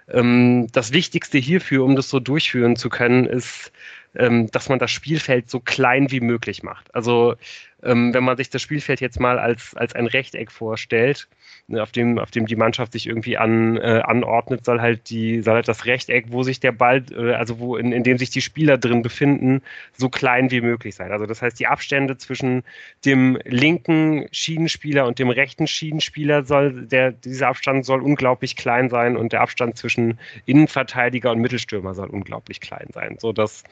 Ähm, 0.09 0.67
das 0.71 0.91
Wichtigste 0.91 1.37
hierfür, 1.37 1.83
um 1.83 1.95
das 1.95 2.09
so 2.09 2.19
durchführen 2.19 2.75
zu 2.75 2.89
können, 2.89 3.25
ist, 3.25 3.71
ähm, 4.15 4.49
dass 4.51 4.69
man 4.69 4.79
das 4.79 4.91
Spielfeld 4.91 5.49
so 5.49 5.59
klein 5.59 6.11
wie 6.11 6.19
möglich 6.19 6.63
macht. 6.63 6.93
Also 6.93 7.35
ähm, 7.83 8.13
wenn 8.13 8.23
man 8.23 8.37
sich 8.37 8.49
das 8.49 8.61
Spielfeld 8.61 9.01
jetzt 9.01 9.19
mal 9.19 9.39
als, 9.39 9.75
als 9.75 9.93
ein 9.93 10.07
Rechteck 10.07 10.51
vorstellt, 10.51 11.27
ne, 11.67 11.81
auf 11.81 11.91
dem, 11.91 12.19
auf 12.19 12.31
dem 12.31 12.45
die 12.45 12.55
Mannschaft 12.55 12.93
sich 12.93 13.07
irgendwie 13.07 13.37
an, 13.37 13.77
äh, 13.77 14.01
anordnet, 14.03 14.65
soll 14.65 14.81
halt 14.81 15.09
die, 15.09 15.41
soll 15.41 15.55
halt 15.55 15.67
das 15.67 15.85
Rechteck, 15.85 16.25
wo 16.29 16.43
sich 16.43 16.59
der 16.59 16.71
Ball, 16.71 17.03
äh, 17.11 17.33
also 17.33 17.59
wo 17.59 17.77
in, 17.77 17.91
in 17.91 18.03
dem 18.03 18.17
sich 18.17 18.29
die 18.29 18.41
Spieler 18.41 18.77
drin 18.77 19.01
befinden, 19.01 19.61
so 19.97 20.09
klein 20.09 20.51
wie 20.51 20.61
möglich 20.61 20.95
sein. 20.95 21.11
Also 21.11 21.25
das 21.25 21.41
heißt, 21.41 21.59
die 21.59 21.67
Abstände 21.67 22.17
zwischen 22.17 22.63
dem 23.05 23.39
linken 23.45 24.27
Schienenspieler 24.31 25.05
und 25.07 25.19
dem 25.19 25.29
rechten 25.29 25.67
Schienenspieler 25.67 26.43
soll, 26.43 26.85
der, 26.85 27.11
dieser 27.11 27.47
Abstand 27.47 27.85
soll 27.85 28.01
unglaublich 28.01 28.55
klein 28.55 28.89
sein 28.89 29.17
und 29.17 29.33
der 29.33 29.41
Abstand 29.41 29.77
zwischen 29.77 30.19
Innenverteidiger 30.45 31.31
und 31.31 31.39
Mittelstürmer 31.39 31.93
soll 31.93 32.09
unglaublich 32.09 32.61
klein 32.61 32.87
sein. 32.93 33.17
So 33.19 33.33
dass 33.33 33.63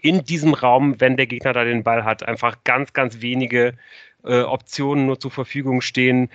in 0.00 0.24
diesem 0.24 0.54
Raum, 0.54 1.00
wenn 1.00 1.16
der 1.16 1.26
Gegner 1.26 1.52
da 1.52 1.64
den 1.64 1.82
Ball 1.82 2.04
hat, 2.04 2.26
einfach 2.26 2.58
ganz, 2.64 2.92
ganz 2.92 3.20
wenige 3.20 3.74
äh, 4.24 4.40
Optionen 4.40 5.06
nur 5.06 5.20
zur 5.20 5.30
Verfügung 5.30 5.80
stehen. 5.80 6.30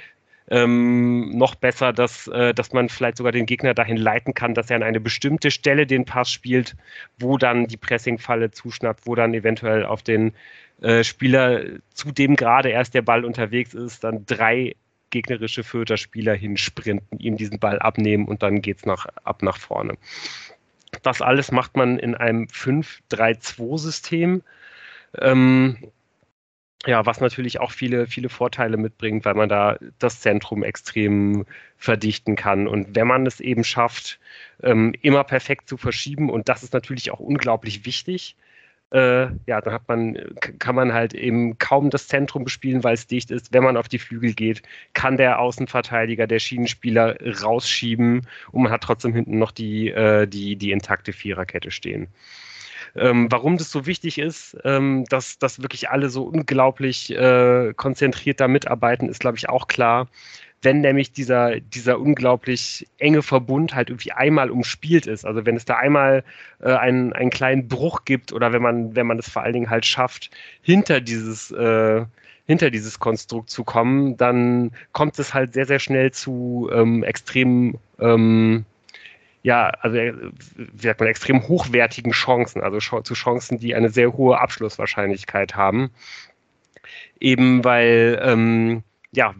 Ähm, 0.51 1.37
noch 1.37 1.53
besser, 1.53 1.93
dass, 1.93 2.27
äh, 2.27 2.55
dass 2.55 2.73
man 2.73 2.89
vielleicht 2.89 3.17
sogar 3.17 3.31
den 3.31 3.45
Gegner 3.45 3.75
dahin 3.75 3.97
leiten 3.97 4.33
kann, 4.33 4.55
dass 4.55 4.69
er 4.71 4.77
an 4.77 4.83
eine 4.83 4.99
bestimmte 4.99 5.51
Stelle 5.51 5.85
den 5.85 6.05
Pass 6.05 6.31
spielt, 6.31 6.75
wo 7.19 7.37
dann 7.37 7.67
die 7.67 7.77
Pressingfalle 7.77 8.49
zuschnappt, 8.49 9.05
wo 9.05 9.13
dann 9.13 9.35
eventuell 9.35 9.85
auf 9.85 10.01
den 10.01 10.33
äh, 10.81 11.03
Spieler, 11.03 11.63
zu 11.93 12.11
dem 12.11 12.35
gerade 12.35 12.69
erst 12.69 12.95
der 12.95 13.03
Ball 13.03 13.25
unterwegs 13.25 13.75
ist, 13.75 14.03
dann 14.03 14.25
drei 14.25 14.75
gegnerische 15.11 15.63
Fürther-Spieler 15.63 16.33
hinsprinten, 16.33 17.19
ihm 17.19 17.37
diesen 17.37 17.59
Ball 17.59 17.79
abnehmen 17.79 18.27
und 18.27 18.43
dann 18.43 18.61
geht 18.61 18.77
es 18.77 18.85
nach, 18.85 19.05
ab 19.23 19.43
nach 19.43 19.57
vorne. 19.57 19.95
Das 21.03 21.21
alles 21.21 21.51
macht 21.51 21.75
man 21.77 21.99
in 21.99 22.15
einem 22.15 22.45
5-3-2-System. 22.45 24.43
Ähm, 25.17 25.77
ja, 26.85 27.05
was 27.05 27.19
natürlich 27.19 27.59
auch 27.59 27.71
viele, 27.71 28.07
viele 28.07 28.29
Vorteile 28.29 28.77
mitbringt, 28.77 29.25
weil 29.25 29.33
man 29.33 29.49
da 29.49 29.77
das 29.99 30.21
Zentrum 30.21 30.63
extrem 30.63 31.45
verdichten 31.77 32.35
kann. 32.35 32.67
Und 32.67 32.95
wenn 32.95 33.07
man 33.07 33.25
es 33.25 33.39
eben 33.41 33.63
schafft, 33.63 34.19
ähm, 34.63 34.93
immer 35.01 35.23
perfekt 35.25 35.67
zu 35.67 35.77
verschieben, 35.77 36.29
und 36.29 36.47
das 36.47 36.63
ist 36.63 36.73
natürlich 36.73 37.11
auch 37.11 37.19
unglaublich 37.19 37.85
wichtig, 37.85 38.37
äh, 38.91 39.27
ja, 39.45 39.61
dann 39.61 39.73
hat 39.73 39.87
man, 39.87 40.17
kann 40.57 40.75
man 40.75 40.93
halt 40.93 41.13
eben 41.13 41.57
kaum 41.59 41.89
das 41.89 42.07
Zentrum 42.07 42.43
bespielen, 42.43 42.83
weil 42.83 42.95
es 42.95 43.07
dicht 43.07 43.29
ist. 43.31 43.53
Wenn 43.53 43.63
man 43.63 43.77
auf 43.77 43.87
die 43.87 43.99
Flügel 43.99 44.33
geht, 44.33 44.63
kann 44.93 45.17
der 45.17 45.39
Außenverteidiger, 45.39 46.25
der 46.25 46.39
Schienenspieler 46.39 47.17
rausschieben 47.41 48.27
und 48.51 48.63
man 48.63 48.71
hat 48.71 48.81
trotzdem 48.81 49.13
hinten 49.13 49.37
noch 49.37 49.51
die, 49.51 49.89
äh, 49.89 50.27
die, 50.27 50.55
die 50.55 50.71
intakte 50.71 51.13
Viererkette 51.13 51.71
stehen. 51.71 52.07
Ähm, 52.95 53.31
warum 53.31 53.57
das 53.57 53.71
so 53.71 53.85
wichtig 53.85 54.17
ist, 54.17 54.57
ähm, 54.63 55.05
dass, 55.09 55.37
dass 55.37 55.61
wirklich 55.61 55.89
alle 55.89 56.09
so 56.09 56.23
unglaublich 56.23 57.11
äh, 57.11 57.73
konzentriert 57.75 58.39
da 58.39 58.47
mitarbeiten, 58.47 59.09
ist, 59.09 59.19
glaube 59.19 59.37
ich, 59.37 59.47
auch 59.49 59.67
klar 59.67 60.07
wenn 60.61 60.81
nämlich 60.81 61.11
dieser, 61.11 61.59
dieser 61.59 61.99
unglaublich 61.99 62.87
enge 62.97 63.21
Verbund 63.21 63.75
halt 63.75 63.89
irgendwie 63.89 64.11
einmal 64.11 64.49
umspielt 64.49 65.07
ist. 65.07 65.25
Also 65.25 65.45
wenn 65.45 65.55
es 65.55 65.65
da 65.65 65.75
einmal 65.75 66.23
äh, 66.61 66.73
einen, 66.73 67.13
einen 67.13 67.29
kleinen 67.29 67.67
Bruch 67.67 68.03
gibt 68.05 68.33
oder 68.33 68.51
wenn 68.51 68.61
man, 68.61 68.95
wenn 68.95 69.07
man 69.07 69.19
es 69.19 69.29
vor 69.29 69.43
allen 69.43 69.53
Dingen 69.53 69.69
halt 69.69 69.85
schafft, 69.85 70.31
hinter 70.61 70.99
dieses, 70.99 71.51
äh, 71.51 72.05
hinter 72.45 72.71
dieses 72.71 72.99
Konstrukt 72.99 73.49
zu 73.49 73.63
kommen, 73.63 74.17
dann 74.17 74.71
kommt 74.91 75.17
es 75.19 75.33
halt 75.33 75.53
sehr, 75.53 75.65
sehr 75.65 75.79
schnell 75.79 76.11
zu 76.11 76.69
ähm, 76.73 77.03
extrem, 77.03 77.77
ähm, 77.99 78.65
ja, 79.43 79.67
also 79.67 79.97
äh, 79.97 80.13
wie 80.57 80.87
sagt 80.87 80.99
man, 80.99 81.07
extrem 81.07 81.47
hochwertigen 81.47 82.11
Chancen, 82.11 82.61
also 82.61 82.79
zu 82.79 83.13
Chancen, 83.13 83.59
die 83.59 83.75
eine 83.75 83.89
sehr 83.89 84.13
hohe 84.13 84.39
Abschlusswahrscheinlichkeit 84.39 85.55
haben. 85.55 85.91
Eben 87.19 87.63
weil, 87.63 88.19
ähm, 88.23 88.83
ja, 89.11 89.33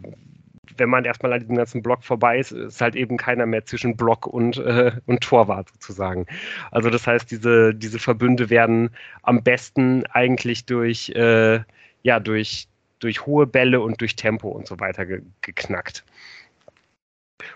wenn 0.80 0.90
man 0.90 1.04
erstmal 1.04 1.32
an 1.32 1.40
diesem 1.40 1.56
ganzen 1.56 1.82
Block 1.82 2.02
vorbei 2.02 2.38
ist, 2.38 2.50
ist 2.50 2.80
halt 2.80 2.96
eben 2.96 3.16
keiner 3.16 3.46
mehr 3.46 3.64
zwischen 3.64 3.96
Block 3.96 4.26
und, 4.26 4.56
äh, 4.56 4.92
und 5.06 5.20
Torwart 5.20 5.68
sozusagen. 5.68 6.26
Also 6.72 6.90
das 6.90 7.06
heißt, 7.06 7.30
diese, 7.30 7.72
diese 7.74 8.00
Verbünde 8.00 8.50
werden 8.50 8.90
am 9.22 9.44
besten 9.44 10.04
eigentlich 10.06 10.66
durch, 10.66 11.10
äh, 11.10 11.60
ja, 12.02 12.18
durch, 12.18 12.66
durch 12.98 13.26
hohe 13.26 13.46
Bälle 13.46 13.80
und 13.80 14.00
durch 14.00 14.16
Tempo 14.16 14.48
und 14.48 14.66
so 14.66 14.80
weiter 14.80 15.06
ge 15.06 15.22
geknackt. 15.42 16.04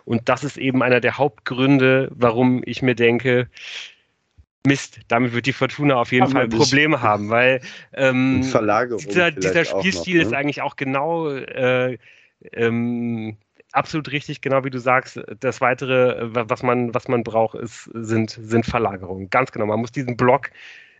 Und 0.05 0.29
das 0.29 0.45
ist 0.45 0.57
eben 0.57 0.83
einer 0.83 1.01
der 1.01 1.19
Hauptgründe, 1.19 2.11
warum 2.15 2.63
ich 2.65 2.83
mir 2.83 2.95
denke, 2.95 3.49
Mist, 4.67 5.01
damit 5.09 5.35
wird 5.35 5.45
die 5.45 5.53
Fortuna 5.53 5.97
auf 5.97 6.11
jeden 6.11 6.25
haben 6.25 6.33
Fall 6.33 6.49
Probleme 6.49 7.03
haben, 7.03 7.29
weil 7.29 7.61
ähm, 7.93 8.41
dieser, 8.41 9.31
dieser 9.31 9.65
Spielstil 9.67 10.17
noch, 10.17 10.23
ne? 10.23 10.29
ist 10.29 10.33
eigentlich 10.33 10.63
auch 10.63 10.77
genau 10.77 11.29
äh, 11.31 11.99
ähm, 12.53 13.37
absolut 13.73 14.11
richtig, 14.12 14.41
genau 14.41 14.65
wie 14.65 14.71
du 14.71 14.79
sagst. 14.79 15.21
Das 15.41 15.61
weitere, 15.61 16.16
was 16.31 16.62
man, 16.62 16.95
was 16.95 17.09
man 17.09 17.23
braucht, 17.23 17.57
ist, 17.57 17.91
sind, 17.95 18.31
sind 18.31 18.66
Verlagerungen. 18.66 19.31
Ganz 19.31 19.53
genau. 19.53 19.66
Man 19.66 19.81
muss 19.81 19.93
diesen 19.93 20.16
Block 20.16 20.51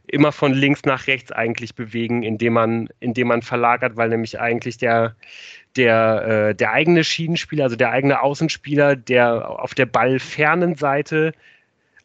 immer 0.07 0.33
von 0.33 0.53
links 0.53 0.83
nach 0.85 1.07
rechts 1.07 1.33
eigentlich 1.33 1.75
bewegen, 1.75 2.23
indem 2.23 2.53
man, 2.55 2.89
indem 3.01 3.29
man 3.29 3.43
verlagert, 3.43 3.97
weil 3.97 4.11
nämlich 4.11 4.39
eigentlich 4.39 4.77
der, 4.77 5.17
der, 5.77 6.49
äh, 6.51 6.55
der 6.55 6.73
eigene 6.73 7.05
Schienenspieler, 7.05 7.65
also 7.65 7.77
der 7.77 7.91
eigene 7.91 8.21
Außenspieler, 8.21 8.97
der 8.97 9.49
auf 9.49 9.75
der 9.75 9.87
ballfernen 9.87 10.75
Seite 10.75 11.33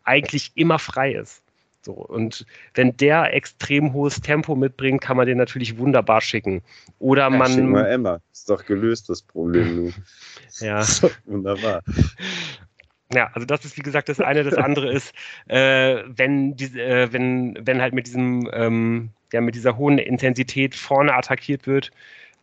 eigentlich 0.04 0.52
immer 0.56 0.80
frei 0.80 1.14
ist. 1.14 1.44
So, 1.82 1.94
und 1.94 2.46
wenn 2.74 2.96
der 2.98 3.34
extrem 3.34 3.94
hohes 3.94 4.20
Tempo 4.20 4.56
mitbringt, 4.56 5.02
kann 5.02 5.16
man 5.18 5.26
den 5.26 5.38
natürlich 5.38 5.78
wunderbar 5.78 6.22
schicken. 6.22 6.62
Oder 7.00 7.24
ja, 7.24 7.30
man. 7.30 7.52
Schick 7.52 7.64
mal 7.64 7.86
Emma, 7.86 8.20
ist 8.32 8.50
doch 8.50 8.66
gelöst, 8.66 9.10
das 9.10 9.22
Problem, 9.22 9.76
du. 9.76 9.94
ja. 10.66 10.84
Wunderbar. 11.26 11.82
Ja, 13.14 13.32
also 13.34 13.46
das 13.46 13.66
ist 13.66 13.78
wie 13.78 13.82
gesagt 13.82 14.10
das 14.10 14.20
eine. 14.20 14.44
Das 14.44 14.54
andere 14.54 14.92
ist, 14.92 15.14
äh, 15.48 16.04
wenn, 16.08 16.56
diese, 16.56 16.82
äh, 16.82 17.14
wenn, 17.14 17.58
wenn 17.62 17.82
halt 17.82 17.94
mit 17.94 18.08
diesem, 18.08 18.48
ähm, 18.54 19.12
ja, 19.32 19.42
mit 19.42 19.56
dieser 19.56 19.78
hohen 19.78 19.98
Intensität 19.98 20.76
vorne 20.76 21.14
attackiert 21.16 21.66
wird, 21.66 21.92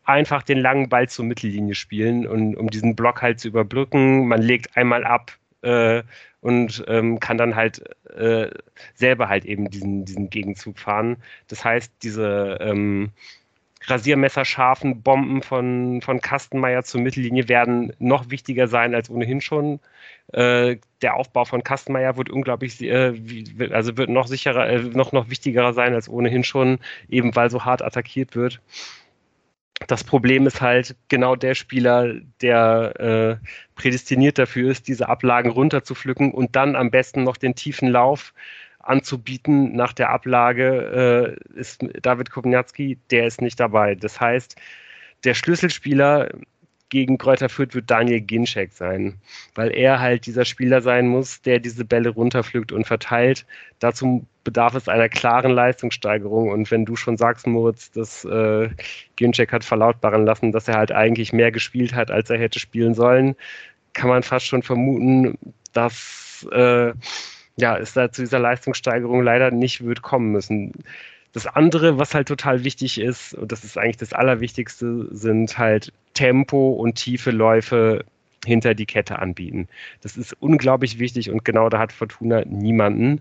einfach 0.04 0.42
den 0.42 0.58
langen 0.58 0.88
Ball 0.88 1.08
zur 1.08 1.24
Mittellinie 1.24 1.74
spielen 1.74 2.26
und 2.26 2.56
um 2.56 2.70
diesen 2.70 2.96
Block 2.96 3.22
halt 3.22 3.38
zu 3.38 3.48
überbrücken. 3.48 4.26
Man 4.26 4.40
legt 4.40 4.76
einmal 4.76 5.04
ab, 5.04 5.32
äh, 5.66 6.02
und 6.40 6.84
ähm, 6.86 7.18
kann 7.18 7.38
dann 7.38 7.56
halt 7.56 7.82
äh, 8.08 8.50
selber 8.94 9.28
halt 9.28 9.44
eben 9.44 9.68
diesen, 9.68 10.04
diesen 10.04 10.30
Gegenzug 10.30 10.78
fahren. 10.78 11.16
Das 11.48 11.64
heißt, 11.64 11.92
diese 12.02 12.58
ähm, 12.60 13.10
rasiermesserscharfen 13.82 15.02
Bomben 15.02 15.42
von, 15.42 16.00
von 16.02 16.20
Kastenmeier 16.20 16.84
zur 16.84 17.00
Mittellinie 17.00 17.48
werden 17.48 17.92
noch 17.98 18.30
wichtiger 18.30 18.68
sein 18.68 18.94
als 18.94 19.10
ohnehin 19.10 19.40
schon. 19.40 19.80
Äh, 20.32 20.76
der 21.02 21.16
Aufbau 21.16 21.44
von 21.44 21.62
Kastenmeier 21.62 22.16
wird 22.16 22.30
unglaublich, 22.30 22.80
äh, 22.82 23.14
also 23.72 23.96
wird 23.96 24.10
noch 24.10 24.26
sicherer, 24.26 24.68
äh, 24.68 24.78
noch, 24.82 25.12
noch 25.12 25.30
wichtiger 25.30 25.72
sein 25.72 25.94
als 25.94 26.08
ohnehin 26.08 26.44
schon, 26.44 26.78
eben 27.08 27.34
weil 27.36 27.50
so 27.50 27.64
hart 27.64 27.82
attackiert 27.82 28.34
wird 28.34 28.60
das 29.86 30.04
Problem 30.04 30.46
ist 30.46 30.60
halt 30.60 30.96
genau 31.08 31.36
der 31.36 31.54
Spieler, 31.54 32.14
der 32.40 33.40
äh, 33.40 33.46
prädestiniert 33.74 34.38
dafür 34.38 34.70
ist, 34.70 34.88
diese 34.88 35.08
Ablagen 35.08 35.50
runterzupflücken 35.50 36.32
und 36.32 36.56
dann 36.56 36.76
am 36.76 36.90
besten 36.90 37.24
noch 37.24 37.36
den 37.36 37.54
tiefen 37.54 37.88
Lauf 37.88 38.32
anzubieten 38.78 39.74
nach 39.74 39.92
der 39.92 40.10
Ablage, 40.10 41.36
äh, 41.54 41.58
ist 41.58 41.84
David 42.02 42.30
Kowniatski, 42.30 42.98
der 43.10 43.26
ist 43.26 43.42
nicht 43.42 43.60
dabei. 43.60 43.94
Das 43.94 44.20
heißt, 44.20 44.56
der 45.24 45.34
Schlüsselspieler 45.34 46.30
gegen 46.88 47.18
Kräuter 47.18 47.48
Fürth 47.48 47.74
wird 47.74 47.90
Daniel 47.90 48.20
Ginczek 48.20 48.72
sein, 48.72 49.14
weil 49.54 49.74
er 49.74 50.00
halt 50.00 50.26
dieser 50.26 50.44
Spieler 50.44 50.80
sein 50.80 51.08
muss, 51.08 51.42
der 51.42 51.58
diese 51.58 51.84
Bälle 51.84 52.10
runterpflückt 52.10 52.72
und 52.72 52.86
verteilt. 52.86 53.44
Dazu 53.80 54.26
bedarf 54.44 54.74
es 54.74 54.88
einer 54.88 55.08
klaren 55.08 55.52
Leistungssteigerung. 55.52 56.50
Und 56.50 56.70
wenn 56.70 56.84
du 56.84 56.94
schon 56.94 57.16
sagst, 57.16 57.46
Moritz, 57.46 57.90
dass 57.90 58.24
äh, 58.24 58.70
Ginczek 59.16 59.52
hat 59.52 59.64
verlautbaren 59.64 60.24
lassen, 60.24 60.52
dass 60.52 60.68
er 60.68 60.76
halt 60.76 60.92
eigentlich 60.92 61.32
mehr 61.32 61.50
gespielt 61.50 61.94
hat, 61.94 62.10
als 62.10 62.30
er 62.30 62.38
hätte 62.38 62.60
spielen 62.60 62.94
sollen, 62.94 63.34
kann 63.92 64.08
man 64.08 64.22
fast 64.22 64.46
schon 64.46 64.62
vermuten, 64.62 65.36
dass 65.72 66.46
äh, 66.52 66.92
ja, 67.56 67.76
es 67.78 67.94
da 67.94 68.12
zu 68.12 68.22
dieser 68.22 68.38
Leistungssteigerung 68.38 69.22
leider 69.22 69.50
nicht 69.50 69.84
wird 69.84 70.02
kommen 70.02 70.30
müssen. 70.30 70.72
Das 71.32 71.46
andere, 71.46 71.98
was 71.98 72.14
halt 72.14 72.28
total 72.28 72.64
wichtig 72.64 72.98
ist, 73.00 73.34
und 73.34 73.52
das 73.52 73.64
ist 73.64 73.76
eigentlich 73.76 73.96
das 73.96 74.12
Allerwichtigste, 74.12 75.08
sind 75.10 75.58
halt 75.58 75.92
Tempo 76.16 76.72
und 76.72 76.96
tiefe 76.96 77.30
Läufe 77.30 78.04
hinter 78.44 78.74
die 78.74 78.86
Kette 78.86 79.18
anbieten. 79.18 79.68
Das 80.00 80.16
ist 80.16 80.34
unglaublich 80.40 80.98
wichtig 80.98 81.30
und 81.30 81.44
genau 81.44 81.68
da 81.68 81.78
hat 81.78 81.92
Fortuna 81.92 82.42
niemanden. 82.46 83.20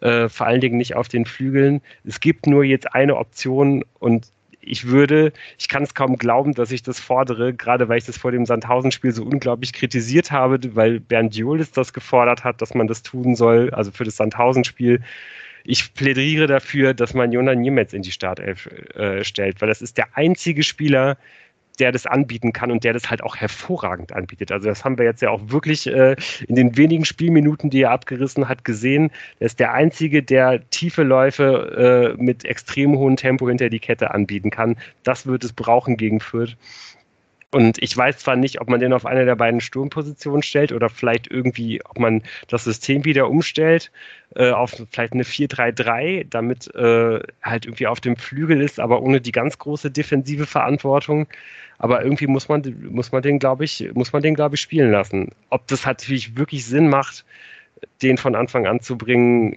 Äh, 0.00 0.28
vor 0.28 0.46
allen 0.46 0.60
Dingen 0.60 0.76
nicht 0.76 0.96
auf 0.96 1.08
den 1.08 1.24
Flügeln. 1.24 1.80
Es 2.04 2.20
gibt 2.20 2.46
nur 2.46 2.64
jetzt 2.64 2.94
eine 2.94 3.16
Option 3.16 3.84
und 4.00 4.26
ich 4.66 4.86
würde, 4.86 5.32
ich 5.58 5.68
kann 5.68 5.82
es 5.82 5.94
kaum 5.94 6.16
glauben, 6.16 6.54
dass 6.54 6.72
ich 6.72 6.82
das 6.82 6.98
fordere, 6.98 7.52
gerade 7.52 7.88
weil 7.88 7.98
ich 7.98 8.04
das 8.04 8.16
vor 8.16 8.32
dem 8.32 8.46
Sandhausen-Spiel 8.46 9.12
so 9.12 9.22
unglaublich 9.22 9.72
kritisiert 9.72 10.30
habe, 10.30 10.58
weil 10.74 11.00
Bernd 11.00 11.36
Jolis 11.36 11.70
das 11.70 11.92
gefordert 11.92 12.44
hat, 12.44 12.62
dass 12.62 12.74
man 12.74 12.86
das 12.86 13.02
tun 13.02 13.36
soll, 13.36 13.70
also 13.70 13.90
für 13.90 14.04
das 14.04 14.16
Sandhausen-Spiel. 14.16 15.02
Ich 15.64 15.94
plädiere 15.94 16.46
dafür, 16.46 16.94
dass 16.94 17.14
man 17.14 17.32
Jonas 17.32 17.56
Niemetz 17.56 17.92
in 17.92 18.02
die 18.02 18.12
Startelf 18.12 18.66
äh, 18.94 19.22
stellt, 19.24 19.60
weil 19.60 19.68
das 19.68 19.82
ist 19.82 19.96
der 19.98 20.08
einzige 20.16 20.62
Spieler, 20.62 21.16
der 21.16 21.18
das 21.78 22.06
anbieten 22.06 22.52
kann 22.52 22.70
und 22.70 22.84
der 22.84 22.92
das 22.92 23.10
halt 23.10 23.22
auch 23.22 23.36
hervorragend 23.36 24.12
anbietet. 24.12 24.52
Also 24.52 24.68
das 24.68 24.84
haben 24.84 24.98
wir 24.98 25.04
jetzt 25.04 25.22
ja 25.22 25.30
auch 25.30 25.40
wirklich 25.46 25.86
äh, 25.86 26.16
in 26.46 26.54
den 26.54 26.76
wenigen 26.76 27.04
Spielminuten, 27.04 27.70
die 27.70 27.82
er 27.82 27.90
abgerissen 27.90 28.48
hat, 28.48 28.64
gesehen. 28.64 29.10
Er 29.40 29.46
ist 29.46 29.60
der 29.60 29.72
Einzige, 29.72 30.22
der 30.22 30.68
tiefe 30.70 31.02
Läufe 31.02 32.14
äh, 32.16 32.22
mit 32.22 32.44
extrem 32.44 32.96
hohem 32.96 33.16
Tempo 33.16 33.48
hinter 33.48 33.70
die 33.70 33.80
Kette 33.80 34.12
anbieten 34.12 34.50
kann. 34.50 34.76
Das 35.02 35.26
wird 35.26 35.44
es 35.44 35.52
brauchen 35.52 35.96
gegen 35.96 36.20
Fürth. 36.20 36.56
Und 37.54 37.80
ich 37.80 37.96
weiß 37.96 38.18
zwar 38.18 38.34
nicht, 38.34 38.60
ob 38.60 38.68
man 38.68 38.80
den 38.80 38.92
auf 38.92 39.06
eine 39.06 39.24
der 39.26 39.36
beiden 39.36 39.60
Sturmpositionen 39.60 40.42
stellt 40.42 40.72
oder 40.72 40.88
vielleicht 40.88 41.30
irgendwie, 41.30 41.80
ob 41.84 42.00
man 42.00 42.24
das 42.48 42.64
System 42.64 43.04
wieder 43.04 43.30
umstellt 43.30 43.92
äh, 44.34 44.50
auf 44.50 44.72
vielleicht 44.90 45.12
eine 45.12 45.22
4-3-3, 45.22 46.26
damit 46.28 46.74
äh, 46.74 47.20
halt 47.44 47.66
irgendwie 47.66 47.86
auf 47.86 48.00
dem 48.00 48.16
Flügel 48.16 48.60
ist, 48.60 48.80
aber 48.80 49.02
ohne 49.02 49.20
die 49.20 49.30
ganz 49.30 49.56
große 49.56 49.92
defensive 49.92 50.46
Verantwortung. 50.46 51.28
Aber 51.78 52.02
irgendwie 52.02 52.26
muss 52.26 52.48
man, 52.48 52.62
muss 52.90 53.12
man 53.12 53.22
den, 53.22 53.38
glaube 53.38 53.64
ich, 53.64 53.88
muss 53.94 54.12
man 54.12 54.22
den, 54.22 54.34
glaube 54.34 54.56
ich, 54.56 54.60
spielen 54.60 54.90
lassen. 54.90 55.30
Ob 55.50 55.68
das 55.68 55.86
natürlich 55.86 56.36
wirklich 56.36 56.66
Sinn 56.66 56.88
macht, 56.88 57.24
den 58.02 58.18
von 58.18 58.34
Anfang 58.34 58.66
an 58.66 58.80
zu 58.80 58.98
bringen, 58.98 59.56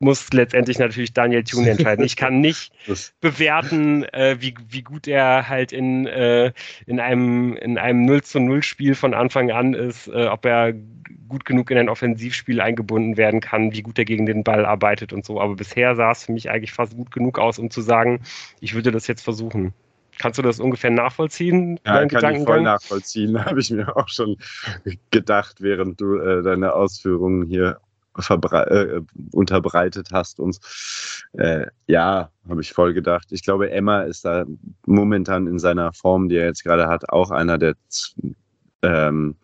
muss 0.00 0.32
letztendlich 0.32 0.78
natürlich 0.78 1.12
Daniel 1.12 1.44
Thune 1.44 1.70
entscheiden. 1.70 2.04
Ich 2.04 2.16
kann 2.16 2.40
nicht 2.40 2.72
bewerten, 3.20 4.04
äh, 4.12 4.36
wie, 4.40 4.54
wie 4.68 4.82
gut 4.82 5.06
er 5.06 5.48
halt 5.48 5.72
in, 5.72 6.06
äh, 6.06 6.52
in, 6.86 7.00
einem, 7.00 7.56
in 7.56 7.78
einem 7.78 8.04
0 8.04 8.22
zu 8.22 8.40
0 8.40 8.62
Spiel 8.62 8.94
von 8.94 9.14
Anfang 9.14 9.50
an 9.50 9.74
ist, 9.74 10.08
äh, 10.08 10.26
ob 10.26 10.44
er 10.44 10.74
gut 11.28 11.44
genug 11.44 11.70
in 11.70 11.78
ein 11.78 11.88
Offensivspiel 11.88 12.60
eingebunden 12.60 13.16
werden 13.16 13.40
kann, 13.40 13.72
wie 13.72 13.82
gut 13.82 13.98
er 13.98 14.04
gegen 14.04 14.26
den 14.26 14.44
Ball 14.44 14.64
arbeitet 14.64 15.12
und 15.12 15.24
so. 15.24 15.40
Aber 15.40 15.54
bisher 15.54 15.96
sah 15.96 16.12
es 16.12 16.24
für 16.24 16.32
mich 16.32 16.50
eigentlich 16.50 16.72
fast 16.72 16.96
gut 16.96 17.10
genug 17.10 17.38
aus, 17.38 17.58
um 17.58 17.70
zu 17.70 17.80
sagen, 17.80 18.20
ich 18.60 18.74
würde 18.74 18.90
das 18.90 19.06
jetzt 19.06 19.22
versuchen. 19.22 19.72
Kannst 20.18 20.38
du 20.38 20.42
das 20.42 20.60
ungefähr 20.60 20.90
nachvollziehen? 20.90 21.80
Ja, 21.84 22.06
kann 22.06 22.36
ich 22.36 22.44
voll 22.44 22.62
nachvollziehen. 22.62 23.44
Habe 23.44 23.60
ich 23.60 23.70
mir 23.70 23.96
auch 23.96 24.08
schon 24.08 24.36
gedacht, 25.10 25.60
während 25.60 26.00
du 26.00 26.18
äh, 26.18 26.42
deine 26.42 26.72
Ausführungen 26.74 27.46
hier 27.46 27.80
äh, 28.16 29.00
unterbreitet 29.32 30.08
hast 30.12 30.40
uns. 30.40 31.24
Äh, 31.32 31.66
ja, 31.86 32.30
habe 32.48 32.60
ich 32.60 32.72
voll 32.72 32.94
gedacht. 32.94 33.28
Ich 33.30 33.42
glaube, 33.42 33.70
Emma 33.70 34.02
ist 34.02 34.24
da 34.24 34.44
momentan 34.86 35.46
in 35.46 35.58
seiner 35.58 35.92
Form, 35.92 36.28
die 36.28 36.36
er 36.36 36.46
jetzt 36.46 36.64
gerade 36.64 36.86
hat, 36.86 37.08
auch 37.08 37.30
einer, 37.30 37.58
der 37.58 37.74
ähm, 38.82 39.36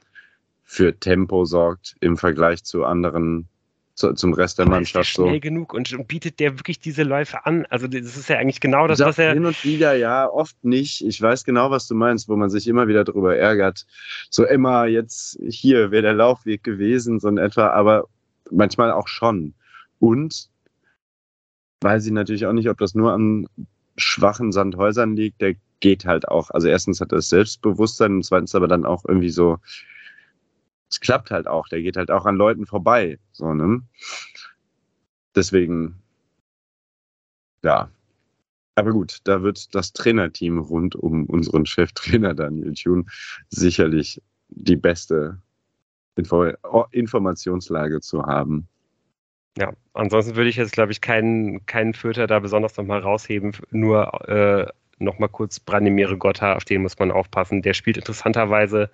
für 0.65 0.99
Tempo 0.99 1.45
sorgt 1.45 1.97
im 2.01 2.17
Vergleich 2.17 2.63
zu 2.65 2.85
anderen 2.85 3.49
zu, 4.01 4.15
zum 4.15 4.33
Rest 4.33 4.59
der 4.59 4.67
Mannschaft. 4.67 5.09
Ist 5.09 5.19
der 5.19 5.25
schnell 5.25 5.35
so. 5.35 5.41
genug 5.41 5.75
und, 5.75 5.93
und, 5.93 6.09
bietet 6.09 6.41
der 6.41 6.59
wirklich 6.59 6.81
diese 6.81 7.03
Läufe 7.03 7.45
an? 7.45 7.67
Also 7.71 7.87
das 7.87 8.17
ist 8.17 8.29
ja 8.29 8.39
eigentlich 8.39 8.61
genau 8.61 8.87
das, 8.87 8.99
das 8.99 9.09
was 9.09 9.19
er... 9.19 9.35
Hin 9.35 9.45
und 9.45 9.63
wieder, 9.63 9.95
ja, 9.95 10.29
oft 10.29 10.57
nicht. 10.65 11.05
Ich 11.05 11.21
weiß 11.21 11.45
genau, 11.45 11.71
was 11.71 11.87
du 11.87 11.95
meinst, 11.95 12.29
wo 12.29 12.37
man 12.37 12.51
sich 12.51 12.67
immer 12.67 12.89
wieder 12.89 13.05
darüber 13.05 13.37
ärgert. 13.37 13.87
So 14.31 14.45
immer 14.47 14.87
jetzt 14.87 15.39
hier 15.47 15.91
wäre 15.91 16.03
der 16.03 16.15
Laufweg 16.15 16.65
gewesen, 16.65 17.21
so 17.21 17.29
in 17.29 17.39
etwa, 17.39 17.69
aber 17.69 18.09
manchmal 18.51 18.93
auch 18.93 19.09
schon. 19.09 19.55
Und 19.99 20.49
weiß 21.83 22.07
ich 22.07 22.13
natürlich 22.13 22.47
auch 22.47 22.53
nicht, 22.53 22.69
ob 22.69 22.79
das 22.79 22.95
nur 22.95 23.13
an 23.13 23.47
schwachen 23.97 24.53
Sandhäusern 24.53 25.17
liegt, 25.17 25.41
der 25.41 25.55
geht 25.81 26.05
halt 26.05 26.29
auch. 26.29 26.51
Also 26.51 26.69
erstens 26.69 27.01
hat 27.01 27.13
er 27.13 27.17
das 27.17 27.29
Selbstbewusstsein 27.29 28.17
und 28.17 28.25
zweitens 28.25 28.55
aber 28.55 28.69
dann 28.69 28.85
auch 28.85 29.05
irgendwie 29.07 29.31
so, 29.31 29.59
es 30.91 31.01
klappt 31.01 31.31
halt 31.31 31.47
auch, 31.47 31.69
der 31.69 31.83
geht 31.83 31.97
halt 31.97 32.11
auch 32.11 32.27
an 32.27 32.37
Leuten 32.37 32.67
vorbei. 32.67 33.19
So, 33.33 33.55
ne? 33.55 33.83
Deswegen, 35.35 36.03
ja. 37.63 37.91
Aber 38.75 38.93
gut, 38.93 39.19
da 39.25 39.43
wird 39.43 39.75
das 39.75 39.93
Trainerteam 39.93 40.59
rund 40.59 40.97
um 40.97 41.27
unseren 41.27 41.67
Cheftrainer 41.67 42.35
Daniel 42.35 42.73
Thune 42.73 43.05
sicherlich 43.49 44.23
die 44.49 44.77
beste 44.77 45.41
Info 46.17 46.53
Informationslage 46.91 48.01
zu 48.01 48.25
haben. 48.25 48.69
Ja, 49.57 49.73
ansonsten 49.95 50.37
würde 50.37 50.51
ich 50.51 50.57
jetzt, 50.57 50.73
glaube 50.73 50.93
ich, 50.93 51.01
keinen, 51.01 51.67
keinen 51.67 51.95
Fürther 51.95 52.27
da 52.27 52.39
besonders 52.39 52.77
nochmal 52.77 53.01
rausheben. 53.01 53.53
Nur 53.71 54.29
äh, 54.29 54.67
nochmal 54.99 55.29
kurz 55.29 55.59
Branimir 55.59 56.17
Gotta, 56.17 56.55
auf 56.55 56.65
den 56.65 56.83
muss 56.83 56.99
man 56.99 57.11
aufpassen. 57.11 57.63
Der 57.63 57.75
spielt 57.75 57.97
interessanterweise 57.97 58.91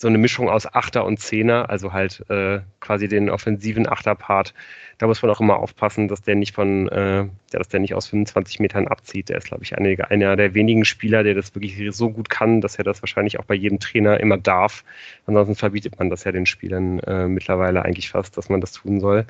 so 0.00 0.06
eine 0.06 0.16
Mischung 0.16 0.48
aus 0.48 0.72
Achter 0.72 1.04
und 1.04 1.18
Zehner, 1.18 1.68
also 1.70 1.92
halt 1.92 2.24
äh, 2.30 2.60
quasi 2.78 3.08
den 3.08 3.28
offensiven 3.28 3.88
Achterpart. 3.88 4.54
Da 4.96 5.08
muss 5.08 5.22
man 5.22 5.30
auch 5.32 5.40
immer 5.40 5.56
aufpassen, 5.56 6.06
dass 6.06 6.22
der 6.22 6.36
nicht 6.36 6.54
von, 6.54 6.88
äh, 6.88 7.26
dass 7.50 7.68
der 7.68 7.80
nicht 7.80 7.94
aus 7.94 8.06
25 8.06 8.60
Metern 8.60 8.86
abzieht. 8.86 9.28
Der 9.28 9.38
ist, 9.38 9.48
glaube 9.48 9.64
ich, 9.64 9.76
einer, 9.76 10.08
einer 10.08 10.36
der 10.36 10.54
wenigen 10.54 10.84
Spieler, 10.84 11.24
der 11.24 11.34
das 11.34 11.52
wirklich 11.56 11.76
so 11.90 12.10
gut 12.10 12.30
kann, 12.30 12.60
dass 12.60 12.76
er 12.76 12.84
das 12.84 13.02
wahrscheinlich 13.02 13.40
auch 13.40 13.44
bei 13.44 13.54
jedem 13.54 13.80
Trainer 13.80 14.20
immer 14.20 14.38
darf. 14.38 14.84
Ansonsten 15.26 15.56
verbietet 15.56 15.98
man 15.98 16.10
das 16.10 16.22
ja 16.22 16.30
den 16.30 16.46
Spielern 16.46 17.00
äh, 17.00 17.26
mittlerweile 17.26 17.84
eigentlich 17.84 18.10
fast, 18.10 18.36
dass 18.36 18.48
man 18.48 18.60
das 18.60 18.70
tun 18.72 19.00
soll. 19.00 19.26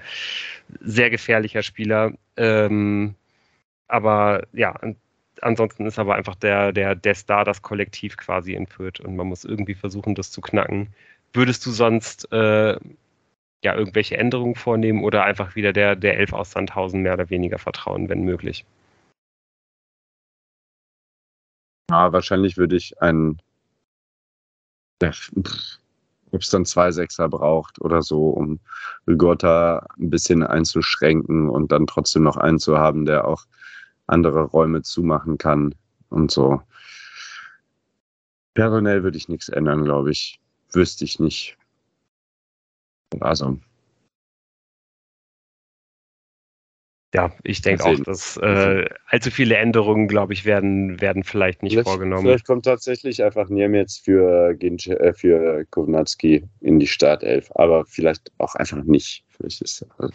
Sehr 0.81 1.09
gefährlicher 1.09 1.62
Spieler. 1.62 2.12
Ähm, 2.36 3.15
aber 3.89 4.43
ja, 4.53 4.74
ansonsten 5.43 5.86
ist 5.86 5.98
aber 5.98 6.15
einfach 6.15 6.35
der, 6.35 6.73
der, 6.73 6.94
der 6.94 7.15
Star 7.15 7.44
das 7.44 7.62
Kollektiv 7.62 8.16
quasi 8.16 8.55
entführt 8.55 9.01
und 9.01 9.16
man 9.16 9.27
muss 9.28 9.44
irgendwie 9.44 9.74
versuchen, 9.74 10.15
das 10.15 10.31
zu 10.31 10.40
knacken. 10.40 10.89
Würdest 11.32 11.65
du 11.66 11.70
sonst 11.70 12.31
äh, 12.32 12.78
ja 13.62 13.74
irgendwelche 13.74 14.16
Änderungen 14.16 14.55
vornehmen 14.55 15.02
oder 15.05 15.24
einfach 15.24 15.56
wieder 15.56 15.73
der, 15.73 15.97
der 15.97 16.19
Elf 16.19 16.32
aus 16.32 16.52
Sandhausen 16.52 17.02
mehr 17.02 17.15
oder 17.15 17.31
weniger 17.31 17.59
vertrauen, 17.59 18.09
wenn 18.09 18.23
möglich? 18.23 18.65
Ja, 21.90 22.12
wahrscheinlich 22.12 22.56
würde 22.56 22.77
ich 22.77 23.01
einen, 23.01 23.40
ob 25.02 26.43
es 26.43 26.51
dann 26.51 26.66
zwei 26.66 26.93
Sechser 26.93 27.28
braucht 27.28 27.81
oder 27.81 28.02
so, 28.02 28.28
um 28.28 28.60
Rigotta 29.06 29.86
ein 29.98 30.10
bisschen 30.10 30.43
einzuschränken 30.43 31.48
und 31.48 31.73
dann 31.73 31.86
trotzdem 31.86 32.24
noch 32.24 32.36
einen 32.36 32.59
zu 32.59 32.78
haben, 32.78 33.06
der 33.06 33.27
auch 33.27 33.47
andere 34.09 34.43
Räume 34.43 34.82
zumachen 34.82 35.39
kann 35.39 35.74
und 36.10 36.30
so. 36.30 36.62
Personell 38.55 39.02
würde 39.02 39.16
ich 39.16 39.28
nichts 39.28 39.48
ändern, 39.48 39.85
glaube 39.85 40.10
ich. 40.10 40.40
Wüsste 40.72 41.05
ich 41.05 41.20
nicht. 41.20 41.56
Also. 43.20 43.59
Ja, 47.14 47.32
ich 47.43 47.62
denke 47.62 47.85
auch, 47.85 48.01
dass 48.01 48.36
äh, 48.36 48.85
allzu 49.06 49.30
viele 49.30 49.56
Änderungen, 49.56 50.09
glaube 50.09 50.35
ich, 50.35 50.44
werden, 50.44 51.01
werden 51.01 51.24
vielleicht 51.24 51.62
nicht 51.62 51.72
vielleicht, 51.72 51.89
vorgenommen. 51.89 52.22
Vielleicht 52.22 52.47
kommt 52.47 52.66
tatsächlich 52.66 53.24
einfach 53.24 53.48
Niemetz 53.48 53.97
für, 53.97 54.55
äh, 54.60 55.12
für 55.14 55.64
Kovnatski 55.70 56.47
in 56.60 56.78
die 56.78 56.86
Startelf, 56.86 57.51
aber 57.55 57.86
vielleicht 57.86 58.30
auch 58.36 58.55
einfach 58.56 58.82
nicht. 58.85 59.24
Vielleicht 59.28 59.62
ist, 59.62 59.86
also 59.97 60.12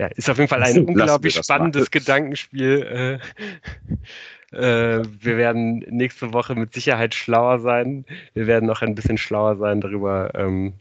ja, 0.00 0.06
ist 0.06 0.30
auf 0.30 0.38
jeden 0.38 0.48
Fall 0.48 0.62
ein 0.62 0.86
unglaublich 0.86 1.34
spannendes 1.34 1.82
mal. 1.82 1.88
Gedankenspiel. 1.90 3.20
Äh, 4.52 4.56
äh, 4.56 5.04
wir 5.20 5.36
werden 5.36 5.80
nächste 5.90 6.32
Woche 6.32 6.54
mit 6.54 6.72
Sicherheit 6.72 7.14
schlauer 7.14 7.58
sein. 7.58 8.06
Wir 8.32 8.46
werden 8.46 8.64
noch 8.64 8.80
ein 8.80 8.94
bisschen 8.94 9.18
schlauer 9.18 9.56
sein 9.56 9.82
darüber, 9.82 10.30
ähm, 10.34 10.72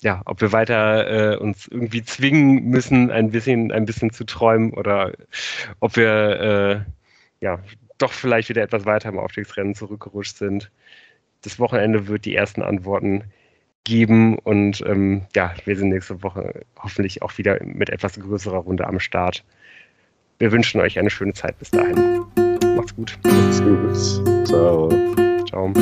ja, 0.00 0.22
ob 0.24 0.40
wir 0.40 0.50
weiter 0.50 1.34
äh, 1.34 1.36
uns 1.36 1.68
irgendwie 1.68 2.02
zwingen 2.02 2.64
müssen, 2.64 3.12
ein 3.12 3.30
bisschen, 3.30 3.70
ein 3.70 3.84
bisschen 3.84 4.10
zu 4.10 4.24
träumen 4.24 4.72
oder 4.74 5.12
ob 5.78 5.94
wir 5.94 6.40
äh, 6.40 6.80
ja 7.40 7.60
doch 7.98 8.12
vielleicht 8.12 8.48
wieder 8.48 8.62
etwas 8.62 8.86
weiter 8.86 9.08
im 9.10 9.20
Aufstiegsrennen 9.20 9.76
zurückgerutscht 9.76 10.36
sind. 10.36 10.68
Das 11.42 11.60
Wochenende 11.60 12.08
wird 12.08 12.24
die 12.24 12.34
ersten 12.34 12.62
Antworten 12.62 13.22
geben. 13.84 14.38
Und 14.38 14.82
ähm, 14.86 15.22
ja, 15.34 15.54
wir 15.64 15.76
sind 15.76 15.90
nächste 15.90 16.22
Woche 16.22 16.62
hoffentlich 16.78 17.22
auch 17.22 17.36
wieder 17.38 17.58
mit 17.64 17.90
etwas 17.90 18.18
größerer 18.18 18.58
Runde 18.58 18.86
am 18.86 19.00
Start. 19.00 19.44
Wir 20.38 20.52
wünschen 20.52 20.80
euch 20.80 20.98
eine 20.98 21.10
schöne 21.10 21.32
Zeit 21.32 21.58
bis 21.58 21.70
dahin. 21.70 22.24
Macht's 22.76 22.94
gut. 22.94 23.18
Macht's 23.24 23.62
gut. 23.62 24.46
Ciao. 24.46 24.88
Ciao. 25.48 25.72